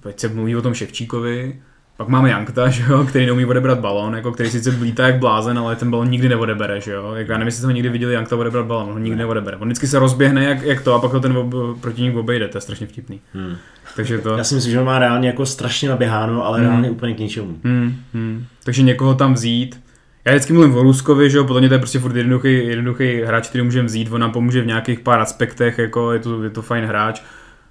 Teď 0.00 0.20
se 0.20 0.28
mluví 0.28 0.56
o 0.56 0.62
tom 0.62 0.74
Ševčíkovi. 0.74 1.62
Pak 1.98 2.08
máme 2.08 2.30
Jankta, 2.30 2.68
že 2.68 2.82
jo, 2.88 3.04
který 3.04 3.26
neumí 3.26 3.44
odebrat 3.44 3.78
balon, 3.78 4.14
jako 4.14 4.32
který 4.32 4.50
sice 4.50 4.70
blítá 4.70 5.06
jak 5.06 5.18
blázen, 5.18 5.58
ale 5.58 5.76
ten 5.76 5.90
balon 5.90 6.10
nikdy 6.10 6.28
neodebere, 6.28 6.80
že 6.80 6.92
jo. 6.92 7.14
Jako 7.14 7.32
já 7.32 7.38
nevím, 7.38 7.48
jestli 7.48 7.62
jsme 7.62 7.72
někdy 7.72 7.88
viděli 7.88 8.14
Jankta 8.14 8.36
odebrat 8.36 8.66
balon, 8.66 8.86
on 8.86 8.92
ho 8.92 8.98
nikdy 8.98 9.16
ne. 9.16 9.22
neodebere. 9.22 9.56
On 9.56 9.68
vždycky 9.68 9.86
se 9.86 9.98
rozběhne 9.98 10.44
jak, 10.44 10.62
jak 10.62 10.82
to 10.82 10.94
a 10.94 10.98
pak 10.98 11.12
ho 11.12 11.20
ten 11.20 11.36
ob, 11.36 11.80
protivník 11.80 12.16
obejde, 12.16 12.48
to 12.48 12.56
je 12.56 12.62
strašně 12.62 12.86
vtipný. 12.86 13.20
Hmm. 13.34 13.56
Takže 13.96 14.18
to... 14.18 14.36
Já 14.36 14.44
si 14.44 14.54
myslím, 14.54 14.72
že 14.72 14.80
on 14.80 14.86
má 14.86 14.98
reálně 14.98 15.28
jako 15.28 15.46
strašně 15.46 15.88
naběháno, 15.88 16.46
ale 16.46 16.58
hmm. 16.58 16.68
reálně 16.68 16.90
úplně 16.90 17.14
k 17.14 17.18
ničemu. 17.18 17.56
Hmm. 17.64 17.96
Hmm. 18.14 18.44
Takže 18.64 18.82
někoho 18.82 19.14
tam 19.14 19.34
vzít, 19.34 19.80
já 20.24 20.32
vždycky 20.32 20.52
mluvím 20.52 20.74
o 20.74 20.82
Ruskovi, 20.82 21.30
že 21.30 21.38
jo, 21.38 21.44
podle 21.44 21.60
mě 21.60 21.68
to 21.68 21.74
je 21.74 21.78
prostě 21.78 21.98
furt 21.98 22.16
jednoduchý, 22.16 22.66
jednoduchý 22.66 23.22
hráč, 23.22 23.48
který 23.48 23.64
můžeme 23.64 23.86
vzít, 23.86 24.12
on 24.12 24.20
nám 24.20 24.32
pomůže 24.32 24.62
v 24.62 24.66
nějakých 24.66 25.00
pár 25.00 25.20
aspektech, 25.20 25.78
jako 25.78 26.12
je 26.12 26.18
to, 26.18 26.42
je 26.44 26.50
to 26.50 26.62
fajn 26.62 26.84
hráč 26.84 27.22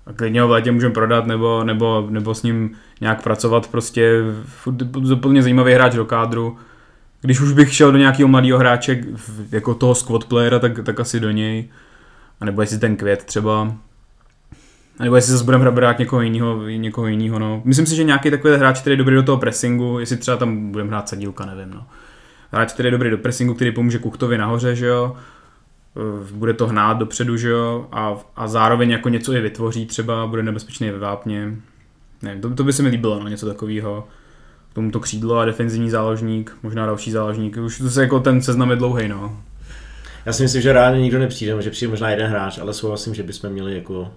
a 0.08 0.14
klidně 0.14 0.41
ho 0.41 0.47
v 0.47 0.51
létě 0.51 0.72
můžeme 0.72 0.93
prodat 0.93 1.26
nebo, 1.26 1.64
nebo, 1.64 2.08
nebo 2.10 2.36
s 2.36 2.43
ním 2.43 2.72
nějak 3.01 3.24
pracovat, 3.24 3.68
prostě 3.68 4.22
úplně 5.14 5.41
zajímavý 5.41 5.74
hráč 5.74 5.95
do 5.95 6.05
kádru. 6.05 6.58
Když 7.22 7.41
už 7.41 7.51
bych 7.51 7.74
šel 7.74 7.91
do 7.91 7.97
nějakého 7.97 8.28
mladého 8.28 8.60
hráče, 8.60 9.03
jako 9.51 9.74
toho 9.74 9.95
squad 9.95 10.26
playera, 10.26 10.60
tak, 10.60 10.80
tak 10.84 10.99
asi 10.99 11.20
do 11.20 11.32
něj. 11.32 11.70
A 12.41 12.45
nebo 12.45 12.62
jestli 12.62 12.80
ten 12.80 12.95
květ 12.95 13.24
třeba. 13.24 13.74
A 14.99 15.03
nebo 15.03 15.16
jestli 15.16 15.32
zase 15.32 15.43
budeme 15.43 15.72
brát 15.72 15.99
někoho 15.99 16.22
jiného, 16.22 16.68
někoho 16.68 17.08
jiného, 17.08 17.39
no. 17.39 17.62
Myslím 17.66 17.86
si, 17.86 17.95
že 17.95 18.03
nějaký 18.03 18.32
takový 18.32 18.55
hráč, 18.55 18.82
který 18.82 18.93
je 18.93 18.97
dobrý 18.97 19.16
do 19.16 19.24
toho 19.24 19.38
pressingu, 19.38 19.99
jestli 19.99 20.18
třeba 20.18 20.38
tam 20.38 20.72
budeme 20.72 20.89
hrát 20.89 21.10
sadílka, 21.10 21.45
nevím, 21.45 21.74
no. 21.74 21.86
Hráč, 22.51 22.74
který 22.74 22.88
je 22.88 22.91
dobrý 22.91 23.10
do 23.10 23.18
pressingu, 23.18 23.53
který 23.53 23.72
pomůže 23.72 23.99
Kuchtovi 23.99 24.38
nahoře, 24.38 24.76
že 24.76 24.86
jo 24.86 25.16
bude 26.32 26.54
to 26.54 26.68
hnát 26.68 26.94
dopředu, 26.94 27.38
že 27.38 27.50
jo, 27.50 27.88
a, 27.92 28.16
a 28.36 28.48
zároveň 28.48 28.90
jako 28.90 29.10
něco 29.10 29.34
je 29.34 29.42
vytvoří 29.42 29.86
třeba, 29.86 30.28
bude 30.28 30.44
nebezpečný 30.44 30.90
ve 30.90 31.00
vápně. 31.00 31.56
Ne, 32.22 32.40
to, 32.40 32.56
to 32.56 32.64
by 32.64 32.74
se 32.74 32.84
mi 32.84 32.90
líbilo, 32.90 33.20
no, 33.20 33.28
něco 33.28 33.46
takového. 33.46 34.08
K 34.72 34.74
tomuto 34.74 35.00
křídlo 35.00 35.38
a 35.38 35.46
defenzivní 35.46 35.90
záložník, 35.90 36.58
možná 36.64 36.86
další 36.86 37.12
záložník. 37.12 37.58
Už 37.58 37.78
to 37.78 37.90
se 37.90 38.02
jako 38.02 38.20
ten 38.20 38.42
seznam 38.42 38.70
je 38.70 38.76
dlouhý, 38.76 39.08
no. 39.08 39.42
Já 40.28 40.34
si 40.34 40.44
myslím, 40.44 40.62
že 40.62 40.74
reálně 40.74 41.02
nikdo 41.02 41.20
nepřijde, 41.20 41.62
že 41.62 41.70
přijde 41.70 41.90
možná 41.90 42.10
jeden 42.10 42.28
hráč, 42.28 42.58
ale 42.58 42.74
souhlasím, 42.74 43.16
že 43.16 43.24
bychom 43.24 43.50
měli 43.50 43.76
jako 43.76 44.08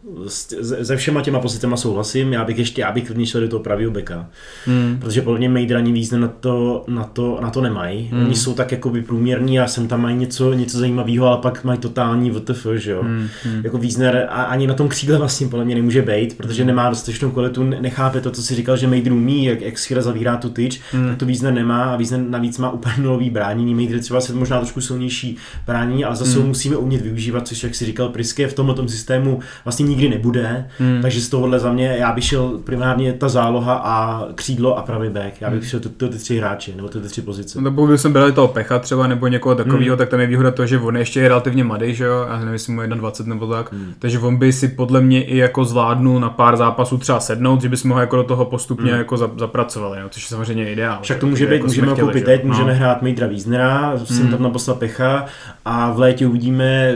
se 0.83 0.97
všema 0.97 1.23
těma 1.23 1.41
pozicema 1.41 1.77
souhlasím, 1.77 2.33
já 2.33 2.45
bych 2.45 2.59
ještě, 2.59 2.81
já 2.81 2.93
bych 2.93 3.07
klidně 3.07 3.27
šel 3.27 3.41
do 3.41 3.49
toho 3.49 3.63
pravého 3.63 3.91
beka, 3.91 4.29
hmm. 4.67 4.97
protože 5.01 5.23
podle 5.23 5.39
mě 5.39 5.49
Mejdr 5.49 5.77
ani 5.77 5.93
význam 5.93 6.21
na 6.21 6.29
to, 6.29 6.85
na 6.89 7.05
to, 7.05 7.39
na 7.43 7.51
to 7.51 7.61
nemají. 7.61 8.09
Hmm. 8.13 8.27
Oni 8.27 8.35
jsou 8.35 8.55
tak 8.55 8.73
jakoby 8.73 9.03
průměrní 9.03 9.61
a 9.61 9.67
sem 9.67 9.89
tam 9.89 10.03
mají 10.03 10.17
něco, 10.17 10.53
něco 10.53 10.79
zajímavého, 10.79 11.27
ale 11.27 11.39
pak 11.39 11.65
mají 11.65 11.79
totální 11.79 12.31
VTF, 12.31 12.67
že 12.75 12.91
jo. 12.91 13.03
Hmm. 13.03 13.29
Hmm. 13.45 13.61
Jako 13.65 13.79
Wiesner 13.79 14.27
a 14.31 14.43
ani 14.43 14.67
na 14.67 14.75
tom 14.75 14.89
křídle 14.89 15.19
vlastně 15.19 15.49
podle 15.49 15.65
mě 15.65 15.75
nemůže 15.75 16.03
být, 16.03 16.37
protože 16.37 16.63
hmm. 16.63 16.67
nemá 16.67 16.91
dostatečnou 16.91 17.31
kvalitu, 17.31 17.65
nechápe 17.65 18.21
to, 18.21 18.31
co 18.31 18.43
si 18.43 18.55
říkal, 18.55 18.77
že 18.77 18.87
Mejdr 18.87 19.13
umí, 19.13 19.45
jak, 19.45 19.61
jak 19.61 19.79
schyra 19.79 20.03
zavírá 20.03 20.37
tu 20.37 20.51
tyč, 20.51 20.81
hmm. 20.93 21.09
tak 21.09 21.19
to 21.19 21.27
Wiesner 21.27 21.53
nemá 21.53 21.85
a 21.85 21.97
Wiesner 21.97 22.21
navíc 22.21 22.59
má 22.59 22.71
úplně 22.71 22.95
nulový 22.99 23.31
bránění, 23.31 23.75
Mejdr 23.75 23.99
třeba 23.99 24.21
se 24.21 24.33
možná 24.33 24.59
trošku 24.59 24.81
silnější 24.81 25.37
bránění 25.67 26.00
základní, 26.01 26.05
ale 26.05 26.17
zase 26.17 26.39
hmm. 26.39 26.49
musíme 26.49 26.77
umět 26.77 27.03
využívat, 27.03 27.49
což 27.49 27.63
jak 27.63 27.75
si 27.75 27.85
říkal 27.85 28.09
Priske, 28.09 28.49
v 28.49 28.55
tomhle 28.55 28.89
systému 28.89 29.41
vlastně 29.65 29.87
nikdy 29.87 30.09
nebude, 30.09 30.69
hmm. 30.79 30.99
takže 31.03 31.21
z 31.21 31.29
tohohle 31.29 31.59
za 31.59 31.73
mě 31.73 31.97
já 31.99 32.13
bych 32.13 32.25
šel 32.25 32.59
primárně 32.65 33.13
ta 33.13 33.29
záloha 33.29 33.75
a 33.75 34.25
křídlo 34.35 34.79
a 34.79 34.83
pravý 34.83 35.09
back. 35.09 35.41
Já 35.41 35.51
bych 35.51 35.61
hmm. 35.61 35.69
šel 35.69 35.81
ty, 35.81 35.89
ty 35.89 36.19
tři 36.19 36.39
hráči, 36.39 36.75
nebo 36.77 36.89
ty, 36.89 37.01
ty 37.01 37.09
tři 37.09 37.23
pozice. 37.23 37.61
No, 37.61 37.73
pokud 37.73 37.99
jsem 37.99 38.13
byl 38.13 38.33
toho 38.33 38.49
Pecha 38.49 38.79
třeba 38.79 39.07
nebo 39.07 39.27
někoho 39.29 39.55
takového, 39.55 39.97
hmm. 39.97 39.99
tak 39.99 40.09
tam 40.09 40.21
je 40.21 40.27
výhoda 40.27 40.51
to, 40.51 40.67
že 40.67 40.79
on 40.79 40.97
ještě 40.97 41.21
je 41.21 41.29
relativně 41.29 41.65
mladý, 41.65 41.95
že 41.95 42.05
jo, 42.05 42.27
já 42.29 42.39
nevím, 42.39 42.53
jestli 42.53 42.73
mu 42.73 42.83
21 42.83 43.35
nebo 43.35 43.47
tak, 43.53 43.73
hmm. 43.73 43.93
takže 43.99 44.19
on 44.19 44.37
by 44.37 44.53
si 44.53 44.69
podle 44.69 45.01
mě 45.01 45.25
i 45.25 45.37
jako 45.37 45.65
zvládnul 45.65 46.21
na 46.21 46.31
pár 46.31 46.57
zápasů 46.57 46.99
třeba 46.99 47.21
sednout, 47.21 47.63
že 47.63 47.69
bychom 47.69 47.91
ho 47.91 48.01
jako 48.01 48.17
do 48.17 48.23
toho 48.23 48.45
postupně 48.45 48.91
hmm. 48.91 48.99
jako 48.99 49.17
zapracovali, 49.17 50.01
no, 50.01 50.09
což 50.09 50.23
je 50.23 50.29
samozřejmě 50.29 50.73
ideál. 50.73 50.99
Však 51.03 51.19
to 51.19 51.27
může 51.27 51.47
být, 51.47 51.53
jako 51.53 51.67
můžeme 51.67 51.93
chtěli, 51.93 52.07
koupit 52.07 52.25
teď, 52.25 52.45
můžeme 52.45 52.73
no. 52.73 52.79
hrát 52.79 53.03
Mejdra 53.03 53.27
Víznera, 53.27 53.93
jsem 54.05 54.23
hmm. 54.23 54.31
tam 54.31 54.43
naposlal 54.43 54.77
Pecha 54.77 55.27
a 55.65 55.80
v 55.89 55.99
létě 55.99 56.27
uvidíme, 56.27 56.95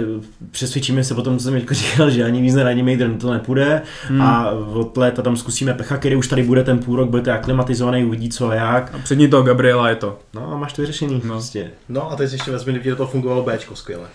přesvědčíme 0.51 1.05
se 1.05 1.14
potom, 1.14 1.39
co 1.39 1.45
jsem 1.45 1.55
jako 1.55 1.74
říkal, 1.74 2.11
že 2.11 2.24
ani 2.24 2.41
Vízner, 2.41 2.66
ani 2.66 2.82
Mejdr 2.82 3.14
to 3.14 3.32
nepůjde 3.32 3.82
hmm. 4.09 4.22
a 4.22 4.51
od 4.51 4.97
léta 4.97 5.22
tam 5.22 5.37
zkusíme 5.37 5.74
Pecha, 5.74 5.97
který 5.97 6.16
už 6.16 6.28
tady 6.28 6.43
bude 6.43 6.64
ten 6.64 6.78
půl 6.78 6.97
rok, 6.97 7.11
bude 7.11 7.22
to 7.22 7.32
aklimatizovaný, 7.32 8.05
uvidí 8.05 8.28
co 8.28 8.49
a 8.49 8.55
jak. 8.55 8.95
A 8.95 8.99
přední 8.99 9.28
toho 9.28 9.43
Gabriela 9.43 9.89
je 9.89 9.97
to. 9.97 10.18
No 10.35 10.53
a 10.53 10.57
máš 10.57 10.72
to 10.72 10.82
vyřešený. 10.82 11.22
No. 11.24 11.35
Prostě. 11.35 11.70
no 11.89 12.11
a 12.12 12.16
teď 12.16 12.32
ještě 12.32 12.51
vezmi, 12.51 12.72
kdyby 12.72 12.97
to 12.97 13.07
fungovalo 13.07 13.43
Bčko 13.43 13.76
skvěle. 13.76 14.07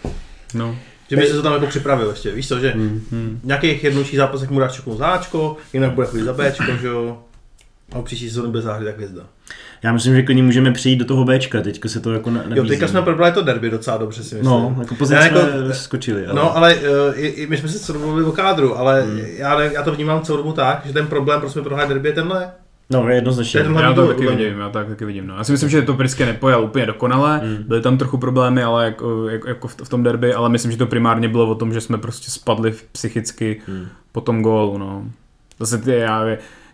No. 0.53 0.75
Že 1.09 1.15
by 1.15 1.27
se 1.27 1.33
to 1.33 1.41
tam 1.41 1.53
jako 1.53 1.67
připravil 1.67 2.09
ještě, 2.09 2.31
víš 2.31 2.47
co, 2.47 2.59
že 2.59 2.69
hmm. 2.69 3.01
hmm. 3.11 3.39
nějakých 3.43 3.83
jednodušších 3.83 4.17
zápasech 4.17 4.49
mu 4.49 4.59
dáš 4.59 4.71
čeknout 4.71 4.97
záčko, 4.97 5.57
jinak 5.73 5.91
bude 5.91 6.07
chodit 6.07 6.23
za 6.23 6.33
Bčko, 6.33 6.77
že 6.81 6.87
jo. 6.87 7.17
A 7.91 8.01
příští 8.01 8.29
sezónu 8.29 8.51
bez 8.51 8.63
záhry 8.63 8.85
tak 8.85 8.95
hvězda. 8.95 9.21
Já 9.83 9.93
myslím, 9.93 10.15
že 10.15 10.21
klidně 10.21 10.43
můžeme 10.43 10.71
přijít 10.71 10.95
do 10.95 11.05
toho 11.05 11.25
Bčka, 11.25 11.61
teďka 11.61 11.89
se 11.89 11.99
to 11.99 12.13
jako 12.13 12.29
nabízí. 12.29 12.57
Jo, 12.57 12.65
teďka 12.65 12.87
jsme 12.87 13.01
probrali 13.01 13.31
to 13.31 13.41
derby 13.41 13.69
docela 13.69 13.97
dobře 13.97 14.23
si 14.23 14.35
myslím. 14.35 14.51
No, 14.51 14.75
jako 14.79 14.95
pozice 14.95 15.21
jako, 15.23 15.39
skočili. 15.71 16.25
Ale... 16.25 16.35
No, 16.35 16.57
ale 16.57 16.75
uh, 16.75 16.81
i, 17.15 17.27
i, 17.27 17.47
my 17.47 17.57
jsme 17.57 17.69
se 17.69 17.79
celou 17.79 17.99
mluvili 17.99 18.25
o 18.25 18.31
kádru, 18.31 18.77
ale 18.77 19.01
hmm. 19.01 19.19
já, 19.19 19.61
já, 19.61 19.83
to 19.83 19.91
vnímám 19.91 20.21
celou 20.21 20.37
dobu 20.37 20.51
tak, 20.51 20.81
že 20.85 20.93
ten 20.93 21.07
problém, 21.07 21.39
proč 21.39 21.51
jsme 21.51 21.61
prohráli 21.61 21.89
derby 21.89 22.09
je 22.09 22.13
tenhle. 22.13 22.51
No, 22.89 23.09
jednoznačně. 23.09 23.59
Já 23.81 23.93
to 23.93 24.07
taky 24.07 24.27
vidím, 24.27 24.59
já 24.59 24.69
to 24.69 24.79
taky 24.79 25.05
vidím. 25.05 25.27
No. 25.27 25.37
Já 25.37 25.43
si 25.43 25.51
myslím, 25.51 25.69
že 25.69 25.81
to 25.81 25.93
Prisky 25.93 26.25
nepojal 26.25 26.63
úplně 26.63 26.85
dokonale, 26.85 27.37
hmm. 27.37 27.63
byly 27.67 27.81
tam 27.81 27.97
trochu 27.97 28.17
problémy, 28.17 28.63
ale 28.63 28.85
jako, 28.85 29.29
jako, 29.29 29.47
jako 29.47 29.67
v 29.67 29.89
tom 29.89 30.03
derby, 30.03 30.33
ale 30.33 30.49
myslím, 30.49 30.71
že 30.71 30.77
to 30.77 30.85
primárně 30.85 31.29
bylo 31.29 31.47
o 31.47 31.55
tom, 31.55 31.73
že 31.73 31.81
jsme 31.81 31.97
prostě 31.97 32.31
spadli 32.31 32.73
psychicky 32.91 33.61
hmm. 33.67 33.87
po 34.11 34.21
tom 34.21 34.41
gólu. 34.41 34.77
No. 34.77 35.03
Zase 35.59 35.77
ty, 35.77 35.91
já, 35.91 36.25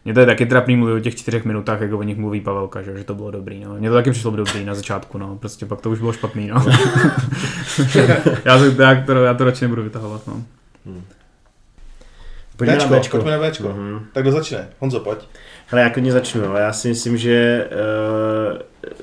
mě 0.05 0.13
to 0.13 0.19
je 0.19 0.25
taky 0.25 0.45
trapný 0.45 0.75
mluvit 0.75 0.93
o 0.93 0.99
těch 0.99 1.15
čtyřech 1.15 1.45
minutách, 1.45 1.81
jako 1.81 1.97
o 1.97 2.03
nich 2.03 2.17
mluví 2.17 2.41
Pavelka, 2.41 2.81
že, 2.81 2.97
že 2.97 3.03
to 3.03 3.15
bylo 3.15 3.31
dobrý. 3.31 3.63
No. 3.63 3.75
Mně 3.79 3.89
to 3.89 3.95
taky 3.95 4.11
přišlo 4.11 4.31
dobrý 4.31 4.65
na 4.65 4.75
začátku, 4.75 5.17
no. 5.17 5.37
prostě 5.37 5.65
pak 5.65 5.81
to 5.81 5.89
už 5.89 5.99
bylo 5.99 6.13
špatný. 6.13 6.47
No. 6.47 6.65
já, 8.45 8.57
to, 8.57 8.81
já, 8.81 9.03
to, 9.05 9.11
já 9.11 9.33
to 9.33 9.43
radši 9.43 9.65
nebudu 9.65 9.83
vytahovat. 9.83 10.27
No. 10.27 10.43
Hmm. 10.85 11.03
Pojďme 12.57 12.75
Bčko, 12.75 12.93
na 12.93 12.99
Bčko. 12.99 13.17
Pojďme 13.17 13.31
na 13.31 13.49
Bčko. 13.49 13.67
Mm-hmm. 13.67 14.01
Tak 14.13 14.23
kdo 14.23 14.31
začne? 14.31 14.67
Honzo, 14.79 14.99
pojď. 14.99 15.19
Hele, 15.67 15.81
já 15.81 15.89
klidně 15.89 16.11
začnu. 16.11 16.55
Já 16.55 16.73
si 16.73 16.87
myslím, 16.87 17.17
že 17.17 17.67
uh, 18.51 18.57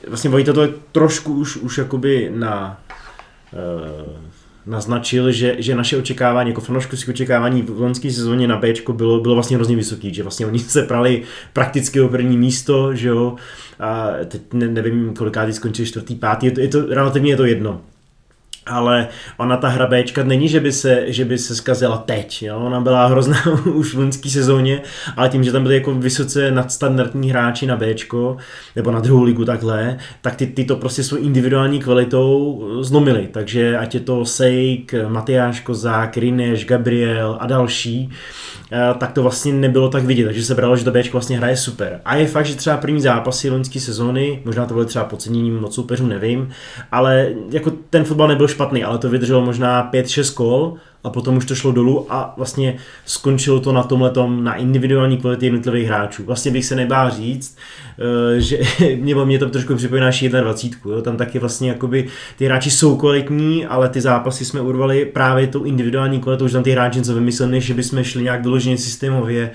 vlastně 0.08 0.30
Vojta 0.30 0.52
to 0.52 0.62
je 0.62 0.68
trošku 0.92 1.32
už, 1.32 1.56
už 1.56 1.78
jakoby 1.78 2.32
na 2.34 2.80
uh, 3.52 4.31
naznačil, 4.66 5.32
že, 5.32 5.56
že 5.58 5.74
naše 5.74 5.96
očekávání, 5.96 6.50
jako 6.50 6.60
fanouškovské 6.60 7.12
očekávání 7.12 7.62
v 7.62 7.80
loňské 7.80 8.10
sezóně 8.10 8.48
na 8.48 8.56
B 8.56 8.72
bylo, 8.92 9.20
bylo 9.20 9.34
vlastně 9.34 9.56
hrozně 9.56 9.76
vysoký, 9.76 10.14
že 10.14 10.22
vlastně 10.22 10.46
oni 10.46 10.58
se 10.58 10.82
prali 10.82 11.22
prakticky 11.52 12.00
o 12.00 12.08
první 12.08 12.36
místo, 12.36 12.94
že 12.94 13.08
jo, 13.08 13.36
a 13.80 14.08
teď 14.28 14.42
ne, 14.52 14.68
nevím, 14.68 15.14
kolikátý 15.14 15.52
skončil 15.52 15.86
čtvrtý, 15.86 16.14
pátý, 16.14 16.46
je 16.46 16.52
to, 16.52 16.60
je 16.60 16.68
to, 16.68 16.86
relativně 16.86 17.32
je 17.32 17.36
to 17.36 17.44
jedno 17.44 17.80
ale 18.66 19.08
ona 19.36 19.56
ta 19.56 19.68
hra 19.68 19.86
Bčka 19.86 20.24
není, 20.24 20.48
že 20.48 20.60
by 20.60 20.72
se, 20.72 21.04
že 21.06 21.24
by 21.24 21.38
se 21.38 21.54
zkazila 21.54 21.96
teď, 21.98 22.42
jo? 22.42 22.58
ona 22.58 22.80
byla 22.80 23.06
hrozná 23.06 23.36
už 23.74 23.94
v 23.94 23.98
loňské 23.98 24.30
sezóně, 24.30 24.82
ale 25.16 25.28
tím, 25.28 25.44
že 25.44 25.52
tam 25.52 25.62
byly 25.62 25.74
jako 25.74 25.94
vysoce 25.94 26.50
nadstandardní 26.50 27.30
hráči 27.30 27.66
na 27.66 27.76
Bčko, 27.76 28.36
nebo 28.76 28.90
na 28.90 29.00
druhou 29.00 29.22
ligu 29.22 29.44
takhle, 29.44 29.98
tak 30.20 30.36
ty, 30.36 30.46
ty 30.46 30.64
to 30.64 30.76
prostě 30.76 31.02
svou 31.02 31.18
individuální 31.18 31.80
kvalitou 31.80 32.62
zlomili, 32.80 33.28
takže 33.32 33.78
ať 33.78 33.94
je 33.94 34.00
to 34.00 34.24
Sejk, 34.24 34.94
Matyáš 35.08 35.60
Kozák, 35.60 36.16
Rineš, 36.16 36.64
Gabriel 36.64 37.36
a 37.40 37.46
další, 37.46 38.12
Eh, 38.12 38.61
tak 38.98 39.12
to 39.12 39.22
vlastně 39.22 39.52
nebylo 39.52 39.88
tak 39.88 40.04
vidět, 40.04 40.24
takže 40.24 40.44
se 40.44 40.54
bralo, 40.54 40.76
že 40.76 40.84
to 40.84 40.90
Bčko 40.90 41.12
vlastně 41.12 41.38
hraje 41.38 41.56
super. 41.56 42.00
A 42.04 42.16
je 42.16 42.26
fakt, 42.26 42.46
že 42.46 42.54
třeba 42.56 42.76
první 42.76 43.00
zápasy 43.00 43.50
loňské 43.50 43.80
sezóny, 43.80 44.42
možná 44.44 44.66
to 44.66 44.74
bylo 44.74 44.86
třeba 44.86 45.04
podceněním 45.04 45.60
moc 45.60 45.74
soupeřů, 45.74 46.06
nevím, 46.06 46.48
ale 46.92 47.28
jako 47.50 47.72
ten 47.90 48.04
fotbal 48.04 48.28
nebyl 48.28 48.48
špatný, 48.48 48.84
ale 48.84 48.98
to 48.98 49.10
vydrželo 49.10 49.44
možná 49.44 49.90
5-6 49.92 50.34
kol 50.34 50.76
a 51.04 51.10
potom 51.10 51.36
už 51.36 51.46
to 51.46 51.54
šlo 51.54 51.72
dolů 51.72 52.06
a 52.08 52.34
vlastně 52.36 52.76
skončilo 53.06 53.60
to 53.60 53.72
na 53.72 53.82
tomhle 53.82 54.12
na 54.28 54.54
individuální 54.54 55.18
kvalitě 55.18 55.46
jednotlivých 55.46 55.86
hráčů. 55.86 56.24
Vlastně 56.24 56.50
bych 56.50 56.64
se 56.64 56.76
nebál 56.76 57.10
říct, 57.10 57.56
eh, 58.36 58.40
že 58.40 58.58
mě, 58.96 59.14
mě 59.14 59.38
to 59.38 59.50
trošku 59.50 59.74
připomíná 59.74 60.10
21. 60.40 60.96
Jo? 60.96 61.02
Tam 61.02 61.16
taky 61.16 61.38
vlastně 61.38 61.68
jakoby 61.68 62.08
ty 62.36 62.44
hráči 62.44 62.70
jsou 62.70 62.96
kvalitní, 62.96 63.66
ale 63.66 63.88
ty 63.88 64.00
zápasy 64.00 64.44
jsme 64.44 64.60
urvali 64.60 65.04
právě 65.04 65.46
tou 65.46 65.64
individuální 65.64 66.20
kvalitou, 66.20 66.48
že 66.48 66.52
tam 66.52 66.62
ty 66.62 66.70
hráči 66.70 66.98
něco 66.98 67.14
vymysleli, 67.14 67.60
že 67.60 67.74
bychom 67.74 68.04
šli 68.04 68.22
nějak 68.22 68.42
vyloženě 68.42 68.78
systémově 68.78 69.50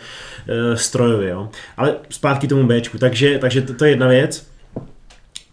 eh, 0.48 0.78
strojově. 0.78 1.30
Jo? 1.30 1.50
Ale 1.78 1.96
zpátky 2.10 2.48
tomu 2.48 2.68
Bčku. 2.68 2.98
Takže, 2.98 3.38
takže 3.40 3.62
to, 3.62 3.74
to 3.74 3.86
je 3.86 3.92
jedna 3.92 4.08
věc. 4.08 4.57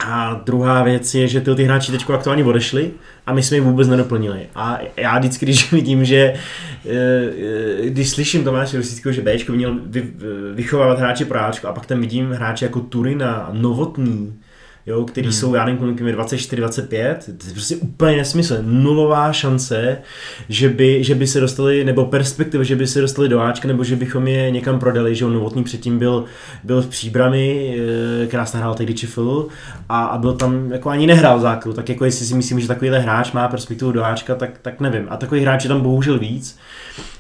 A 0.07 0.41
druhá 0.45 0.83
věc 0.83 1.15
je, 1.15 1.29
že 1.29 1.41
ty, 1.41 1.55
ty 1.55 1.65
hráči 1.65 1.93
teď 1.93 2.11
aktuálně 2.11 2.45
odešli 2.45 2.91
a 3.27 3.33
my 3.33 3.43
jsme 3.43 3.57
je 3.57 3.61
vůbec 3.61 3.89
nedoplnili. 3.89 4.47
A 4.55 4.79
já 4.97 5.19
vždycky, 5.19 5.47
když 5.47 5.73
vidím, 5.73 6.05
že 6.05 6.17
eh, 6.17 6.91
eh, 7.83 7.91
když 7.91 8.11
slyším 8.11 8.45
Tomáše 8.45 8.77
Rosického, 8.77 9.13
že 9.13 9.23
Bčko 9.23 9.53
měl 9.53 9.81
vychovávat 10.55 10.99
hráče 10.99 11.25
pro 11.25 11.41
Ačko 11.41 11.69
a 11.69 11.73
pak 11.73 11.87
tam 11.87 12.01
vidím 12.01 12.31
hráče 12.31 12.65
jako 12.65 12.81
Turina, 12.81 13.51
Novotný, 13.53 14.35
jo, 14.87 15.05
který 15.05 15.27
hmm. 15.27 15.33
jsou, 15.33 15.55
já 15.55 15.65
nevím, 15.65 15.79
kolik 15.79 16.13
24, 16.13 16.61
25, 16.61 17.25
to 17.39 17.47
je 17.47 17.53
prostě 17.53 17.77
úplně 17.77 18.17
nesmysl, 18.17 18.57
nulová 18.63 19.33
šance, 19.33 19.99
že 20.49 20.69
by, 20.69 21.05
že 21.05 21.15
by 21.15 21.27
se 21.27 21.41
dostali, 21.41 21.85
nebo 21.85 22.05
perspektiva, 22.05 22.65
že 22.65 22.77
by 22.77 22.87
se 22.87 23.01
dostali 23.01 23.29
do 23.29 23.41
Ačka, 23.41 23.69
nebo 23.69 23.85
že 23.85 23.97
bychom 23.97 24.29
je 24.29 24.51
někam 24.51 24.79
prodali, 24.79 25.15
že 25.15 25.25
on 25.25 25.35
novotný 25.35 25.65
předtím 25.65 25.99
byl, 25.99 26.25
byl 26.65 26.83
v 26.83 26.87
Příbrami, 26.87 27.77
eh, 28.23 28.27
krásně 28.27 28.59
hrál 28.59 28.75
tehdy 28.75 28.95
Čifl 28.95 29.49
a, 29.89 30.05
a 30.05 30.19
byl 30.19 30.33
tam, 30.33 30.73
jako 30.73 30.91
ani 30.91 31.07
nehrál 31.07 31.41
základu, 31.41 31.77
tak 31.77 31.89
jako 31.89 32.05
jestli 32.05 32.27
si 32.27 32.35
myslím, 32.35 32.61
že 32.61 32.69
takovýhle 32.69 32.99
hráč 32.99 33.33
má 33.33 33.49
perspektivu 33.49 33.93
do 33.93 34.05
Ačka, 34.05 34.35
tak, 34.35 34.51
tak 34.63 34.81
nevím. 34.81 35.07
A 35.11 35.17
takový 35.17 35.41
hráč 35.41 35.65
je 35.65 35.69
tam 35.69 35.81
bohužel 35.81 36.19
víc. 36.19 36.59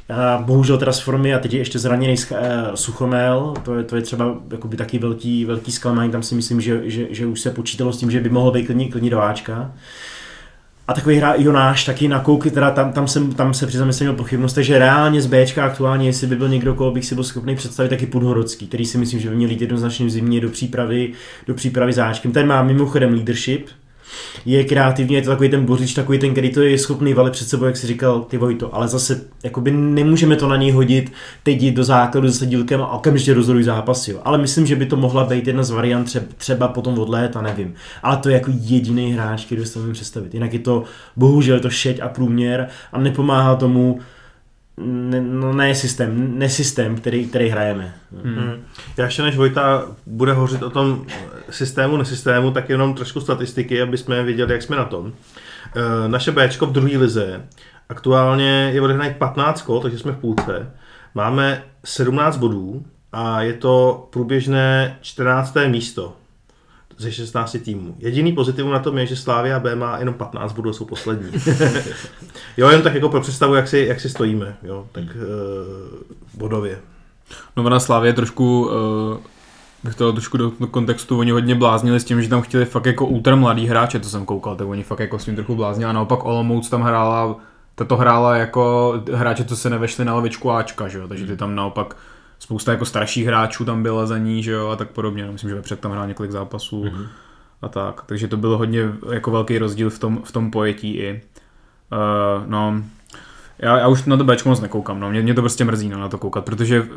A 0.09 0.43
bohužel 0.47 0.79
teda 0.79 0.93
z 0.93 1.01
formy 1.01 1.35
a 1.35 1.39
teď 1.39 1.53
je 1.53 1.59
ještě 1.59 1.79
zraněný 1.79 2.15
eh, 2.33 2.63
Suchomel, 2.75 3.55
to 3.63 3.75
je, 3.75 3.85
to 3.85 3.97
je 3.97 4.03
třeba 4.03 4.37
jakoby 4.51 4.77
taky 4.77 4.99
velký, 4.99 5.45
velký 5.45 5.73
zklamání, 5.73 6.13
tam 6.13 6.23
si 6.23 6.35
myslím, 6.35 6.61
že, 6.61 6.91
že, 6.91 7.07
že, 7.11 7.27
už 7.27 7.41
se 7.41 7.51
počítalo 7.51 7.93
s 7.93 7.99
tím, 7.99 8.11
že 8.11 8.21
by 8.21 8.29
mohl 8.29 8.51
být 8.51 8.67
klidně, 8.67 8.91
klidně 8.91 9.11
do 9.11 9.23
Ačka. 9.23 9.73
A 10.89 10.95
takový 10.95 11.17
hra 11.17 11.35
Jonáš 11.39 11.85
taky 11.85 12.09
na 12.09 12.21
kouky, 12.21 12.51
teda 12.51 12.71
tam, 12.71 12.93
tam, 12.93 13.09
jsem, 13.09 13.35
tam 13.35 13.55
se 13.55 13.67
přiznám, 13.67 13.93
že 13.93 14.05
měl 14.05 14.15
pochybnost, 14.15 14.53
takže 14.53 14.79
reálně 14.79 15.23
z 15.23 15.27
Bčka 15.27 15.65
aktuálně, 15.65 16.07
jestli 16.07 16.27
by 16.27 16.37
byl 16.37 16.49
někdo, 16.49 16.75
koho 16.75 16.91
bych 16.91 17.05
si 17.07 17.15
byl 17.15 17.25
schopný 17.25 17.57
představit, 17.57 17.89
taky 17.89 18.07
Podhorodský, 18.07 18.67
který 18.67 18.87
si 18.87 18.99
myslím, 18.99 19.21
že 19.21 19.31
by 19.31 19.37
měl 19.37 19.51
jít 19.51 19.61
jednoznačně 19.61 20.07
v 20.07 20.11
zimě 20.11 20.41
do 20.41 20.49
přípravy, 20.49 21.13
do 21.47 21.55
přípravy 21.55 21.93
záčkem. 21.93 22.33
Ten 22.33 22.47
má 22.47 22.63
mimochodem 22.63 23.15
leadership, 23.15 23.69
je 24.45 24.65
kreativní, 24.65 25.15
je 25.15 25.23
to 25.23 25.31
takový 25.31 25.49
ten 25.49 25.65
bořič, 25.65 25.95
takový 25.95 26.19
ten, 26.19 26.33
který 26.33 26.51
to 26.51 26.61
je 26.61 26.79
schopný 26.79 27.15
valit 27.15 27.33
před 27.33 27.49
sebou, 27.49 27.65
jak 27.65 27.77
si 27.77 27.87
říkal 27.87 28.21
ty 28.21 28.39
Vojto, 28.39 28.75
ale 28.75 28.89
zase 28.89 29.21
jakoby 29.43 29.71
nemůžeme 29.71 30.37
to 30.37 30.49
na 30.49 30.57
něj 30.57 30.71
hodit, 30.71 31.12
teď 31.43 31.62
jít 31.62 31.75
do 31.75 31.85
základu 31.85 32.33
se 32.33 32.47
dílkem 32.47 32.83
a 32.83 32.93
okamžitě 32.93 33.35
rozhodují 33.35 33.65
zápasy. 33.65 34.11
Jo. 34.11 34.21
Ale 34.25 34.39
myslím, 34.39 34.67
že 34.67 34.77
by 34.77 34.87
to 34.87 34.97
mohla 34.97 35.25
být 35.25 35.47
jedna 35.47 35.62
z 35.62 35.71
variant 35.71 36.05
třeba, 36.05 36.27
třeba 36.37 36.69
potom 36.69 36.99
od 36.99 37.09
léta, 37.09 37.43
nevím. 37.43 37.75
Ale 38.03 38.17
to 38.17 38.29
je 38.29 38.35
jako 38.35 38.51
jediný 38.55 39.12
hráč, 39.12 39.45
který 39.45 39.67
si 39.67 39.79
představit. 39.93 40.35
Jinak 40.35 40.53
je 40.53 40.59
to 40.59 40.85
bohužel 41.17 41.57
je 41.57 41.61
to 41.61 41.71
šeť 41.71 42.01
a 42.01 42.09
průměr 42.09 42.69
a 42.93 43.01
nepomáhá 43.01 43.57
tomu 43.57 44.01
ne, 44.77 45.20
no 45.20 45.53
ne 45.53 45.75
systém, 45.75 46.39
ne 46.39 46.49
systém, 46.49 46.97
který, 46.97 47.27
který 47.27 47.49
hrajeme. 47.49 47.95
Hmm. 48.25 48.35
hmm. 48.35 48.64
Já 48.97 49.05
ještě 49.05 49.22
než 49.22 49.37
Vojta 49.37 49.87
bude 50.07 50.33
hořit 50.33 50.62
o 50.62 50.70
tom 50.70 51.07
systému, 51.51 51.97
nesystému, 51.97 52.51
tak 52.51 52.68
jenom 52.68 52.95
trošku 52.95 53.20
statistiky, 53.20 53.83
aby 53.83 53.99
jsme 53.99 54.22
viděli, 54.22 54.53
jak 54.53 54.62
jsme 54.62 54.77
na 54.77 54.85
tom. 54.85 55.12
E, 55.77 56.09
naše 56.09 56.33
Bčko 56.33 56.66
v 56.66 56.72
druhé 56.72 56.99
lize 56.99 57.45
aktuálně 57.89 58.70
je 58.72 58.81
odehraných 58.81 59.16
15 59.16 59.62
kol, 59.62 59.81
takže 59.81 59.99
jsme 59.99 60.12
v 60.12 60.18
půlce. 60.18 60.70
Máme 61.14 61.62
17 61.85 62.37
bodů 62.37 62.85
a 63.12 63.43
je 63.43 63.53
to 63.53 64.07
průběžné 64.11 64.99
14. 65.01 65.55
místo 65.66 66.16
ze 66.99 67.13
16 67.13 67.57
týmů. 67.65 67.97
Jediný 67.99 68.33
pozitivum 68.33 68.73
na 68.73 68.79
tom 68.79 68.99
je, 68.99 69.07
že 69.07 69.17
Slávia 69.17 69.61
B 69.61 69.77
má 69.77 69.99
jenom 69.99 70.15
15 70.15 70.53
bodů, 70.53 70.73
jsou 70.73 70.85
poslední. 70.85 71.31
jo, 72.57 72.69
jen 72.69 72.83
tak 72.83 72.95
jako 72.95 73.09
pro 73.09 73.21
představu, 73.21 73.55
jak 73.55 73.69
si, 73.69 73.79
jak 73.89 74.01
si 74.01 74.11
stojíme, 74.11 74.57
jo, 74.63 74.87
tak 74.93 75.05
uh, 75.05 75.11
bodově. 76.35 76.79
No 77.57 77.69
na 77.69 77.81
Slávě 77.81 78.13
trošku 78.13 78.67
uh, 78.67 79.19
bych 79.85 79.95
to 79.95 80.13
trošku 80.13 80.37
do, 80.37 80.53
do 80.61 80.67
kontextu, 80.67 81.19
oni 81.19 81.31
hodně 81.31 81.55
bláznili 81.55 82.01
s 82.01 82.05
tím, 82.05 82.23
že 82.23 82.29
tam 82.29 82.43
chtěli 82.43 82.65
fakt 82.65 82.87
jako 82.87 83.07
ultra 83.07 83.37
mladý 83.37 83.67
hráče, 83.67 83.99
to 83.99 84.09
jsem 84.09 84.27
koukal, 84.27 84.57
tak 84.57 84.69
oni 84.69 84.83
fakt 84.83 85.01
jako 85.01 85.19
s 85.19 85.25
tím 85.25 85.35
trochu 85.35 85.55
bláznili 85.55 85.91
a 85.91 85.93
naopak 85.93 86.25
Olomouc 86.25 86.69
tam 86.69 86.83
hrála, 86.83 87.37
tato 87.75 87.97
hrála 87.97 88.37
jako 88.37 88.95
hráče, 89.13 89.45
co 89.45 89.57
se 89.57 89.71
nevešli 89.71 90.05
na 90.05 90.15
levičku 90.15 90.51
Ačka, 90.51 90.89
že 90.89 90.99
jo, 90.99 91.09
takže 91.09 91.27
ty 91.27 91.37
tam 91.37 91.55
naopak 91.55 91.97
spousta 92.39 92.72
jako 92.72 92.85
starších 92.85 93.26
hráčů 93.26 93.64
tam 93.64 93.82
byla 93.82 94.07
za 94.07 94.18
ní, 94.18 94.43
že 94.43 94.53
jo, 94.53 94.68
a 94.68 94.76
tak 94.76 94.91
podobně, 94.91 95.26
myslím, 95.30 95.51
že 95.51 95.55
Vepřek 95.57 95.80
tam 95.80 95.93
hrál 95.93 96.07
několik 96.07 96.32
zápasů 96.32 96.85
mm-hmm. 96.85 97.07
a 97.62 97.68
tak, 97.68 98.03
takže 98.07 98.28
to 98.28 98.37
bylo 98.37 98.59
hodně 98.59 98.80
jako 99.12 99.30
velký 99.30 99.59
rozdíl 99.59 99.91
v 99.91 99.99
tom, 99.99 100.22
v 100.24 100.32
tom 100.32 100.51
pojetí 100.51 100.97
i. 100.97 101.22
Uh, 101.93 102.47
no, 102.47 102.82
já, 103.59 103.78
já 103.78 103.89
už 103.89 104.05
na 104.05 104.16
to 104.16 104.24
Bčko 104.24 104.49
moc 104.49 104.61
nekoukám, 104.61 105.01
no, 105.01 105.11
mě, 105.11 105.22
mě 105.22 105.35
to 105.35 105.41
prostě 105.41 105.64
mrzí 105.64 105.89
no, 105.89 105.99
na 105.99 106.09
to 106.09 106.18
koukat, 106.18 106.45
protože 106.45 106.80
uh, 106.80 106.89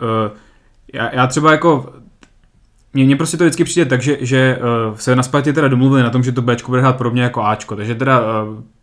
já, 0.93 1.15
já 1.15 1.27
třeba 1.27 1.51
jako 1.51 1.93
mně, 2.93 3.05
mně 3.05 3.15
prostě 3.15 3.37
to 3.37 3.43
vždycky 3.43 3.63
přijde 3.63 3.85
tak, 3.85 4.01
že, 4.01 4.17
že 4.21 4.59
uh, 4.89 4.95
se 4.95 5.15
na 5.15 5.23
Spartě 5.23 5.53
teda 5.53 5.67
domluvili 5.67 6.03
na 6.03 6.09
tom, 6.09 6.23
že 6.23 6.31
to 6.31 6.41
Bčko 6.41 6.71
bude 6.71 6.81
hrát 6.81 6.97
podobně 6.97 7.23
jako 7.23 7.43
Ačko, 7.43 7.75
takže 7.75 7.95
teda 7.95 8.19
uh, 8.19 8.25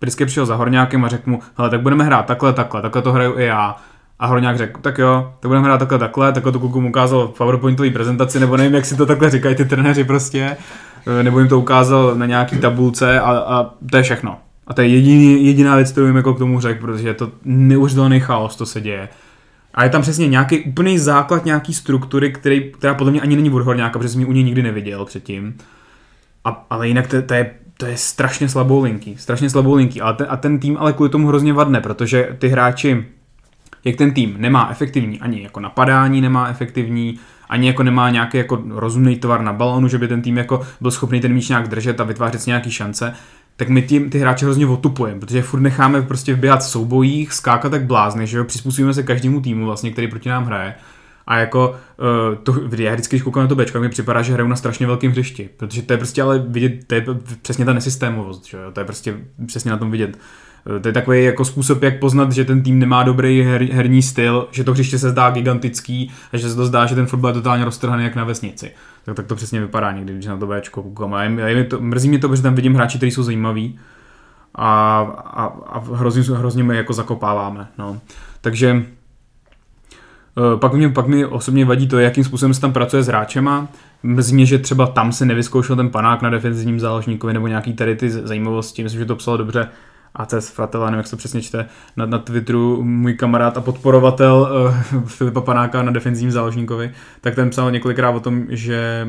vždycky 0.00 0.26
přišel 0.26 0.46
za 0.46 0.56
Horňákem 0.56 1.04
a 1.04 1.08
řekl 1.08 1.30
mu, 1.30 1.42
hele, 1.56 1.70
tak 1.70 1.80
budeme 1.80 2.04
hrát 2.04 2.26
takhle, 2.26 2.52
takhle, 2.52 2.82
takhle 2.82 3.02
to 3.02 3.12
hraju 3.12 3.38
i 3.38 3.44
já. 3.44 3.76
A 4.18 4.26
Horňák 4.26 4.58
řekl, 4.58 4.80
tak 4.80 4.98
jo, 4.98 5.32
tak 5.40 5.48
budeme 5.48 5.66
hrát 5.66 5.78
takhle, 5.78 5.98
takhle, 5.98 6.32
takhle 6.32 6.52
to 6.52 6.60
kluku 6.60 6.86
ukázal 6.86 7.28
v 7.28 7.38
PowerPointové 7.38 7.90
prezentaci, 7.90 8.40
nebo 8.40 8.56
nevím, 8.56 8.74
jak 8.74 8.84
si 8.84 8.96
to 8.96 9.06
takhle 9.06 9.30
říkají 9.30 9.54
ty 9.54 9.64
trenéři 9.64 10.04
prostě, 10.04 10.56
nebo 11.22 11.38
jim 11.38 11.48
to 11.48 11.58
ukázal 11.58 12.14
na 12.14 12.26
nějaký 12.26 12.56
tabulce 12.56 13.20
a, 13.20 13.30
a 13.30 13.70
to 13.90 13.96
je 13.96 14.02
všechno. 14.02 14.38
A 14.66 14.74
to 14.74 14.80
je 14.80 14.88
jediný, 14.88 15.46
jediná 15.46 15.76
věc, 15.76 15.92
kterou 15.92 16.06
jim 16.06 16.16
jako 16.16 16.34
k 16.34 16.38
tomu 16.38 16.60
řekl, 16.60 16.80
protože 16.80 17.08
je 17.08 17.14
to 17.14 17.30
neuvěřitelný 17.44 18.20
chaos, 18.20 18.56
to 18.56 18.66
se 18.66 18.80
děje. 18.80 19.08
A 19.74 19.84
je 19.84 19.90
tam 19.90 20.02
přesně 20.02 20.28
nějaký 20.28 20.60
úplný 20.60 20.98
základ 20.98 21.44
nějaký 21.44 21.74
struktury, 21.74 22.32
který, 22.32 22.72
která 22.72 22.94
podle 22.94 23.10
mě 23.10 23.20
ani 23.20 23.36
není 23.36 23.50
od 23.50 23.74
nějaká, 23.74 23.98
protože 23.98 24.08
jsem 24.08 24.20
ji 24.20 24.26
u 24.26 24.32
něj 24.32 24.44
nikdy 24.44 24.62
neviděl 24.62 25.04
předtím. 25.04 25.54
A, 26.44 26.66
ale 26.70 26.88
jinak 26.88 27.06
to, 27.06 27.22
to, 27.22 27.34
je, 27.34 27.50
to 27.76 27.86
je 27.86 27.96
strašně 27.96 28.48
slabou 28.48 28.82
linky, 28.82 29.14
strašně 29.18 29.50
slabou 29.50 29.74
linky. 29.74 30.00
A 30.00 30.12
ten, 30.12 30.26
a 30.30 30.36
ten 30.36 30.58
tým 30.58 30.76
ale 30.80 30.92
kvůli 30.92 31.10
tomu 31.10 31.28
hrozně 31.28 31.52
vadne, 31.52 31.80
protože 31.80 32.28
ty 32.38 32.48
hráči, 32.48 33.06
jak 33.84 33.96
ten 33.96 34.12
tým 34.12 34.34
nemá 34.38 34.68
efektivní 34.70 35.20
ani 35.20 35.42
jako 35.42 35.60
napadání, 35.60 36.20
nemá 36.20 36.48
efektivní, 36.48 37.18
ani 37.48 37.66
jako 37.66 37.82
nemá 37.82 38.10
nějaký 38.10 38.38
jako 38.38 38.62
rozumný 38.68 39.16
tvar 39.16 39.42
na 39.42 39.52
balonu, 39.52 39.88
že 39.88 39.98
by 39.98 40.08
ten 40.08 40.22
tým 40.22 40.36
jako 40.36 40.66
byl 40.80 40.90
schopný 40.90 41.20
ten 41.20 41.32
míč 41.32 41.48
nějak 41.48 41.68
držet 41.68 42.00
a 42.00 42.04
vytvářet 42.04 42.42
si 42.42 42.50
nějaký 42.50 42.70
šance, 42.70 43.14
tak 43.56 43.68
my 43.68 43.82
tím 43.82 44.10
ty 44.10 44.18
hráče 44.18 44.44
hrozně 44.44 44.66
otupujeme, 44.66 45.20
protože 45.20 45.42
furt 45.42 45.60
necháme 45.60 46.02
prostě 46.02 46.36
běhat 46.36 46.60
v 46.60 46.66
soubojích, 46.66 47.32
skákat 47.32 47.70
tak 47.70 47.84
blázny, 47.84 48.26
že 48.26 48.38
jo, 48.38 48.44
přizpůsobíme 48.44 48.94
se 48.94 49.02
každému 49.02 49.40
týmu 49.40 49.66
vlastně, 49.66 49.90
který 49.90 50.08
proti 50.08 50.28
nám 50.28 50.44
hraje. 50.44 50.74
A 51.26 51.38
jako 51.38 51.70
uh, 51.70 52.38
to, 52.42 52.54
já 52.76 52.92
vždycky, 52.92 53.16
když 53.16 53.22
koukám 53.22 53.42
na 53.42 53.48
to 53.48 53.54
bečko, 53.54 53.80
mi 53.80 53.88
připadá, 53.88 54.22
že 54.22 54.32
hraju 54.32 54.48
na 54.48 54.56
strašně 54.56 54.86
velkém 54.86 55.10
hřišti, 55.10 55.48
protože 55.56 55.82
to 55.82 55.92
je 55.92 55.96
prostě 55.96 56.22
ale 56.22 56.38
vidět, 56.38 56.84
to 56.86 56.94
je 56.94 57.04
přesně 57.42 57.64
ta 57.64 57.72
nesystémovost, 57.72 58.46
že 58.46 58.56
jo? 58.56 58.70
to 58.72 58.80
je 58.80 58.84
prostě 58.84 59.16
přesně 59.46 59.70
na 59.70 59.76
tom 59.76 59.90
vidět. 59.90 60.18
Uh, 60.66 60.82
to 60.82 60.88
je 60.88 60.92
takový 60.92 61.24
jako 61.24 61.44
způsob, 61.44 61.82
jak 61.82 61.98
poznat, 61.98 62.32
že 62.32 62.44
ten 62.44 62.62
tým 62.62 62.78
nemá 62.78 63.02
dobrý 63.02 63.42
her, 63.42 63.62
herní 63.62 64.02
styl, 64.02 64.48
že 64.50 64.64
to 64.64 64.72
hřiště 64.72 64.98
se 64.98 65.10
zdá 65.10 65.30
gigantický 65.30 66.12
a 66.32 66.36
že 66.36 66.48
se 66.48 66.56
to 66.56 66.66
zdá, 66.66 66.86
že 66.86 66.94
ten 66.94 67.06
fotbal 67.06 67.30
je 67.30 67.34
totálně 67.34 67.64
roztrhaný 67.64 68.04
jak 68.04 68.16
na 68.16 68.24
vesnici 68.24 68.70
tak, 69.04 69.16
tak 69.16 69.26
to 69.26 69.36
přesně 69.36 69.60
vypadá 69.60 69.92
někdy, 69.92 70.12
když 70.12 70.26
na 70.26 70.36
to 70.36 70.46
Bčko 70.46 70.82
koukám. 70.82 71.14
A 71.14 71.22
je, 71.22 71.56
je 71.56 71.64
to, 71.64 71.80
mrzí 71.80 72.08
mě 72.08 72.18
to, 72.18 72.28
protože 72.28 72.42
tam 72.42 72.54
vidím 72.54 72.74
hráči, 72.74 72.96
kteří 72.96 73.10
jsou 73.10 73.22
zajímaví 73.22 73.78
a, 74.54 74.98
a, 75.24 75.44
a 75.44 75.78
hrozně, 75.78 76.22
hrozně 76.22 76.64
my 76.64 76.76
jako 76.76 76.92
zakopáváme. 76.92 77.68
No. 77.78 78.00
Takže 78.40 78.84
eh, 80.38 80.58
pak 80.58 80.72
mě, 80.72 80.88
pak 80.88 81.06
mi 81.06 81.26
osobně 81.26 81.64
vadí 81.64 81.88
to, 81.88 81.98
jakým 81.98 82.24
způsobem 82.24 82.54
se 82.54 82.60
tam 82.60 82.72
pracuje 82.72 83.02
s 83.02 83.06
hráčema. 83.06 83.68
Mrzí 84.02 84.34
mě, 84.34 84.46
že 84.46 84.58
třeba 84.58 84.86
tam 84.86 85.12
se 85.12 85.24
nevyzkoušel 85.24 85.76
ten 85.76 85.90
panák 85.90 86.22
na 86.22 86.30
defenzivním 86.30 86.80
záložníkovi 86.80 87.32
nebo 87.32 87.48
nějaký 87.48 87.72
tady 87.72 87.96
ty 87.96 88.10
zajímavosti. 88.10 88.82
Myslím, 88.82 89.00
že 89.00 89.06
to 89.06 89.16
psal 89.16 89.38
dobře 89.38 89.68
ACS 90.14 90.48
Fratela, 90.48 90.86
nevím, 90.86 90.98
jak 90.98 91.06
se 91.06 91.10
to 91.10 91.16
přesně 91.16 91.42
čte, 91.42 91.66
na, 91.96 92.06
na 92.06 92.18
Twitteru 92.18 92.82
můj 92.82 93.14
kamarád 93.14 93.56
a 93.56 93.60
podporovatel 93.60 94.48
uh, 94.92 95.02
Filipa 95.06 95.40
Panáka 95.40 95.82
na 95.82 95.92
defenzivním 95.92 96.32
záložníkovi, 96.32 96.90
tak 97.20 97.34
ten 97.34 97.50
psal 97.50 97.70
několikrát 97.70 98.10
o 98.10 98.20
tom, 98.20 98.46
že 98.48 99.08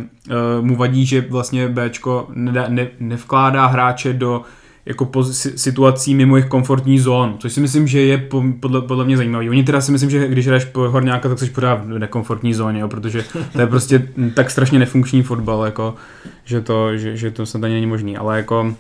uh, 0.60 0.66
mu 0.66 0.76
vadí, 0.76 1.06
že 1.06 1.22
vlastně 1.22 1.68
Bčko 1.68 2.28
ne, 2.34 2.66
ne, 2.68 2.88
nevkládá 3.00 3.66
hráče 3.66 4.14
do 4.14 4.42
jako 4.86 5.06
po, 5.06 5.24
situací 5.34 6.16
mimo 6.16 6.36
jejich 6.36 6.50
komfortní 6.50 7.00
zónu, 7.00 7.38
což 7.38 7.54
si 7.54 7.62
myslím, 7.62 7.88
že 7.88 8.02
je 8.02 8.18
po, 8.18 8.44
podle, 8.60 8.82
podle 8.82 9.06
mě 9.06 9.18
zajímavý. 9.18 9.50
Oni 9.50 9.64
teda 9.64 9.82
si 9.82 9.92
myslím, 9.92 10.10
že 10.10 10.28
když 10.28 10.48
hraješ 10.48 10.66
po 10.66 10.80
horňáka, 10.80 11.30
tak 11.30 11.40
jsi 11.40 11.50
pořád 11.50 11.86
v 11.86 12.00
nekomfortní 12.00 12.54
zóně, 12.54 12.80
jo, 12.80 12.88
protože 12.88 13.26
to 13.54 13.62
je 13.62 13.68
prostě 13.68 14.08
tak 14.34 14.52
strašně 14.52 14.80
nefunkční 14.80 15.24
fotbal, 15.24 15.66
jako, 15.66 15.96
že, 16.44 16.62
to, 16.62 16.98
že, 16.98 17.18
že 17.18 17.32
to 17.32 17.46
snad 17.46 17.64
ani 17.64 17.74
není 17.74 17.86
možný, 17.86 18.18
ale 18.18 18.38
jako 18.38 18.76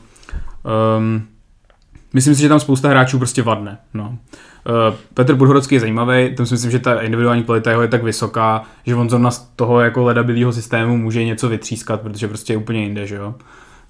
um, 0.97 1.23
myslím 2.15 2.35
si, 2.35 2.41
že 2.41 2.49
tam 2.49 2.59
spousta 2.59 2.89
hráčů 2.89 3.17
prostě 3.17 3.41
vadne. 3.43 3.77
No. 3.93 4.09
Uh, 4.09 4.95
Petr 5.13 5.35
Budhorodský 5.35 5.75
je 5.75 5.79
zajímavý, 5.79 6.35
tam 6.35 6.45
si 6.45 6.53
myslím, 6.53 6.71
že 6.71 6.79
ta 6.79 7.01
individuální 7.01 7.43
kvalita 7.43 7.69
jeho 7.69 7.81
je 7.81 7.87
tak 7.87 8.03
vysoká, 8.03 8.63
že 8.85 8.95
on 8.95 9.09
zrovna 9.09 9.31
z 9.31 9.51
toho 9.55 9.79
jako 9.81 10.03
ledabilého 10.03 10.53
systému 10.53 10.97
může 10.97 11.25
něco 11.25 11.49
vytřískat, 11.49 12.01
protože 12.01 12.27
prostě 12.27 12.53
je 12.53 12.57
úplně 12.57 12.83
jinde, 12.83 13.07
že 13.07 13.15
jo. 13.15 13.35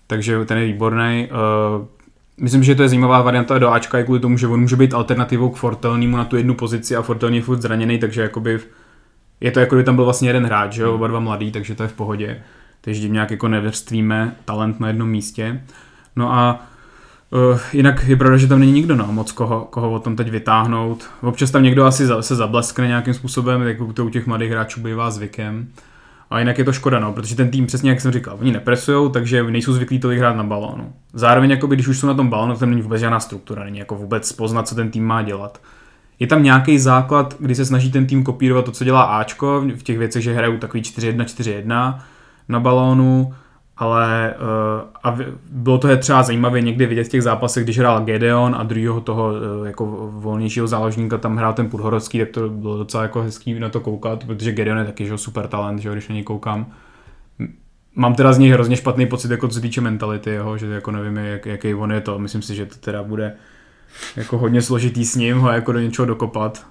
Takže 0.08 0.46
ten 0.46 0.58
je 0.58 0.66
výborný. 0.66 1.30
Uh, 1.32 1.86
myslím, 2.42 2.64
že 2.64 2.76
to 2.76 2.82
je 2.82 2.90
zajímavá 2.90 3.22
varianta 3.22 3.60
do 3.60 3.72
Ačka 3.72 4.00
i 4.00 4.04
kvůli 4.04 4.20
tomu, 4.20 4.38
že 4.38 4.48
on 4.48 4.62
může 4.62 4.76
být 4.76 4.94
alternativou 4.94 5.50
k 5.50 5.58
Fortelnímu 5.58 6.18
na 6.18 6.26
tu 6.26 6.38
jednu 6.38 6.56
pozici 6.56 6.96
a 6.96 7.02
Fortelní 7.02 7.38
je 7.38 7.44
furt 7.44 7.62
zraněný, 7.62 8.00
takže 8.00 8.22
jakoby 8.22 8.60
je 9.42 9.52
to 9.52 9.60
jako 9.60 9.76
kdyby 9.76 9.86
tam 9.86 9.96
byl 9.96 10.06
vlastně 10.06 10.30
jeden 10.30 10.46
hráč, 10.46 10.74
že 10.74 10.82
jo, 10.82 10.96
oba 10.96 11.08
dva 11.08 11.20
mladý, 11.20 11.52
takže 11.52 11.76
to 11.76 11.84
je 11.84 11.90
v 11.90 11.94
pohodě. 11.94 12.42
Takže 12.82 13.02
tím 13.02 13.14
nějak 13.14 13.32
jako 13.32 13.48
nevrstvíme 13.48 14.36
talent 14.46 14.80
na 14.80 14.88
jednom 14.88 15.10
místě. 15.10 15.62
No 16.16 16.34
a 16.34 16.66
Uh, 17.36 17.60
jinak 17.74 18.04
je 18.08 18.16
pravda, 18.16 18.38
že 18.38 18.48
tam 18.48 18.60
není 18.60 18.72
nikdo 18.72 18.96
no, 18.96 19.08
moc 19.12 19.32
koho, 19.32 19.68
koho 19.70 19.92
o 19.92 20.00
tom 20.00 20.16
teď 20.16 20.30
vytáhnout. 20.30 21.10
Občas 21.22 21.52
tam 21.52 21.64
někdo 21.64 21.86
asi 21.86 22.06
za, 22.06 22.22
se 22.22 22.36
zableskne 22.36 22.88
nějakým 22.88 23.14
způsobem, 23.14 23.62
jako 23.62 23.94
to 23.94 24.06
u 24.06 24.10
těch 24.10 24.28
mladých 24.28 24.52
hráčů 24.52 24.82
bývá 24.82 25.12
zvykem. 25.12 25.68
A 26.30 26.40
jinak 26.40 26.58
je 26.58 26.64
to 26.64 26.74
škoda, 26.74 27.00
no, 27.00 27.14
protože 27.14 27.36
ten 27.36 27.52
tým, 27.52 27.68
přesně 27.68 27.90
jak 27.90 28.02
jsem 28.02 28.12
říkal, 28.12 28.38
oni 28.42 28.52
nepresujou, 28.52 29.10
takže 29.10 29.44
nejsou 29.44 29.74
zvyklí 29.74 30.00
tolik 30.00 30.20
hrát 30.20 30.36
na 30.36 30.44
balónu. 30.44 30.94
Zároveň, 31.14 31.50
jakoby, 31.50 31.76
když 31.76 31.88
už 31.88 32.00
jsou 32.00 32.08
na 32.08 32.14
tom 32.14 32.30
balónu, 32.30 32.56
tam 32.56 32.70
není 32.70 32.82
vůbec 32.82 33.00
žádná 33.00 33.20
struktura, 33.20 33.64
není 33.64 33.80
jako 33.80 33.96
vůbec 33.96 34.32
poznat, 34.32 34.68
co 34.68 34.76
ten 34.76 34.92
tým 34.92 35.06
má 35.06 35.22
dělat. 35.22 35.62
Je 36.20 36.28
tam 36.28 36.44
nějaký 36.44 36.80
základ, 36.80 37.36
kdy 37.40 37.56
se 37.56 37.66
snaží 37.66 37.92
ten 37.92 38.06
tým 38.06 38.24
kopírovat 38.24 38.66
to, 38.66 38.72
co 38.72 38.84
dělá 38.84 39.04
Ačko, 39.04 39.64
v 39.76 39.84
těch 39.84 39.98
věcech, 39.98 40.24
že 40.24 40.34
hrajou 40.34 40.58
takový 40.58 40.84
4-1-4-1 40.84 42.00
na 42.50 42.60
balónu, 42.60 43.34
ale 43.78 44.34
uh, 44.38 44.90
a 45.04 45.18
bylo 45.52 45.78
to 45.78 45.88
je 45.88 45.98
třeba 45.98 46.24
zajímavé 46.24 46.62
někdy 46.62 46.86
vidět 46.86 47.04
v 47.04 47.10
těch 47.10 47.24
zápasech, 47.24 47.64
když 47.64 47.80
hrál 47.80 48.04
Gedeon 48.04 48.56
a 48.58 48.64
druhého 48.64 49.02
toho 49.02 49.28
uh, 49.28 49.68
jako 49.68 49.86
volnějšího 50.12 50.68
záložníka 50.68 51.18
tam 51.18 51.38
hrál 51.38 51.54
ten 51.54 51.70
Pudhorodský, 51.70 52.20
tak 52.20 52.30
to 52.30 52.50
bylo 52.50 52.78
docela 52.78 53.04
jako 53.04 53.22
hezký 53.22 53.60
na 53.60 53.70
to 53.70 53.80
koukat, 53.80 54.24
protože 54.26 54.52
Gedeon 54.52 54.78
je 54.78 54.86
taky 54.86 55.06
že, 55.06 55.18
super 55.18 55.48
talent, 55.48 55.80
že, 55.80 55.92
když 55.92 56.08
na 56.08 56.14
něj 56.14 56.24
koukám. 56.24 56.72
Mám 57.96 58.16
teda 58.16 58.34
z 58.34 58.38
něj 58.38 58.52
hrozně 58.52 58.76
špatný 58.76 59.06
pocit, 59.06 59.32
jako 59.32 59.48
co 59.48 59.54
se 59.54 59.62
týče 59.62 59.82
mentality 59.82 60.30
jeho, 60.30 60.58
že 60.58 60.68
jako 60.68 60.92
nevím, 60.92 61.18
jak, 61.18 61.46
jaký 61.46 61.74
on 61.74 61.92
je 61.92 62.02
to. 62.02 62.20
Myslím 62.20 62.42
si, 62.42 62.56
že 62.56 62.66
to 62.66 62.76
teda 62.76 63.04
bude 63.04 63.36
jako 64.16 64.38
hodně 64.38 64.62
složitý 64.62 65.06
s 65.06 65.16
ním 65.16 65.38
ho 65.38 65.52
jako 65.52 65.72
do 65.72 65.80
něčeho 65.80 66.06
dokopat. 66.06 66.66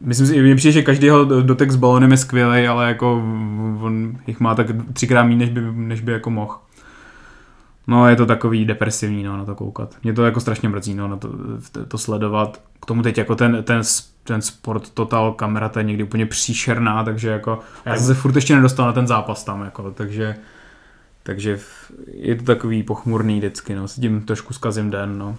Myslím 0.00 0.26
si, 0.26 0.42
mně 0.42 0.56
přijde, 0.56 0.72
že 0.72 0.82
každý 0.82 1.06
jeho 1.06 1.24
dotek 1.24 1.70
s 1.70 1.76
balonem 1.76 2.10
je 2.10 2.16
skvělý, 2.16 2.66
ale 2.66 2.88
jako 2.88 3.22
on 3.80 4.18
jich 4.26 4.40
má 4.40 4.54
tak 4.54 4.66
třikrát 4.92 5.22
méně, 5.22 5.36
než 5.36 5.50
by, 5.50 5.60
než 5.72 6.00
by 6.00 6.12
jako 6.12 6.30
mohl. 6.30 6.58
No 7.86 8.08
je 8.08 8.16
to 8.16 8.26
takový 8.26 8.64
depresivní 8.64 9.22
no, 9.22 9.36
na 9.36 9.44
to 9.44 9.54
koukat. 9.54 9.96
Mě 10.02 10.12
to 10.12 10.24
jako 10.24 10.40
strašně 10.40 10.68
mrzí 10.68 10.94
no, 10.94 11.08
na 11.08 11.16
to, 11.16 11.30
to 11.88 11.98
sledovat. 11.98 12.60
K 12.82 12.86
tomu 12.86 13.02
teď 13.02 13.18
jako 13.18 13.34
ten, 13.34 13.62
ten, 13.62 13.82
ten 14.24 14.42
sport 14.42 14.90
total 14.90 15.32
kamera 15.32 15.68
to 15.68 15.78
je 15.78 15.84
někdy 15.84 16.02
úplně 16.04 16.26
příšerná, 16.26 17.04
takže 17.04 17.28
jako 17.28 17.58
já 17.84 17.96
jsem 17.96 18.06
se 18.06 18.14
furt 18.14 18.36
ještě 18.36 18.54
nedostal 18.54 18.86
na 18.86 18.92
ten 18.92 19.06
zápas 19.06 19.44
tam, 19.44 19.62
jako, 19.62 19.90
takže 19.90 20.36
takže 21.28 21.58
je 22.12 22.36
to 22.36 22.44
takový 22.44 22.82
pochmurný 22.82 23.38
vždycky, 23.38 23.74
no, 23.74 23.88
s 23.88 23.94
tím 23.94 24.20
trošku 24.20 24.54
zkazím 24.54 24.90
den, 24.90 25.18
no. 25.18 25.36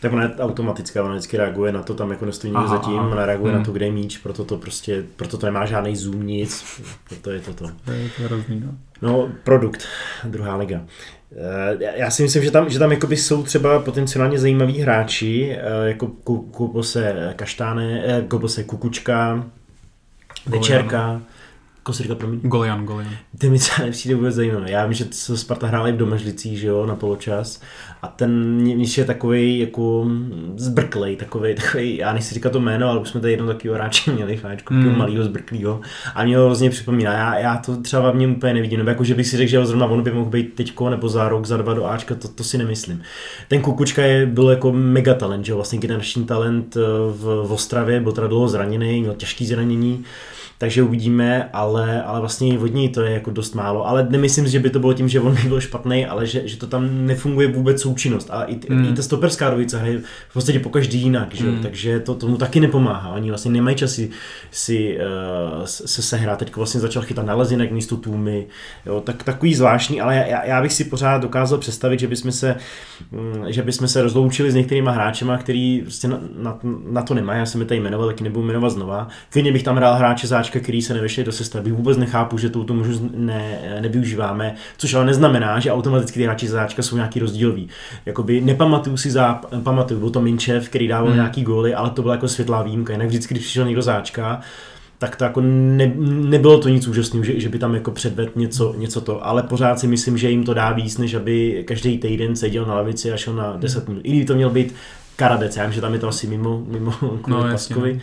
Tak 0.00 0.12
ona 0.12 0.22
je 0.22 0.30
automatická, 0.38 1.04
ona 1.04 1.12
vždycky 1.12 1.36
reaguje 1.36 1.72
na 1.72 1.82
to, 1.82 1.94
tam 1.94 2.10
jako 2.10 2.26
nestojí 2.26 2.52
někdo 2.52 2.68
zatím, 2.68 2.98
ona 2.98 3.26
reaguje 3.26 3.52
hmm. 3.52 3.60
na 3.60 3.64
to, 3.64 3.72
kde 3.72 3.86
je 3.86 3.92
míč, 3.92 4.18
proto 4.18 4.44
to 4.44 4.56
prostě, 4.56 5.04
proto 5.16 5.38
to 5.38 5.46
nemá 5.46 5.66
žádný 5.66 5.96
zoom, 5.96 6.26
nic, 6.26 6.64
proto 7.08 7.30
je 7.30 7.40
to 7.40 7.54
to. 7.54 7.70
To 7.84 7.92
je 7.92 8.10
to 8.16 8.22
hrozný, 8.22 8.60
no. 8.60 8.74
No, 9.02 9.28
produkt, 9.44 9.84
druhá 10.24 10.56
liga. 10.56 10.80
Eh, 11.32 11.98
já 11.98 12.10
si 12.10 12.22
myslím, 12.22 12.42
že 12.42 12.50
tam, 12.50 12.70
že 12.70 12.78
tam 12.78 12.92
jakoby 12.92 13.16
jsou 13.16 13.42
třeba 13.42 13.78
potenciálně 13.78 14.38
zajímaví 14.38 14.80
hráči, 14.80 15.56
eh, 15.56 15.88
jako 15.88 16.06
Kubose 16.50 17.32
Kaštáne, 17.36 18.02
eh, 18.06 18.22
Kubose 18.28 18.64
Kukučka, 18.64 19.46
Večerka, 20.46 21.22
Koho 21.90 21.96
jsi 21.96 22.02
říkal, 22.02 22.16
promiň? 22.16 22.40
Golian, 22.42 22.84
Golian. 22.84 23.12
Ty 23.38 23.50
mi 23.50 23.58
třeba 23.58 23.86
nepřijde 23.86 24.14
vůbec 24.14 24.34
zajímavé. 24.34 24.70
Já 24.70 24.84
vím, 24.84 24.92
že 24.92 25.04
se 25.10 25.36
Sparta 25.36 25.66
hrála 25.66 25.88
i 25.88 25.92
v 25.92 25.96
Domežlicích, 25.96 26.58
že 26.58 26.66
jo, 26.66 26.86
na 26.86 26.96
poločas. 26.96 27.60
A 28.02 28.08
ten 28.08 28.54
Mniš 28.54 28.98
je 28.98 29.04
takový 29.04 29.58
jako 29.58 30.06
zbrklej, 30.56 31.16
takový, 31.16 31.54
takový, 31.54 31.96
já 31.96 32.12
nechci 32.12 32.34
říkat 32.34 32.52
to 32.52 32.60
jméno, 32.60 32.88
ale 32.88 33.00
už 33.00 33.08
jsme 33.08 33.20
tady 33.20 33.32
jednou 33.32 33.46
takového 33.46 33.74
hráče 33.74 34.12
měli, 34.12 34.36
cháčku, 34.36 34.74
mm. 34.74 34.98
malého 34.98 35.24
zbrklého. 35.24 35.80
A 36.14 36.24
mě 36.24 36.36
ho 36.36 36.44
hrozně 36.44 36.70
připomíná. 36.70 37.12
Já, 37.12 37.38
já, 37.38 37.56
to 37.56 37.76
třeba 37.76 38.10
v 38.10 38.16
něm 38.16 38.32
úplně 38.32 38.54
nevidím. 38.54 38.78
Nebo 38.78 38.90
jako, 38.90 39.04
že 39.04 39.14
bych 39.14 39.26
si 39.26 39.36
řekl, 39.36 39.50
že 39.50 39.66
zrovna 39.66 39.86
on 39.86 40.02
by 40.02 40.12
mohl 40.12 40.30
být 40.30 40.54
teďko 40.54 40.90
nebo 40.90 41.08
za 41.08 41.28
rok, 41.28 41.46
za 41.46 41.56
dva 41.56 41.74
do 41.74 41.86
Ačka, 41.86 42.14
to, 42.14 42.28
to 42.28 42.44
si 42.44 42.58
nemyslím. 42.58 43.02
Ten 43.48 43.62
Kukučka 43.62 44.02
je, 44.02 44.26
byl 44.26 44.50
jako 44.50 44.72
mega 44.72 45.14
talent, 45.14 45.44
že 45.44 45.52
jo, 45.52 45.56
vlastně 45.56 45.78
generační 45.78 46.24
talent 46.24 46.76
eh, 46.76 46.80
v, 47.12 47.46
v 47.46 47.52
Ostravě, 47.52 48.00
byl 48.00 48.12
teda 48.12 48.26
dlouho 48.26 48.48
zraněný, 48.48 49.00
měl 49.00 49.14
těžký 49.14 49.46
zranění 49.46 50.04
takže 50.60 50.82
uvidíme, 50.82 51.50
ale, 51.52 52.02
ale 52.02 52.20
vlastně 52.20 52.58
od 52.58 52.74
něj 52.74 52.88
to 52.88 53.02
je 53.02 53.12
jako 53.12 53.30
dost 53.30 53.54
málo. 53.54 53.88
Ale 53.88 54.06
nemyslím, 54.10 54.46
že 54.46 54.58
by 54.58 54.70
to 54.70 54.78
bylo 54.78 54.92
tím, 54.92 55.08
že 55.08 55.20
on 55.20 55.34
by 55.34 55.48
byl 55.48 55.60
špatný, 55.60 56.06
ale 56.06 56.26
že, 56.26 56.48
že 56.48 56.56
to 56.56 56.66
tam 56.66 57.06
nefunguje 57.06 57.48
vůbec 57.48 57.80
součinnost. 57.80 58.28
A 58.30 58.42
i, 58.42 58.58
mm. 58.68 58.84
i 58.84 58.92
ta 58.92 59.02
stoperská 59.02 59.50
dvojice 59.50 59.78
hraje 59.78 59.98
v 60.28 60.32
podstatě 60.32 60.60
po 60.60 60.68
každý 60.68 61.00
jinak, 61.00 61.34
že? 61.34 61.44
Mm. 61.44 61.62
takže 61.62 62.00
to 62.00 62.14
tomu 62.14 62.36
taky 62.36 62.60
nepomáhá. 62.60 63.12
Oni 63.12 63.28
vlastně 63.28 63.50
nemají 63.50 63.76
čas 63.76 63.92
si, 63.92 64.10
si 64.50 64.98
uh, 64.98 65.64
se 65.64 66.02
sehrát. 66.02 66.38
Teď 66.38 66.56
vlastně 66.56 66.80
začal 66.80 67.02
chytat 67.02 67.26
na 67.26 67.34
lezinek 67.34 67.72
místo 67.72 67.96
tůmy. 67.96 68.46
Jo, 68.86 69.00
tak, 69.00 69.22
takový 69.22 69.54
zvláštní, 69.54 70.00
ale 70.00 70.14
já, 70.16 70.44
já, 70.44 70.62
bych 70.62 70.72
si 70.72 70.84
pořád 70.84 71.22
dokázal 71.22 71.58
představit, 71.58 72.00
že 72.00 72.08
bychom 72.08 72.32
se, 72.32 72.56
mm, 73.12 73.44
že 73.48 73.62
bychom 73.62 73.88
se 73.88 74.02
rozloučili 74.02 74.50
s 74.50 74.54
některýma 74.54 74.90
hráčema, 74.90 75.38
který 75.38 75.80
prostě 75.82 76.08
na, 76.08 76.20
na, 76.38 76.58
na 76.90 77.02
to 77.02 77.14
nemají. 77.14 77.38
Já 77.38 77.46
jsem 77.46 77.60
je 77.60 77.66
tady 77.66 77.80
jmenoval, 77.80 78.06
taky 78.06 78.24
nebudu 78.24 78.46
jmenovat 78.46 78.70
znova. 78.70 79.08
Klidně 79.30 79.52
bych 79.52 79.62
tam 79.62 79.76
hrál 79.76 79.94
hráče 79.94 80.26
záč 80.26 80.49
hráčka, 80.50 80.60
který 80.60 80.82
se 80.82 80.94
nevešli 80.94 81.24
do 81.24 81.32
sestavy. 81.32 81.72
Vůbec 81.72 81.98
nechápu, 81.98 82.38
že 82.38 82.50
tuto 82.50 82.74
možnost 82.74 83.02
ne, 83.14 83.58
nevyužíváme, 83.80 84.54
což 84.76 84.94
ale 84.94 85.04
neznamená, 85.04 85.60
že 85.60 85.72
automaticky 85.72 86.18
ty 86.18 86.24
hráči 86.24 86.48
záčka 86.48 86.82
jsou 86.82 86.96
nějaký 86.96 87.20
rozdílový. 87.20 87.68
Jakoby 88.06 88.40
nepamatuju 88.40 88.96
si 88.96 89.10
za, 89.10 89.40
pamatuju, 89.62 90.00
byl 90.00 90.10
to 90.10 90.20
Minčev, 90.20 90.68
který 90.68 90.88
dával 90.88 91.06
hmm. 91.06 91.16
nějaký 91.16 91.42
góly, 91.42 91.74
ale 91.74 91.90
to 91.90 92.02
byla 92.02 92.14
jako 92.14 92.28
světlá 92.28 92.62
výjimka. 92.62 92.92
Jinak 92.92 93.08
vždycky, 93.08 93.34
když 93.34 93.44
přišel 93.44 93.66
někdo 93.66 93.82
záčka, 93.82 94.40
tak 94.98 95.16
to 95.16 95.24
jako 95.24 95.40
ne, 95.40 95.92
nebylo 96.28 96.58
to 96.58 96.68
nic 96.68 96.88
úžasného, 96.88 97.24
že, 97.24 97.40
že 97.40 97.48
by 97.48 97.58
tam 97.58 97.74
jako 97.74 97.90
předvedl 97.90 98.32
něco, 98.36 98.74
něco 98.76 99.00
to, 99.00 99.26
ale 99.26 99.42
pořád 99.42 99.78
si 99.78 99.86
myslím, 99.86 100.18
že 100.18 100.30
jim 100.30 100.44
to 100.44 100.54
dá 100.54 100.72
víc, 100.72 100.98
než 100.98 101.14
aby 101.14 101.64
každý 101.66 101.98
týden 101.98 102.36
seděl 102.36 102.66
na 102.66 102.74
lavici 102.74 103.12
a 103.12 103.16
šel 103.16 103.34
na 103.34 103.56
10 103.56 103.88
minut. 103.88 104.00
I 104.04 104.10
kdyby 104.10 104.24
to 104.24 104.34
měl 104.34 104.50
být 104.50 104.74
Karadec, 105.20 105.56
já 105.56 105.64
vím, 105.64 105.72
že 105.72 105.80
tam 105.80 105.92
je 105.92 105.98
to 105.98 106.08
asi 106.08 106.26
mimo, 106.26 106.62
mimo 106.66 106.94
no, 107.26 107.42
Paskovi, 107.42 107.94
no. 107.94 108.00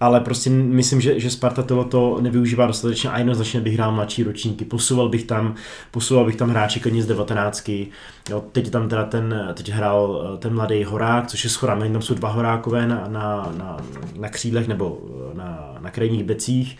ale 0.00 0.20
prostě 0.20 0.50
myslím, 0.50 1.00
že, 1.00 1.20
že 1.20 1.30
Sparta 1.30 1.62
to 1.62 2.18
nevyužívá 2.20 2.66
dostatečně 2.66 3.10
a 3.10 3.18
jednoznačně 3.18 3.60
bych 3.60 3.74
hrál 3.74 3.92
mladší 3.92 4.22
ročníky, 4.22 4.64
posouval 4.64 5.08
bych 5.08 5.24
tam, 5.24 5.54
posouval 5.90 6.26
bych 6.26 6.36
tam 6.36 6.50
hráči 6.50 6.80
klidně 6.80 7.02
z 7.02 7.06
19. 7.06 7.68
Jo, 8.30 8.44
teď 8.52 8.70
tam 8.70 8.88
teda 8.88 9.04
ten, 9.04 9.52
teď 9.54 9.70
hrál 9.70 10.30
eh, 10.34 10.38
ten 10.38 10.54
mladý 10.54 10.84
Horák, 10.84 11.26
což 11.26 11.44
je 11.44 11.50
s 11.50 11.54
Chorami, 11.54 11.90
tam 11.90 12.02
jsou 12.02 12.14
dva 12.14 12.28
Horákové 12.28 12.86
na, 12.86 13.04
na, 13.08 13.52
na, 13.58 13.76
na 14.18 14.28
křídlech 14.28 14.68
nebo 14.68 15.00
na, 15.34 15.74
na 15.80 15.90
krajních 15.90 16.24
becích, 16.24 16.76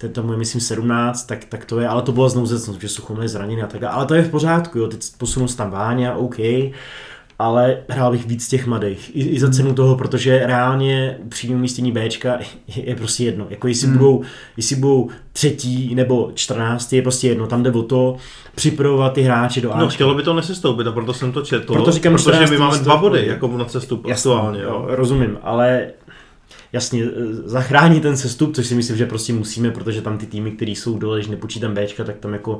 ten 0.00 0.12
tomu 0.12 0.32
je 0.32 0.38
myslím 0.38 0.60
17, 0.60 1.26
tak, 1.26 1.44
tak 1.44 1.64
to 1.64 1.80
je, 1.80 1.88
ale 1.88 2.02
to 2.02 2.12
bylo 2.12 2.28
znouzecnost, 2.28 2.80
že 2.80 2.88
Suchomil 2.88 3.22
je 3.22 3.28
zraněný 3.28 3.62
a 3.62 3.66
tak 3.66 3.80
dále, 3.80 3.94
ale 3.94 4.06
to 4.06 4.14
je 4.14 4.22
v 4.22 4.30
pořádku, 4.30 4.78
jo, 4.78 4.88
teď 4.88 5.00
posunu 5.18 5.46
tam 5.46 5.70
Váňa, 5.70 6.14
OK, 6.14 6.38
ale 7.40 7.76
hrál 7.88 8.10
bych 8.10 8.26
víc 8.26 8.48
těch 8.48 8.66
mladých. 8.66 9.16
I, 9.16 9.22
i 9.22 9.40
za 9.40 9.50
cenu 9.50 9.74
toho, 9.74 9.96
protože 9.96 10.42
reálně 10.46 11.18
přímý 11.28 11.54
umístění 11.54 11.92
Bčka 11.92 12.38
je, 12.76 12.84
je 12.88 12.96
prostě 12.96 13.24
jedno. 13.24 13.46
Jako 13.50 13.68
jestli, 13.68 13.86
hmm. 13.86 13.98
budou, 13.98 14.22
jestli 14.56 14.76
budou 14.76 15.08
třetí 15.32 15.94
nebo 15.94 16.30
čtrnáctý, 16.34 16.96
je 16.96 17.02
prostě 17.02 17.28
jedno. 17.28 17.46
Tam 17.46 17.62
jde 17.62 17.72
o 17.72 17.82
to 17.82 18.16
připravovat 18.54 19.12
ty 19.12 19.22
hráče 19.22 19.60
do 19.60 19.70
Ačka. 19.70 19.80
No, 19.80 19.88
chtělo 19.88 20.14
by 20.14 20.22
to 20.22 20.34
nesestoupit 20.34 20.86
a 20.86 20.92
proto 20.92 21.14
jsem 21.14 21.32
to 21.32 21.42
četl. 21.42 21.72
Proto 21.72 21.92
říkám, 21.92 22.12
protože 22.12 22.46
my 22.46 22.58
máme 22.58 22.78
dva 22.78 22.96
body 22.96 23.26
jako 23.26 23.48
na 23.56 23.64
cestu 23.64 24.02
aktuálně. 24.10 24.62
Jo. 24.62 24.84
rozumím, 24.88 25.38
ale 25.42 25.86
jasně, 26.72 27.04
zachránit 27.44 28.02
ten 28.02 28.16
sestup, 28.16 28.54
což 28.54 28.66
si 28.66 28.74
myslím, 28.74 28.96
že 28.96 29.06
prostě 29.06 29.32
musíme, 29.32 29.70
protože 29.70 30.02
tam 30.02 30.18
ty 30.18 30.26
týmy, 30.26 30.50
které 30.50 30.70
jsou 30.70 30.98
dole, 30.98 31.18
když 31.18 31.28
nepočítám 31.28 31.74
Bčka, 31.74 32.04
tak 32.04 32.16
tam 32.16 32.32
jako 32.32 32.58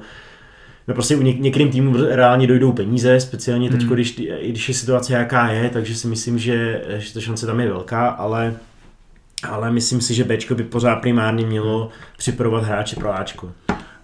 no 0.91 0.95
prostě 0.95 1.16
u 1.16 1.20
něk- 1.20 1.41
některým 1.41 1.70
týmům 1.70 1.95
reálně 1.95 2.47
dojdou 2.47 2.72
peníze, 2.72 3.20
speciálně 3.20 3.70
teď, 3.70 3.80
hmm. 3.80 3.91
když, 3.91 4.20
když 4.47 4.68
je 4.68 4.74
situace 4.74 5.12
jaká 5.12 5.51
je, 5.51 5.70
takže 5.70 5.95
si 5.95 6.07
myslím, 6.07 6.38
že, 6.38 6.82
že 6.99 7.14
ta 7.14 7.20
šance 7.20 7.47
tam 7.47 7.61
je 7.61 7.68
velká, 7.68 8.09
ale 8.09 8.55
ale 9.43 9.70
myslím 9.70 10.01
si, 10.01 10.14
že 10.14 10.24
Bčko 10.24 10.55
by 10.55 10.62
pořád 10.62 10.97
primárně 10.97 11.47
mělo 11.47 11.88
připravovat 12.16 12.64
hráče 12.64 12.97
pro 12.97 13.14
Ačko. 13.18 13.53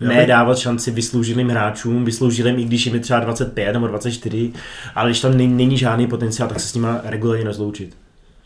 Ne 0.01 0.27
dávat 0.27 0.59
šanci 0.59 0.91
vysloužilým 0.91 1.49
hráčům, 1.49 2.05
vysloužilým, 2.05 2.59
i 2.59 2.65
když 2.65 2.87
jim 2.87 2.95
je 2.95 3.01
třeba 3.01 3.21
25 3.21 3.73
nebo 3.73 3.87
24, 3.87 4.53
ale 4.95 5.11
když 5.11 5.21
tam 5.21 5.37
není 5.37 5.79
žádný 5.79 6.07
potenciál, 6.07 6.49
tak 6.49 6.61
se 6.61 6.69
s 6.69 6.75
nima 6.75 7.01
regulárně 7.05 7.45
rozloučit. 7.45 7.97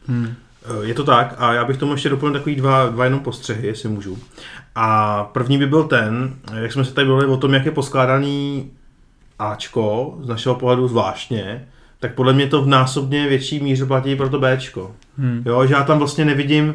Hmm. 0.07 0.35
Je 0.83 0.95
to 0.95 1.05
tak 1.05 1.35
a 1.39 1.53
já 1.53 1.65
bych 1.65 1.77
tomu 1.77 1.93
ještě 1.93 2.09
doplnil 2.09 2.33
takový 2.33 2.57
dva, 2.57 2.87
dva 2.87 3.05
jenom 3.05 3.21
postřehy, 3.21 3.67
jestli 3.67 3.89
můžu. 3.89 4.19
A 4.75 5.25
první 5.25 5.59
by 5.59 5.67
byl 5.67 5.85
ten, 5.85 6.35
jak 6.55 6.73
jsme 6.73 6.85
se 6.85 6.95
tady 6.95 7.09
bavili 7.09 7.27
o 7.27 7.37
tom, 7.37 7.55
jak 7.55 7.65
je 7.67 7.73
poskládaný 7.73 8.71
Ačko, 9.39 10.19
z 10.23 10.29
našeho 10.29 10.55
pohledu 10.55 10.89
zvláštně, 10.89 11.69
tak 12.01 12.15
podle 12.15 12.33
mě 12.33 12.47
to 12.47 12.63
v 12.63 12.67
násobně 12.67 13.29
větší 13.29 13.61
míře 13.61 13.87
platí 13.87 14.17
pro 14.17 14.29
to 14.29 14.41
Bčko. 14.41 14.93
Hmm. 15.19 15.43
Jo, 15.47 15.67
že 15.67 15.75
já 15.75 15.83
tam 15.83 15.99
vlastně 15.99 16.25
nevidím, 16.25 16.75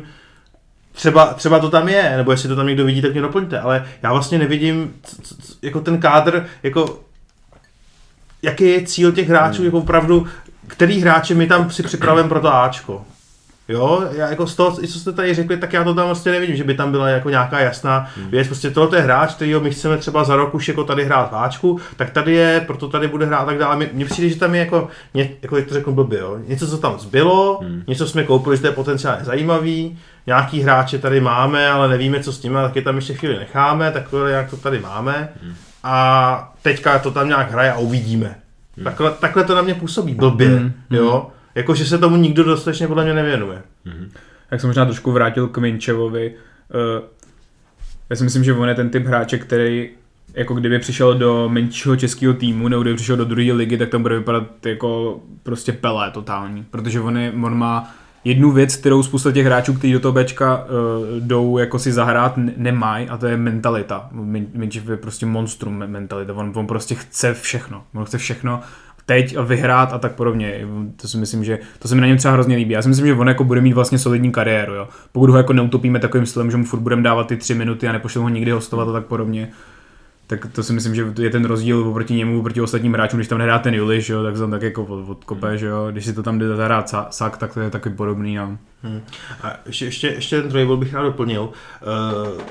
třeba, 0.91 1.33
třeba 1.33 1.59
to 1.59 1.69
tam 1.69 1.89
je, 1.89 2.13
nebo 2.17 2.31
jestli 2.31 2.49
to 2.49 2.55
tam 2.55 2.67
někdo 2.67 2.85
vidí, 2.85 3.01
tak 3.01 3.11
mě 3.11 3.21
doplňte, 3.21 3.59
ale 3.59 3.85
já 4.03 4.11
vlastně 4.11 4.37
nevidím 4.37 4.93
c- 5.03 5.21
c- 5.21 5.53
jako 5.61 5.81
ten 5.81 5.97
kádr, 5.97 6.45
jako 6.63 6.99
jaký 8.41 8.63
je 8.63 8.85
cíl 8.85 9.11
těch 9.11 9.29
hráčů, 9.29 9.57
hmm. 9.57 9.65
jako 9.65 9.77
opravdu, 9.77 10.27
který 10.67 11.01
hráče 11.01 11.35
my 11.35 11.47
tam 11.47 11.71
si 11.71 11.83
připravujeme 11.83 12.29
pro 12.29 12.41
to 12.41 12.53
Ačko. 12.53 13.05
Jo, 13.67 14.07
já 14.11 14.29
jako 14.29 14.47
z 14.47 14.55
toho, 14.55 14.71
co 14.71 14.99
jste 14.99 15.11
tady 15.11 15.33
řekli, 15.33 15.57
tak 15.57 15.73
já 15.73 15.83
to 15.83 15.93
tam 15.93 16.05
vlastně 16.05 16.31
nevidím, 16.31 16.55
že 16.55 16.63
by 16.63 16.73
tam 16.73 16.91
byla 16.91 17.09
jako 17.09 17.29
nějaká 17.29 17.59
jasná 17.59 18.09
hmm. 18.17 18.29
věc. 18.29 18.47
Prostě 18.47 18.71
tohle 18.71 18.97
je 18.97 19.01
hráč, 19.01 19.33
kterýho 19.33 19.59
my 19.59 19.71
chceme 19.71 19.97
třeba 19.97 20.23
za 20.23 20.35
rok 20.35 20.55
už 20.55 20.67
jako 20.67 20.83
tady 20.83 21.05
hrát 21.05 21.31
váčku, 21.31 21.79
tak 21.95 22.09
tady 22.09 22.33
je, 22.33 22.63
proto 22.67 22.87
tady 22.87 23.07
bude 23.07 23.25
hrát 23.25 23.39
a 23.39 23.45
tak 23.45 23.57
dále. 23.57 23.87
Mně 23.93 24.05
přijde, 24.05 24.29
že 24.29 24.39
tam 24.39 24.55
je 24.55 24.59
jako, 24.59 24.87
ně, 25.13 25.29
jako 25.41 25.57
jak 25.57 25.67
to 25.67 25.73
řeknu 25.73 25.93
blbě, 25.93 26.19
jo? 26.19 26.37
něco, 26.47 26.67
co 26.67 26.77
tam 26.77 26.99
zbylo, 26.99 27.59
hmm. 27.63 27.83
něco 27.87 28.07
jsme 28.07 28.23
koupili, 28.23 28.55
že 28.55 28.61
to 28.61 28.67
je 28.67 28.73
potenciálně 28.73 29.25
zajímavý, 29.25 29.97
nějaký 30.27 30.61
hráče 30.61 30.99
tady 30.99 31.21
máme, 31.21 31.69
ale 31.69 31.87
nevíme, 31.87 32.19
co 32.19 32.33
s 32.33 32.43
nimi, 32.43 32.57
tak 32.61 32.75
je 32.75 32.81
tam 32.81 32.95
ještě 32.95 33.13
chvíli 33.13 33.39
necháme, 33.39 33.91
takhle 33.91 34.31
jak 34.31 34.49
to 34.49 34.57
tady 34.57 34.79
máme. 34.79 35.29
Hmm. 35.43 35.53
A 35.83 36.53
teďka 36.61 36.99
to 36.99 37.11
tam 37.11 37.27
nějak 37.27 37.51
hraje 37.51 37.71
a 37.71 37.77
uvidíme. 37.77 38.35
Hmm. 38.75 38.83
Takhle, 38.83 39.11
takhle 39.11 39.43
to 39.43 39.55
na 39.55 39.61
mě 39.61 39.75
působí 39.75 40.13
blbě, 40.13 40.47
hmm. 40.47 40.73
jo. 40.89 41.27
Jako, 41.55 41.75
že 41.75 41.85
se 41.85 41.97
tomu 41.97 42.15
nikdo 42.15 42.43
dostatečně 42.43 42.87
podle 42.87 43.03
mě 43.03 43.13
nevěnuje. 43.13 43.61
Mm-hmm. 43.85 44.09
Jak 44.51 44.61
jsem 44.61 44.69
možná 44.69 44.85
trošku 44.85 45.11
vrátil 45.11 45.47
k 45.47 45.57
Minčevovi. 45.57 46.33
Uh, 46.97 47.03
já 48.09 48.15
si 48.15 48.23
myslím, 48.23 48.43
že 48.43 48.53
on 48.53 48.69
je 48.69 48.75
ten 48.75 48.89
typ 48.89 49.05
hráče, 49.05 49.37
který 49.37 49.89
jako 50.33 50.53
kdyby 50.53 50.79
přišel 50.79 51.15
do 51.15 51.49
menšího 51.49 51.95
českého 51.95 52.33
týmu, 52.33 52.67
nebo 52.67 52.81
kdyby 52.81 52.95
přišel 52.95 53.17
do 53.17 53.25
druhé 53.25 53.53
ligy, 53.53 53.77
tak 53.77 53.89
tam 53.89 54.01
bude 54.01 54.17
vypadat 54.17 54.65
jako 54.65 55.19
prostě 55.43 55.71
pelé 55.71 56.11
totální. 56.11 56.65
Protože 56.71 57.01
on, 57.01 57.17
je, 57.17 57.31
on 57.31 57.57
má 57.57 57.95
jednu 58.23 58.51
věc, 58.51 58.75
kterou 58.75 59.03
spousta 59.03 59.31
těch 59.31 59.45
hráčů, 59.45 59.73
kteří 59.73 59.93
do 59.93 59.99
toho 59.99 60.11
Bčka 60.11 60.65
uh, 60.65 60.69
jdou 61.19 61.57
jako 61.57 61.79
si 61.79 61.91
zahrát, 61.91 62.33
nemají 62.57 63.09
a 63.09 63.17
to 63.17 63.25
je 63.25 63.37
mentalita. 63.37 64.09
Minčev 64.53 64.89
je 64.89 64.97
prostě 64.97 65.25
monstrum 65.25 65.77
mentalita. 65.77 66.33
On, 66.33 66.51
on 66.55 66.67
prostě 66.67 66.95
chce 66.95 67.33
všechno. 67.33 67.83
On 67.93 68.05
chce 68.05 68.17
všechno 68.17 68.61
teď 69.05 69.37
a 69.37 69.41
vyhrát 69.41 69.93
a 69.93 69.97
tak 69.97 70.15
podobně. 70.15 70.67
To 71.01 71.07
si 71.07 71.17
myslím, 71.17 71.43
že 71.43 71.59
to 71.79 71.87
se 71.87 71.95
mi 71.95 72.01
na 72.01 72.07
něm 72.07 72.17
třeba 72.17 72.33
hrozně 72.33 72.55
líbí. 72.55 72.73
Já 72.73 72.81
si 72.81 72.89
myslím, 72.89 73.07
že 73.07 73.13
on 73.13 73.27
jako 73.27 73.43
bude 73.43 73.61
mít 73.61 73.73
vlastně 73.73 73.99
solidní 73.99 74.31
kariéru, 74.31 74.73
jo. 74.73 74.87
Pokud 75.11 75.29
ho 75.29 75.37
jako 75.37 75.53
neutopíme 75.53 75.99
takovým 75.99 76.25
stylem, 76.25 76.51
že 76.51 76.57
mu 76.57 76.65
furt 76.65 76.79
budeme 76.79 77.01
dávat 77.01 77.27
ty 77.27 77.37
tři 77.37 77.55
minuty 77.55 77.87
a 77.87 77.91
nepošleme 77.91 78.23
ho 78.23 78.29
nikdy 78.29 78.51
hostovat 78.51 78.87
a 78.87 78.91
tak 78.91 79.05
podobně, 79.05 79.49
tak 80.27 80.47
to 80.51 80.63
si 80.63 80.73
myslím, 80.73 80.95
že 80.95 81.05
je 81.19 81.29
ten 81.29 81.45
rozdíl 81.45 81.87
oproti 81.87 82.13
němu, 82.13 82.39
oproti 82.39 82.61
ostatním 82.61 82.93
hráčům, 82.93 83.17
když 83.17 83.27
tam 83.27 83.37
nehrá 83.37 83.59
ten 83.59 83.73
Juliš, 83.73 84.09
jo, 84.09 84.23
tak 84.23 84.35
se 84.35 84.41
tam 84.41 84.51
tak 84.51 84.61
jako 84.61 84.83
odkope, 84.83 85.47
hmm. 85.47 85.57
že 85.57 85.65
jo, 85.65 85.87
když 85.91 86.05
si 86.05 86.13
to 86.13 86.23
tam 86.23 86.39
jde 86.39 86.55
zahrát 86.55 86.95
sak, 87.09 87.37
tak 87.37 87.53
to 87.53 87.59
je 87.59 87.69
taky 87.69 87.89
podobný. 87.89 88.35
No. 88.35 88.57
Hmm. 88.83 89.01
A 89.41 89.53
ještě, 89.65 89.85
ještě, 89.85 90.07
ještě 90.07 90.41
ten 90.41 90.49
druhý 90.49 90.77
bych 90.79 90.93
rád 90.93 91.03
doplnil. 91.03 91.41
Uh, 91.41 92.41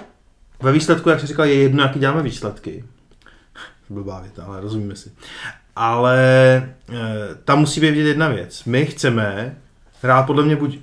ve 0.62 0.72
výsledku, 0.72 1.08
jak 1.08 1.20
jsi 1.20 1.26
říkal, 1.26 1.46
je 1.46 1.54
jedno, 1.54 1.82
jaký 1.82 1.98
děláme 1.98 2.22
výsledky. 2.22 2.84
Blbá 3.90 4.20
věta, 4.20 4.44
ale 4.44 4.60
rozumíme 4.60 4.96
si 4.96 5.12
ale 5.76 6.18
e, 6.56 6.64
tam 7.44 7.58
musí 7.58 7.80
být 7.80 7.90
vidět 7.90 8.08
jedna 8.08 8.28
věc. 8.28 8.64
My 8.64 8.86
chceme 8.86 9.56
hrát 10.02 10.22
podle 10.22 10.44
mě 10.44 10.56
buď, 10.56 10.78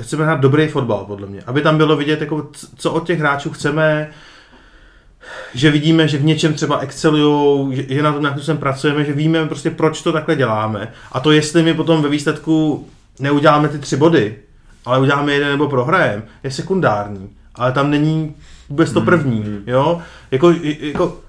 chceme 0.00 0.24
hrát 0.24 0.40
dobrý 0.40 0.68
fotbal 0.68 1.04
podle 1.04 1.26
mě, 1.26 1.42
aby 1.46 1.62
tam 1.62 1.76
bylo 1.76 1.96
vidět, 1.96 2.20
jako, 2.20 2.50
co 2.76 2.92
od 2.92 3.06
těch 3.06 3.18
hráčů 3.18 3.50
chceme, 3.50 4.10
že 5.54 5.70
vidíme, 5.70 6.08
že 6.08 6.18
v 6.18 6.24
něčem 6.24 6.54
třeba 6.54 6.78
excelujou, 6.78 7.72
že, 7.72 7.84
že 7.88 8.02
na 8.02 8.12
tom 8.12 8.20
nějakým 8.20 8.38
způsobem 8.38 8.58
pracujeme, 8.58 9.04
že 9.04 9.12
víme 9.12 9.46
prostě, 9.46 9.70
proč 9.70 10.02
to 10.02 10.12
takhle 10.12 10.36
děláme. 10.36 10.92
A 11.12 11.20
to, 11.20 11.32
jestli 11.32 11.62
my 11.62 11.74
potom 11.74 12.02
ve 12.02 12.08
výsledku 12.08 12.88
neuděláme 13.20 13.68
ty 13.68 13.78
tři 13.78 13.96
body, 13.96 14.36
ale 14.84 15.00
uděláme 15.00 15.32
jeden 15.32 15.50
nebo 15.50 15.68
prohrajem, 15.68 16.22
je 16.42 16.50
sekundární. 16.50 17.30
Ale 17.54 17.72
tam 17.72 17.90
není 17.90 18.34
vůbec 18.68 18.92
to 18.92 19.00
první, 19.00 19.62
jo, 19.66 20.02
jako, 20.30 20.54
jako 20.80 21.20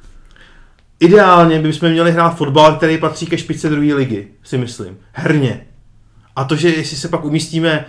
ideálně 0.99 1.59
bychom 1.59 1.89
měli 1.89 2.11
hrát 2.11 2.37
fotbal, 2.37 2.75
který 2.75 2.97
patří 2.97 3.25
ke 3.25 3.37
špičce 3.37 3.69
druhé 3.69 3.93
ligy, 3.93 4.27
si 4.43 4.57
myslím, 4.57 4.97
herně. 5.11 5.67
A 6.35 6.43
to, 6.43 6.55
že 6.55 6.69
jestli 6.69 6.97
se 6.97 7.07
pak 7.07 7.25
umístíme 7.25 7.85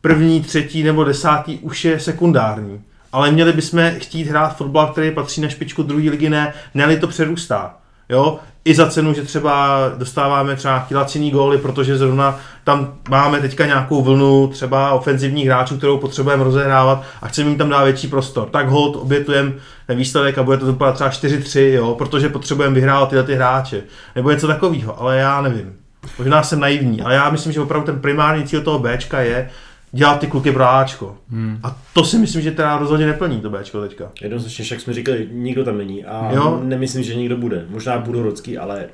první, 0.00 0.40
třetí 0.40 0.82
nebo 0.82 1.04
desátý, 1.04 1.58
už 1.58 1.84
je 1.84 2.00
sekundární. 2.00 2.80
Ale 3.12 3.30
měli 3.30 3.52
bychom 3.52 3.90
chtít 3.98 4.24
hrát 4.24 4.56
fotbal, 4.56 4.92
který 4.92 5.10
patří 5.10 5.40
na 5.40 5.48
špičku 5.48 5.82
druhé 5.82 6.10
ligy, 6.10 6.30
ne, 6.30 6.54
ne 6.74 6.96
to 6.96 7.08
přerůstá. 7.08 7.76
Jo? 8.08 8.38
I 8.64 8.74
za 8.74 8.90
cenu, 8.90 9.14
že 9.14 9.22
třeba 9.22 9.78
dostáváme 9.96 10.56
třeba 10.56 10.74
nějaký 10.74 10.94
laciný 10.94 11.30
góly, 11.30 11.58
protože 11.58 11.98
zrovna 11.98 12.38
tam 12.64 12.94
máme 13.08 13.40
teďka 13.40 13.66
nějakou 13.66 14.02
vlnu 14.02 14.48
třeba 14.48 14.92
ofenzivních 14.92 15.46
hráčů, 15.46 15.76
kterou 15.76 15.98
potřebujeme 15.98 16.44
rozehrávat 16.44 17.02
a 17.22 17.28
chceme 17.28 17.48
jim 17.48 17.58
tam 17.58 17.68
dát 17.68 17.84
větší 17.84 18.08
prostor. 18.08 18.48
Tak 18.48 18.68
hold 18.68 18.96
obětujeme 18.96 19.52
ten 19.86 19.96
výsledek 19.96 20.38
a 20.38 20.42
bude 20.42 20.56
to 20.56 20.66
vypadat 20.66 20.92
třeba 20.92 21.10
4-3, 21.10 21.60
jo? 21.60 21.94
protože 21.94 22.28
potřebujeme 22.28 22.74
vyhrávat 22.74 23.08
tyhle 23.08 23.24
ty 23.24 23.34
hráče. 23.34 23.82
Nebo 24.16 24.30
něco 24.30 24.46
takového, 24.46 25.00
ale 25.00 25.16
já 25.16 25.40
nevím. 25.40 25.72
Možná 26.18 26.42
jsem 26.42 26.60
naivní, 26.60 27.02
ale 27.02 27.14
já 27.14 27.30
myslím, 27.30 27.52
že 27.52 27.60
opravdu 27.60 27.86
ten 27.86 28.00
primární 28.00 28.44
cíl 28.44 28.60
toho 28.60 28.78
Bčka 28.78 29.20
je 29.20 29.50
dělat 29.94 30.20
ty 30.20 30.26
kluky 30.26 30.52
pro 30.52 30.68
Ačko. 30.68 31.16
Hmm. 31.30 31.58
A 31.62 31.76
to 31.92 32.04
si 32.04 32.18
myslím, 32.18 32.42
že 32.42 32.50
teda 32.50 32.78
rozhodně 32.78 33.06
neplní 33.06 33.40
to 33.40 33.50
Bčko 33.50 33.80
teďka. 33.80 34.10
Jednoznačně, 34.22 34.64
jak 34.70 34.80
jsme 34.80 34.92
říkali, 34.92 35.28
nikdo 35.32 35.64
tam 35.64 35.78
není 35.78 36.04
a 36.04 36.32
Jo. 36.32 36.60
nemyslím, 36.64 37.02
že 37.02 37.14
někdo 37.14 37.36
bude. 37.36 37.66
Možná 37.70 37.98
Budorocký, 37.98 38.58
ale 38.58 38.86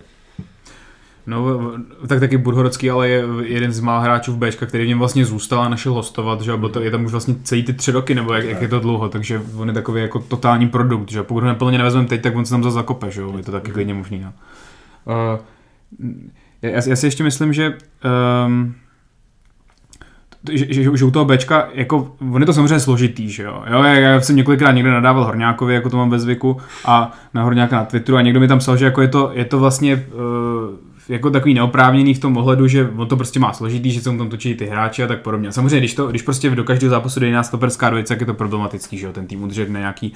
No, 1.27 1.73
tak 2.07 2.21
taky 2.21 2.39
Budhorocký, 2.39 2.91
ale 2.91 3.09
je 3.09 3.25
jeden 3.43 3.73
z 3.73 3.81
mála 3.81 4.01
hráčů 4.01 4.33
v 4.33 4.37
Bčka, 4.37 4.67
který 4.67 4.85
v 4.85 4.89
něm 4.89 4.99
vlastně 4.99 5.25
zůstal 5.25 5.63
a 5.63 5.69
našel 5.69 5.93
hostovat, 5.93 6.41
že 6.41 6.53
to, 6.73 6.81
je 6.81 6.91
tam 6.91 7.05
už 7.05 7.13
vlastně 7.13 7.35
celý 7.43 7.63
ty 7.63 7.73
tři 7.73 7.93
roky, 7.93 8.15
nebo 8.15 8.33
jak, 8.33 8.45
jak 8.45 8.63
je 8.63 8.69
to 8.69 8.81
dlouho, 8.81 9.09
takže 9.09 9.43
on 9.57 9.69
je 9.69 9.75
takový 9.75 10.03
jako 10.03 10.19
totální 10.19 10.69
produkt, 10.69 11.11
že 11.11 11.23
pokud 11.23 11.41
ho 11.41 11.49
neplně 11.49 11.79
nevezmeme 11.79 12.09
teď, 12.09 12.23
tak 12.23 12.37
on 12.37 12.45
se 12.45 12.51
tam 12.51 12.63
zase 12.63 12.75
zakope, 12.75 13.11
že 13.11 13.21
jo, 13.21 13.37
je 13.37 13.43
to 13.43 13.53
taky 13.53 13.71
klidně 13.71 13.95
možný, 13.95 14.21
no. 14.21 14.33
Uh, 15.05 15.41
já, 16.63 16.71
já 16.87 16.97
si 16.97 17.07
ještě 17.07 17.25
myslím, 17.25 17.53
že 17.53 17.79
um, 18.47 18.75
že, 20.53 20.67
že, 20.69 20.83
že 20.95 21.05
u 21.05 21.11
toho 21.11 21.25
Bčka, 21.25 21.69
jako, 21.75 22.13
on 22.33 22.43
je 22.43 22.47
to 22.47 22.53
samozřejmě 22.53 22.81
složitý, 22.81 23.31
že 23.31 23.43
jo. 23.43 23.63
jo 23.71 23.83
já, 23.83 24.21
jsem 24.21 24.37
několikrát 24.37 24.73
někde 24.73 24.91
nadával 24.91 25.25
Horňákovi, 25.25 25.75
jako 25.75 25.91
to 25.91 25.97
mám 25.97 26.11
ve 26.11 26.19
zvyku, 26.19 26.57
a 26.85 27.13
na 27.35 27.43
Horňáka 27.43 27.77
na 27.77 27.85
Twitteru 27.85 28.19
a 28.19 28.23
někdo 28.23 28.41
mi 28.41 28.49
tam 28.49 28.59
psal, 28.59 28.77
že 28.77 28.85
jako 28.85 29.03
je, 29.03 29.09
to, 29.09 29.31
je 29.35 29.45
to 29.45 29.59
vlastně 29.59 29.97
uh, 29.97 30.75
jako 31.09 31.31
takový 31.31 31.55
neoprávněný 31.55 32.15
v 32.15 32.19
tom 32.19 32.37
ohledu, 32.37 32.67
že 32.67 32.91
on 32.97 33.09
to 33.09 33.17
prostě 33.17 33.41
má 33.41 33.53
složitý, 33.53 33.91
že 33.91 34.01
se 34.01 34.11
mu 34.11 34.19
tam 34.19 34.29
točí 34.29 34.55
ty 34.55 34.67
hráči 34.67 35.03
a 35.03 35.07
tak 35.07 35.23
podobně. 35.23 35.53
Samozřejmě, 35.53 35.79
když, 35.79 35.95
to, 35.95 36.07
když 36.07 36.23
prostě 36.23 36.51
do 36.51 36.65
každého 36.65 36.91
zápasu 36.91 37.21
jde 37.21 37.27
jiná 37.27 37.43
stoperská 37.43 37.91
dvojice, 37.91 38.15
tak 38.15 38.21
je 38.21 38.27
to 38.27 38.35
problematický, 38.35 38.99
že 38.99 39.07
jo, 39.07 39.13
ten 39.13 39.27
tým 39.27 39.43
udržet 39.43 39.71
na 39.71 39.81
nějaký 39.81 40.13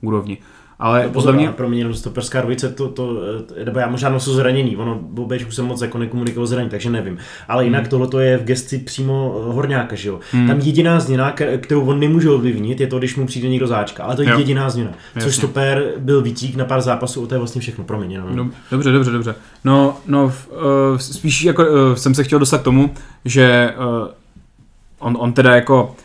úrovni. 0.00 0.38
Ale 0.80 1.02
No, 1.04 1.10
podle 1.10 1.32
mě, 1.32 1.48
pro 1.48 1.68
mě 1.68 1.80
jenom 1.80 1.94
stoperská 1.94 2.40
dvojice, 2.40 2.68
to, 2.68 2.88
to, 2.88 3.16
eh, 3.60 3.64
nebo 3.64 3.78
já 3.78 3.88
možná 3.88 4.08
nosu 4.08 4.34
zraněný, 4.34 4.76
ono 4.76 5.00
o 5.16 5.26
Bčku 5.26 5.50
jsem 5.50 5.64
moc 5.64 5.82
jako 5.82 5.98
nekomunikoval 5.98 6.46
zranění, 6.46 6.70
takže 6.70 6.90
nevím. 6.90 7.18
Ale 7.48 7.64
jinak 7.64 7.80
hmm. 7.80 7.90
tohle 7.90 8.24
je 8.24 8.38
v 8.38 8.44
gesti 8.44 8.78
přímo 8.78 9.34
eh, 9.36 9.52
Horňáka, 9.52 9.96
že 9.96 10.08
jo. 10.08 10.20
Hmm. 10.32 10.46
Tam 10.46 10.58
jediná 10.60 11.00
změna, 11.00 11.32
kterou 11.60 11.86
on 11.86 12.00
nemůže 12.00 12.30
ovlivnit, 12.30 12.80
je 12.80 12.86
to, 12.86 12.98
když 12.98 13.16
mu 13.16 13.26
přijde 13.26 13.48
někdo 13.48 13.66
záčka, 13.66 14.04
ale 14.04 14.16
to 14.16 14.22
je 14.22 14.28
Jo. 14.28 14.38
jediná 14.38 14.70
změna. 14.70 14.90
Což 15.14 15.24
Jasně. 15.24 15.32
stoper 15.32 15.92
byl 15.98 16.22
výtík 16.22 16.56
na 16.56 16.64
pár 16.64 16.80
zápasů, 16.80 17.26
to 17.26 17.34
je 17.34 17.38
vlastně 17.38 17.60
všechno, 17.60 17.84
promiň. 17.84 18.16
No. 18.16 18.34
No, 18.34 18.50
dobře, 18.70 18.92
dobře, 18.92 19.10
dobře. 19.10 19.34
No, 19.64 19.96
no 20.06 20.24
uh, 20.24 20.32
spíš 20.98 21.44
jako 21.44 21.62
uh, 21.62 21.94
jsem 21.94 22.14
se 22.14 22.24
chtěl 22.24 22.38
dostat 22.38 22.58
k 22.58 22.64
tomu, 22.64 22.90
že 23.24 23.74
uh, 23.78 24.08
on, 24.98 25.16
on 25.20 25.32
teda 25.32 25.54
jako 25.54 25.96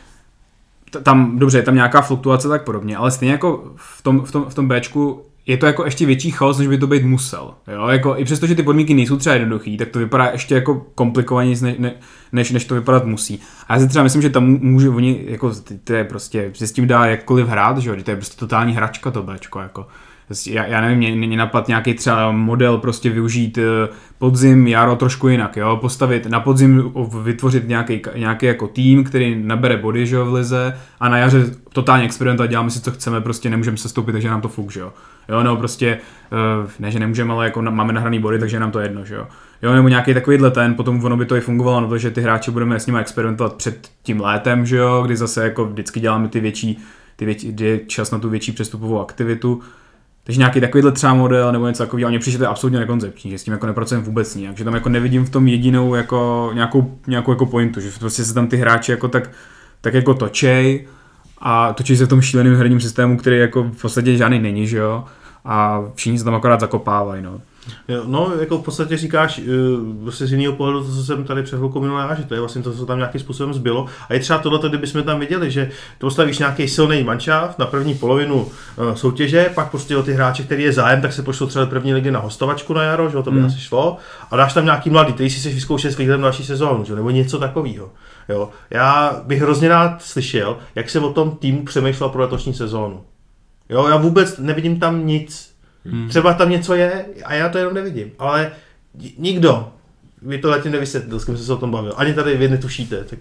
tam, 1.04 1.40
dobře, 1.40 1.58
je 1.58 1.64
tam 1.64 1.76
nějaká 1.76 2.02
fluktuace 2.02 2.48
tak 2.48 2.64
podobně, 2.64 2.98
ale 2.98 3.12
stejně 3.12 3.32
jako 3.32 3.72
v 3.76 4.02
tom, 4.02 4.22
v 4.26 4.32
tom, 4.32 4.46
v 4.50 4.54
tom 4.54 4.68
Bčku 4.68 5.26
je 5.46 5.58
to 5.58 5.66
jako 5.66 5.86
ještě 5.86 6.06
větší 6.06 6.32
chaos, 6.32 6.58
než 6.58 6.68
by 6.68 6.78
to 6.78 6.88
být 6.88 7.04
musel. 7.04 7.54
Jo? 7.68 7.88
Jako, 7.88 8.18
I 8.18 8.26
přesto, 8.26 8.48
že 8.48 8.56
ty 8.56 8.64
podmínky 8.64 8.94
nejsou 8.94 9.18
třeba 9.18 9.36
jednoduchý, 9.36 9.78
tak 9.78 9.90
to 9.90 10.00
vypadá 10.00 10.26
ještě 10.26 10.56
jako 10.56 10.86
komplikovaněji, 10.96 11.58
ne, 11.62 11.76
ne, 11.80 11.94
než, 12.32 12.52
než 12.52 12.66
to 12.66 12.76
vypadat 12.76 13.06
musí. 13.06 13.40
A 13.68 13.74
já 13.74 13.80
si 13.80 13.88
třeba 13.88 14.04
myslím, 14.04 14.22
že 14.22 14.30
tam 14.30 14.46
může 14.46 14.90
oni, 14.90 15.24
jako, 15.28 15.52
to 15.84 15.94
je 15.94 16.04
prostě, 16.04 16.50
že 16.54 16.68
s 16.68 16.72
tím 16.72 16.88
dá 16.88 17.06
jakkoliv 17.06 17.48
hrát, 17.48 17.78
že 17.78 17.90
jo? 17.90 17.96
to 18.04 18.12
je 18.12 18.16
prostě 18.16 18.40
totální 18.40 18.74
hračka 18.74 19.12
to 19.12 19.24
Bčko, 19.24 19.60
jako. 19.60 19.88
Já, 20.50 20.66
já 20.66 20.82
nevím, 20.82 20.98
mě, 20.98 21.28
mě 21.28 21.38
napad 21.38 21.68
nějaký 21.68 21.94
třeba 21.94 22.32
model 22.32 22.78
prostě 22.78 23.10
využít 23.10 23.58
eh, 23.58 23.90
podzim, 24.18 24.68
jaro 24.68 24.96
trošku 24.96 25.28
jinak, 25.28 25.58
jo, 25.58 25.78
postavit 25.82 26.26
na 26.26 26.40
podzim 26.40 26.94
vytvořit 27.24 27.68
nějaký, 27.68 28.02
nějaký 28.16 28.46
jako 28.46 28.68
tým, 28.68 29.04
který 29.04 29.44
nabere 29.44 29.78
body, 29.78 30.08
že 30.08 30.16
jo, 30.16 30.26
v 30.26 30.34
lize 30.34 30.78
a 31.00 31.10
na 31.10 31.18
jaře 31.18 31.46
totálně 31.74 32.06
experimentovat, 32.06 32.50
děláme 32.50 32.70
si 32.70 32.82
co 32.82 32.92
chceme, 32.92 33.22
prostě 33.22 33.50
nemůžeme 33.50 33.78
se 33.78 33.90
stoupit, 33.90 34.12
takže 34.12 34.30
nám 34.30 34.42
to 34.42 34.48
fuk, 34.48 34.72
že 34.72 34.80
jo. 34.80 34.94
Jo, 35.30 35.44
nebo 35.44 35.56
prostě, 35.56 36.00
eh, 36.32 36.68
ne, 36.80 36.92
že 36.92 37.00
nemůžeme, 37.00 37.34
ale 37.34 37.46
jako 37.46 37.62
máme 37.62 37.94
nahraný 37.94 38.20
body, 38.20 38.40
takže 38.40 38.60
nám 38.60 38.72
to 38.72 38.80
jedno, 38.80 39.06
že 39.06 39.16
jo. 39.16 39.28
Jo, 39.62 39.74
nebo 39.74 39.88
nějaký 39.88 40.14
takovýhle 40.14 40.52
ten, 40.52 40.76
potom 40.76 41.06
ono 41.06 41.18
by 41.18 41.26
to 41.26 41.36
i 41.36 41.42
fungovalo 41.42 41.82
na 41.82 41.88
to, 41.88 41.98
že 41.98 42.12
ty 42.12 42.22
hráči 42.22 42.52
budeme 42.52 42.80
s 42.80 42.86
nimi 42.86 43.00
experimentovat 43.00 43.54
před 43.54 43.90
tím 44.04 44.22
létem, 44.22 44.66
že 44.66 44.78
jo, 44.78 45.02
kdy 45.06 45.16
zase 45.16 45.44
jako 45.44 45.66
vždycky 45.66 46.00
děláme 46.00 46.28
ty 46.28 46.40
větší, 46.40 46.80
ty 47.16 47.26
větší, 47.26 47.52
kdy 47.52 47.66
je 47.66 47.80
čas 47.88 48.12
na 48.12 48.20
tu 48.20 48.30
větší 48.30 48.52
přestupovou 48.52 49.02
aktivitu. 49.02 49.62
Takže 50.24 50.40
nějaký 50.40 50.62
takovýhle 50.62 50.92
třeba 50.92 51.14
model 51.14 51.52
nebo 51.52 51.68
něco 51.68 51.84
takového, 51.84 52.10
mně 52.10 52.20
přijde 52.20 52.38
to 52.38 52.50
absolutně 52.50 52.80
nekoncepční, 52.80 53.32
že 53.32 53.38
s 53.38 53.44
tím 53.44 53.54
jako 53.54 53.66
nepracujeme 53.66 54.06
vůbec 54.06 54.36
nijak, 54.36 54.58
že 54.58 54.64
tam 54.64 54.74
jako 54.74 54.90
nevidím 54.90 55.26
v 55.26 55.30
tom 55.30 55.48
jedinou 55.48 55.96
jako 55.96 56.52
nějakou, 56.54 56.98
nějakou 57.08 57.32
jako 57.32 57.46
pointu, 57.46 57.80
že 57.80 57.90
prostě 58.00 58.26
se 58.26 58.34
tam 58.34 58.48
ty 58.48 58.58
hráči 58.58 58.92
jako 58.92 59.08
tak, 59.08 59.30
tak 59.82 59.94
jako 59.94 60.14
točej 60.14 60.88
a 61.38 61.74
točí 61.74 61.98
se 61.98 62.06
v 62.06 62.10
tom 62.10 62.22
šíleným 62.22 62.56
herním 62.56 62.80
systému, 62.80 63.18
který 63.18 63.38
jako 63.38 63.64
v 63.64 63.82
podstatě 63.82 64.18
žádný 64.18 64.40
není, 64.40 64.68
že 64.68 64.78
jo, 64.78 65.04
a 65.46 65.84
všichni 65.96 66.20
se 66.20 66.26
tam 66.26 66.36
akorát 66.36 66.60
zakopávají, 66.60 67.24
no. 67.24 67.42
No, 68.06 68.32
jako 68.40 68.58
v 68.58 68.62
podstatě 68.62 68.98
říkáš 68.98 69.42
prostě 70.04 70.28
z 70.28 70.32
jiného 70.32 70.54
pohledu 70.54 70.84
to, 70.84 70.92
co 70.96 71.04
jsem 71.04 71.24
tady 71.24 71.44
před 71.44 71.56
chvilkou 71.56 71.82
minul 71.82 72.00
já, 72.00 72.14
že 72.16 72.24
to 72.24 72.34
je 72.34 72.40
vlastně 72.40 72.62
to, 72.62 72.74
co 72.74 72.86
tam 72.86 72.98
nějakým 72.98 73.22
způsobem 73.22 73.54
zbylo. 73.54 73.86
A 74.10 74.14
je 74.14 74.20
třeba 74.20 74.40
tohle, 74.40 74.70
kdybychom 74.70 75.04
tam 75.04 75.20
viděli, 75.20 75.52
že 75.52 75.70
to 75.98 76.08
postavíš 76.08 76.40
nějaký 76.40 76.68
silný 76.68 77.04
manšaft 77.04 77.60
na 77.60 77.66
první 77.66 77.96
polovinu 77.96 78.36
uh, 78.36 78.94
soutěže, 78.94 79.52
pak 79.56 79.70
prostě 79.72 79.98
o 79.98 80.04
ty 80.04 80.14
hráče, 80.14 80.44
který 80.44 80.64
je 80.64 80.74
zájem, 80.74 81.02
tak 81.02 81.14
se 81.14 81.24
pošlou 81.24 81.48
třeba 81.48 81.66
první 81.66 81.94
ligy 81.94 82.12
na 82.12 82.20
hostovačku 82.20 82.74
na 82.74 82.84
jaro, 82.84 83.10
že 83.10 83.18
jo, 83.18 83.24
to 83.24 83.32
by 83.32 83.38
Hmm. 83.38 83.46
asi 83.48 83.60
šlo. 83.60 83.98
A 84.32 84.38
dáš 84.38 84.54
tam 84.54 84.66
nějaký 84.66 84.90
mladý, 84.90 85.14
který 85.14 85.30
si 85.30 85.40
si 85.40 85.50
vyzkoušet 85.50 85.92
s 85.92 85.98
výhledem 85.98 86.22
další 86.22 86.46
sezónu, 86.46 86.86
že? 86.86 86.96
nebo 86.96 87.10
něco 87.10 87.40
takového. 87.40 87.92
Jo. 88.30 88.50
Já 88.70 89.22
bych 89.26 89.42
hrozně 89.42 89.70
rád 89.70 90.02
slyšel, 90.02 90.58
jak 90.76 90.90
se 90.90 91.00
o 91.00 91.14
tom 91.14 91.32
týmu 91.32 91.66
přemýšlel 91.66 92.10
pro 92.10 92.22
letošní 92.22 92.54
sezónu. 92.54 93.02
Jo, 93.70 93.88
já 93.88 93.98
vůbec 93.98 94.38
nevidím 94.38 94.80
tam 94.80 95.08
nic. 95.08 95.53
Hmm. 95.86 96.10
Třeba 96.10 96.34
tam 96.34 96.50
něco 96.50 96.74
je 96.76 97.06
a 97.26 97.34
já 97.34 97.50
to 97.50 97.58
jenom 97.58 97.74
nevidím, 97.74 98.12
ale 98.20 98.52
ni- 98.96 99.14
nikdo 99.18 99.74
mi 100.26 100.38
to 100.38 100.48
zatím 100.50 100.72
nevysvětlil, 100.72 101.20
s 101.20 101.26
kým 101.26 101.38
jsem 101.38 101.46
se 101.46 101.54
o 101.54 101.58
tom 101.58 101.72
bavil. 101.72 101.94
Ani 101.98 102.14
tady 102.14 102.38
vy 102.38 102.48
netušíte, 102.50 103.04
tak, 103.04 103.20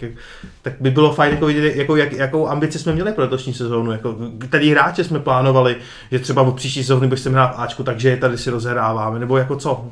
tak 0.62 0.73
by 0.81 0.91
bylo 0.91 1.12
fajn 1.12 1.33
jako 1.33 1.47
vidět, 1.47 1.77
jako, 1.77 1.97
jak, 1.97 2.12
jakou 2.12 2.49
ambici 2.49 2.79
jsme 2.79 2.93
měli 2.93 3.12
pro 3.12 3.24
letošní 3.24 3.55
sezónu, 3.55 3.93
jako, 3.93 4.16
který 4.39 4.70
hráče 4.70 5.05
jsme 5.05 5.19
plánovali, 5.19 5.77
že 6.12 6.19
třeba 6.19 6.43
od 6.43 6.55
příští 6.57 6.83
sezóny 6.85 7.07
budeme 7.07 7.35
hrát 7.35 7.55
Ačku, 7.57 7.83
takže 7.83 8.09
je 8.09 8.16
tady 8.16 8.39
si 8.39 8.51
rozehráváme, 8.51 9.19
nebo 9.19 9.37
jako 9.37 9.57
co. 9.57 9.85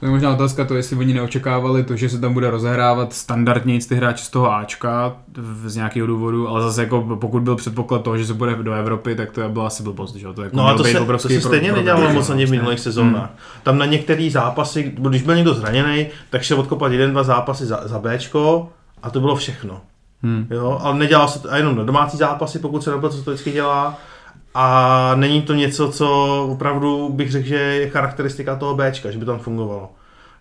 To 0.00 0.06
je 0.06 0.10
možná 0.10 0.30
otázka 0.34 0.64
to, 0.64 0.74
jestli 0.74 0.96
oni 0.96 1.14
neočekávali 1.14 1.84
to, 1.84 1.96
že 1.96 2.08
se 2.08 2.18
tam 2.20 2.32
bude 2.32 2.50
rozehrávat 2.50 3.12
standardně 3.12 3.78
ty 3.88 3.94
hráči 3.94 4.24
z 4.24 4.30
toho 4.30 4.52
Ačka 4.54 5.16
v- 5.36 5.68
z 5.68 5.76
nějakého 5.76 6.06
důvodu, 6.06 6.48
ale 6.48 6.62
zase 6.62 6.82
jako 6.82 7.16
pokud 7.20 7.42
byl 7.42 7.56
předpoklad 7.56 8.02
toho, 8.02 8.18
že 8.18 8.26
se 8.26 8.34
bude 8.34 8.54
do 8.62 8.72
Evropy, 8.72 9.14
tak 9.14 9.30
to 9.30 9.48
byla 9.48 9.66
asi 9.66 9.82
blbost, 9.82 10.14
že? 10.16 10.26
To 10.34 10.42
jako 10.42 10.56
No 10.56 10.62
a 10.62 10.66
měl 10.66 10.78
to 10.78 10.84
se, 10.84 10.92
to 10.92 10.98
se 10.98 11.06
pro- 11.06 11.18
stejně 11.18 11.68
problém, 11.68 11.74
nedělalo 11.74 12.12
moc 12.14 12.30
ani 12.30 12.44
v 12.44 12.48
prostě. 12.48 12.58
minulých 12.60 12.80
sezónách. 12.80 13.30
Tam 13.62 13.78
na 13.78 13.86
některé 13.86 14.28
zápasy, 14.30 14.92
když 14.98 15.22
byl 15.22 15.34
někdo 15.36 15.54
zraněný, 15.54 16.06
tak 16.30 16.42
šel 16.46 16.60
odkopat 16.60 16.92
jeden, 16.92 17.10
dva 17.10 17.22
zápasy 17.22 17.66
za, 17.66 17.80
za 17.84 17.98
Bčko 17.98 18.68
a 19.02 19.10
to 19.10 19.20
bylo 19.20 19.36
všechno. 19.36 19.80
Hmm. 20.22 20.46
Jo, 20.50 20.78
ale 20.82 20.98
nedělá 20.98 21.28
se 21.28 21.38
to 21.38 21.52
a 21.52 21.56
jenom 21.56 21.76
na 21.76 21.84
domácí 21.84 22.16
zápasy, 22.16 22.58
pokud 22.58 22.84
se 22.84 22.90
nebylo, 22.90 23.12
co 23.12 23.22
to 23.22 23.30
vždycky 23.30 23.52
dělá. 23.52 23.98
A 24.54 25.12
není 25.14 25.42
to 25.42 25.54
něco, 25.54 25.90
co 25.92 26.48
opravdu 26.50 27.08
bych 27.08 27.30
řekl, 27.30 27.48
že 27.48 27.56
je 27.56 27.90
charakteristika 27.90 28.56
toho 28.56 28.74
Bčka, 28.74 29.10
že 29.10 29.18
by 29.18 29.24
tam 29.24 29.38
fungovalo. 29.38 29.90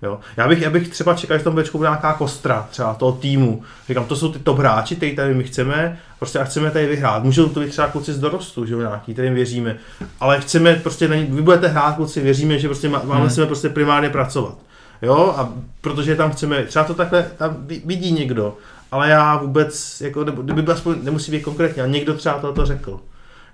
Jo. 0.01 0.19
Já, 0.37 0.47
bych, 0.47 0.61
já 0.61 0.69
bych 0.69 0.87
třeba 0.87 1.13
čekal, 1.13 1.37
že 1.37 1.41
v 1.41 1.43
tom 1.43 1.55
Bčku 1.55 1.77
bude 1.77 1.89
nějaká 1.89 2.13
kostra 2.13 2.67
třeba 2.69 2.93
toho 2.93 3.11
týmu. 3.11 3.63
Říkám, 3.87 4.05
to 4.05 4.15
jsou 4.15 4.31
ty 4.31 4.39
top 4.39 4.57
hráči, 4.57 4.95
který 4.95 5.15
tady 5.15 5.33
my 5.33 5.43
chceme, 5.43 5.99
prostě 6.19 6.39
a 6.39 6.43
chceme 6.43 6.71
tady 6.71 6.85
vyhrát. 6.85 7.23
Můžou 7.23 7.49
to 7.49 7.59
být 7.59 7.69
třeba 7.69 7.87
kluci 7.87 8.13
z 8.13 8.19
dorostu, 8.19 8.65
že 8.65 8.73
jo, 8.73 8.79
nějaký, 8.79 9.13
kterým 9.13 9.33
věříme. 9.33 9.77
Ale 10.19 10.41
chceme 10.41 10.75
prostě, 10.75 11.07
vy 11.07 11.41
budete 11.41 11.67
hrát 11.67 11.95
kluci, 11.95 12.21
věříme, 12.21 12.59
že 12.59 12.67
prostě 12.67 12.89
má, 12.89 13.01
máme 13.03 13.21
Hmm. 13.21 13.35
hmm. 13.37 13.47
prostě 13.47 13.69
primárně 13.69 14.09
pracovat. 14.09 14.55
Jo, 15.01 15.33
a 15.37 15.53
protože 15.81 16.15
tam 16.15 16.31
chceme, 16.31 16.63
třeba 16.63 16.85
to 16.85 16.93
takhle 16.93 17.23
tam 17.37 17.55
vi- 17.59 17.81
vidí 17.85 18.11
někdo, 18.11 18.57
ale 18.91 19.09
já 19.09 19.37
vůbec, 19.37 20.01
jako, 20.01 20.23
nebo, 20.23 20.41
kdyby 20.41 20.61
byl 20.61 20.73
aspoň, 20.73 20.95
nemusí 21.03 21.31
být 21.31 21.43
konkrétně, 21.43 21.81
ale 21.81 21.91
někdo 21.91 22.13
třeba 22.13 22.39
to 22.53 22.65
řekl. 22.65 22.99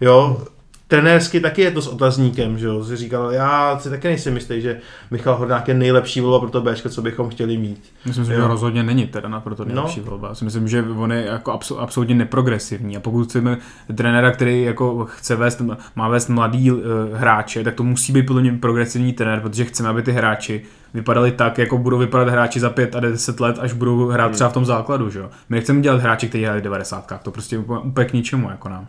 Jo, 0.01 0.41
trenérsky 0.87 1.39
taky 1.39 1.61
je 1.61 1.71
to 1.71 1.81
s 1.81 1.87
otazníkem, 1.87 2.57
že 2.57 2.65
jo, 2.65 2.83
si 2.85 2.95
říkal, 2.95 3.31
já 3.31 3.79
si 3.79 3.89
taky 3.89 4.07
nejsem 4.07 4.35
jistý, 4.35 4.61
že 4.61 4.79
Michal 5.11 5.35
Hornák 5.35 5.67
je 5.67 5.73
nejlepší 5.73 6.21
volba 6.21 6.39
pro 6.39 6.49
to 6.49 6.61
Bčko, 6.61 6.89
co 6.89 7.01
bychom 7.01 7.29
chtěli 7.29 7.57
mít. 7.57 7.83
Myslím 8.05 8.25
si, 8.25 8.31
že 8.31 8.47
rozhodně 8.47 8.83
není 8.83 9.07
teda 9.07 9.29
na 9.29 9.39
proto 9.39 9.65
nejlepší 9.65 9.99
No. 9.99 10.05
volba. 10.05 10.27
Já 10.27 10.35
si 10.35 10.45
myslím, 10.45 10.67
že 10.67 10.83
on 10.97 11.11
je 11.11 11.25
jako 11.25 11.51
absol, 11.51 11.79
absolutně 11.83 12.15
neprogresivní 12.15 12.97
a 12.97 12.99
pokud 12.99 13.23
chceme 13.27 13.57
trenéra, 13.95 14.31
který 14.31 14.63
jako 14.63 15.05
chce 15.05 15.35
vést, 15.35 15.61
má 15.95 16.07
vést 16.07 16.27
mladý 16.29 16.71
uh, 16.71 16.79
hráče, 17.13 17.63
tak 17.63 17.75
to 17.75 17.83
musí 17.83 18.13
být 18.13 18.25
podle 18.25 18.41
mě 18.41 18.51
progresivní 18.53 19.13
trenér, 19.13 19.39
protože 19.39 19.65
chceme, 19.65 19.89
aby 19.89 20.01
ty 20.03 20.11
hráči 20.11 20.63
vypadali 20.93 21.31
tak, 21.31 21.57
jako 21.57 21.77
budou 21.77 21.97
vypadat 21.97 22.29
hráči 22.29 22.59
za 22.59 22.69
5 22.69 22.95
a 22.95 22.99
10 22.99 23.39
let, 23.39 23.57
až 23.59 23.73
budou 23.73 24.07
hrát 24.07 24.31
třeba 24.31 24.49
v 24.49 24.53
tom 24.53 24.65
základu, 24.65 25.09
že 25.09 25.19
jo. 25.19 25.29
My 25.49 25.55
nechceme 25.55 25.81
dělat 25.81 26.01
hráči, 26.01 26.27
kteří 26.27 26.43
hrají 26.43 26.61
v 26.61 26.63
90. 26.63 27.13
To 27.23 27.31
prostě 27.31 27.55
je 27.55 27.59
úplně, 27.59 27.79
úplně 27.79 28.07
k 28.07 28.13
ničemu 28.13 28.49
jako 28.49 28.69
nám. 28.69 28.87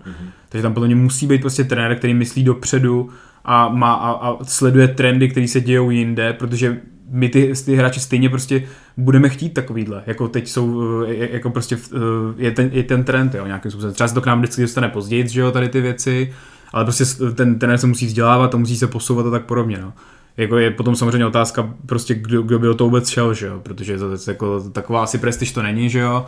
Takže 0.49 0.63
tam 0.63 0.75
podle 0.75 0.87
mě 0.87 0.97
musí 0.97 1.27
být 1.27 1.41
prostě 1.41 1.65
trenér, 1.65 1.99
který 1.99 2.15
myslí 2.15 2.45
dopředu 2.45 3.11
a, 3.45 3.69
má, 3.69 3.95
a, 3.95 4.11
a 4.11 4.45
sleduje 4.45 4.89
trendy, 4.89 5.29
které 5.29 5.49
se 5.49 5.61
dějou 5.61 5.91
jinde, 5.91 6.33
protože 6.33 6.81
my 7.13 7.29
ty, 7.29 7.53
ty 7.65 7.77
hráči 7.77 8.01
stejně 8.01 8.29
prostě 8.29 8.63
budeme 8.97 9.29
chtít 9.29 9.49
takovýhle, 9.51 10.03
jako 10.07 10.29
teď 10.29 10.49
jsou, 10.49 10.83
eh, 11.09 11.29
jako 11.33 11.51
prostě 11.51 11.77
eh, 11.77 11.99
je 12.37 12.51
ten, 12.51 12.71
je 12.73 12.83
ten 12.83 13.05
trend, 13.05 13.35
jo, 13.35 13.47
nějakým 13.47 13.71
způsobem. 13.71 13.95
Třeba 13.95 14.09
se 14.09 14.15
to 14.15 14.21
k 14.21 14.27
nám 14.27 14.39
vždycky 14.39 14.63
dostane 14.63 14.89
později, 14.89 15.29
že 15.29 15.41
jo, 15.41 15.51
tady 15.51 15.69
ty 15.69 15.81
věci, 15.81 16.33
ale 16.73 16.85
prostě 16.85 17.05
ten 17.35 17.59
trenér 17.59 17.79
se 17.79 17.87
musí 17.87 18.07
vzdělávat 18.07 18.55
a 18.55 18.59
musí 18.59 18.77
se 18.77 18.87
posouvat 18.87 19.27
a 19.27 19.31
tak 19.31 19.45
podobně, 19.45 19.79
no. 19.79 19.93
Jako 20.37 20.59
je 20.59 20.71
potom 20.71 20.97
samozřejmě 20.97 21.27
otázka 21.27 21.75
prostě, 21.87 22.15
kdo, 22.15 22.43
kdo 22.43 22.59
by 22.59 22.67
do 22.67 22.75
toho 22.75 22.89
vůbec 22.89 23.09
šel, 23.09 23.35
že 23.35 23.47
jo, 23.47 23.61
protože 23.61 23.99
to, 23.99 24.31
jako, 24.31 24.61
taková 24.71 25.03
asi 25.03 25.19
prestiž 25.19 25.53
to 25.53 25.63
není, 25.63 25.91
že 25.91 25.99
jo. 25.99 26.27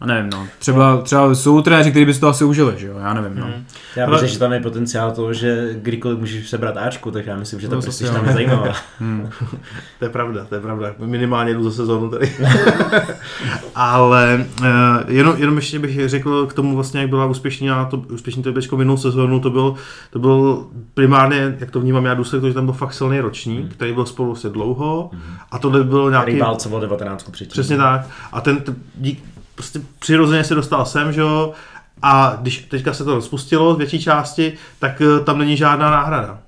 A 0.00 0.06
nevím, 0.06 0.30
no. 0.30 0.46
Třeba, 0.58 0.96
třeba 0.96 1.34
jsou 1.34 1.62
trenéři, 1.62 1.90
kteří 1.90 2.06
by 2.06 2.14
si 2.14 2.20
to 2.20 2.28
asi 2.28 2.44
užili, 2.44 2.74
že 2.76 2.86
jo, 2.86 2.98
já 2.98 3.14
nevím, 3.14 3.38
no. 3.38 3.46
Já 3.96 4.04
Ale- 4.06 4.12
myslím, 4.12 4.30
že 4.30 4.38
tam 4.38 4.52
je 4.52 4.60
potenciál 4.60 5.12
toho, 5.12 5.32
že 5.32 5.68
kdykoliv 5.74 6.18
můžeš 6.18 6.48
sebrat 6.48 6.76
Ačku, 6.76 7.10
tak 7.10 7.26
já 7.26 7.36
myslím, 7.36 7.60
že 7.60 7.68
No, 7.68 7.74
to 7.74 7.80
zase 7.80 8.04
prostě 8.04 8.18
tam 8.18 8.26
je 8.26 8.32
zajímavá. 8.32 8.72
Hmm. 9.00 9.28
To 9.98 10.04
je 10.04 10.08
pravda, 10.08 10.44
to 10.44 10.54
je 10.54 10.60
pravda. 10.60 10.94
Minimálně 10.98 11.54
jdu 11.54 11.62
za 11.62 11.70
sezónu 11.70 12.10
tady. 12.10 12.32
Ale 13.74 14.46
uh, 14.60 14.66
jenom, 15.08 15.34
jenom 15.38 15.56
ještě 15.56 15.78
bych 15.78 16.08
řekl 16.08 16.46
k 16.46 16.52
tomu 16.52 16.74
vlastně, 16.74 17.00
jak 17.00 17.10
byla 17.10 17.26
úspěšný 17.26 17.66
na 17.66 17.84
to, 17.84 17.96
úspěšný 17.96 18.42
to 18.42 18.52
Bčko 18.52 18.76
minulou 18.76 18.96
sezónu, 18.96 19.40
to 19.40 19.50
byl, 19.50 19.74
to 20.10 20.18
byl 20.18 20.66
primárně, 20.94 21.56
jak 21.60 21.70
to 21.70 21.80
vnímám 21.80 22.04
já, 22.04 22.14
důsledek 22.14 22.40
toho, 22.40 22.50
že 22.50 22.54
tam 22.54 22.64
byl 22.64 22.74
fakt 22.74 22.92
silný 22.94 23.20
ročník, 23.20 23.74
který 23.74 23.92
byl 23.92 24.06
spolu 24.06 24.34
se 24.34 24.48
dlouho 24.48 25.10
a 25.50 25.58
tohle 25.58 25.84
byl 25.84 26.10
nějaký... 26.10 26.38
Válcoval 26.38 26.80
19 26.80 27.22
předtím. 27.30 27.52
Přesně 27.52 27.76
tak. 27.76 28.06
A 28.32 28.40
ten 28.40 28.60
t- 28.60 28.74
dík, 28.94 29.24
prostě 29.56 29.80
přirozeně 29.98 30.44
se 30.44 30.54
dostal 30.54 30.86
sem, 30.86 31.12
že 31.12 31.20
jo, 31.20 31.52
a 32.02 32.38
když 32.40 32.58
teďka 32.58 32.94
se 32.94 33.04
to 33.04 33.14
rozpustilo 33.14 33.74
z 33.74 33.78
větší 33.78 34.02
části, 34.02 34.52
tak 34.78 35.00
eh, 35.00 35.24
tam 35.24 35.38
není 35.38 35.56
žádná 35.56 35.90
náhrada. 35.90 36.38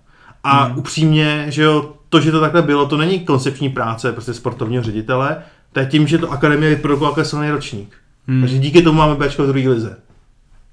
A 0.44 0.64
hmm. 0.64 0.78
upřímně, 0.78 1.46
že 1.48 1.62
jo, 1.62 1.92
to, 2.08 2.20
že 2.20 2.32
to 2.32 2.40
takhle 2.40 2.62
bylo, 2.62 2.86
to 2.86 2.96
není 2.96 3.20
koncepční 3.20 3.68
práce 3.68 4.12
prostě 4.12 4.34
sportovního 4.34 4.82
ředitele, 4.82 5.36
to 5.72 5.80
je 5.80 5.86
tím, 5.86 6.06
že 6.06 6.18
to 6.18 6.30
akademie 6.30 6.70
vyprodukovala 6.70 7.18
jako 7.18 7.28
silný 7.28 7.50
ročník. 7.50 7.96
Hmm. 8.26 8.36
Hmm. 8.36 8.42
Takže 8.42 8.58
díky 8.58 8.82
tomu 8.82 8.98
máme 8.98 9.14
Bčko 9.14 9.42
v 9.42 9.46
druhé 9.46 9.68
lize. 9.68 9.96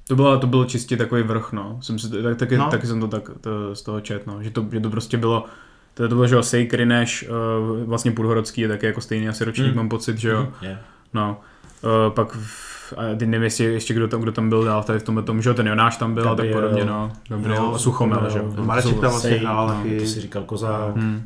To 0.07 0.15
bylo, 0.15 0.39
to 0.39 0.47
bylo 0.47 0.65
čistě 0.65 0.97
takový 0.97 1.23
vrch, 1.23 1.51
no. 1.51 1.77
Jsem 1.81 1.99
si, 1.99 2.09
tak, 2.09 2.37
taky, 2.37 2.57
no. 2.57 2.67
Taky 2.69 2.87
jsem 2.87 2.99
to 2.99 3.07
tak 3.07 3.29
to, 3.41 3.75
z 3.75 3.81
toho 3.81 4.01
čet, 4.01 4.27
no. 4.27 4.43
Že 4.43 4.51
to, 4.51 4.65
že 4.71 4.79
to 4.79 4.89
prostě 4.89 5.17
bylo, 5.17 5.45
to, 5.93 6.09
to 6.09 6.15
bylo, 6.15 6.27
že 6.27 6.35
jo, 6.35 6.43
Sejkry 6.43 6.85
než 6.85 7.25
uh, 7.29 7.83
vlastně 7.83 8.11
Půlhorodský 8.11 8.61
je 8.61 8.67
taky 8.67 8.85
jako 8.85 9.01
stejný 9.01 9.29
asi 9.29 9.45
ročník, 9.45 9.67
Hmm. 9.67 9.75
mám 9.75 9.89
pocit, 9.89 10.17
že 10.17 10.29
jo. 10.29 10.47
Je. 10.61 10.79
No. 11.13 11.37
Uh, 11.85 12.13
pak 12.13 12.31
v, 12.31 12.93
a 12.97 13.15
teď 13.17 13.29
nevím, 13.29 13.43
jestli 13.43 13.63
ještě 13.65 13.93
kdo 13.93 14.07
tam, 14.07 14.21
kdo 14.21 14.31
tam 14.31 14.49
byl 14.49 14.63
dál 14.63 14.83
tady 14.83 14.99
v 14.99 15.03
tomhle 15.03 15.23
tom, 15.23 15.41
že 15.41 15.53
ten 15.53 15.67
Jonáš 15.67 15.97
tam 15.97 16.13
byl 16.13 16.29
a 16.29 16.35
tak 16.35 16.51
podobně, 16.51 16.85
no. 16.85 17.11
Gabriel 17.29 17.63
No, 17.63 17.79
Suchomel, 17.79 18.29
že 18.29 18.39
jo. 18.39 18.53
no, 18.57 18.65
Mareček 18.65 18.95
To 18.95 19.01
tam 19.01 19.11
vlastně 19.11 19.35
hrál 19.35 19.67
no, 19.67 19.73
taky. 19.73 19.99
to 19.99 20.05
si 20.05 20.21
říkal 20.21 20.43
Koza. 20.43 20.91
Hmm. 20.95 21.23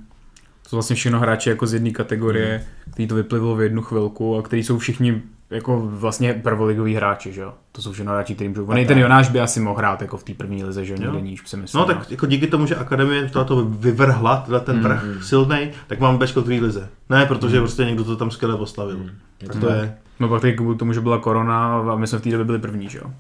To 0.63 0.69
jsou 0.69 0.75
vlastně 0.75 0.95
všechno 0.95 1.19
hráči 1.19 1.49
jako 1.49 1.67
z 1.67 1.73
jedné 1.73 1.91
kategorie, 1.91 2.47
hmm. 2.47 2.93
který 2.93 3.07
to 3.07 3.15
vyplivilo 3.15 3.55
v 3.55 3.61
jednu 3.61 3.81
chvilku 3.81 4.37
a 4.37 4.41
který 4.41 4.63
jsou 4.63 4.77
všichni 4.77 5.21
jako 5.49 5.81
vlastně 5.85 6.33
prvoligoví 6.33 6.95
hráči, 6.95 7.33
že 7.33 7.41
jo. 7.41 7.53
To 7.71 7.81
jsou 7.81 7.91
všechno 7.91 8.11
hráči, 8.11 8.35
kterým 8.35 8.51
můžou. 8.51 8.65
On 8.65 8.85
ten 8.85 8.97
Jonáš 8.99 9.29
by 9.29 9.39
asi 9.39 9.59
mohl 9.59 9.77
hrát 9.77 10.01
jako 10.01 10.17
v 10.17 10.23
té 10.23 10.33
první 10.33 10.63
lize, 10.63 10.85
že 10.85 10.93
jo, 10.93 10.99
někde 10.99 11.21
níž, 11.21 11.41
si 11.45 11.57
myslím. 11.57 11.79
No 11.79 11.85
tak 11.85 12.11
jako 12.11 12.25
díky 12.25 12.47
tomu, 12.47 12.65
že 12.65 12.75
akademie 12.75 13.29
to 13.29 13.65
vyvrhla, 13.65 14.37
tenhle 14.37 14.59
ten 14.59 14.81
vrch 14.81 15.03
Hmm. 15.03 15.21
silný, 15.21 15.71
tak 15.87 15.99
máme 15.99 16.17
Bčko 16.17 16.41
v 16.41 16.47
lize. 16.47 16.89
Ne, 17.09 17.25
protože 17.25 17.59
prostě 17.59 17.85
někdo 17.85 18.03
to 18.03 18.15
tam 18.15 18.31
skvěle 18.31 18.57
postavil. 18.57 18.97
Je 19.41 19.47
Tak 19.47 19.55
to 19.55 19.59
to 19.59 19.67
tak. 19.67 19.89
No 20.19 20.27
pak 20.29 20.41
taky 20.41 20.53
kvůli 20.57 20.77
tomu, 20.77 20.93
že 20.93 21.01
byla 21.01 21.17
korona 21.17 21.77
a 21.91 21.95
my 21.95 22.07
jsme 22.07 22.19
v 22.19 22.21
té 22.21 22.29
době 22.29 22.45
byli 22.45 22.59
první, 22.59 22.89
že 22.89 22.97
jo. 22.97 23.11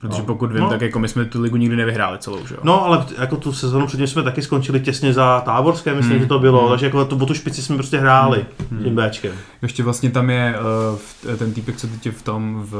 Protože 0.00 0.18
No. 0.20 0.26
pokud 0.26 0.52
vím, 0.52 0.60
No. 0.60 0.68
tak 0.68 0.80
jako 0.80 0.98
my 0.98 1.08
jsme 1.08 1.24
tu 1.24 1.40
ligu 1.42 1.56
nikdy 1.56 1.76
nevyhráli 1.76 2.18
celou, 2.18 2.46
že 2.46 2.54
jo. 2.54 2.60
No, 2.64 2.84
ale 2.84 3.06
jako 3.18 3.36
tu 3.36 3.52
sezonu 3.52 3.86
předtím 3.86 4.06
jsme 4.06 4.22
taky 4.22 4.42
skončili 4.42 4.80
těsně 4.80 5.12
za 5.12 5.40
Táborské, 5.40 5.94
myslím, 5.94 6.12
Hmm. 6.12 6.22
že 6.22 6.28
to 6.28 6.38
bylo, 6.38 6.60
Hmm. 6.60 6.70
takže 6.70 6.86
jako 6.86 7.04
tu, 7.04 7.16
o 7.22 7.26
tu 7.26 7.34
špici 7.34 7.62
jsme 7.62 7.76
prostě 7.76 7.98
hráli 7.98 8.44
Hmm. 8.70 8.84
tím 8.84 8.96
Bčkem. 8.96 9.32
Ještě 9.62 9.82
vlastně 9.82 10.10
tam 10.10 10.30
je 10.30 10.54
uh, 11.28 11.36
ten 11.36 11.52
týpek, 11.52 11.76
co 11.76 11.86
teď 11.86 12.06
je 12.06 12.12
v 12.12 12.22
tom, 12.22 12.62
v, 12.62 12.70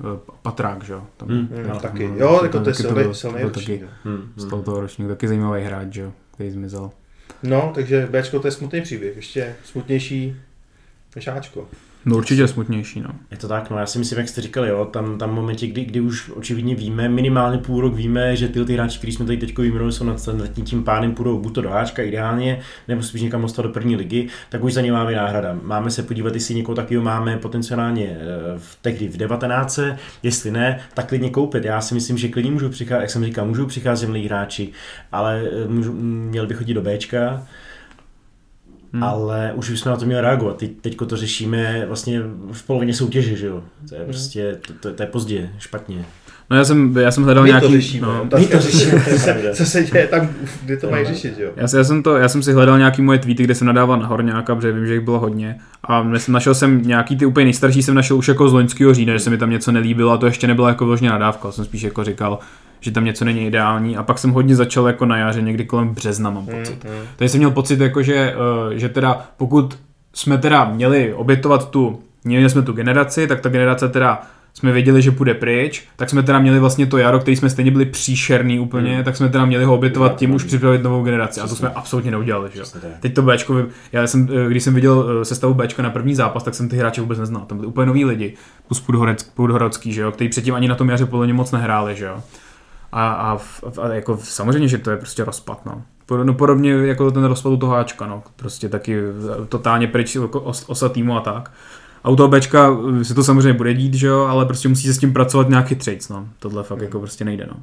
v 0.00 0.20
Patrák, 0.42 0.84
že 0.84 0.92
jo. 0.92 1.02
Tam, 1.16 1.28
Hmm. 1.28 1.48
No, 1.68 1.78
taky. 1.80 2.08
tam- 2.08 2.16
Jo, 2.16 2.34
tam 2.36 2.44
jako 2.44 2.60
to 2.60 2.68
je 2.70 2.74
taky 2.74 2.76
silný, 2.82 3.02
byl- 3.02 3.14
silný 3.14 3.38
byl 3.38 3.48
ročník. 3.48 3.80
taky. 3.80 3.92
Hmm. 4.04 4.32
z 4.36 4.44
toho, 4.44 4.62
toho 4.62 4.80
ročníku 4.80 5.08
taky 5.08 5.28
zajímavý 5.28 5.62
hráč, 5.62 5.92
že 5.92 6.00
jo, 6.02 6.12
který 6.34 6.50
zmizel. 6.50 6.90
No, 7.42 7.70
takže 7.74 8.08
Bčko 8.12 8.38
to 8.40 8.46
je 8.46 8.50
smutný 8.52 8.80
příběh, 8.80 9.16
ještě 9.16 9.54
smutnější 9.64 10.36
než 11.16 11.26
Ačko. 11.28 11.64
No 12.04 12.16
určitě 12.16 12.48
smutnější, 12.48 13.00
no. 13.00 13.10
Je 13.30 13.36
to 13.36 13.48
tak, 13.48 13.70
no 13.70 13.78
já 13.78 13.86
si 13.86 13.98
myslím, 13.98 14.18
jak 14.18 14.28
jste 14.28 14.40
říkali, 14.40 14.68
jo, 14.68 14.84
tam, 14.84 15.18
tam 15.18 15.34
momentě, 15.34 15.66
kdy, 15.66 15.84
kdy 15.84 16.00
už 16.00 16.30
očividně 16.30 16.74
víme, 16.74 17.08
minimálně 17.08 17.58
půl 17.58 17.80
rok 17.80 17.94
víme, 17.94 18.36
že 18.36 18.48
ty, 18.48 18.64
ty 18.64 18.74
hráči, 18.74 18.98
který 18.98 19.12
jsme 19.12 19.26
tady 19.26 19.38
teď 19.38 19.58
vyjmenovali, 19.58 19.92
jsou 19.92 20.04
nad, 20.04 20.28
nad 20.32 20.46
tím, 20.64 20.84
pádem 20.84 21.14
půjdou 21.14 21.38
buď 21.38 21.54
to 21.54 21.62
do 21.62 21.70
Háčka 21.70 22.02
ideálně, 22.02 22.60
nebo 22.88 23.02
spíš 23.02 23.22
někam 23.22 23.42
dostat 23.42 23.62
do 23.62 23.68
první 23.68 23.96
ligy, 23.96 24.28
tak 24.50 24.64
už 24.64 24.72
za 24.72 24.80
ně 24.80 24.92
máme 24.92 25.12
náhrada. 25.12 25.58
Máme 25.62 25.90
se 25.90 26.02
podívat, 26.02 26.34
jestli 26.34 26.54
někoho 26.54 26.76
takového 26.76 27.04
máme 27.04 27.36
potenciálně 27.36 28.06
eh, 28.06 28.58
v 28.58 28.78
tehdy 28.82 29.08
v 29.08 29.16
19. 29.16 29.78
Jestli 30.22 30.50
ne, 30.50 30.80
tak 30.94 31.08
klidně 31.08 31.30
koupit. 31.30 31.64
Já 31.64 31.80
si 31.80 31.94
myslím, 31.94 32.18
že 32.18 32.28
klidně 32.28 32.50
můžou 32.50 32.68
přicházet, 32.68 33.00
jak 33.00 33.10
jsem 33.10 33.24
říkal, 33.24 33.46
můžou 33.46 33.66
přicházet 33.66 34.06
mladí 34.06 34.26
hráči, 34.26 34.72
ale 35.12 35.42
eh, 35.52 35.68
můžu, 35.68 35.92
měl 35.92 36.46
by 36.46 36.54
chodit 36.54 36.74
do 36.74 36.82
Bčka, 36.82 37.46
Hmm. 38.92 39.02
ale 39.02 39.52
už 39.54 39.68
jsme 39.68 39.90
na 39.90 39.96
to 39.96 40.06
měli 40.06 40.20
reagovat. 40.20 40.56
Teď, 40.56 40.70
teďko 40.80 41.06
to 41.06 41.16
řešíme 41.16 41.84
vlastně 41.86 42.22
v 42.52 42.62
polovině 42.62 42.94
soutěže, 42.94 43.36
že 43.36 43.46
jo. 43.46 43.62
To 43.88 43.94
je 43.94 44.00
prostě, 44.04 44.58
to, 44.66 44.72
to, 44.72 44.92
to 44.94 45.02
je 45.02 45.06
pozdě, 45.06 45.50
špatně. 45.58 46.04
No 46.50 46.56
já 46.56 46.64
jsem, 46.64 46.96
já 46.96 47.10
jsem 47.10 47.24
hledal 47.24 47.42
My 47.42 47.48
nějaký... 47.48 47.66
to 47.66 47.72
řešíme. 47.72 48.06
no, 48.06 48.28
My 48.38 48.46
to 48.46 48.60
řešíme, 48.60 49.04
co, 49.04 49.24
pravda. 49.24 49.54
co 49.54 49.66
se 49.66 49.84
děje 49.84 50.06
tam, 50.06 50.28
kde 50.64 50.76
to 50.76 50.90
mají 50.90 51.06
řešit, 51.06 51.34
jo? 51.38 51.50
Já, 51.56 51.66
já, 51.76 51.84
jsem 51.84 52.02
to, 52.02 52.16
já 52.16 52.28
jsem 52.28 52.42
si 52.42 52.52
hledal 52.52 52.78
nějaký 52.78 53.02
moje 53.02 53.18
tweety, 53.18 53.44
kde 53.44 53.54
jsem 53.54 53.66
nadával 53.66 53.98
na 53.98 54.06
Horňáka, 54.06 54.54
protože 54.54 54.72
vím, 54.72 54.86
že 54.86 54.94
jich 54.94 55.04
bylo 55.04 55.18
hodně. 55.18 55.58
A 55.84 56.10
našel 56.28 56.54
jsem 56.54 56.82
nějaký 56.82 57.16
ty 57.16 57.26
úplně 57.26 57.44
nejstarší, 57.44 57.82
jsem 57.82 57.94
našel 57.94 58.16
už 58.16 58.28
jako 58.28 58.48
z 58.48 58.52
loňského 58.52 58.94
října, 58.94 59.12
že 59.12 59.18
se 59.18 59.30
mi 59.30 59.38
tam 59.38 59.50
něco 59.50 59.72
nelíbilo 59.72 60.12
a 60.12 60.16
to 60.16 60.26
ještě 60.26 60.46
nebyla 60.46 60.68
jako 60.68 60.86
vložně 60.86 61.10
nadávka, 61.10 61.48
já 61.48 61.52
jsem 61.52 61.64
spíš 61.64 61.82
jako 61.82 62.04
říkal, 62.04 62.38
že 62.82 62.90
tam 62.90 63.04
něco 63.04 63.24
není 63.24 63.46
ideální. 63.46 63.96
A 63.96 64.02
pak 64.02 64.18
jsem 64.18 64.30
hodně 64.30 64.56
začal 64.56 64.86
jako 64.86 65.06
na 65.06 65.16
jaře, 65.16 65.42
někdy 65.42 65.64
kolem 65.64 65.88
března 65.88 66.30
mám 66.30 66.46
pocit. 66.46 66.84
Mm, 66.84 66.90
mm. 66.90 67.06
Tady 67.16 67.28
jsem 67.28 67.38
měl 67.38 67.50
pocit, 67.50 67.80
jako, 67.80 68.02
že, 68.02 68.14
eh, 68.14 68.78
že 68.78 68.88
teda 68.88 69.26
pokud 69.36 69.78
jsme 70.14 70.38
teda 70.38 70.64
měli 70.64 71.14
obětovat 71.14 71.70
tu, 71.70 72.00
měli 72.24 72.50
jsme 72.50 72.62
tu 72.62 72.72
generaci, 72.72 73.26
tak 73.26 73.40
ta 73.40 73.48
generace 73.48 73.88
teda 73.88 74.22
jsme 74.54 74.72
věděli, 74.72 75.02
že 75.02 75.10
půjde 75.10 75.34
pryč, 75.34 75.84
tak 75.96 76.10
jsme 76.10 76.22
teda 76.22 76.38
měli 76.38 76.60
vlastně 76.60 76.86
to 76.86 76.98
jaro, 76.98 77.18
který 77.18 77.36
jsme 77.36 77.50
stejně 77.50 77.70
byli 77.70 77.86
příšerný 77.86 78.58
úplně, 78.60 78.94
Hmm. 78.94 79.04
tak 79.04 79.16
jsme 79.16 79.28
teda 79.28 79.44
měli 79.44 79.64
ho 79.64 79.74
obětovat 79.74 80.16
tím 80.16 80.34
už 80.34 80.44
připravit 80.44 80.82
novou 80.82 81.02
generaci 81.04 81.40
a 81.40 81.46
to 81.46 81.56
jsme 81.56 81.68
absolutně 81.68 82.10
neudělali, 82.10 82.50
že. 82.54 82.62
Přesně. 82.62 82.80
Teď 83.00 83.14
to 83.14 83.22
Bčko, 83.22 83.66
já 83.92 84.06
jsem, 84.06 84.28
eh, 84.46 84.50
když 84.50 84.62
jsem 84.62 84.74
viděl 84.74 85.20
eh, 85.20 85.24
sestavu 85.24 85.54
Bčka 85.54 85.82
na 85.82 85.90
první 85.90 86.14
zápas, 86.14 86.42
tak 86.42 86.54
jsem 86.54 86.68
ty 86.68 86.76
hráče 86.76 87.00
vůbec 87.00 87.18
neznal. 87.18 87.42
Tam 87.42 87.58
byli 87.58 87.68
úplně 87.68 87.86
noví 87.86 88.04
lidi, 88.04 88.34
plus 88.66 88.80
Půdhoreck, 88.80 89.26
Půdhorodský, 89.34 89.92
že 89.92 90.00
jo, 90.00 90.12
který 90.12 90.30
předtím 90.30 90.54
ani 90.54 90.68
na 90.68 90.74
tom 90.74 90.88
jaře 90.88 91.06
podle 91.06 91.26
mě 91.26 91.34
moc 91.34 91.52
nehráli, 91.52 91.96
že 91.96 92.04
jo. 92.04 92.22
A, 92.92 93.12
a, 93.12 93.38
a, 93.82 93.88
jako 93.88 94.18
samozřejmě, 94.22 94.68
že 94.68 94.78
to 94.78 94.90
je 94.90 94.96
prostě 94.96 95.24
rozpad, 95.24 95.66
no. 95.66 95.82
No 96.24 96.34
podobně 96.34 96.72
jako 96.72 97.10
ten 97.10 97.24
rozpad 97.24 97.52
u 97.52 97.56
toho 97.56 97.74
Ačka, 97.76 98.06
no. 98.06 98.22
Prostě 98.36 98.68
taky 98.68 99.00
totálně 99.48 99.86
pryč 99.86 100.14
jako 100.14 100.40
os, 100.40 100.64
osa 100.68 100.88
týmu 100.88 101.16
a 101.16 101.20
tak. 101.20 101.50
A 102.04 102.10
u 102.10 102.16
toho 102.16 102.28
Bčka 102.28 102.70
eh, 103.00 103.04
se 103.04 103.14
to 103.14 103.24
samozřejmě 103.24 103.52
bude 103.52 103.74
dít, 103.74 103.94
že 103.94 104.06
jo, 104.06 104.20
ale 104.20 104.46
prostě 104.46 104.68
musí 104.68 104.86
se 104.86 104.94
s 104.94 104.98
tím 104.98 105.12
pracovat 105.12 105.48
nějaký 105.48 105.74
trades, 105.74 106.08
no. 106.08 106.28
Tohle 106.38 106.62
fakt 106.62 106.80
jako 106.80 106.98
prostě 106.98 107.24
nejde, 107.24 107.46
no. 107.46 107.56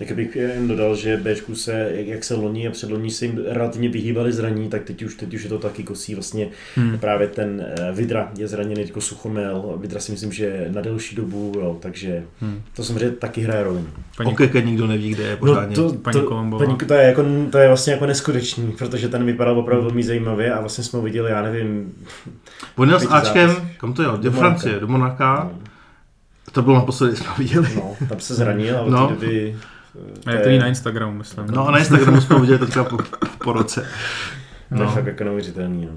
Tak 0.00 0.12
bych 0.12 0.36
jen 0.36 0.68
dodal, 0.68 0.96
že 0.96 1.16
Bčku 1.16 1.54
se, 1.54 1.90
jak- 1.94 2.06
jak 2.06 2.24
se 2.24 2.34
loni 2.34 2.68
a 2.68 2.70
předloni 2.70 3.10
se 3.10 3.24
jim 3.26 3.40
relativně 3.48 3.88
vyhýbali 3.88 4.32
zraní, 4.32 4.68
tak 4.68 4.82
teď 4.84 5.02
už, 5.02 5.14
teď 5.14 5.34
už 5.34 5.42
je 5.42 5.48
to 5.48 5.58
taky 5.58 5.82
kosí. 5.82 6.14
Vlastně 6.14 6.48
Hmm. 6.76 6.98
právě 6.98 7.28
ten 7.28 7.66
eh, 7.78 7.92
Vidra 7.92 8.30
je 8.38 8.48
zraněný 8.48 8.80
jako 8.86 9.00
Suchomel, 9.00 9.74
Vidra 9.80 10.00
si 10.00 10.12
myslím, 10.12 10.32
že 10.32 10.66
na 10.74 10.80
delší 10.80 11.16
dobu, 11.16 11.52
jo, 11.56 11.76
takže 11.80 12.22
Hmm. 12.40 12.62
to 12.76 12.84
samozřejmě 12.84 13.10
taky 13.10 13.40
hraje 13.40 13.64
roli. 13.64 13.80
Paní, 14.16 14.32
Okeke 14.32 14.62
nikdo 14.62 14.86
neví, 14.86 15.10
kde 15.10 15.22
je 15.24 15.36
pořádně. 15.36 15.76
No 15.78 15.90
to, 15.90 15.98
paní 15.98 16.20
to, 16.20 16.26
Kolombová. 16.26 16.64
paní, 16.66 16.78
to, 16.78 16.94
je 16.94 17.02
jako, 17.06 17.24
to 17.52 17.58
je 17.58 17.68
vlastně 17.68 17.92
jako 17.92 18.06
neskutečný, 18.06 18.72
protože 18.78 19.08
ten 19.08 19.24
vypadal 19.26 19.58
opravdu 19.58 19.84
velmi 19.84 20.02
zajímavě 20.02 20.52
a 20.52 20.60
vlastně 20.60 20.84
jsme 20.84 20.96
ho 20.96 21.02
viděli, 21.02 21.30
já 21.30 21.42
nevím, 21.42 21.92
On 22.76 22.88
jel 22.88 23.00
s 23.00 23.06
Ačkem, 23.10 23.48
zápasech. 23.48 23.76
kam 23.78 23.92
to 23.92 24.02
jel? 24.02 24.12
Do 24.16 24.18
Do 24.22 24.30
Francie, 24.32 24.80
do 24.80 24.86
Monaka. 24.88 25.50
no, 25.52 25.58
To 26.52 26.62
bylo 26.62 26.74
naposledy, 26.76 27.16
jsme 27.16 27.26
ho 27.28 27.34
viděli. 27.38 27.68
no, 27.76 27.96
tam 28.08 28.20
se 28.20 28.34
zranil 28.34 28.76
a 28.76 28.80
od 28.80 28.90
No. 28.90 29.06
té 29.08 29.14
doby 29.14 29.56
A 30.26 30.30
je 30.30 30.38
to 30.38 30.48
i 30.48 30.58
na 30.58 30.66
Instagramu, 30.66 31.12
myslím. 31.18 31.46
No 31.50 31.68
a 31.68 31.70
na 31.70 31.78
Instagramu 31.78 32.20
jsme 32.20 32.38
viděli 32.40 32.58
teďka 32.58 32.84
po, 32.84 32.98
po 33.44 33.52
roce. 33.52 33.80
To 34.68 34.74
je 34.74 34.80
No. 34.80 34.90
fakt 34.90 35.06
jako 35.06 35.24
neuvěřitelný. 35.24 35.86
No. 35.86 35.92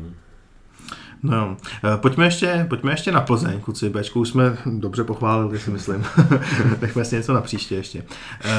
No, 1.23 1.35
jo. 1.37 1.57
Eh, 1.93 1.97
pojďme 1.97 2.25
ještě, 2.25 2.65
pojďme 2.69 2.91
ještě 2.91 3.11
na 3.11 3.21
Plzeň, 3.21 3.59
kluci. 3.61 3.89
Bčku 3.89 4.19
už 4.19 4.29
jsme 4.29 4.57
dobře 4.65 5.03
pochválili, 5.03 5.59
si 5.59 5.71
myslím. 5.71 6.05
Nechme 6.81 7.05
si 7.05 7.15
něco 7.15 7.33
na 7.33 7.41
příště 7.41 7.75
ještě. 7.75 8.03
Eh, 8.45 8.49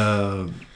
V 0.47 0.74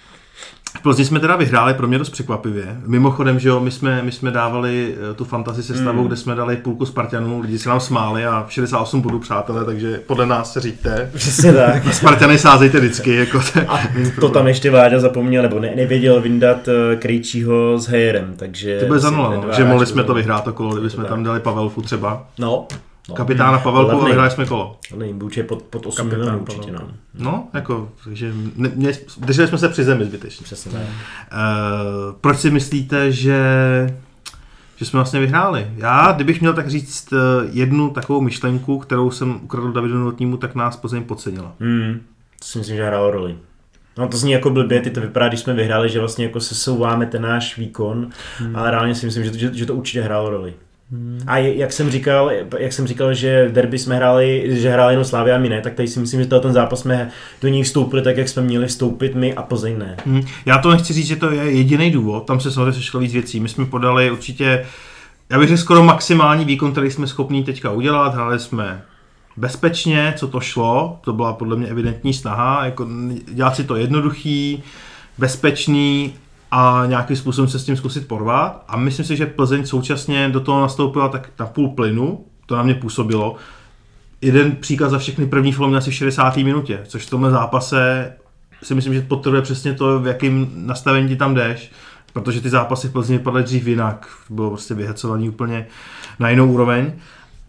Plzni 0.83 1.05
jsme 1.05 1.21
teda 1.21 1.37
vyhráli 1.37 1.75
pro 1.75 1.89
mě 1.89 1.99
dost 1.99 2.11
překvapivě. 2.11 2.77
Mimochodem, 2.87 3.39
že 3.39 3.49
jo, 3.49 3.61
my 3.61 3.71
jsme, 3.71 4.03
my 4.03 4.13
jsme 4.13 4.31
dávali 4.31 4.95
eh, 5.11 5.15
tu 5.15 5.25
fantasy 5.25 5.63
sestavu, 5.63 6.01
Mm. 6.01 6.07
kde 6.07 6.17
jsme 6.17 6.35
dali 6.35 6.57
půlku 6.57 6.87
Spartanů, 6.87 7.41
lidi 7.41 7.59
se 7.59 7.69
nám 7.69 7.81
smáli 7.81 8.27
a 8.27 8.47
68 8.49 9.01
bodů 9.01 9.19
přátelé, 9.19 9.65
takže 9.65 10.01
podle 10.07 10.27
nás 10.27 10.53
se 10.53 10.61
říďte. 10.61 11.11
Přesně 11.15 11.53
tak. 11.53 11.83
Spartany 11.95 12.39
sázejte 12.39 12.81
vždycky. 12.81 13.15
Jako 13.17 13.41
A 13.69 13.79
to 14.21 14.29
tam 14.29 14.47
ještě 14.47 14.71
Váďa 14.71 15.01
zapomněl, 15.01 15.43
nebo 15.43 15.61
ne, 15.61 15.73
nevěděl 15.77 16.21
vyndat 16.21 16.69
eh, 16.69 16.97
Krejčího 16.97 17.79
s 17.79 17.87
Hejerem, 17.89 18.35
takže... 18.37 18.81
to 18.81 18.87
bude 18.87 18.99
za 18.99 19.11
nula, 19.11 19.31
no, 19.31 19.45
že 19.57 19.65
mohli 19.65 19.87
jsme 19.87 20.05
to 20.05 20.15
vyhrát 20.15 20.45
to 20.45 20.53
kolo, 20.53 20.73
kdyby 20.73 20.87
to 20.91 20.95
jsme 20.95 21.05
tam 21.05 21.25
dali 21.25 21.41
Pavelku 21.41 21.83
třeba. 21.83 22.27
No. 22.39 22.67
No. 23.09 23.14
Kapitána 23.14 23.59
Pavelku 23.59 24.02
a 24.02 24.05
vyhráli 24.05 24.30
jsme 24.30 24.47
kolo. 24.47 24.78
Ne, 24.97 25.06
určitě 25.06 25.43
pod, 25.43 25.62
pod 25.62 25.86
8 25.86 25.97
Kapitán 25.97 26.18
milionů 26.18 26.39
určitě, 26.39 26.72
no. 26.72 26.89
No, 27.14 27.48
jako, 27.55 27.89
takže 28.05 28.32
ne, 28.56 28.70
mě, 28.74 28.93
drželi 29.18 29.48
jsme 29.48 29.59
se 29.59 29.68
při 29.68 29.85
zemi 29.85 30.05
zbytečně. 30.05 30.44
Přesně 30.44 30.72
tak. 30.72 30.82
Uh, 30.82 30.89
proč 32.20 32.39
si 32.39 32.51
myslíte, 32.51 33.12
že, 33.12 33.40
že 34.76 34.85
jsme 34.85 34.97
vlastně 34.97 35.20
vyhráli? 35.20 35.66
Já, 35.76 36.12
kdybych 36.12 36.40
měl 36.40 36.55
tak 36.55 36.70
říct 36.70 37.12
eh, 37.12 37.16
jednu 37.51 37.90
takovou 37.90 38.20
myšlenku, 38.20 38.78
kterou 38.78 39.10
jsem 39.10 39.40
ukradl 39.43 39.72
Davidu 39.72 39.98
Notnímu, 39.98 40.36
tak 40.36 40.55
nás 40.55 40.76
Plzeň 40.76 41.05
podcenila. 41.05 41.52
Hmm. 41.60 42.01
To 42.39 42.44
si 42.44 42.59
myslím, 42.59 42.76
že 42.76 42.86
hrálo 42.86 43.10
roli. 43.10 43.36
No 43.98 44.09
to 44.09 44.16
zní 44.16 44.32
jako 44.32 44.51
blbě, 44.51 44.80
ty 44.80 44.90
to 44.90 45.01
vypadá, 45.01 45.28
když 45.28 45.40
jsme 45.40 45.55
vyhráli, 45.55 45.89
že 45.89 45.98
vlastně 45.98 46.24
jako 46.24 46.40
sesouváme 46.40 47.06
ten 47.06 47.22
náš 47.22 47.59
výkon, 47.59 48.10
hmm. 48.39 48.56
ale 48.56 48.70
reálně 48.70 48.94
si 48.94 49.06
myslím, 49.06 49.24
že 49.24 49.30
to, 49.30 49.39
že, 49.39 49.55
že 49.55 49.66
to 49.66 49.74
určitě 49.74 50.02
hrálo 50.02 50.30
roli. 50.30 50.55
Hmm. 50.93 51.20
A 51.27 51.39
jak 51.39 51.73
jsem 51.73 51.90
říkal, 51.90 52.31
jak 52.59 52.73
jsem 52.73 52.86
říkal, 52.86 53.15
že 53.15 53.48
derby 53.52 53.78
jsme 53.78 53.97
hráli, 53.97 54.44
že 54.48 54.70
hráli 54.70 54.93
jenom 54.93 55.05
Slávia 55.05 55.36
a 55.36 55.39
my 55.39 55.48
ne, 55.48 55.60
tak 55.60 55.74
tady 55.74 55.89
si 55.89 56.01
myslím, 56.01 56.23
že 56.23 56.27
ten 56.27 56.52
zápas 56.52 56.81
jsme 56.81 57.10
do 57.43 57.48
něj 57.48 57.62
vstoupili 57.62 58.02
tak, 58.02 58.16
jak 58.16 58.28
jsme 58.28 58.43
měli 58.43 58.66
vstoupit 58.66 59.15
my 59.15 59.35
a 59.35 59.43
Plzeň 59.43 59.78
ne. 59.78 59.97
Hm. 60.06 60.23
Já 60.47 60.59
to 60.59 60.70
nechci 60.70 60.93
říct, 60.93 61.06
že 61.06 61.16
to 61.16 61.31
je 61.31 61.51
jediný 61.51 61.90
důvod, 61.90 62.27
tam 62.27 62.40
se 62.40 62.51
samozřejmě 62.51 62.73
sešlo 62.73 63.01
víc 63.01 63.12
věcí. 63.12 63.40
My 63.40 63.48
jsme 63.48 63.65
podali 63.65 64.10
určitě, 64.10 64.66
já 65.31 65.39
bych 65.39 65.48
řekl 65.48 65.60
skoro 65.60 65.82
maximální 65.82 66.44
výkon, 66.44 66.73
který 66.73 66.90
jsme 66.90 67.06
schopni 67.06 67.44
teďka 67.44 67.70
udělat. 67.70 68.15
Hráli 68.15 68.39
jsme 68.39 68.82
bezpečně, 69.36 70.15
co 70.16 70.28
to 70.28 70.40
šlo, 70.40 70.98
to 71.01 71.12
byla 71.12 71.32
podle 71.32 71.56
mě 71.56 71.66
evidentní 71.66 72.15
snaha, 72.15 72.65
jako 72.65 72.86
dělat 73.32 73.56
si 73.56 73.65
to 73.65 73.77
jednoduchý, 73.77 74.62
bezpečný 75.19 76.15
a 76.51 76.83
nějakým 76.87 77.16
způsobem 77.16 77.49
se 77.49 77.59
s 77.59 77.65
tím 77.65 77.77
zkusit 77.77 78.09
porvat. 78.09 78.65
A 78.69 78.77
myslím 78.77 79.07
si, 79.07 79.16
že 79.16 79.27
Plzeň 79.27 79.66
současně 79.66 80.29
do 80.29 80.41
toho 80.41 80.61
nastoupila 80.61 81.09
tak 81.09 81.31
na 81.39 81.47
půl 81.47 81.69
plynu, 81.69 82.25
to 82.47 82.57
na 82.57 82.62
mě 82.62 82.75
působilo. 82.75 83.37
Jeden 84.20 84.57
příkaz 84.57 84.91
za 84.91 84.99
všechny 84.99 85.27
první 85.27 85.55
měl 85.59 85.77
asi 85.77 85.91
v 85.91 85.95
60. 85.95 86.37
minutě, 86.37 86.81
což 86.85 87.07
v 87.07 87.11
tomhle 87.11 87.31
zápase 87.31 88.12
si 88.62 88.75
myslím, 88.75 88.95
že 88.95 89.01
podtrhuje 89.01 89.43
přesně 89.43 89.75
to, 89.75 90.01
v 90.01 90.07
jakém 90.07 90.51
nastavení 90.55 91.09
ti 91.09 91.16
tam 91.16 91.35
jdeš, 91.35 91.73
protože 92.12 92.41
ty 92.41 92.51
zápasy 92.51 92.89
v 92.89 92.93
Plzni 92.93 93.19
vypadaly 93.19 93.43
dřív 93.45 93.66
jinak. 93.66 94.07
Bylo 94.31 94.51
prostě 94.51 94.75
vyhecovaný 94.75 95.29
úplně 95.29 95.66
na 96.19 96.31
jinou 96.31 96.53
úroveň. 96.53 96.93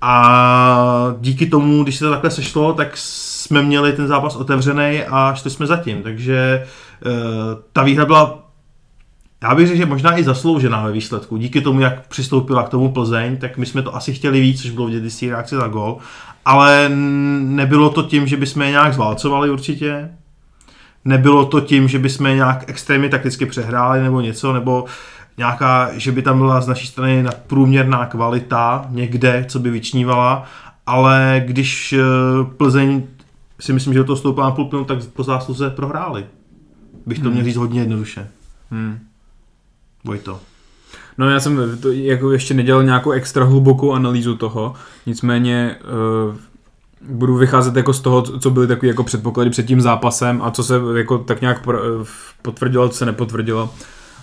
A 0.01 1.15
díky 1.19 1.45
tomu, 1.45 1.83
když 1.83 1.95
se 1.95 2.05
to 2.05 2.11
takhle 2.11 2.31
sešlo, 2.31 2.73
tak 2.73 2.91
jsme 2.93 3.61
měli 3.61 3.93
ten 3.93 4.07
zápas 4.07 4.35
otevřený 4.35 5.03
a 5.03 5.33
šli 5.35 5.49
jsme 5.49 5.67
zatím. 5.67 6.03
Takže 6.03 6.63
eh, 6.65 7.09
ta 7.73 7.83
výhra 7.83 8.05
byla 8.05 8.48
já 9.43 9.55
bych 9.55 9.67
řekl, 9.67 9.77
že 9.77 9.85
možná 9.85 10.19
i 10.19 10.23
zasloužená 10.23 10.83
ve 10.83 10.91
výsledku. 10.91 11.37
Díky 11.37 11.61
tomu, 11.61 11.79
jak 11.79 12.07
přistoupila 12.07 12.63
k 12.63 12.69
tomu 12.69 12.91
Plzeň, 12.91 13.37
tak 13.37 13.57
my 13.57 13.65
jsme 13.65 13.81
to 13.81 13.95
asi 13.95 14.13
chtěli 14.13 14.41
víc, 14.41 14.61
což 14.61 14.71
bylo 14.71 14.87
vidět 14.87 15.09
z 15.09 15.19
té 15.19 15.25
reakce 15.25 15.55
za 15.55 15.67
gol. 15.67 15.97
Ale 16.45 16.89
nebylo 17.43 17.89
to 17.89 18.03
tím, 18.03 18.27
že 18.27 18.37
bychom 18.37 18.61
je 18.61 18.71
nějak 18.71 18.93
zválcovali 18.93 19.49
určitě. 19.49 20.09
Nebylo 21.05 21.45
to 21.45 21.61
tím, 21.61 21.87
že 21.87 21.99
bychom 21.99 22.25
je 22.25 22.35
nějak 22.35 22.63
extrémně 22.67 23.09
takticky 23.09 23.45
přehráli 23.45 24.03
nebo 24.03 24.21
něco, 24.21 24.53
nebo 24.53 24.85
nějaká, 25.37 25.89
že 25.93 26.11
by 26.11 26.21
tam 26.21 26.37
byla 26.37 26.61
z 26.61 26.67
naší 26.67 26.87
strany 26.87 27.23
nadprůměrná 27.23 28.05
kvalita 28.05 28.85
někde, 28.89 29.45
co 29.47 29.59
by 29.59 29.69
vyčnívala, 29.69 30.45
ale 30.85 31.43
když 31.45 31.93
eh, 31.93 32.03
Plzeň 32.57 33.03
si 33.59 33.73
myslím, 33.73 33.93
že 33.93 33.99
do 33.99 34.05
toho 34.05 34.17
stoupila 34.17 34.45
na 34.45 34.55
půl 34.55 34.65
plynu, 34.65 34.85
tak 34.85 35.05
po 35.13 35.23
zásluze 35.23 35.69
prohráli. 35.69 36.25
Bych 37.05 37.19
to 37.19 37.29
měl 37.31 37.43
říct 37.43 37.55
hodně 37.55 37.79
jednoduše. 37.79 38.27
Hmm. 38.71 38.99
Vojto. 40.03 40.39
No 41.17 41.29
já 41.29 41.39
jsem 41.39 41.77
to 41.81 41.91
jako 41.91 42.31
ještě 42.31 42.53
nedělal 42.53 42.83
nějakou 42.83 43.11
extra 43.11 43.45
hlubokou 43.45 43.93
analýzu 43.93 44.35
toho, 44.35 44.73
nicméně 45.05 45.75
uh, 46.29 46.35
budu 47.01 47.35
vycházet 47.37 47.75
jako 47.75 47.93
z 47.93 48.01
toho, 48.01 48.21
co 48.21 48.49
byly 48.49 48.67
takové 48.67 48.87
jako 48.87 49.03
předpoklady 49.03 49.49
před 49.49 49.65
tím 49.65 49.81
zápasem 49.81 50.41
a 50.41 50.51
co 50.51 50.63
se 50.63 50.73
jako 50.97 51.17
tak 51.17 51.41
nějak 51.41 51.67
eh, 51.69 51.77
potvrdilo, 52.41 52.89
co 52.89 52.97
se 52.97 53.05
nepotvrdilo. 53.05 53.73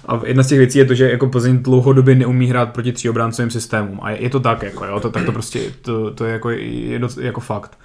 A 0.09 0.21
jedna 0.25 0.43
z 0.43 0.49
těch 0.49 0.59
věcí 0.59 0.79
je 0.79 0.85
to, 0.85 0.95
že 0.95 1.11
jako 1.11 1.27
Plzeň 1.27 1.63
dlouhodobě 1.63 2.15
neumí 2.15 2.47
hrát 2.47 2.73
proti 2.73 2.93
tříobráncovým 2.93 3.51
systémům. 3.51 3.99
A 4.03 4.11
je, 4.11 4.31
to 4.31 4.41
tak, 4.41 4.63
jako, 4.63 4.85
jo, 4.85 5.01
to, 5.01 5.11
tak 5.11 5.27
to 5.27 5.33
prostě, 5.33 5.61
to, 5.83 6.11
to 6.11 6.25
je 6.25 6.33
jako, 6.33 6.51
je 6.51 7.01
jako 7.19 7.41
fakt. 7.41 7.79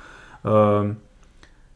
Uh, 0.83 0.95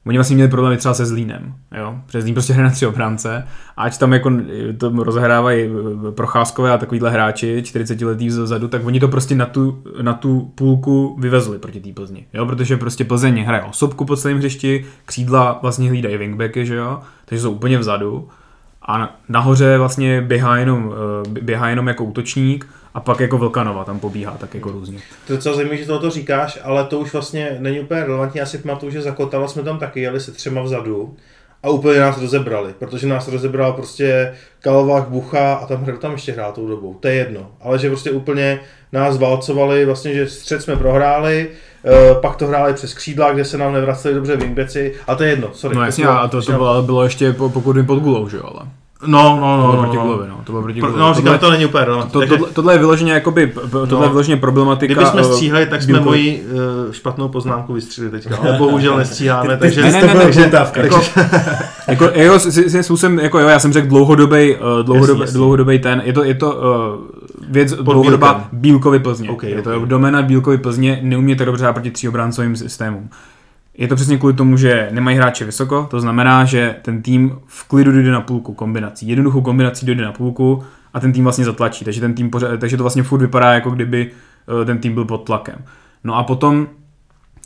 Oni 0.07 0.17
vlastně 0.17 0.35
měli 0.35 0.49
problémy 0.51 0.77
třeba 0.77 0.93
se 0.93 1.05
Zlínem, 1.05 1.53
jo? 1.77 1.95
Protože 2.05 2.21
Zlín 2.21 2.33
prostě 2.33 2.53
hraje 2.53 2.63
na 2.69 2.71
tři 2.71 2.87
obránce 2.87 3.47
ať 3.77 3.97
tam 3.97 4.13
jako 4.13 4.31
to 4.77 5.03
rozehrávají 5.03 5.65
eh, 6.07 6.11
procházkové 6.11 6.71
a 6.71 6.77
takovýhle 6.77 7.11
hráči, 7.11 7.61
40 7.63 8.01
letý 8.01 8.27
vzadu, 8.27 8.67
tak 8.67 8.85
oni 8.85 8.99
to 8.99 9.07
prostě 9.07 9.35
na 9.35 9.45
tu, 9.45 9.83
na 10.01 10.13
tu 10.13 10.51
půlku 10.55 11.15
vyvezli 11.19 11.59
proti 11.59 11.79
té 11.79 11.93
Plzni, 11.93 12.25
jo? 12.33 12.45
Protože 12.45 12.77
prostě 12.77 13.05
Plzeň 13.05 13.43
hraje 13.43 13.63
osobku 13.63 14.05
po 14.05 14.15
celém 14.15 14.37
hřišti, 14.37 14.85
křídla 15.05 15.59
vlastně 15.61 15.89
hlídají 15.89 16.17
wingbacky, 16.17 16.65
že 16.65 16.75
jo? 16.75 16.99
Takže 17.25 17.41
jsou 17.41 17.51
úplně 17.51 17.77
vzadu 17.77 18.27
a 18.81 18.97
na- 18.97 19.15
nahoře 19.29 19.77
vlastně 19.77 20.21
běhá 20.21 20.57
jenom, 20.57 20.93
eh, 21.35 21.41
běhá 21.41 21.69
jenom 21.69 21.87
jako 21.87 22.03
útočník 22.03 22.67
a 22.95 22.99
pak 22.99 23.19
jako 23.19 23.37
Vlkanova 23.37 23.83
tam 23.83 23.99
pobíhá 23.99 24.37
tak 24.39 24.55
jako 24.55 24.71
různě. 24.71 24.99
To 25.27 25.33
je 25.33 25.37
docela 25.37 25.55
zajímavé, 25.55 25.77
že 25.77 25.85
tohoto 25.85 26.09
říkáš, 26.09 26.59
ale 26.63 26.83
to 26.83 26.99
už 26.99 27.13
vlastně 27.13 27.57
není 27.59 27.79
úplně 27.79 28.03
relevantní. 28.03 28.39
Já 28.39 28.45
si 28.45 28.57
pamatuju, 28.57 28.91
že 28.91 29.01
za 29.01 29.11
Kotala 29.11 29.47
jsme 29.47 29.63
tam 29.63 29.79
taky 29.79 30.01
jeli 30.01 30.19
se 30.19 30.31
třema 30.31 30.61
vzadu 30.61 31.15
a 31.63 31.69
úplně 31.69 31.99
nás 31.99 32.21
rozebrali, 32.21 32.73
protože 32.79 33.07
nás 33.07 33.27
rozebral 33.27 33.73
prostě 33.73 34.33
Kalovák, 34.59 35.09
Bucha 35.09 35.53
a 35.53 35.65
tam, 35.65 35.83
kdo 35.83 35.97
tam 35.97 36.11
ještě 36.11 36.31
hrál 36.31 36.51
tou 36.51 36.67
dobou, 36.67 36.93
to 36.93 37.07
je 37.07 37.13
jedno. 37.13 37.51
Ale 37.61 37.79
že 37.79 37.89
prostě 37.89 38.11
úplně 38.11 38.59
nás 38.91 39.17
válcovali, 39.17 39.85
vlastně, 39.85 40.13
že 40.13 40.27
střed 40.27 40.61
jsme 40.61 40.75
prohráli, 40.75 41.49
eh, 41.85 42.15
pak 42.21 42.35
to 42.35 42.47
hráli 42.47 42.73
přes 42.73 42.93
křídla, 42.93 43.33
kde 43.33 43.45
se 43.45 43.57
nám 43.57 43.73
nevraceli 43.73 44.13
dobře 44.13 44.35
wingbacki, 44.37 44.93
a 45.07 45.15
to 45.15 45.23
je 45.23 45.29
jedno, 45.29 45.49
sorry. 45.53 45.75
No 45.75 45.85
jasně, 45.85 46.07
a 46.07 46.27
to, 46.27 46.41
to 46.41 46.51
bylo, 46.51 46.81
bylo 46.81 47.03
ještě 47.03 47.33
po- 47.33 47.49
pokud 47.49 47.75
jim 47.75 47.85
pod 47.85 47.99
gulou, 47.99 48.29
že 48.29 48.37
jo, 48.37 48.43
ale. 48.55 48.65
No, 49.07 49.37
no, 49.41 49.41
To 49.41 49.47
no, 49.57 49.71
bylo 49.71 49.75
no, 49.75 49.81
proti 49.81 49.97
no. 49.97 50.03
gulovi, 50.03 50.27
no. 50.29 50.35
To 50.43 50.51
bylo 50.51 50.63
proti 50.63 50.79
Pro, 50.79 50.89
gulovi. 50.89 51.07
no, 51.07 51.13
říkám, 51.13 51.23
tohle, 51.25 51.37
to 51.39 51.51
není 51.51 51.65
úplně 51.65 51.85
relevantní. 51.85 52.11
to, 52.13 52.19
Takže 52.19 52.37
tohle, 52.37 52.53
tohle, 52.53 52.73
je 52.73 52.77
vyloženě 52.79 53.11
jakoby, 53.13 53.53
tohle 53.71 53.87
No. 53.91 54.03
je 54.03 54.09
vyloženě 54.09 54.37
problematika. 54.37 54.93
Kdyby 54.93 55.05
jsme 55.09 55.21
eh, 55.21 55.23
stříhali, 55.23 55.65
tak 55.65 55.81
jsme 55.81 55.99
moji 55.99 56.45
uh, 56.85 56.91
špatnou 56.91 57.27
poznámku 57.27 57.73
vystřelili 57.73 58.11
teďka, 58.11 58.37
ale 58.37 58.57
bohužel 58.57 58.97
nestříháme, 58.97 59.57
takže... 59.57 59.81
Ne, 59.81 59.91
ne, 59.91 60.01
ne, 60.01 60.13
ne, 60.13 60.19
takže, 60.19 60.51
jako, 60.75 61.01
Jako, 61.87 62.09
jako, 62.13 62.39
svým 62.39 62.83
způsobem, 62.83 63.19
jako 63.19 63.39
jo, 63.39 63.47
já 63.47 63.59
jsem 63.59 63.73
řekl 63.73 63.87
dlouhodobý, 63.87 64.55
uh, 64.55 64.61
dlouhodobý, 64.85 65.21
jasný. 65.21 65.37
dlouhodobý 65.37 65.79
ten, 65.79 66.01
je 66.05 66.13
to, 66.13 66.23
je 66.23 66.33
to 66.33 66.55
uh, 66.55 66.61
věc 67.49 67.73
dlouhodobá 67.73 68.33
Bílkem. 68.33 68.59
Bílkovi 68.59 68.99
Plzně. 68.99 69.29
Ok, 69.29 69.43
je 69.43 69.61
to 69.61 69.85
domena 69.85 70.21
Bílkovi 70.21 70.57
Plzně, 70.57 70.99
neumí 71.03 71.35
tak 71.35 71.45
dobře 71.45 71.67
proti 71.73 71.91
tříobráncovým 71.91 72.55
systémům. 72.55 73.09
Je 73.77 73.87
to 73.87 73.95
přesně 73.95 74.17
kvůli 74.17 74.33
tomu, 74.33 74.57
že 74.57 74.89
nemají 74.91 75.17
hráče 75.17 75.45
vysoko, 75.45 75.87
to 75.91 75.99
znamená, 75.99 76.45
že 76.45 76.75
ten 76.81 77.01
tým 77.01 77.37
v 77.45 77.67
klidu 77.67 77.91
dojde 77.91 78.11
na 78.11 78.21
půlku 78.21 78.53
kombinací. 78.53 79.07
Jednoduchou 79.07 79.41
kombinací 79.41 79.85
dojde 79.85 80.03
na 80.03 80.11
půlku 80.11 80.63
a 80.93 80.99
ten 80.99 81.13
tým 81.13 81.23
vlastně 81.23 81.45
zatlačí. 81.45 81.85
Takže, 81.85 82.01
ten 82.01 82.13
tým 82.13 82.29
pořád, 82.29 82.59
takže 82.59 82.77
to 82.77 82.83
vlastně 82.83 83.03
furt 83.03 83.19
vypadá, 83.19 83.53
jako 83.53 83.71
kdyby 83.71 84.11
eh, 84.61 84.65
ten 84.65 84.77
tým 84.77 84.93
byl 84.93 85.05
pod 85.05 85.17
tlakem. 85.17 85.55
No 86.03 86.15
a 86.15 86.23
potom 86.23 86.67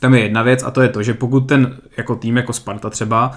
tam 0.00 0.14
je 0.14 0.22
jedna 0.22 0.42
věc 0.42 0.62
a 0.62 0.70
to 0.70 0.82
je 0.82 0.88
to, 0.88 1.02
že 1.02 1.14
pokud 1.14 1.40
ten 1.40 1.76
jako 1.96 2.16
tým, 2.16 2.36
jako 2.36 2.52
Sparta 2.52 2.90
třeba, 2.90 3.32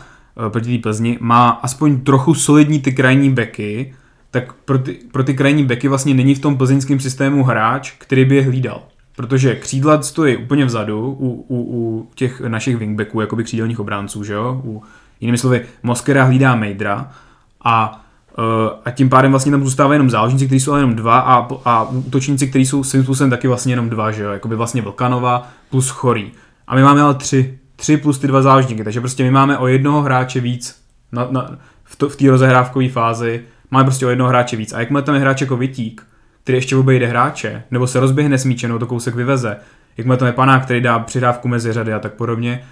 eh, 0.47 0.49
proti 0.49 0.77
té 0.77 0.81
Plzni, 0.81 1.17
má 1.21 1.49
aspoň 1.49 2.01
trochu 2.01 2.33
solidní 2.33 2.79
ty 2.79 2.91
krajní 2.91 3.29
beky, 3.29 3.93
tak 4.31 4.53
pro 4.53 4.77
ty, 4.77 4.99
pro 5.11 5.23
ty 5.23 5.33
krajní 5.33 5.65
beky 5.65 5.87
vlastně 5.87 6.13
není 6.13 6.35
v 6.35 6.39
tom 6.39 6.57
plzeňském 6.57 6.99
systému 6.99 7.43
hráč, 7.43 7.91
který 7.97 8.25
by 8.25 8.35
je 8.35 8.43
hlídal. 8.43 8.83
Protože 9.15 9.55
křídla 9.55 10.01
stojí 10.01 10.37
úplně 10.37 10.65
vzadu 10.65 11.17
u, 11.19 11.45
u, 11.47 11.57
u 11.57 12.09
těch 12.15 12.41
našich 12.41 12.77
wingbacků, 12.77 13.21
jakoby 13.21 13.43
křídelních 13.43 13.79
obránců, 13.79 14.23
že 14.23 14.33
jo? 14.33 14.61
U, 14.65 14.83
jinými 15.19 15.37
slovy, 15.37 15.65
Moskera 15.83 16.23
hlídá 16.23 16.55
Mejdra 16.55 17.11
a 17.63 17.99
Uh, 18.37 18.79
a 18.85 18.91
tím 18.91 19.09
pádem 19.09 19.31
vlastně 19.31 19.51
tam 19.51 19.63
zůstávají 19.63 19.95
jenom 19.95 20.09
záložníci, 20.09 20.45
kteří 20.45 20.59
jsou 20.59 20.75
jenom 20.75 20.95
dva 20.95 21.19
a, 21.19 21.47
a 21.65 21.83
útočníci, 21.83 22.47
kteří 22.47 22.65
jsou 22.65 22.83
svým 22.83 23.03
způsobem 23.03 23.29
taky 23.29 23.47
vlastně 23.47 23.73
jenom 23.73 23.89
dva, 23.89 24.11
že 24.11 24.23
jo, 24.23 24.31
jakoby 24.31 24.55
vlastně 24.55 24.81
Vlkanova 24.81 25.47
plus 25.69 25.89
Chorý. 25.89 26.31
A 26.67 26.75
my 26.75 26.83
máme 26.83 27.01
ale 27.01 27.13
tři, 27.13 27.59
tři 27.75 27.97
plus 27.97 28.19
ty 28.19 28.27
dva 28.27 28.41
záložníky, 28.41 28.83
takže 28.83 28.99
prostě 28.99 29.23
my 29.23 29.31
máme 29.31 29.57
o 29.57 29.67
jednoho 29.67 30.01
hráče 30.01 30.39
víc 30.39 30.81
na, 31.11 31.27
na, 31.31 31.57
v, 31.83 32.15
té 32.15 32.29
rozehrávkové 32.29 32.89
fázi 32.89 33.41
máme 33.71 33.83
prostě 33.83 34.05
o 34.05 34.09
jednoho 34.09 34.29
hráče 34.29 34.55
víc. 34.55 34.73
A 34.73 34.79
jakmile 34.79 35.01
tam 35.01 35.15
je 35.15 35.21
hráč 35.21 35.41
jako 35.41 35.57
Vitík, 35.57 36.05
který 36.43 36.57
ještě 36.57 36.75
obejde 36.75 37.07
hráče, 37.07 37.63
nebo 37.71 37.87
se 37.87 37.99
rozběhne 37.99 38.37
s 38.37 38.45
míčem, 38.45 38.69
nebo 38.69 38.79
to 38.79 38.87
kousek 38.87 39.15
vyveze, 39.15 39.57
jakmile 39.97 40.17
tam 40.17 40.25
je 40.25 40.31
panák, 40.31 40.63
který 40.63 40.81
dá 40.81 40.99
přidávku 40.99 41.47
mezi 41.47 41.73
řady 41.73 41.93
a 41.93 41.99
tak 41.99 42.13
podobně, 42.13 42.63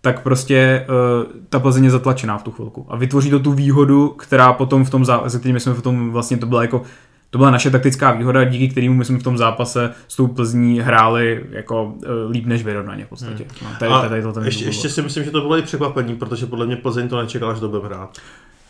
tak 0.00 0.22
prostě 0.22 0.86
uh, 0.88 1.32
ta 1.48 1.60
Plzeň 1.60 1.84
je 1.84 1.90
zatlačená 1.90 2.38
v 2.38 2.42
tu 2.42 2.50
chvilku. 2.50 2.86
A 2.88 2.96
vytvoří 2.96 3.30
to 3.30 3.38
tu 3.38 3.52
výhodu, 3.52 4.08
která 4.08 4.52
potom 4.52 4.84
v 4.84 4.90
tom, 4.90 5.02
zá- 5.02 5.26
se 5.26 5.38
kterými 5.38 5.60
jsme 5.60 5.72
v 5.72 5.82
tom 5.82 6.10
vlastně, 6.10 6.36
to 6.36 6.46
byla 6.46 6.62
jako 6.62 6.82
to 7.30 7.38
byla 7.38 7.50
naše 7.50 7.70
taktická 7.70 8.12
výhoda, 8.12 8.44
díky 8.44 8.68
kterému 8.68 8.94
my 8.94 9.04
jsme 9.04 9.18
v 9.18 9.22
tom 9.22 9.38
zápase 9.38 9.90
s 10.08 10.16
tou 10.16 10.26
Plzní 10.26 10.80
hráli 10.80 11.44
jako 11.50 11.84
uh, 11.84 12.30
líp 12.30 12.46
než 12.46 12.62
vyrovnaně 12.62 13.04
v 13.04 13.08
podstatě. 13.08 13.46
Hmm. 13.60 13.70
No, 13.72 13.78
tady, 13.78 14.08
tady, 14.08 14.22
tady 14.22 14.34
to 14.34 14.40
ještě, 14.40 14.64
ještě 14.64 14.88
si 14.88 15.02
myslím, 15.02 15.24
že 15.24 15.30
to 15.30 15.40
bylo 15.40 15.58
i 15.58 15.62
překvapení, 15.62 16.14
protože 16.14 16.46
podle 16.46 16.66
mě 16.66 16.76
Plzeň 16.76 17.08
to 17.08 17.22
nečekala, 17.22 17.54
že 17.54 17.60
to 17.60 17.68
bude 17.68 17.84
hrát. 17.84 18.18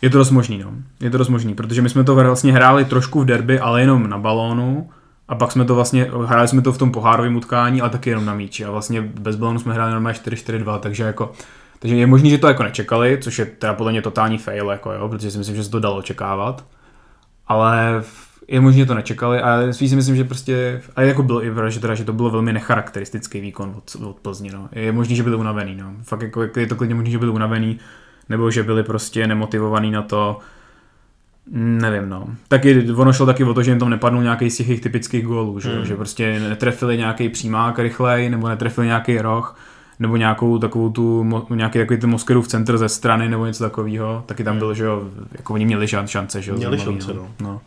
Je 0.01 0.09
to 0.09 0.17
dost 0.17 0.31
možný, 0.31 0.57
no. 0.57 0.71
Je 0.99 1.09
to 1.09 1.17
dost 1.17 1.29
možný, 1.29 1.55
protože 1.55 1.81
my 1.81 1.89
jsme 1.89 2.03
to 2.03 2.15
vlastně 2.15 2.53
hráli 2.53 2.85
trošku 2.85 3.21
v 3.21 3.25
derby, 3.25 3.59
ale 3.59 3.81
jenom 3.81 4.09
na 4.09 4.17
balónu. 4.17 4.89
A 5.27 5.35
pak 5.35 5.51
jsme 5.51 5.65
to 5.65 5.75
vlastně, 5.75 6.11
hráli 6.25 6.47
jsme 6.47 6.61
to 6.61 6.73
v 6.73 6.77
tom 6.77 6.91
pohárovém 6.91 7.35
utkání, 7.35 7.81
ale 7.81 7.89
taky 7.89 8.09
jenom 8.09 8.25
na 8.25 8.33
míči. 8.33 8.65
A 8.65 8.71
vlastně 8.71 9.01
bez 9.01 9.35
balónu 9.35 9.59
jsme 9.59 9.73
hráli 9.73 9.91
normálně 9.91 10.19
4-4-2, 10.19 10.79
takže 10.79 11.03
jako 11.03 11.31
takže 11.79 11.95
je 11.95 12.07
možný, 12.07 12.29
že 12.29 12.37
to 12.37 12.47
jako 12.47 12.63
nečekali, 12.63 13.17
což 13.21 13.39
je 13.39 13.45
teda 13.45 13.73
podle 13.73 13.91
mě 13.91 14.01
totální 14.01 14.37
fail, 14.37 14.69
jako 14.69 14.91
jo, 14.91 15.09
protože 15.09 15.31
si 15.31 15.37
myslím, 15.37 15.55
že 15.55 15.63
se 15.63 15.69
to 15.69 15.79
dalo 15.79 15.97
očekávat. 15.97 16.65
Ale 17.47 18.03
je 18.47 18.61
možné, 18.61 18.79
že 18.79 18.85
to 18.85 18.93
nečekali 18.93 19.41
a 19.41 19.73
spíš 19.73 19.89
si 19.89 19.95
myslím, 19.95 20.15
že 20.15 20.23
prostě, 20.23 20.81
a 20.95 21.01
jako 21.01 21.23
bylo 21.23 21.45
i 21.45 21.51
že, 21.67 21.79
teda, 21.79 21.95
že 21.95 22.03
to 22.03 22.13
bylo 22.13 22.29
velmi 22.29 22.53
necharakteristický 22.53 23.41
výkon 23.41 23.73
od, 23.77 23.95
od 23.95 24.19
Plzně, 24.19 24.51
no. 24.51 24.69
Je 24.71 24.91
možný, 24.91 25.15
že 25.15 25.23
byli 25.23 25.35
unavený, 25.35 25.75
no. 25.75 25.93
Fakt 26.03 26.21
jako, 26.21 26.43
je 26.55 26.67
to 26.67 26.75
klidně 26.75 26.95
možný, 26.95 27.11
že 27.11 27.19
byli 27.19 27.31
unavený, 27.31 27.79
nebo 28.29 28.51
že 28.51 28.63
byli 28.63 28.83
prostě 28.83 29.27
nemotivovaní 29.27 29.91
na 29.91 30.01
to, 30.01 30.39
Nevím, 31.51 32.09
no. 32.09 32.27
Taky 32.47 32.91
ono 32.91 33.13
šlo 33.13 33.25
taky 33.25 33.43
o 33.43 33.53
to, 33.53 33.63
že 33.63 33.71
jim 33.71 33.79
tam 33.79 33.89
nepadnul 33.89 34.23
nějaký 34.23 34.49
z 34.49 34.57
těch 34.57 34.81
typických 34.81 35.25
gólů, 35.25 35.59
že, 35.59 35.79
mm. 35.79 35.85
že 35.85 35.95
prostě 35.95 36.39
netrefili 36.39 36.97
nějaký 36.97 37.29
přímák 37.29 37.79
rychlej, 37.79 38.29
nebo 38.29 38.49
netrefili 38.49 38.87
nějaký 38.87 39.17
roh, 39.17 39.59
nebo 39.99 40.17
nějakou 40.17 40.57
takovou 40.57 40.89
tu, 40.89 41.25
nějaký 41.49 41.79
takový 41.79 41.99
ten 41.99 42.09
Moskerův 42.09 42.47
centr 42.47 42.77
ze 42.77 42.89
strany, 42.89 43.29
nebo 43.29 43.45
něco 43.45 43.63
takového. 43.63 44.23
Taky 44.25 44.43
tam 44.43 44.53
mm. 44.53 44.59
bylo, 44.59 44.73
že 44.73 44.83
jo, 44.83 45.03
jako 45.31 45.53
oni 45.53 45.65
měli 45.65 45.87
šance, 45.87 46.41
že 46.41 46.51
jo. 46.51 46.57
Měli 46.57 46.79
šance, 46.79 47.13
no. 47.13 47.27
no. 47.41 47.61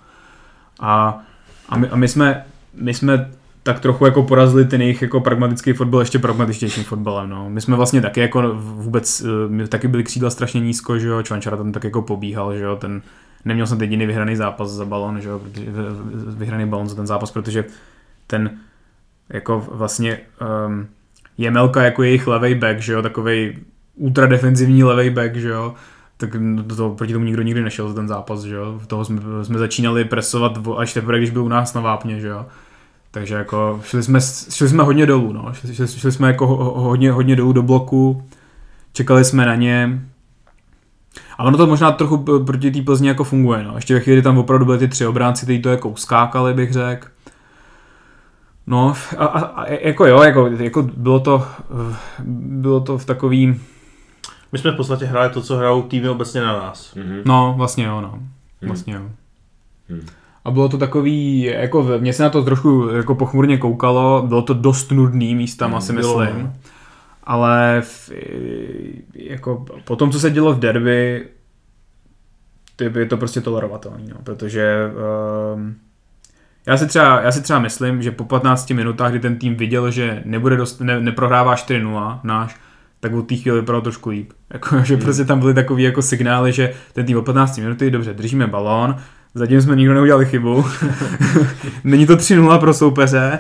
A, 0.81 1.23
a, 1.69 1.77
my, 1.77 1.89
a 1.89 1.97
my, 1.97 2.09
jsme, 2.09 2.45
my 2.75 2.95
jsme 2.95 3.31
tak 3.63 3.81
trochu 3.81 4.05
jako 4.05 4.23
porazili 4.23 4.65
ten 4.65 4.83
jejich 4.83 5.03
jako 5.03 5.21
pragmatický 5.21 5.73
fotbal 5.73 6.01
ještě 6.01 6.19
pragmatičtějším 6.19 6.85
fotbalem. 6.85 7.31
No. 7.31 7.51
My 7.51 7.61
jsme 7.61 7.77
vlastně 7.77 8.01
taky 8.01 8.21
jako 8.21 8.55
vůbec, 8.55 9.21
eh, 9.21 9.49
my 9.49 9.69
taky 9.69 9.89
byli 9.89 10.05
křídla 10.05 10.31
strašně 10.31 10.61
nízko, 10.61 10.99
že 10.99 11.09
jo, 11.09 11.23
Čvančara 11.23 11.57
tam 11.57 11.73
tak 11.73 11.85
jako 11.85 12.03
pobíhal, 12.03 12.57
že 12.57 12.65
jo, 12.65 12.77
ten, 12.77 13.03
neměl 13.45 13.67
jsem 13.67 13.81
jediný 13.81 14.07
vyhraný 14.07 14.37
zápas 14.37 14.71
za 14.71 14.85
balon, 14.85 15.21
že 15.21 15.29
jo, 15.29 15.41
vyhraný 16.27 16.67
balon 16.67 16.89
za 16.89 16.95
ten 16.95 17.07
zápas, 17.07 17.31
protože 17.31 17.65
ten 18.27 18.51
jako 19.29 19.69
vlastně 19.71 20.19
um, 20.67 20.87
Jemelka 21.39 21.83
jako 21.83 22.03
jejich 22.03 22.27
levej 22.27 22.55
back, 22.55 22.79
že 22.79 22.93
jo, 22.93 23.03
takovej 23.03 23.57
ultra 23.95 24.27
defenzivní 24.27 24.85
levej 24.85 25.11
back, 25.11 25.37
že 25.37 25.49
jo, 25.49 25.75
tak 26.17 26.37
do 26.63 26.77
toho, 26.77 26.95
proti 26.95 27.13
tomu 27.13 27.25
nikdo 27.25 27.43
nikdy 27.43 27.63
nešel 27.63 27.89
za 27.89 27.95
ten 27.95 28.09
zápas, 28.09 28.43
že 28.43 28.55
jo. 28.55 28.81
Toho 28.87 29.05
jsme, 29.05 29.21
jsme 29.43 29.59
začínali 29.59 30.05
presovat 30.05 30.59
až 30.79 30.93
teprve, 30.93 31.19
když 31.19 31.31
byl 31.31 31.45
u 31.45 31.49
nás 31.49 31.75
na 31.75 31.81
vápně, 31.81 32.21
že 32.21 32.29
jo. 32.29 32.47
Takže 33.11 33.35
jako 33.35 33.81
šli 33.85 34.03
jsme, 34.03 34.21
šli 34.51 34.69
jsme 34.69 34.83
hodně 34.83 35.07
dolů, 35.07 35.33
no. 35.33 35.53
Šli, 35.53 35.89
šli 35.89 36.13
jsme 36.13 36.29
jako 36.29 36.47
hodně, 36.81 37.13
hodně 37.13 37.37
dolů 37.37 37.53
do 37.53 37.63
bloku, 37.63 38.25
čekali 38.93 39.25
jsme 39.25 39.47
na 39.47 39.55
ně. 39.55 40.01
A 41.39 41.45
ono 41.45 41.59
to 41.59 41.67
možná 41.67 41.93
trochu 41.93 42.19
proti 42.45 42.71
té 42.71 42.83
Plzni 42.83 43.09
jako 43.09 43.25
funguje, 43.25 43.63
no. 43.63 43.73
Ještě 43.75 43.95
ve 43.95 44.01
chvíli 44.01 44.23
tam 44.23 44.39
opravdu 44.39 44.65
byly 44.65 44.79
ty 44.79 44.89
tři 44.89 45.07
obránci, 45.07 45.47
kteří 45.47 45.63
to 45.63 45.69
jako 45.69 45.89
uskákali, 45.89 46.55
bych 46.55 46.73
řekl. 46.73 47.09
No, 48.67 48.95
a, 49.19 49.25
a, 49.25 49.41
a, 49.41 49.71
jako 49.71 50.07
jo, 50.07 50.23
jako, 50.23 50.47
jako 50.47 50.83
bylo 50.83 51.21
to, 51.21 51.47
bylo 52.29 52.81
to 52.81 52.99
v 52.99 53.05
takovým, 53.05 53.63
my 54.53 54.59
jsme 54.59 54.71
v 54.71 54.77
podstatě 54.77 55.05
hráli 55.05 55.31
to, 55.31 55.43
co 55.43 55.57
hrajou 55.57 55.83
týmy 55.83 56.09
obecně 56.09 56.41
na 56.41 56.53
nás. 56.53 56.95
Mm-hmm. 56.95 57.23
No, 57.25 57.55
vlastně 57.57 57.85
jo, 57.85 58.01
no. 58.01 58.11
Mhm. 58.11 58.29
Vlastně 58.63 58.95
jo. 58.95 59.01
Mm. 59.89 60.07
A 60.45 60.51
bylo 60.51 60.69
to 60.69 60.79
takový, 60.79 61.43
jako 61.43 61.87
mě 61.99 62.13
se 62.13 62.23
na 62.23 62.31
to 62.31 62.45
trošku 62.45 62.89
jako 62.97 63.15
pochmurně 63.15 63.59
koukalo, 63.59 64.25
bylo 64.27 64.43
to 64.43 64.55
dost 64.55 64.91
nudný 64.91 65.35
místam, 65.35 65.71
mm, 65.71 65.77
asi 65.77 65.93
bylo, 65.93 66.19
myslím. 66.19 66.43
No. 66.43 66.53
Ale 67.25 67.83
v, 67.85 68.11
jako 69.15 69.65
po 69.85 69.97
tom, 69.97 70.11
co 70.11 70.21
se 70.21 70.31
dělo 70.31 70.53
v 70.53 70.59
derby, 70.59 71.29
je 72.99 73.07
to 73.07 73.17
prostě 73.17 73.41
tolerovatelný, 73.41 74.09
no, 74.09 74.17
protože 74.25 74.91
um, 75.55 75.77
já 76.67 76.77
si, 76.77 76.87
třeba, 76.87 77.21
já 77.21 77.33
si 77.33 77.43
třeba 77.43 77.59
myslím, 77.59 78.03
že 78.03 78.11
po 78.11 78.25
15 78.25 78.71
minutách, 78.71 79.11
kdy 79.11 79.21
ten 79.21 79.39
tým 79.39 79.55
viděl, 79.55 79.91
že 79.91 80.23
nebude 80.25 80.57
dost, 80.57 80.81
ne, 80.81 81.01
neprohrává 81.01 81.55
4-0 81.55 82.21
náš, 82.25 82.57
tak 83.01 83.15
od 83.15 83.23
té 83.23 83.37
chvíli 83.37 83.61
vypadalo 83.61 83.83
trošku 83.83 84.11
líp. 84.11 84.33
Jako, 84.53 84.85
že 84.85 84.95
hmm. 84.95 85.03
prostě 85.03 85.25
tam 85.25 85.41
byly 85.41 85.55
takové 85.55 85.83
jako 85.83 86.03
signály, 86.03 86.53
že 86.53 86.73
ten 86.93 87.07
tým 87.07 87.19
o 87.19 87.23
15 87.23 87.59
minuty, 87.59 87.91
dobře, 87.91 88.15
držíme 88.15 88.47
balón, 88.47 88.97
zatím 89.35 89.61
jsme 89.61 89.77
nikdo 89.77 89.95
neudělali 89.95 90.27
chybu, 90.27 90.65
není 91.85 92.07
to 92.07 92.17
3-0 92.17 92.59
pro 92.61 92.75
soupeře, 92.75 93.39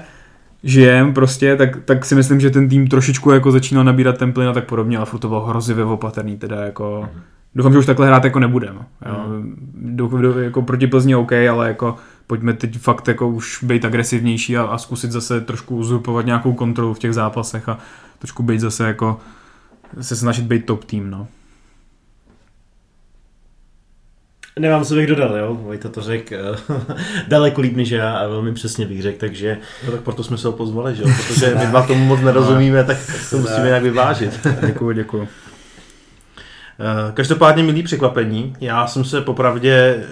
žijem 0.63 1.15
prostě, 1.15 1.57
tak, 1.57 1.77
tak 1.85 2.05
si 2.05 2.15
myslím, 2.15 2.41
že 2.41 2.51
ten 2.51 2.69
tým 2.69 2.89
trošičku 2.89 3.31
jako 3.31 3.53
začínal 3.53 3.85
nabírat 3.85 4.19
templin 4.19 4.49
a 4.49 4.53
tak 4.53 4.65
podobně, 4.65 4.97
ale 4.97 5.07
furt 5.07 5.21
to 5.21 5.29
bylo 5.29 5.47
hrozivě 5.47 5.85
opatrný, 5.85 6.37
teda 6.37 6.65
jako... 6.65 7.09
Hmm. 7.13 7.23
Doufám, 7.55 7.73
že 7.73 7.79
už 7.79 7.87
takhle 7.87 8.07
hrát 8.07 8.25
jako 8.25 8.39
nebudeme. 8.39 8.79
Jo. 9.07 9.15
Hmm. 9.27 10.43
jako 10.43 10.63
proti 10.63 10.87
Plzni 10.87 11.15
OK, 11.15 11.33
ale 11.33 11.69
jako 11.69 11.97
pojďme 12.27 12.53
teď 12.53 12.79
fakt 12.79 13.09
jako 13.09 13.29
už 13.29 13.65
být 13.65 13.85
agresivnější 13.85 14.57
a, 14.57 14.63
a 14.63 14.79
zkusit 14.79 15.13
zase 15.13 15.41
trošku 15.41 15.77
uzurpovat 15.77 16.27
nějakou 16.27 16.53
kontrolu 16.53 16.95
v 16.95 16.99
těch 16.99 17.15
zápasech 17.15 17.69
a 17.69 17.79
trošku 18.19 18.43
být 18.43 18.61
zase 18.61 18.87
jako 18.87 19.21
se 20.01 20.17
snažit 20.17 20.45
být 20.45 20.67
top 20.67 20.85
tým, 20.85 21.11
no. 21.11 21.27
Nemám, 24.59 24.85
co 24.85 24.95
bych 24.95 25.07
dodal, 25.07 25.37
jo, 25.37 25.55
Vojta 25.55 25.89
to 25.89 26.01
řekl 26.01 26.37
daleko 27.29 27.61
líp 27.61 27.77
než 27.77 27.91
já 27.91 28.19
a 28.19 28.27
velmi 28.27 28.55
přesně 28.55 28.87
bych 28.87 29.03
řekl, 29.03 29.19
takže... 29.19 29.59
No 29.87 29.93
tak 29.93 30.01
proto 30.01 30.25
jsme 30.25 30.39
se 30.39 30.47
ho 30.47 30.53
pozvali, 30.53 30.95
že 30.95 31.03
jo, 31.03 31.09
protože 31.17 31.55
my 31.61 31.67
dva 31.67 31.87
tomu 31.87 32.05
moc 32.05 32.21
nerozumíme, 32.21 32.85
tak 32.85 32.97
to 33.31 33.39
musíme 33.39 33.67
nějak 33.67 33.83
vyvážit. 33.83 34.49
děkuji, 34.67 34.93
děkuji. 34.93 35.29
Eh, 36.81 37.13
každopádně 37.15 37.63
milý 37.63 37.83
překvapení. 37.83 38.57
Já 38.61 38.87
jsem 38.87 39.05
se 39.05 39.21
popravdě 39.21 40.05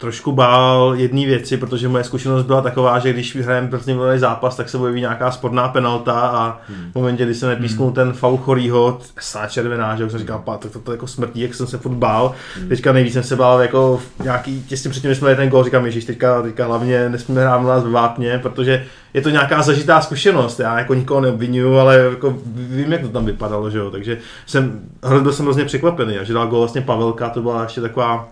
trošku 0.00 0.32
bál 0.32 0.94
jedné 0.96 1.26
věci, 1.26 1.56
protože 1.56 1.88
moje 1.88 2.04
zkušenost 2.04 2.46
byla 2.46 2.60
taková, 2.60 2.98
že 2.98 3.12
když 3.12 3.36
hrajeme 3.36 3.68
první 3.68 3.98
zápas, 4.16 4.56
tak 4.56 4.68
se 4.68 4.78
objeví 4.78 5.00
nějaká 5.00 5.30
sporná 5.30 5.68
penalta 5.68 6.12
a 6.12 6.60
hmm. 6.68 6.90
v 6.92 6.94
momentě, 6.94 7.24
kdy 7.24 7.34
se 7.34 7.46
nepísknul 7.46 7.86
hmm. 7.86 7.94
ten 7.94 8.12
faul 8.12 8.36
chorýho, 8.36 8.98
sá 9.20 9.46
červená, 9.46 9.96
že 9.96 10.10
jsem 10.10 10.18
říkal, 10.18 10.42
tak 10.46 10.60
to, 10.60 10.68
to, 10.68 10.78
to, 10.78 10.92
jako 10.92 11.06
smrtí, 11.06 11.40
jak 11.40 11.54
jsem 11.54 11.66
se 11.66 11.78
furt 11.78 11.94
bál. 11.94 12.34
Hmm. 12.56 12.68
Teďka 12.68 12.92
nejvíc 12.92 13.12
jsem 13.12 13.22
se 13.22 13.36
bál 13.36 13.60
jako 13.60 14.00
nějaký, 14.22 14.62
těsně 14.62 14.90
předtím, 14.90 15.14
jsme 15.14 15.36
ten 15.36 15.48
gol, 15.48 15.64
říkám, 15.64 15.86
ježiš, 15.86 16.04
teďka, 16.04 16.42
teďka 16.42 16.66
hlavně 16.66 17.08
nesmíme 17.08 17.40
hrát 17.40 17.62
nás 17.62 17.84
ve 17.84 17.90
vápně, 17.90 18.38
protože 18.38 18.84
je 19.14 19.22
to 19.22 19.30
nějaká 19.30 19.62
zažitá 19.62 20.00
zkušenost. 20.00 20.60
Já 20.60 20.78
jako 20.78 20.94
nikoho 20.94 21.20
neobvinuju, 21.20 21.76
ale 21.76 21.96
jako 21.96 22.38
vím, 22.46 22.92
jak 22.92 23.00
to 23.00 23.08
tam 23.08 23.26
vypadalo, 23.26 23.70
že 23.70 23.78
jo. 23.78 23.90
Takže 23.90 24.18
jsem, 24.46 24.80
byl 25.22 25.32
jsem 25.32 25.44
hrozně 25.44 25.64
překvapený, 25.64 26.16
že 26.22 26.32
dal 26.32 26.46
gol 26.46 26.58
vlastně 26.58 26.80
Pavelka, 26.80 27.28
to 27.28 27.42
byla 27.42 27.62
ještě 27.62 27.80
taková 27.80 28.28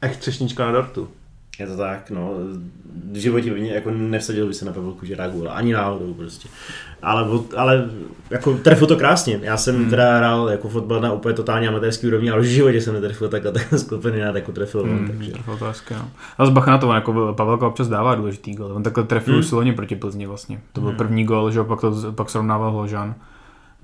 Echt 0.00 0.20
třešnička 0.20 0.66
na 0.66 0.72
dortu. 0.72 1.08
Je 1.58 1.66
to 1.66 1.76
tak, 1.76 2.10
no. 2.10 2.30
V 3.12 3.16
životě 3.16 3.54
by 3.54 3.60
mě 3.60 3.72
jako 3.72 3.90
nevsadil 3.90 4.46
by 4.46 4.54
se 4.54 4.64
na 4.64 4.72
dá 5.16 5.28
gól. 5.28 5.48
Ani 5.50 5.72
náhodou 5.72 6.14
prostě. 6.14 6.48
Ale, 7.02 7.28
ale 7.56 7.90
jako 8.30 8.54
trefil 8.54 8.86
to 8.86 8.96
krásně. 8.96 9.40
Já 9.42 9.56
jsem 9.56 9.76
hmm. 9.76 9.90
teda 9.90 10.16
hrál 10.18 10.48
jako 10.48 10.68
fotbal 10.68 11.00
na 11.00 11.12
úplně 11.12 11.34
totálně 11.34 11.68
amatérský 11.68 12.06
úrovni, 12.06 12.30
ale 12.30 12.40
v 12.40 12.44
životě 12.44 12.80
jsem 12.80 12.94
netrefil 12.94 13.28
takhle 13.28 13.52
tak 13.52 13.66
sklopený 13.76 14.20
na 14.20 14.26
jako 14.26 14.52
trefil. 14.52 14.82
Hmm, 14.82 15.06
takže. 15.06 15.32
To 15.58 15.64
hezky, 15.64 15.94
no. 15.94 16.10
A 16.38 16.46
z 16.46 16.50
bacha 16.50 16.70
na 16.70 16.78
to, 16.78 16.92
jako 16.92 17.34
Pavelka 17.36 17.66
občas 17.66 17.88
dává 17.88 18.14
důležitý 18.14 18.54
gol. 18.54 18.72
On 18.72 18.82
takhle 18.82 19.04
trefil 19.04 19.34
hmm. 19.34 19.40
už 19.40 19.46
silně 19.46 19.72
proti 19.72 19.96
Plzni 19.96 20.26
vlastně. 20.26 20.60
To 20.72 20.80
byl 20.80 20.90
hmm. 20.90 20.98
první 20.98 21.24
gol, 21.24 21.50
že 21.50 21.64
pak, 21.64 21.80
to, 21.80 22.12
pak 22.12 22.30
srovnával 22.30 22.70
Hložan. 22.72 23.14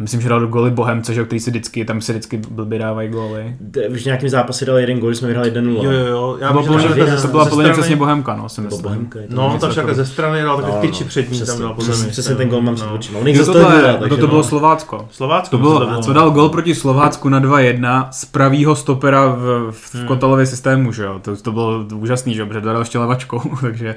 Myslím, 0.02 0.20
že 0.20 0.28
dal 0.28 0.40
do 0.40 0.46
goly 0.46 0.70
Bohemce, 0.70 1.14
že, 1.14 1.24
který 1.24 1.40
se 1.40 1.50
vždycky, 1.50 1.84
tam 1.84 2.00
se 2.00 2.12
vždycky 2.12 2.36
blbě 2.50 2.78
dávají 2.78 3.08
góly. 3.08 3.56
Už 3.90 4.02
v 4.02 4.04
nějakém 4.04 4.28
zápase 4.28 4.64
dal 4.64 4.78
jeden 4.78 4.98
gól, 4.98 5.14
jsme 5.14 5.28
vyhrali 5.28 5.52
1-0. 5.52 5.84
Jo, 5.84 5.90
jo, 5.90 6.06
jo. 6.06 6.36
Já 6.40 6.52
to, 6.52 6.62
bylo, 6.62 6.78
to, 6.78 7.22
to 7.22 7.28
byla 7.28 7.46
podle 7.46 7.64
mě 7.64 7.72
přesně 7.72 7.96
Bohemka, 7.96 8.36
no, 8.36 8.48
si 8.48 8.60
myslím. 8.60 8.82
Bohemka, 8.82 9.18
no, 9.28 9.58
to 9.60 9.70
však 9.70 9.94
ze 9.94 10.06
strany 10.06 10.42
dal 10.42 10.56
takový 10.56 10.74
no, 10.74 10.80
tyči 10.80 11.04
před 11.04 11.30
ním, 11.30 11.46
tam 11.46 11.60
dal 11.60 11.74
podle 11.74 11.96
mě. 11.96 12.06
Přesně 12.06 12.34
ten 12.34 12.48
gól 12.48 12.62
mám 12.62 12.74
před 12.74 12.86
očima. 12.86 13.20
To, 13.20 14.08
to, 14.08 14.16
to 14.16 14.26
bylo 14.26 14.42
Slovácko. 14.42 15.08
Slovácko. 15.10 15.56
To 15.56 15.58
bylo, 15.58 16.02
co 16.02 16.12
dal 16.12 16.30
gól 16.30 16.48
proti 16.48 16.74
Slovácku 16.74 17.28
na 17.28 17.40
2-1 17.40 18.08
z 18.10 18.24
pravýho 18.24 18.76
stopera 18.76 19.26
v, 19.26 19.70
v 19.70 19.94
hmm. 19.94 20.06
kotalově 20.06 20.46
systému, 20.46 20.92
že 20.92 21.02
jo. 21.02 21.18
To, 21.22 21.36
to 21.36 21.52
bylo 21.52 21.84
úžasný, 21.94 22.34
že 22.34 22.40
jo, 22.40 22.46
protože 22.46 22.60
dal 22.60 22.78
ještě 22.78 22.98
levačkou, 22.98 23.40
takže 23.60 23.96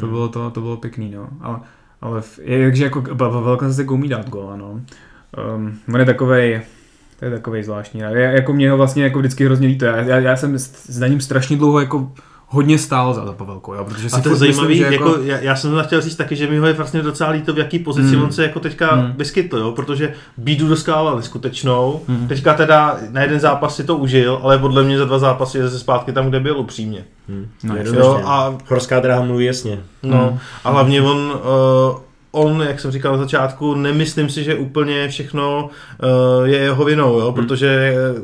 to 0.00 0.06
bylo 0.06 0.28
to, 0.28 0.50
to 0.50 0.60
bylo 0.60 0.76
pěkný, 0.76 1.10
no. 1.10 1.28
Ale, 1.40 1.60
ale 2.00 2.22
takže 2.64 2.84
jako 2.84 3.02
velká 3.40 3.72
se 3.72 3.84
umí 3.84 4.08
dát 4.08 4.28
gól, 4.28 4.52
no. 4.56 4.80
Um, 5.56 5.78
on 5.94 6.00
je 6.00 6.06
takovej, 6.06 6.60
To 7.18 7.24
je 7.24 7.30
takový 7.30 7.62
zvláštní. 7.62 8.00
Já, 8.00 8.10
jako 8.10 8.52
mě 8.52 8.70
ho 8.70 8.76
vlastně 8.76 9.04
jako 9.04 9.18
vždycky 9.18 9.44
hrozně 9.44 9.66
líto. 9.68 9.84
Já, 9.84 9.96
já, 9.96 10.18
já 10.18 10.36
jsem 10.36 10.58
s, 10.58 11.00
ním 11.08 11.20
strašně 11.20 11.56
dlouho 11.56 11.80
jako 11.80 12.12
hodně 12.46 12.78
stál 12.78 13.14
za, 13.14 13.26
za 13.26 13.32
Pavelkou, 13.32 13.74
jo, 13.74 13.84
protože 13.84 14.10
si 14.10 14.16
A 14.16 14.20
to 14.20 14.28
je 14.28 14.36
zajímavý, 14.36 14.68
myslím, 14.68 14.86
že 14.88 14.92
jako, 14.94 15.16
já, 15.22 15.38
já, 15.38 15.56
jsem 15.56 15.70
to 15.70 15.82
chtěl 15.82 16.00
říct 16.00 16.16
taky, 16.16 16.36
že 16.36 16.46
mi 16.46 16.58
ho 16.58 16.66
je 16.66 16.72
vlastně 16.72 17.02
docela 17.02 17.30
líto, 17.30 17.52
v 17.54 17.58
jaký 17.58 17.78
pozici 17.78 18.16
Mm. 18.16 18.22
on 18.22 18.32
se 18.32 18.42
jako 18.42 18.60
teďka 18.60 18.96
Mm. 18.96 19.12
vyskytl, 19.16 19.58
jo, 19.58 19.72
protože 19.72 20.14
bídu 20.36 20.68
doskával 20.68 21.16
neskutečnou, 21.16 22.00
Mm. 22.08 22.28
teďka 22.28 22.54
teda 22.54 22.96
na 23.10 23.22
jeden 23.22 23.40
zápas 23.40 23.76
si 23.76 23.84
to 23.84 23.96
užil, 23.96 24.40
ale 24.42 24.58
podle 24.58 24.82
mě 24.84 24.98
za 24.98 25.04
dva 25.04 25.18
zápasy 25.18 25.58
je 25.58 25.64
zase 25.64 25.78
zpátky 25.78 26.12
tam, 26.12 26.28
kde 26.28 26.40
byl 26.40 26.58
upřímně. 26.58 27.04
Hmm. 27.28 27.46
No, 27.64 27.76
Jo, 27.76 28.20
a, 28.24 28.54
Horská 28.68 29.00
dráha 29.00 29.22
mluví 29.24 29.44
jasně. 29.44 29.78
no, 30.02 30.30
Mm. 30.32 30.38
a 30.64 30.70
hlavně 30.70 31.02
on, 31.02 31.16
uh, 31.16 31.98
on, 32.34 32.62
jak 32.62 32.80
jsem 32.80 32.90
říkal 32.90 33.12
na 33.12 33.18
začátku, 33.18 33.74
nemyslím 33.74 34.28
si, 34.28 34.44
že 34.44 34.54
úplně 34.54 35.08
všechno 35.08 35.64
uh, 35.68 36.44
je 36.48 36.58
jeho 36.58 36.84
vinou, 36.84 37.20
jo, 37.20 37.32
protože 37.32 37.68
eh, 37.68 38.20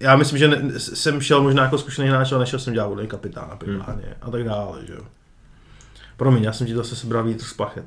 já 0.00 0.16
myslím, 0.16 0.38
že 0.38 0.48
ne, 0.48 0.58
jsem 0.78 1.20
šel 1.20 1.42
možná 1.42 1.62
jako 1.62 1.78
zkušený 1.78 2.08
hráč, 2.08 2.32
ale 2.32 2.40
nešel 2.40 2.58
jsem 2.58 2.72
dělat 2.74 2.86
volný 2.86 3.06
kapitána 3.06 3.56
primárně 3.56 4.08
a 4.22 4.30
tak 4.30 4.44
dále, 4.44 4.78
že 4.86 4.92
jo. 4.92 5.00
Promiň, 6.16 6.42
já 6.42 6.52
jsem 6.52 6.66
ti 6.66 6.74
zase 6.74 6.96
sebral 6.96 7.24
vítr 7.24 7.44
z 7.44 7.52
plachet. 7.52 7.86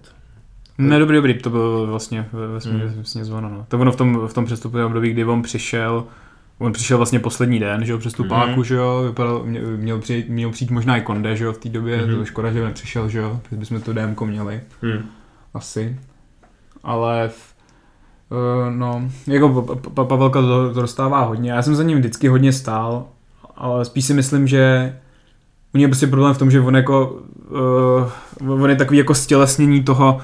Ne, 0.78 1.00
dobrý, 1.00 1.16
dobrý, 1.16 1.34
to 1.34 1.50
bylo 1.50 1.88
vlastně 1.88 2.26
ve, 2.34 2.72
Hmm. 2.72 2.92
vlastně 2.96 3.26
zvono, 3.26 3.50
no. 3.50 3.66
To 3.68 3.80
ono 3.80 3.92
v 3.92 3.96
tom, 3.96 4.28
v 4.28 4.34
tom 4.34 4.46
přestupovém 4.46 4.86
období, 4.86 5.12
kdy 5.12 5.26
on 5.26 5.42
přišel, 5.42 6.04
on 6.60 6.74
přišel 6.74 6.98
vlastně 6.98 7.20
poslední 7.20 7.60
den, 7.60 7.86
že 7.86 7.92
jo, 7.92 7.98
přes 7.98 8.14
tu 8.14 8.24
Mhm. 8.24 8.30
páku, 8.30 8.64
že 8.64 8.76
jo, 8.76 9.04
vypadal, 9.08 9.44
mě- 9.46 9.62
měl 9.62 10.00
přijít, 10.00 10.30
měl 10.30 10.50
přijít 10.50 10.72
možná 10.72 10.98
i 10.98 11.02
Konde, 11.02 11.36
že 11.36 11.44
jo, 11.46 11.54
v 11.54 11.58
té 11.58 11.70
době, 11.70 12.06
Mhm. 12.06 12.16
to 12.16 12.26
škoda, 12.26 12.52
že 12.52 12.64
nepřišel, 12.64 13.10
že 13.10 13.20
jo, 13.20 13.40
bychom 13.52 13.82
to 13.82 13.94
DMko 13.94 14.26
měli, 14.26 14.62
Hmm. 14.82 15.10
Asi. 15.54 16.00
Ale 16.84 17.28
v, 17.30 17.54
uh, 18.30 18.74
no, 18.76 19.02
jako 19.28 19.50
Pa- 19.50 19.76
Pa- 19.76 19.90
Pa- 19.90 20.06
Pavelka 20.06 20.42
to, 20.42 20.74
to 20.74 20.82
dostává 20.82 21.22
hodně, 21.24 21.52
já 21.52 21.62
jsem 21.62 21.76
za 21.76 21.84
ním 21.84 21.98
vždycky 21.98 22.28
hodně 22.28 22.54
stál, 22.54 23.06
ale 23.56 23.86
spíš 23.86 24.06
si 24.06 24.14
myslím, 24.14 24.48
že 24.48 24.96
u 25.74 25.78
něj 25.78 25.84
je 25.84 25.88
prostě 25.88 26.08
problém 26.08 26.34
v 26.34 26.38
tom, 26.38 26.52
že 26.52 26.62
on 26.62 26.76
jako, 26.76 27.20
uh, 28.48 28.54
on 28.64 28.70
je 28.70 28.76
takový 28.76 28.98
jako 28.98 29.14
stělesnění 29.16 29.84
toho, 29.84 30.22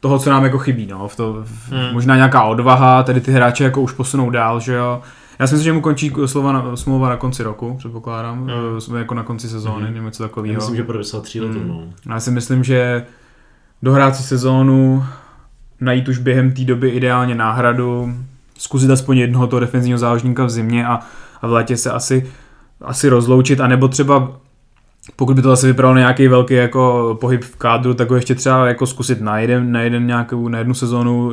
toho, 0.00 0.18
co 0.18 0.30
nám 0.30 0.44
jako 0.44 0.58
chybí, 0.58 0.86
no, 0.86 1.08
v 1.08 1.16
to, 1.16 1.32
v, 1.44 1.72
Hmm. 1.72 1.92
možná 1.92 2.16
nějaká 2.16 2.42
odvaha, 2.44 3.02
tady 3.02 3.20
ty 3.20 3.32
hráče 3.32 3.64
jako 3.64 3.80
už 3.82 3.92
posunou 3.92 4.30
dál, 4.30 4.60
že 4.60 4.74
jo. 4.74 5.02
Já 5.38 5.46
si 5.46 5.54
myslím, 5.54 5.64
že 5.64 5.72
mu 5.72 5.80
končí 5.80 6.12
slova 6.26 6.52
na, 6.52 6.76
smlouva 6.76 7.08
na 7.08 7.16
konci 7.16 7.42
roku, 7.42 7.74
předpokládám, 7.78 8.38
Hmm. 8.46 8.80
jsme 8.80 8.98
jako 8.98 9.14
na 9.14 9.22
konci 9.22 9.48
sezóny, 9.48 9.86
hmm. 9.86 10.04
něco 10.04 10.22
Já 10.22 10.28
takového. 10.28 10.54
myslím, 10.54 10.76
že 10.76 10.84
podepsal 10.84 11.20
tří 11.20 11.40
letů. 11.40 11.58
Hmm. 11.58 11.68
No. 11.68 11.82
Já 12.14 12.20
si 12.20 12.30
myslím, 12.30 12.64
že 12.64 13.06
dohrát 13.82 14.16
si 14.16 14.22
sezónu, 14.22 15.04
najít 15.80 16.08
už 16.08 16.18
během 16.18 16.52
té 16.52 16.64
doby 16.64 16.88
ideálně 16.88 17.34
náhradu, 17.34 18.14
zkusit 18.58 18.90
aspoň 18.90 19.18
jednoho 19.18 19.46
toho 19.46 19.60
defenzivního 19.60 19.98
záložníka 19.98 20.44
v 20.44 20.50
zimě 20.50 20.86
a, 20.86 21.00
a 21.42 21.46
v 21.46 21.52
létě 21.52 21.76
se 21.76 21.90
asi, 21.90 22.30
asi 22.80 23.08
rozloučit, 23.08 23.60
anebo 23.60 23.88
třeba 23.88 24.32
pokud 25.16 25.36
by 25.36 25.42
to 25.42 25.48
zase 25.48 25.66
vypadalo 25.66 25.96
nějaký 25.96 26.28
velký 26.28 26.54
jako 26.54 27.16
pohyb 27.20 27.44
v 27.44 27.56
kádru, 27.56 27.94
tak 27.94 28.10
ho 28.10 28.16
ještě 28.16 28.34
třeba 28.34 28.66
jako 28.66 28.86
zkusit 28.86 29.20
na 29.20 29.38
jeden, 29.38 29.72
na 29.72 29.80
jeden 29.80 30.06
nějakou, 30.06 30.48
na 30.48 30.58
jednu 30.58 30.74
sezónu. 30.74 31.32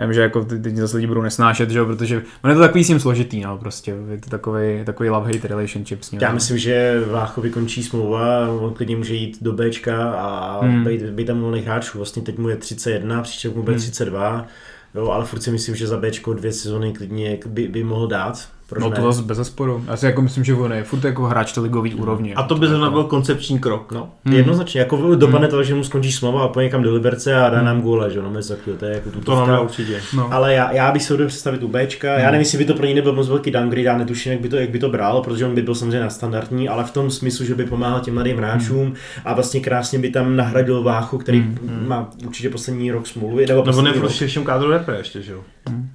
Já 0.00 0.06
vím, 0.06 0.14
že 0.14 0.20
jako 0.20 0.44
ty, 0.44 0.58
ty 0.58 0.76
zase 0.76 0.96
lidi 0.96 1.06
budou 1.06 1.22
nesnášet, 1.22 1.70
že 1.70 1.78
jo, 1.78 1.86
protože 1.86 2.22
on 2.44 2.50
je 2.50 2.56
to 2.56 2.62
takový 2.62 2.84
s 2.84 2.88
ním 2.88 3.00
složitý, 3.00 3.40
no, 3.40 3.58
prostě, 3.58 3.94
je 4.10 4.18
to 4.18 4.30
takový, 4.30 4.84
takový 4.84 5.08
love-hate 5.08 5.48
relationship 5.48 6.02
s 6.02 6.10
ním. 6.10 6.20
Já 6.20 6.32
myslím, 6.32 6.58
že 6.58 7.00
Váchovi 7.10 7.50
končí 7.50 7.82
smlouva, 7.82 8.48
on 8.48 8.74
klidně 8.74 8.96
může 8.96 9.14
jít 9.14 9.38
do 9.40 9.52
Bčka 9.52 10.10
a 10.12 10.60
Hmm. 10.64 10.84
být, 10.84 11.02
být 11.02 11.24
tam 11.26 11.40
volných 11.40 11.64
hráčů. 11.64 11.98
Vlastně 11.98 12.22
teď 12.22 12.38
mu 12.38 12.48
je 12.48 12.56
31, 12.56 13.22
příště 13.22 13.48
mu 13.48 13.54
bude 13.62 13.72
Hmm. 13.72 13.80
32. 13.80 14.46
Jo, 14.94 15.08
ale 15.08 15.24
furt 15.24 15.40
si 15.40 15.50
myslím, 15.50 15.74
že 15.76 15.86
za 15.86 15.96
Bčko 15.96 16.32
dvě 16.34 16.52
sezóny 16.52 16.92
klidně 16.92 17.38
by, 17.46 17.68
by 17.68 17.84
mohl 17.84 18.06
dát. 18.06 18.48
Proč 18.70 18.82
No 18.82 18.90
ne? 18.90 18.96
to 18.96 19.02
zase 19.02 19.22
bez 19.22 19.36
zesporu. 19.38 19.84
Já 19.88 19.96
si 19.96 20.06
jako 20.06 20.22
myslím, 20.22 20.44
že 20.44 20.54
on 20.54 20.72
je 20.72 20.84
furt 20.84 21.04
jako 21.04 21.22
hráč 21.24 21.52
té 21.52 21.60
ligový 21.60 21.94
úrovně. 21.94 22.34
A 22.34 22.42
to 22.42 22.54
by 22.54 22.68
zrovna 22.68 22.86
jako- 22.86 22.94
byl 22.94 23.04
koncepční 23.04 23.58
krok. 23.58 23.92
No, 23.92 24.08
Hmm. 24.24 24.34
jednoznačně. 24.36 24.80
Jako 24.80 25.14
dopadne 25.14 25.48
to, 25.48 25.62
že 25.62 25.74
mu 25.74 25.84
skončí 25.84 26.12
smlouva 26.12 26.42
a 26.42 26.48
pojde 26.48 26.64
někam 26.66 26.82
do 26.82 26.94
Liberce 26.94 27.36
a 27.36 27.50
dá 27.50 27.62
nám 27.62 27.80
góle, 27.82 28.10
že 28.10 28.18
jo, 28.18 28.24
no, 28.24 28.32
něco 28.32 28.48
takového, 28.56 28.78
to 28.78 28.84
je 28.84 28.94
jako 28.94 29.10
To 29.10 29.18
tutovka. 29.18 29.52
nám 29.52 29.64
určitě. 29.64 30.00
No. 30.16 30.32
Ale 30.32 30.54
já, 30.54 30.72
já 30.72 30.92
bych 30.92 31.02
se 31.02 31.12
hodil 31.12 31.26
představit 31.26 31.62
u 31.62 31.68
Bčka. 31.68 32.06
Já 32.18 32.26
nevím, 32.30 32.40
jestli 32.40 32.58
by 32.58 32.64
to 32.64 32.74
pro 32.74 32.84
něj 32.86 32.94
nebyl 32.94 33.12
moc 33.12 33.28
velký 33.28 33.50
downgrade, 33.50 33.82
já 33.82 33.98
netuším, 33.98 34.32
jak 34.32 34.40
by 34.40 34.48
to, 34.48 34.56
jak 34.56 34.70
by 34.70 34.78
to 34.78 34.88
bral, 34.88 35.22
protože 35.22 35.46
on 35.46 35.54
by 35.54 35.62
byl 35.62 35.74
samozřejmě 35.74 36.00
na 36.00 36.10
standardní, 36.10 36.68
ale 36.68 36.84
v 36.84 36.90
tom 36.90 37.10
smyslu, 37.10 37.44
že 37.44 37.54
by 37.54 37.64
pomáhal 37.64 38.00
těm 38.00 38.14
mladým 38.14 38.36
hráčům 38.36 38.94
a 39.24 39.34
vlastně 39.34 39.60
krásně 39.60 39.98
by 39.98 40.10
tam 40.10 40.36
nahradil 40.36 40.82
Váchu, 40.82 41.18
který 41.18 41.40
Hmm. 41.40 41.84
má 41.88 42.10
určitě 42.26 42.50
poslední 42.50 42.90
rok 42.92 43.06
smlouvy. 43.06 43.46
Nebo 43.46 43.64
No 43.66 43.78
on 43.78 43.86
je 43.86 43.92
v 43.92 44.44
kádru 44.44 44.70
repre 44.70 44.96
ještě, 44.98 45.22
že 45.22 45.32
jo. 45.32 45.40
Hmm. 45.68 45.89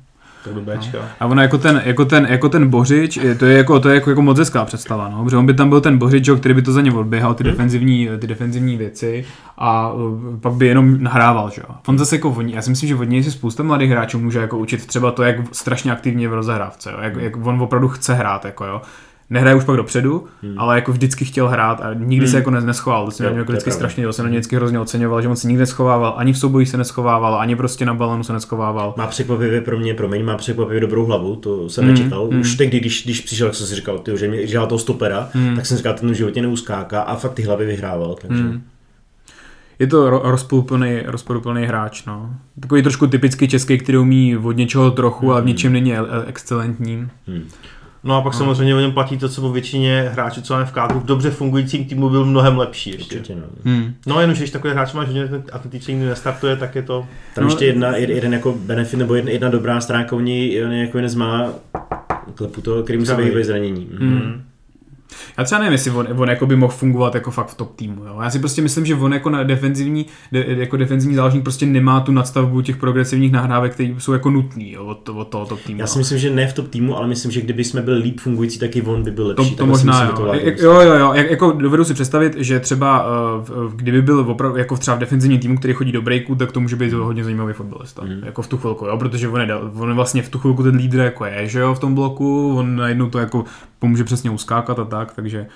Tak 0.46 0.54
do 0.54 0.62
Bčka. 0.62 0.98
A 1.20 1.26
ono 1.26 1.42
jako 1.42 1.58
ten, 1.58 1.82
jako 1.86 2.06
ten, 2.06 2.28
jako 2.30 2.50
ten 2.50 2.68
Bořič, 2.68 3.18
je- 3.18 3.36
to 3.36 3.46
je 3.46 3.58
jako, 3.58 3.80
to 3.80 3.90
je 3.90 3.96
jako, 3.96 4.10
jako 4.10 4.22
moc 4.22 4.38
hezká 4.40 4.66
představa, 4.66 5.10
no, 5.10 5.24
protože 5.24 5.38
on 5.38 5.46
by 5.46 5.54
tam 5.54 5.70
byl 5.70 5.82
ten 5.82 5.98
Bořič, 5.98 6.30
který 6.40 6.54
by 6.56 6.62
to 6.62 6.72
za 6.72 6.82
ně 6.82 6.92
odběhal, 6.92 7.34
ty, 7.34 7.44
Hmm. 7.44 7.52
defenzivní, 7.52 8.10
ty 8.20 8.28
defenzivní 8.28 8.78
věci 8.78 9.26
a 9.58 9.94
uh, 9.94 10.20
pak 10.42 10.54
by 10.54 10.68
jenom 10.68 11.04
nahrával, 11.04 11.50
že 11.50 11.62
jo. 11.70 11.76
On 11.88 11.98
zase 11.98 12.16
jako 12.16 12.30
voní, 12.32 12.54
já 12.54 12.62
si 12.62 12.70
myslím, 12.70 12.90
že 12.90 12.96
od 12.96 13.04
něj 13.04 13.24
si 13.24 13.32
spousta 13.32 13.64
mladých 13.64 13.90
hráčů 13.92 14.20
může 14.20 14.40
jako 14.40 14.58
učit 14.58 14.86
třeba 14.86 15.12
to, 15.12 15.24
jak 15.24 15.36
strašně 15.52 15.92
aktivně 15.92 16.26
je 16.26 16.30
v 16.30 16.34
rozehrávce, 16.34 16.92
jo, 16.92 16.98
jak, 17.02 17.16
jak 17.16 17.46
on 17.46 17.62
opravdu 17.62 17.88
chce 17.88 18.14
hrát, 18.14 18.46
jako 18.46 18.66
jo. 18.66 18.82
Nehraje 19.30 19.56
už 19.56 19.64
pak 19.64 19.76
dopředu, 19.78 20.26
Hmm. 20.44 20.60
ale 20.60 20.76
jako 20.76 20.92
vždycky 20.92 21.26
chtěl 21.26 21.48
hrát 21.48 21.82
a 21.82 21.94
nikdy 21.94 22.28
se 22.28 22.38
jako 22.38 22.50
ne- 22.52 22.62
neschoval. 22.62 23.06
To 23.06 23.12
se 23.12 23.24
něj 23.24 23.36
jako 23.36 23.52
vždycky 23.52 23.72
strašně, 23.72 24.06
to 24.06 24.14
se 24.14 24.24
na 24.24 24.30
něj 24.30 24.38
vždycky 24.38 24.56
hrozně 24.56 24.80
oceňoval, 24.80 25.22
že 25.22 25.28
on 25.28 25.36
se 25.36 25.48
nikdy 25.48 25.60
neschovával, 25.60 26.14
ani 26.18 26.34
v 26.34 26.38
souboji 26.38 26.66
se 26.66 26.78
neschovával, 26.78 27.36
ani 27.36 27.56
prostě 27.56 27.86
na 27.86 27.94
balonu 27.94 28.24
se 28.24 28.34
neschovával. 28.34 28.94
Má 28.98 29.08
překvapivě 29.08 29.62
pro 29.62 29.78
mě, 29.78 29.94
promiň, 29.94 30.26
má 30.26 30.38
překvapivě 30.38 30.82
dobrou 30.82 31.06
hlavu, 31.06 31.36
to 31.36 31.70
jsem 31.70 31.84
Mm, 31.84 31.90
nečekal. 31.92 32.28
mm. 32.32 32.40
Už 32.40 32.56
tehdy, 32.56 32.80
když, 32.80 33.04
když 33.04 33.22
přišel, 33.22 33.48
jak 33.48 33.56
jsem 33.56 33.68
si 33.68 33.76
říkal, 33.76 34.00
tyjo, 34.00 34.18
že 34.18 34.28
mě 34.28 34.44
dělal 34.48 34.68
toho 34.68 34.80
stopera, 34.80 35.30
Mm. 35.34 35.56
tak 35.56 35.66
jsem 35.66 35.78
říkal, 35.78 35.94
ten 35.94 36.12
v 36.12 36.14
životě 36.14 36.42
neuskáká 36.42 37.02
a 37.02 37.16
fakt 37.16 37.34
ty 37.34 37.44
hlavy 37.44 37.66
vyhrával. 37.66 38.16
Takže. 38.22 38.44
Hmm. 38.44 38.62
Je 39.80 39.88
to 39.88 40.10
ro- 40.12 40.22
rozporuplný, 40.24 41.00
rozporuplný 41.06 41.66
hráč, 41.66 42.06
no. 42.06 42.30
Takový 42.60 42.82
trošku 42.82 43.08
typický 43.08 43.48
český, 43.48 43.78
který 43.78 43.98
umí 43.98 44.38
od 44.38 44.52
něčeho 44.52 44.92
trochu, 44.92 45.32
ale 45.32 45.42
v 45.42 45.46
něčem 45.46 45.74
není 45.74 45.94
e- 45.94 45.98
e- 46.00 46.26
excelentní. 46.28 47.08
Hmm. 47.28 47.44
No 48.06 48.16
a 48.18 48.22
pak 48.22 48.34
samozřejmě 48.34 48.76
o 48.76 48.80
něm 48.80 48.92
platí 48.92 49.18
to, 49.18 49.30
co 49.30 49.42
o 49.42 49.52
většině 49.52 50.10
hráčů, 50.14 50.42
co 50.42 50.54
máme 50.54 50.66
v 50.66 50.72
kádru, 50.72 51.00
v 51.00 51.06
dobře 51.06 51.32
fungujícím 51.32 51.86
týmu 51.86 52.10
byl 52.10 52.26
mnohem 52.26 52.58
lepší 52.58 52.90
ještě. 52.92 53.16
Určitě, 53.16 53.36
no. 53.36 53.42
Hmm. 53.66 53.94
No 54.08 54.22
jenom, 54.22 54.36
že 54.36 54.40
když 54.42 54.52
takový 54.52 54.74
hráč 54.74 54.94
máš 54.94 55.08
hodně 55.08 55.30
a 55.52 55.60
ten 55.60 55.72
týček 55.72 55.88
nikdy 55.90 56.06
nestartuje, 56.06 56.56
tak 56.56 56.76
je 56.76 56.82
to... 56.82 57.06
Tam 57.36 57.44
No, 57.44 57.50
ještě 57.50 57.66
jedna, 57.66 57.92
jed- 57.94 58.10
jeden 58.16 58.34
jako 58.34 58.54
benefit 58.66 59.00
nebo 59.00 59.16
jedna, 59.16 59.32
jedna 59.32 59.50
dobrá 59.50 59.82
stránka 59.82 60.16
u 60.16 60.20
něj, 60.20 60.64
on 60.66 60.72
je 60.72 60.82
jako 60.82 60.98
jeden 60.98 61.10
z 61.10 61.16
mála 61.16 61.54
klepu 62.36 62.62
to, 62.62 62.84
který 62.84 63.00
musí 63.00 63.12
být 63.16 63.44
zranění. 63.44 63.88
Hmm. 64.00 64.10
Mm. 64.10 64.42
Já 65.38 65.44
třeba 65.44 65.60
nevím, 65.60 65.72
jestli 65.72 65.92
on, 65.92 66.08
on 66.18 66.30
jako 66.30 66.46
by 66.46 66.56
mohl 66.56 66.74
fungovat 66.74 67.16
jako 67.16 67.32
fakt 67.32 67.48
v 67.50 67.54
top 67.56 67.76
týmu. 67.76 68.04
Jo? 68.06 68.20
Já 68.24 68.30
si 68.30 68.40
prostě 68.40 68.62
myslím, 68.62 68.86
že 68.86 68.96
on 68.96 69.14
jako 69.14 69.30
na 69.30 69.44
defenzivní, 69.44 70.06
de, 70.32 70.46
jako 70.48 70.78
defenzivní 70.78 71.16
záložník 71.16 71.44
prostě 71.44 71.66
nemá 71.66 72.00
tu 72.00 72.12
nadstavbu 72.12 72.62
těch 72.62 72.78
progresivních 72.78 73.32
nahrávek, 73.32 73.74
které 73.74 73.94
jsou 73.98 74.14
jako 74.14 74.30
nutný 74.30 74.72
jo, 74.72 74.86
od, 74.86 75.10
od 75.10 75.28
toho 75.28 75.46
top 75.46 75.60
týmu. 75.62 75.80
Já 75.80 75.88
si 75.88 75.98
myslím, 75.98 76.18
že 76.18 76.30
ne 76.30 76.48
v 76.48 76.54
top 76.54 76.68
týmu, 76.68 76.98
ale 76.98 77.08
myslím, 77.08 77.32
že 77.32 77.42
kdyby 77.42 77.64
jsme 77.64 77.82
byli 77.82 77.98
líp 78.00 78.20
fungující, 78.20 78.60
tak 78.60 78.76
i 78.76 78.82
on 78.82 79.04
by 79.04 79.12
byl 79.12 79.34
To, 79.36 79.42
lepší. 79.42 79.56
to 79.56 79.64
si 79.64 79.70
možná 79.70 79.94
myslím, 79.94 80.10
jo. 80.10 80.26
to 80.26 80.32
Lions. 80.32 80.62
jo, 80.62 80.82
jo, 80.82 80.94
jo. 80.96 81.14
Jak, 81.14 81.32
jako 81.32 81.52
dovedu 81.52 81.84
si 81.84 81.94
představit, 81.94 82.34
že 82.38 82.60
třeba 82.60 83.06
v- 83.40 83.72
kdyby 83.76 84.02
byl 84.02 84.20
opravdu 84.20 84.58
jako 84.58 84.78
třeba 84.78 84.98
v 84.98 85.00
defenzivním 85.00 85.40
týmu, 85.40 85.58
který 85.58 85.74
chodí 85.74 85.92
do 85.92 86.02
breaku, 86.02 86.36
tak 86.36 86.52
to 86.52 86.60
může 86.60 86.76
být 86.76 86.94
hodně 86.94 87.24
zajímavý 87.24 87.54
fotbalista. 87.54 88.02
Mhm. 88.04 88.22
Jako 88.26 88.42
v 88.42 88.48
tu 88.48 88.58
chvilku, 88.58 88.86
jo, 88.86 88.98
protože 88.98 89.28
on 89.30 89.42
je, 89.42 89.56
on 89.56 89.94
vlastně 89.96 90.22
v 90.22 90.30
tu 90.30 90.40
chvilku 90.40 90.64
ten 90.64 90.76
lídr 90.76 91.00
jako 91.00 91.26
je, 91.26 91.48
že 91.48 91.60
jo, 91.60 91.74
v 91.74 91.80
tom 91.80 91.96
bloku, 91.96 92.56
on 92.58 92.76
najednou 92.76 93.10
to 93.10 93.20
jako 93.20 93.44
pomůže 93.86 94.04
přesně 94.04 94.30
uskákat 94.30 94.80
a 94.80 94.86
tak, 94.86 95.14
takže 95.14 95.48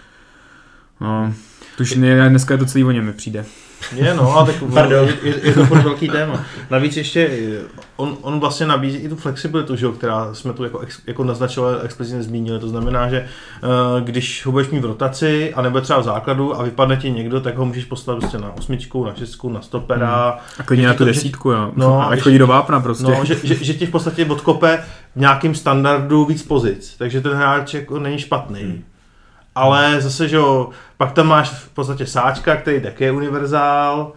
no, 1.02 1.34
tuž 1.78 1.96
ne, 1.96 2.30
dneska 2.30 2.54
je 2.54 2.58
to 2.58 2.66
celý 2.66 2.84
o 2.84 2.92
něm 2.92 3.06
mi 3.06 3.14
přijde. 3.14 3.46
Je, 3.96 4.14
no, 4.14 4.38
a 4.38 4.46
tak 4.46 4.56
Pardon. 4.74 5.10
je, 5.24 5.48
je, 5.48 5.54
to 5.54 5.66
furt 5.66 5.84
velký 5.84 6.10
téma. 6.10 6.46
Navíc 6.70 6.98
ještě, 6.98 7.30
on, 8.00 8.18
on 8.22 8.40
vlastně 8.40 8.66
nabízí 8.66 8.98
i 8.98 9.10
tu 9.10 9.16
flexibilitu, 9.16 9.76
že 9.76 9.86
jo, 9.86 9.92
která 9.92 10.34
jsme 10.34 10.54
tu 10.54 10.64
jako, 10.64 10.80
ex, 10.80 11.00
jako 11.08 11.24
naznačovali, 11.24 11.78
explicitně 11.84 12.24
zmínili. 12.24 12.60
To 12.60 12.68
znamená, 12.68 13.10
že 13.10 13.28
uh, 13.64 14.02
když 14.02 14.46
ho 14.46 14.52
budeš 14.52 14.70
mít 14.70 14.80
v 14.80 14.86
rotaci, 14.86 15.54
a 15.54 15.62
nebo 15.62 15.82
třeba 15.82 16.00
v 16.00 16.04
základu 16.04 16.60
a 16.60 16.64
vypadne 16.64 16.98
ti 16.98 17.12
někdo, 17.12 17.42
tak 17.42 17.58
ho 17.58 17.66
můžeš 17.66 17.86
poslat 17.86 18.20
prostě 18.20 18.38
na 18.38 18.54
osmičku, 18.58 19.06
na 19.06 19.14
šestku, 19.14 19.50
na 19.50 19.62
stopera. 19.62 20.40
A 20.60 20.64
klidně 20.64 20.88
na 20.88 20.94
tu 20.94 21.06
desítku, 21.06 21.52
jo. 21.52 21.72
No, 21.76 22.12
a 22.12 22.16
chodí 22.16 22.38
do 22.38 22.48
vápna 22.48 22.80
prostě. 22.80 23.04
No, 23.04 23.26
že, 23.26 23.36
že, 23.44 23.56
že 23.56 23.74
ti 23.74 23.86
v 23.86 23.92
podstatě 23.92 24.26
odkope 24.26 24.84
v 25.16 25.20
nějakým 25.20 25.56
standardu 25.56 26.26
víc 26.26 26.44
pozic, 26.44 26.96
takže 26.98 27.22
ten 27.22 27.34
hráč 27.34 27.74
jako 27.74 28.00
není 28.00 28.20
špatný. 28.20 28.62
Hmm. 28.62 28.84
Ale 29.56 30.02
zase, 30.02 30.28
že 30.28 30.36
jo, 30.36 30.70
pak 30.98 31.12
tam 31.12 31.28
máš 31.28 31.50
v 31.50 31.70
podstatě 31.70 32.06
sáčka, 32.06 32.56
který 32.56 32.82
taky 32.82 33.04
je 33.04 33.12
univerzál, 33.12 34.12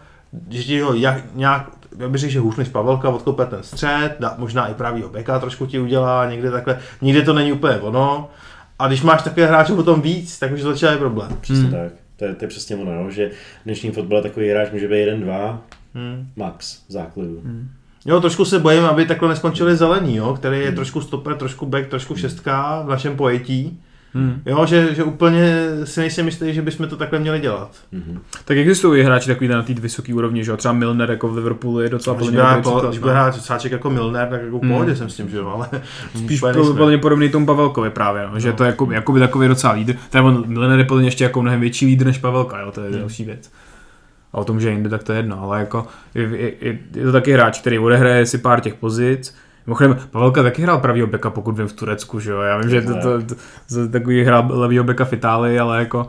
že 0.49 0.63
ti 0.63 0.81
ho 0.81 0.95
jak, 0.95 1.35
nějak, 1.35 1.71
já 1.99 2.09
bych 2.09 2.21
řekl, 2.21 2.33
že 2.33 2.41
hůř 2.41 2.57
než 2.57 2.69
Pavelka 2.69 3.09
odkope 3.09 3.47
ten 3.47 3.63
střed, 3.63 4.17
dá, 4.21 4.35
možná 4.39 4.67
i 4.69 4.75
pravýho 4.75 5.09
beka 5.09 5.39
trošku 5.39 5.67
ti 5.67 5.79
udělá, 5.81 6.31
někde 6.31 6.51
takhle, 6.51 6.79
nikde 7.03 7.23
to 7.23 7.33
není 7.35 7.53
úplně 7.53 7.77
ono. 7.77 8.31
A 8.79 8.89
když 8.89 9.03
máš 9.03 9.23
takové 9.23 9.47
hráče 9.47 9.73
potom 9.73 10.01
víc, 10.01 10.39
tak 10.39 10.53
už 10.53 10.63
začíná 10.63 10.97
problém. 10.97 11.37
Přesně 11.41 11.63
Hmm. 11.63 11.73
tak. 11.73 11.93
To 12.17 12.25
je, 12.25 12.35
to 12.35 12.45
je 12.45 12.49
přesně 12.49 12.77
ono, 12.77 12.93
jo, 12.93 13.11
že 13.11 13.29
v 13.29 13.65
dnešním 13.65 13.93
fotbale 13.93 14.23
takový 14.23 14.51
hráč 14.51 14.71
může 14.73 14.89
být 14.89 14.99
jeden, 14.99 15.21
dva, 15.21 15.61
Hmm. 15.95 16.29
max 16.37 16.79
v 16.89 16.93
záklidu. 16.93 17.41
Hmm. 17.45 17.69
Jo, 18.05 18.21
trošku 18.21 18.45
se 18.45 18.59
bojím, 18.59 18.85
aby 18.85 19.07
takhle 19.07 19.29
neskončili 19.29 19.77
zelení, 19.77 20.17
jo, 20.17 20.35
který 20.35 20.61
je 20.61 20.73
trošku 20.73 21.01
stoper, 21.01 21.35
trošku 21.35 21.67
back, 21.67 21.87
trošku 21.89 22.17
šestka 22.17 22.83
v 22.83 22.89
našem 22.89 23.17
pojetí. 23.17 23.81
Hmm. 24.15 24.43
Jo, 24.47 24.67
že, 24.67 24.95
že 24.95 25.05
úplně 25.05 25.69
si 25.85 26.01
nejsem 26.01 26.27
jistý, 26.27 26.55
že 26.55 26.63
bychom 26.63 26.89
to 26.89 26.97
takhle 26.97 27.19
měli 27.19 27.41
dělat. 27.41 27.71
Mhm. 27.93 28.19
Tak 28.45 28.57
existují 28.57 29.03
hráči 29.03 29.27
takový 29.27 29.49
na 29.49 29.63
té 29.63 29.75
vysoké 29.75 30.15
úrovni, 30.15 30.45
že 30.45 30.51
jo? 30.51 30.57
Třeba 30.57 30.75
Milner 30.75 31.11
jako 31.11 31.29
v 31.29 31.37
Liverpoolu 31.37 31.81
je 31.81 31.89
docela 31.89 32.17
podle 32.17 32.31
mě 32.33 32.41
když 32.55 32.67
no. 32.97 33.01
bude 33.01 33.13
hrát 33.13 33.37
sáček 33.37 33.73
jako 33.73 33.91
Milner, 33.91 34.29
tak 34.29 34.43
jako 34.43 34.59
v 34.59 34.61
Hmm. 34.63 34.71
pohodě 34.71 34.97
jsem 34.97 35.11
s 35.11 35.17
tím, 35.17 35.29
že 35.29 35.37
jo, 35.37 35.49
ale 35.49 35.69
Spíš 36.25 36.41
podle 36.41 36.87
mě 36.89 36.99
podobný 36.99 37.29
tomu 37.29 37.47
Pavelkovi 37.47 37.91
právě, 37.91 38.27
no. 38.33 38.41
že 38.41 38.49
No. 38.49 38.55
to 38.57 38.65
je 38.65 38.69
jako, 38.71 38.93
jakoby 38.93 39.21
takový 39.21 39.49
docela 39.49 39.73
lídr. 39.73 39.95
Teda 40.11 40.25
on 40.25 40.45
Milner 40.47 40.79
je 40.79 40.85
podle 40.85 41.01
mě 41.01 41.09
ještě 41.09 41.25
jako 41.25 41.43
mnohem 41.43 41.61
větší 41.61 41.87
lídr 41.87 42.07
než 42.07 42.19
Pavelka, 42.19 42.61
jo, 42.61 42.71
to 42.73 42.81
je 42.81 42.91
Hmm. 42.91 42.99
další 43.01 43.25
věc. 43.25 43.51
A 44.33 44.39
o 44.39 44.45
tom, 44.45 44.61
že 44.61 44.71
jinde, 44.71 44.89
tak 44.89 45.03
to 45.03 45.13
je 45.13 45.19
jedno, 45.19 45.43
ale 45.43 45.59
jako 45.61 45.87
je, 46.15 46.23
je, 46.23 46.53
je, 46.61 46.79
je 46.95 47.05
to 47.05 47.13
taky 47.13 47.33
hráč, 47.33 47.61
který 47.61 47.79
odehraje 47.79 48.27
si 48.27 48.39
pár 48.39 48.61
těch 48.61 48.75
pozic. 48.75 49.35
Mimochodem, 49.67 49.97
Pavelka 50.11 50.43
taky 50.43 50.63
hrál 50.63 50.79
pravýho 50.79 51.07
beka, 51.07 51.31
pokud 51.31 51.59
vím, 51.59 51.67
v 51.69 51.73
Turecku, 51.73 52.21
že 52.21 52.31
jo? 52.31 52.41
Já 52.41 52.59
vím, 52.59 52.71
že 52.71 52.83
to, 52.83 52.95
to, 52.95 53.23
to, 53.23 53.35
to, 53.75 53.89
takový 53.89 54.25
hrál 54.25 54.47
levýho 54.51 54.85
beka 54.85 55.05
v 55.05 55.13
Itálii, 55.13 55.59
ale 55.59 55.79
jako 55.79 56.07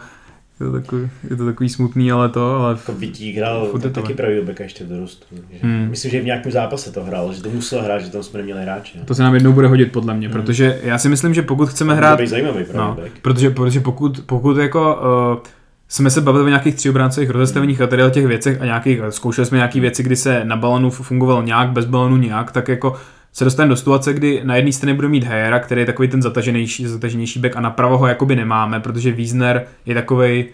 je 0.59 0.65
to 0.65 0.71
takový, 0.71 1.09
je 1.29 1.35
to 1.35 1.45
takový 1.45 1.69
smutný, 1.69 2.11
ale 2.11 2.29
to, 2.29 2.55
ale 2.55 2.71
Jako 2.73 2.91
Vitík 2.93 3.35
hrál 3.35 3.67
to 3.81 3.89
taky 3.89 4.13
pravý 4.13 4.41
beka 4.41 4.63
ještě 4.63 4.83
v 4.83 4.87
dorostu. 4.87 5.25
takže 5.29 5.59
Hmm. 5.61 5.87
Myslím, 5.89 6.11
že 6.11 6.21
v 6.21 6.25
nějakém 6.25 6.51
zápase 6.51 6.91
to 6.91 7.03
hrál, 7.03 7.33
že 7.33 7.41
to 7.43 7.49
musel 7.49 7.81
hrát, 7.81 7.99
že 7.99 8.09
tam 8.11 8.23
jsme 8.23 8.37
neměli 8.37 8.61
hráče. 8.61 8.99
to 9.05 9.15
se 9.15 9.23
nám 9.23 9.33
jednou 9.33 9.51
bude 9.53 9.67
hodit 9.67 9.91
podle 9.91 10.13
mě, 10.13 10.27
Hmm. 10.27 10.33
protože 10.41 10.79
já 10.83 10.97
si 10.97 11.09
myslím, 11.09 11.33
že 11.33 11.41
pokud 11.41 11.69
chceme 11.69 11.95
hrát 11.95 12.19
být 12.19 12.27
zajímavý 12.27 12.63
pravý 12.63 12.77
No, 12.77 12.97
back. 13.01 13.11
protože, 13.21 13.49
protože 13.49 13.79
pokud, 13.79 14.19
pokud 14.25 14.57
jako 14.57 14.95
uh, 15.35 15.39
jsme 15.87 16.09
se 16.09 16.21
bavili 16.21 16.43
o 16.45 16.47
nějakých 16.47 16.75
tříobráncových 16.75 17.29
rozestaveních 17.29 17.81
a 17.81 17.87
tady 17.87 18.03
o 18.03 18.09
těch 18.09 18.27
věcech 18.27 18.61
a 18.61 18.65
nějakých, 18.65 18.99
zkoušeli 19.09 19.45
jsme 19.45 19.57
nějaké 19.57 19.79
věci, 19.79 20.03
kdy 20.03 20.15
se 20.15 20.41
na 20.45 20.55
balonu 20.55 20.89
fungovalo 20.89 21.41
nějak, 21.41 21.69
bez 21.69 21.85
balonu 21.85 22.17
nějak, 22.17 22.51
tak 22.51 22.67
jako 22.67 22.95
se 23.33 23.43
dostaneme 23.43 23.69
do 23.69 23.75
situace, 23.75 24.13
kdy 24.13 24.41
na 24.43 24.55
jedné 24.55 24.71
straně 24.71 24.93
bude 24.93 25.07
mít 25.07 25.23
Hejera, 25.23 25.59
který 25.59 25.81
je 25.81 25.85
takový 25.85 26.07
ten 26.07 26.21
zataženější, 26.21 26.87
zataženější 26.87 27.39
back 27.39 27.55
a 27.55 27.61
napravo 27.61 27.97
ho 27.97 28.07
jakoby 28.07 28.35
nemáme, 28.35 28.79
protože 28.79 29.11
Wiesner 29.11 29.65
je 29.85 29.95
takový 29.95 30.45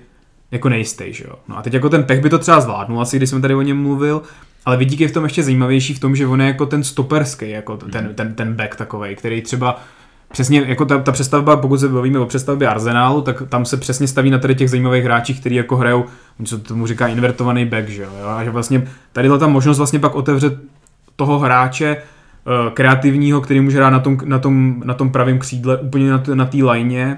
jako 0.52 0.70
nejistý, 0.70 1.14
že 1.14 1.24
jo. 1.28 1.36
No 1.48 1.58
a 1.58 1.62
teď 1.62 1.74
jako 1.74 1.90
ten 1.90 2.04
pech 2.04 2.22
by 2.22 2.30
to 2.30 2.40
třeba 2.40 2.62
zvládnul, 2.62 3.02
asi 3.02 3.18
když 3.18 3.30
jsem 3.30 3.42
tady 3.42 3.56
o 3.56 3.62
něm 3.62 3.82
mluvil, 3.82 4.22
ale 4.66 4.78
vidík 4.78 5.02
je 5.02 5.08
v 5.08 5.12
tom 5.12 5.24
ještě 5.24 5.44
zajímavější 5.44 5.94
v 5.94 6.00
tom, 6.00 6.16
že 6.16 6.28
on 6.28 6.42
je 6.42 6.48
jako 6.48 6.66
ten 6.66 6.84
stoperský, 6.84 7.50
jako 7.50 7.78
ten, 7.78 8.14
ten, 8.16 8.34
ten 8.34 8.54
back 8.54 8.76
takový, 8.76 9.16
který 9.16 9.42
třeba 9.42 9.82
Přesně, 10.32 10.64
jako 10.66 10.86
ta, 10.86 10.98
ta 10.98 11.12
přestavba, 11.12 11.58
pokud 11.58 11.80
se 11.80 11.88
bavíme 11.88 12.20
o 12.20 12.26
přestavbě 12.26 12.68
Arsenálu, 12.68 13.22
tak 13.22 13.44
tam 13.50 13.66
se 13.66 13.78
přesně 13.78 14.08
staví 14.08 14.30
na 14.30 14.38
tady 14.38 14.56
těch 14.56 14.70
zajímavých 14.70 15.04
hráčích, 15.04 15.40
kteří 15.40 15.56
jako 15.56 15.78
hrajou, 15.78 16.06
oni 16.40 16.48
se 16.48 16.58
tomu 16.58 16.88
říká 16.88 17.08
invertovaný 17.08 17.66
back, 17.66 17.90
že 17.90 18.02
jo, 18.02 18.10
a 18.28 18.44
že 18.44 18.50
vlastně 18.50 18.88
tady 19.14 19.30
ta 19.40 19.48
možnost 19.48 19.78
vlastně 19.78 20.00
pak 20.00 20.16
otevře 20.16 20.60
toho 21.16 21.40
hráče 21.40 21.98
kreativního, 22.74 23.42
který 23.42 23.62
může 23.62 23.78
hrát 23.78 23.90
na 23.90 24.00
tom, 24.00 24.18
na 24.26 24.40
tom, 24.40 24.82
na 24.86 24.94
tom 24.94 25.12
pravém 25.12 25.40
křídle, 25.40 25.78
úplně 25.78 26.12
na, 26.12 26.18
t- 26.18 26.36
na 26.36 26.46
té 26.46 26.58
lajně, 26.64 27.18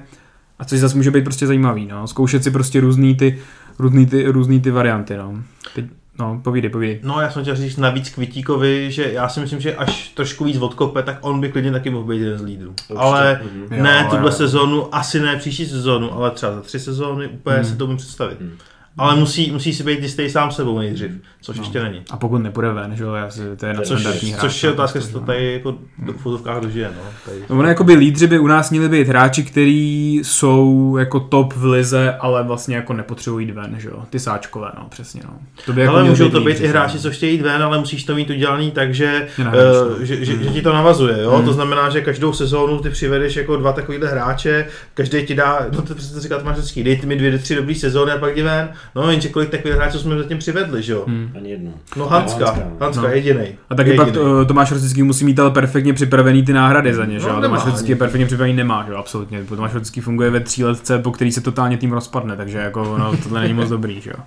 a 0.59 0.65
což 0.65 0.79
zase 0.79 0.95
může 0.97 1.11
být 1.11 1.23
prostě 1.23 1.47
zajímavý, 1.47 1.85
no. 1.85 2.07
Zkoušet 2.07 2.43
si 2.43 2.51
prostě 2.51 2.79
různý 2.79 3.15
ty, 3.15 3.39
různý 3.79 4.05
ty, 4.05 4.23
různý 4.27 4.59
ty 4.61 4.71
varianty, 4.71 5.17
no. 5.17 5.33
Teď, 5.75 5.85
no, 6.19 6.39
povídej, 6.43 6.69
povídej. 6.69 6.99
No, 7.03 7.21
já 7.21 7.29
jsem 7.31 7.41
chtěl 7.41 7.55
říct 7.55 7.77
navíc 7.77 8.09
Kvitíkovi, 8.09 8.91
že 8.91 9.11
já 9.13 9.29
si 9.29 9.39
myslím, 9.39 9.59
že 9.59 9.75
až 9.75 10.07
trošku 10.09 10.43
víc 10.43 10.57
odkope, 10.57 11.03
tak 11.03 11.17
on 11.21 11.41
by 11.41 11.49
klidně 11.49 11.71
taky 11.71 11.89
mohl 11.89 12.07
být 12.07 12.19
jeden 12.19 12.37
z 12.39 12.43
lídrů. 12.43 12.73
Ale 12.95 13.41
Mhm. 13.43 13.61
Jo, 13.77 13.83
ne 13.83 14.01
jo. 14.05 14.15
tuhle 14.15 14.31
sezónu, 14.31 14.95
asi 14.95 15.19
ne 15.19 15.35
příští 15.35 15.65
sezónu, 15.65 16.13
ale 16.13 16.31
třeba 16.31 16.53
za 16.55 16.61
tři 16.61 16.79
sezóny 16.79 17.27
úplně 17.27 17.55
Hmm. 17.55 17.65
si 17.65 17.75
to 17.75 17.85
můžu 17.87 17.97
představit. 17.97 18.37
Hmm. 18.41 18.51
Ale 18.97 19.15
musí, 19.15 19.51
musí 19.51 19.73
si 19.73 19.83
být 19.83 20.03
jistý 20.03 20.29
sám 20.29 20.51
sebou 20.51 20.79
nejdřív, 20.79 21.11
což 21.41 21.57
No. 21.57 21.63
ještě 21.63 21.83
není. 21.83 22.01
A 22.11 22.17
pokud 22.17 22.37
nepůjde 22.37 22.73
ven, 22.73 22.95
že 22.95 23.03
jo, 23.03 23.13
já 23.13 23.29
si, 23.29 23.41
to 23.57 23.65
je 23.65 23.73
na 23.73 23.81
Což- 23.81 23.99
standardní 23.99 24.31
hráč. 24.31 24.41
Což 24.41 24.63
je 24.63 24.71
otázka, 24.71 24.81
prostě, 24.83 24.97
jestli 24.97 25.13
to 25.13 25.19
no. 25.19 25.25
tady 25.25 25.53
jako 25.53 25.75
do, 25.97 26.13
v 26.13 26.17
fotovkách 26.17 26.61
dožije. 26.61 26.89
No. 26.95 27.01
Tady. 27.25 27.37
No, 27.49 27.59
ono 27.59 27.67
jakoby 27.67 27.93
lídři 27.93 28.27
by 28.27 28.39
u 28.39 28.47
nás 28.47 28.71
měli 28.71 28.89
být 28.89 29.07
hráči, 29.07 29.43
kteří 29.43 30.21
jsou 30.23 30.97
jako 30.99 31.19
top 31.19 31.53
v 31.53 31.65
lize, 31.65 32.15
ale 32.19 32.43
vlastně 32.43 32.75
jako 32.75 32.93
nepotřebují 32.93 33.47
jít 33.47 33.53
ven, 33.53 33.75
že 33.77 33.89
jo? 33.89 34.03
Ty 34.09 34.19
sáčkové, 34.19 34.71
no, 34.77 34.85
přesně, 34.89 35.21
no. 35.25 35.33
To 35.65 35.73
by 35.73 35.81
jako 35.81 35.93
ale 35.93 36.03
můžou 36.03 36.29
to 36.29 36.39
být 36.39 36.47
lídři, 36.47 36.63
i 36.63 36.67
hráči, 36.67 36.95
no. 36.97 37.01
co 37.01 37.11
chtějí 37.11 37.33
jít 37.33 37.41
ven, 37.41 37.63
ale 37.63 37.79
musíš 37.79 38.03
to 38.03 38.15
mít 38.15 38.29
udělaný 38.29 38.71
tak, 38.71 38.93
že, 38.93 39.27
uh, 39.39 40.01
že, 40.01 40.25
že, 40.25 40.43
že, 40.43 40.49
ti 40.49 40.61
to 40.61 40.73
navazuje. 40.73 41.21
Jo? 41.21 41.31
Hmm. 41.31 41.45
To 41.45 41.53
znamená, 41.53 41.89
že 41.89 42.01
každou 42.01 42.33
sezónu 42.33 42.79
ty 42.79 42.89
přivedeš 42.89 43.35
jako 43.35 43.55
dva 43.55 43.73
takovýhle 43.73 44.07
hráče, 44.07 44.67
každý 44.93 45.25
ti 45.25 45.35
dá, 45.35 45.65
no 45.71 45.81
to 45.81 45.95
přesně 45.95 46.15
to 46.15 46.21
říká 46.21 46.37
Tomáš 46.37 46.57
vždycky, 46.57 46.83
dej 46.83 47.01
mi 47.05 47.15
dvě, 47.15 47.37
tři 47.37 47.55
dobrý 47.55 47.75
sezóny 47.75 48.11
a 48.11 48.17
pak 48.17 48.33
jdi 48.35 48.43
ven. 48.43 48.69
No 48.95 49.11
jenže 49.11 49.29
kolik 49.29 49.49
takových 49.49 49.77
hráčů 49.77 49.99
jsme 49.99 50.17
zatím 50.17 50.37
přivedli, 50.37 50.83
že 50.83 50.93
jo? 50.93 51.03
Hmm. 51.07 51.31
Ani 51.37 51.49
jedno. 51.51 51.71
No 51.95 52.07
Hanska, 52.07 52.45
Hanska, 52.45 52.65
no. 52.69 52.77
Hanska, 52.79 53.01
No. 53.01 53.07
jediný. 53.09 53.45
A 53.69 53.75
taky 53.75 53.93
pak 53.93 54.11
to, 54.11 54.45
Tomáš 54.45 54.71
Rosický 54.71 55.03
musí 55.03 55.25
mít 55.25 55.39
ale 55.39 55.51
perfektně 55.51 55.93
připravený 55.93 56.43
ty 56.45 56.53
náhrady 56.53 56.93
za 56.93 57.05
ně, 57.05 57.19
že 57.19 57.27
No, 57.27 57.33
jo? 57.33 57.39
nemá 57.41 57.47
Tomáš 57.57 57.65
Rosický 57.65 57.89
je 57.89 57.95
perfektně 57.95 58.25
připravený 58.25 58.53
nemá, 58.55 58.83
že 58.85 58.91
jo? 58.91 58.97
Absolutně. 58.97 59.43
Tomáš 59.43 59.73
Rosický 59.73 60.01
funguje 60.01 60.29
ve 60.29 60.39
tříletce, 60.39 60.99
po 60.99 61.11
který 61.11 61.31
se 61.31 61.41
totálně 61.41 61.77
tým 61.77 61.91
rozpadne, 61.91 62.35
takže 62.37 62.57
jako 62.57 62.97
no, 62.97 63.17
tohle 63.23 63.41
není 63.41 63.53
moc 63.53 63.69
dobrý, 63.69 64.01
že 64.01 64.09
jo? 64.09 64.23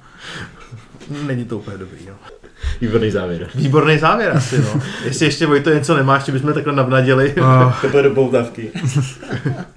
Není 1.27 1.45
to 1.45 1.59
úplně 1.59 1.79
dobrý, 1.79 1.99
no. 2.09 2.15
Výborný 2.81 3.11
závěr. 3.11 3.49
Výborný 3.55 3.99
závěr 3.99 4.33
asi, 4.37 4.59
no. 4.59 4.81
Jestli 5.05 5.27
ještě 5.27 5.47
Vojto 5.47 5.71
něco 5.71 5.97
nemáš, 5.97 6.19
ještě 6.21 6.33
bychom 6.33 6.53
takhle 6.53 6.73
navnadili. 6.73 7.35
To 7.81 7.89
bude 7.89 8.03
do 8.03 8.11
poutavky. 8.11 8.71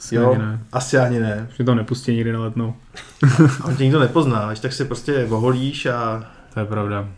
Asi 0.00 0.14
Jo, 0.14 0.30
ani 0.32 0.38
ne. 0.42 0.60
asi 0.72 0.98
ani 0.98 1.20
ne. 1.20 1.48
Že 1.58 1.64
to 1.64 1.74
nepustí 1.74 2.12
nikdy 2.12 2.32
na 2.32 2.40
letnou. 2.40 2.74
A 3.60 3.64
on 3.64 3.76
tě 3.76 3.82
nikdo 3.84 4.00
nepozná, 4.00 4.38
až 4.38 4.60
tak 4.60 4.72
si 4.72 4.84
prostě 4.84 5.24
oholíš 5.30 5.86
a, 5.86 6.24
To 6.54 6.60
je 6.60 6.66
pravda. 6.66 7.08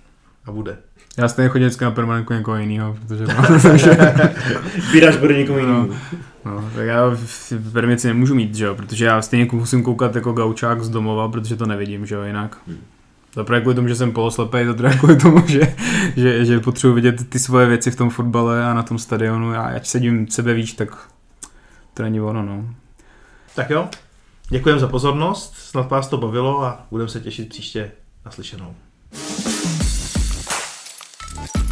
a 0.46 0.52
bude. 0.52 0.76
Já 1.18 1.28
stejně 1.28 1.48
chodím 1.48 1.66
vždycky 1.66 1.84
na 1.84 1.90
permanentku 1.90 2.32
někoho 2.32 2.56
jiného, 2.56 2.96
protože 3.09 3.24
Sbíráš 4.88 5.16
bude 5.16 5.38
někomu 5.38 5.59
jinému. 5.59 5.90
No, 6.44 6.70
tak 6.76 6.86
já 6.86 7.10
v 7.59 7.72
permici 7.72 8.06
nemůžu 8.06 8.34
mít, 8.34 8.54
že 8.54 8.64
jo, 8.64 8.74
protože 8.74 9.04
já 9.04 9.22
stejně 9.22 9.48
musím 9.52 9.82
koukat 9.82 10.14
jako 10.14 10.32
gaučák 10.32 10.82
z 10.84 10.88
domova, 10.88 11.28
protože 11.28 11.56
to 11.56 11.66
nevidím, 11.66 12.06
že 12.06 12.14
jo, 12.14 12.22
jinak. 12.22 12.56
Za 13.34 13.44
prvé 13.44 13.60
kvůli 13.60 13.74
tomu, 13.74 13.88
že 13.88 13.94
jsem 13.94 14.12
poloslepej, 14.12 14.66
za 14.66 14.72
druhé 14.72 14.94
kvůli 14.98 15.16
tomu, 15.16 15.42
že, 15.46 15.74
že, 16.16 16.44
že 16.44 16.60
potřebuji 16.60 16.94
vidět 16.94 17.28
ty 17.28 17.38
svoje 17.38 17.66
věci 17.66 17.90
v 17.90 17.96
tom 17.96 18.10
fotbale 18.10 18.64
a 18.64 18.74
na 18.74 18.82
tom 18.82 18.98
stadionu. 18.98 19.52
Já 19.52 19.62
ať 19.62 19.86
sedím 19.86 20.28
sebe 20.28 20.54
víc, 20.54 20.74
tak 20.74 20.88
to 21.94 22.02
není 22.02 22.20
ono, 22.20 22.43
no. 22.43 22.74
Tak 23.55 23.70
jo, 23.70 23.89
děkujeme 24.48 24.81
za 24.81 24.89
pozornost, 24.89 25.55
snad 25.55 25.90
vás 25.90 26.09
to 26.09 26.16
bavilo 26.16 26.64
a 26.64 26.86
budeme 26.90 27.10
se 27.10 27.20
těšit 27.20 27.48
příště 27.48 27.93
naslyšenou. 28.24 28.74
thank 31.35 31.56
you 31.56 31.72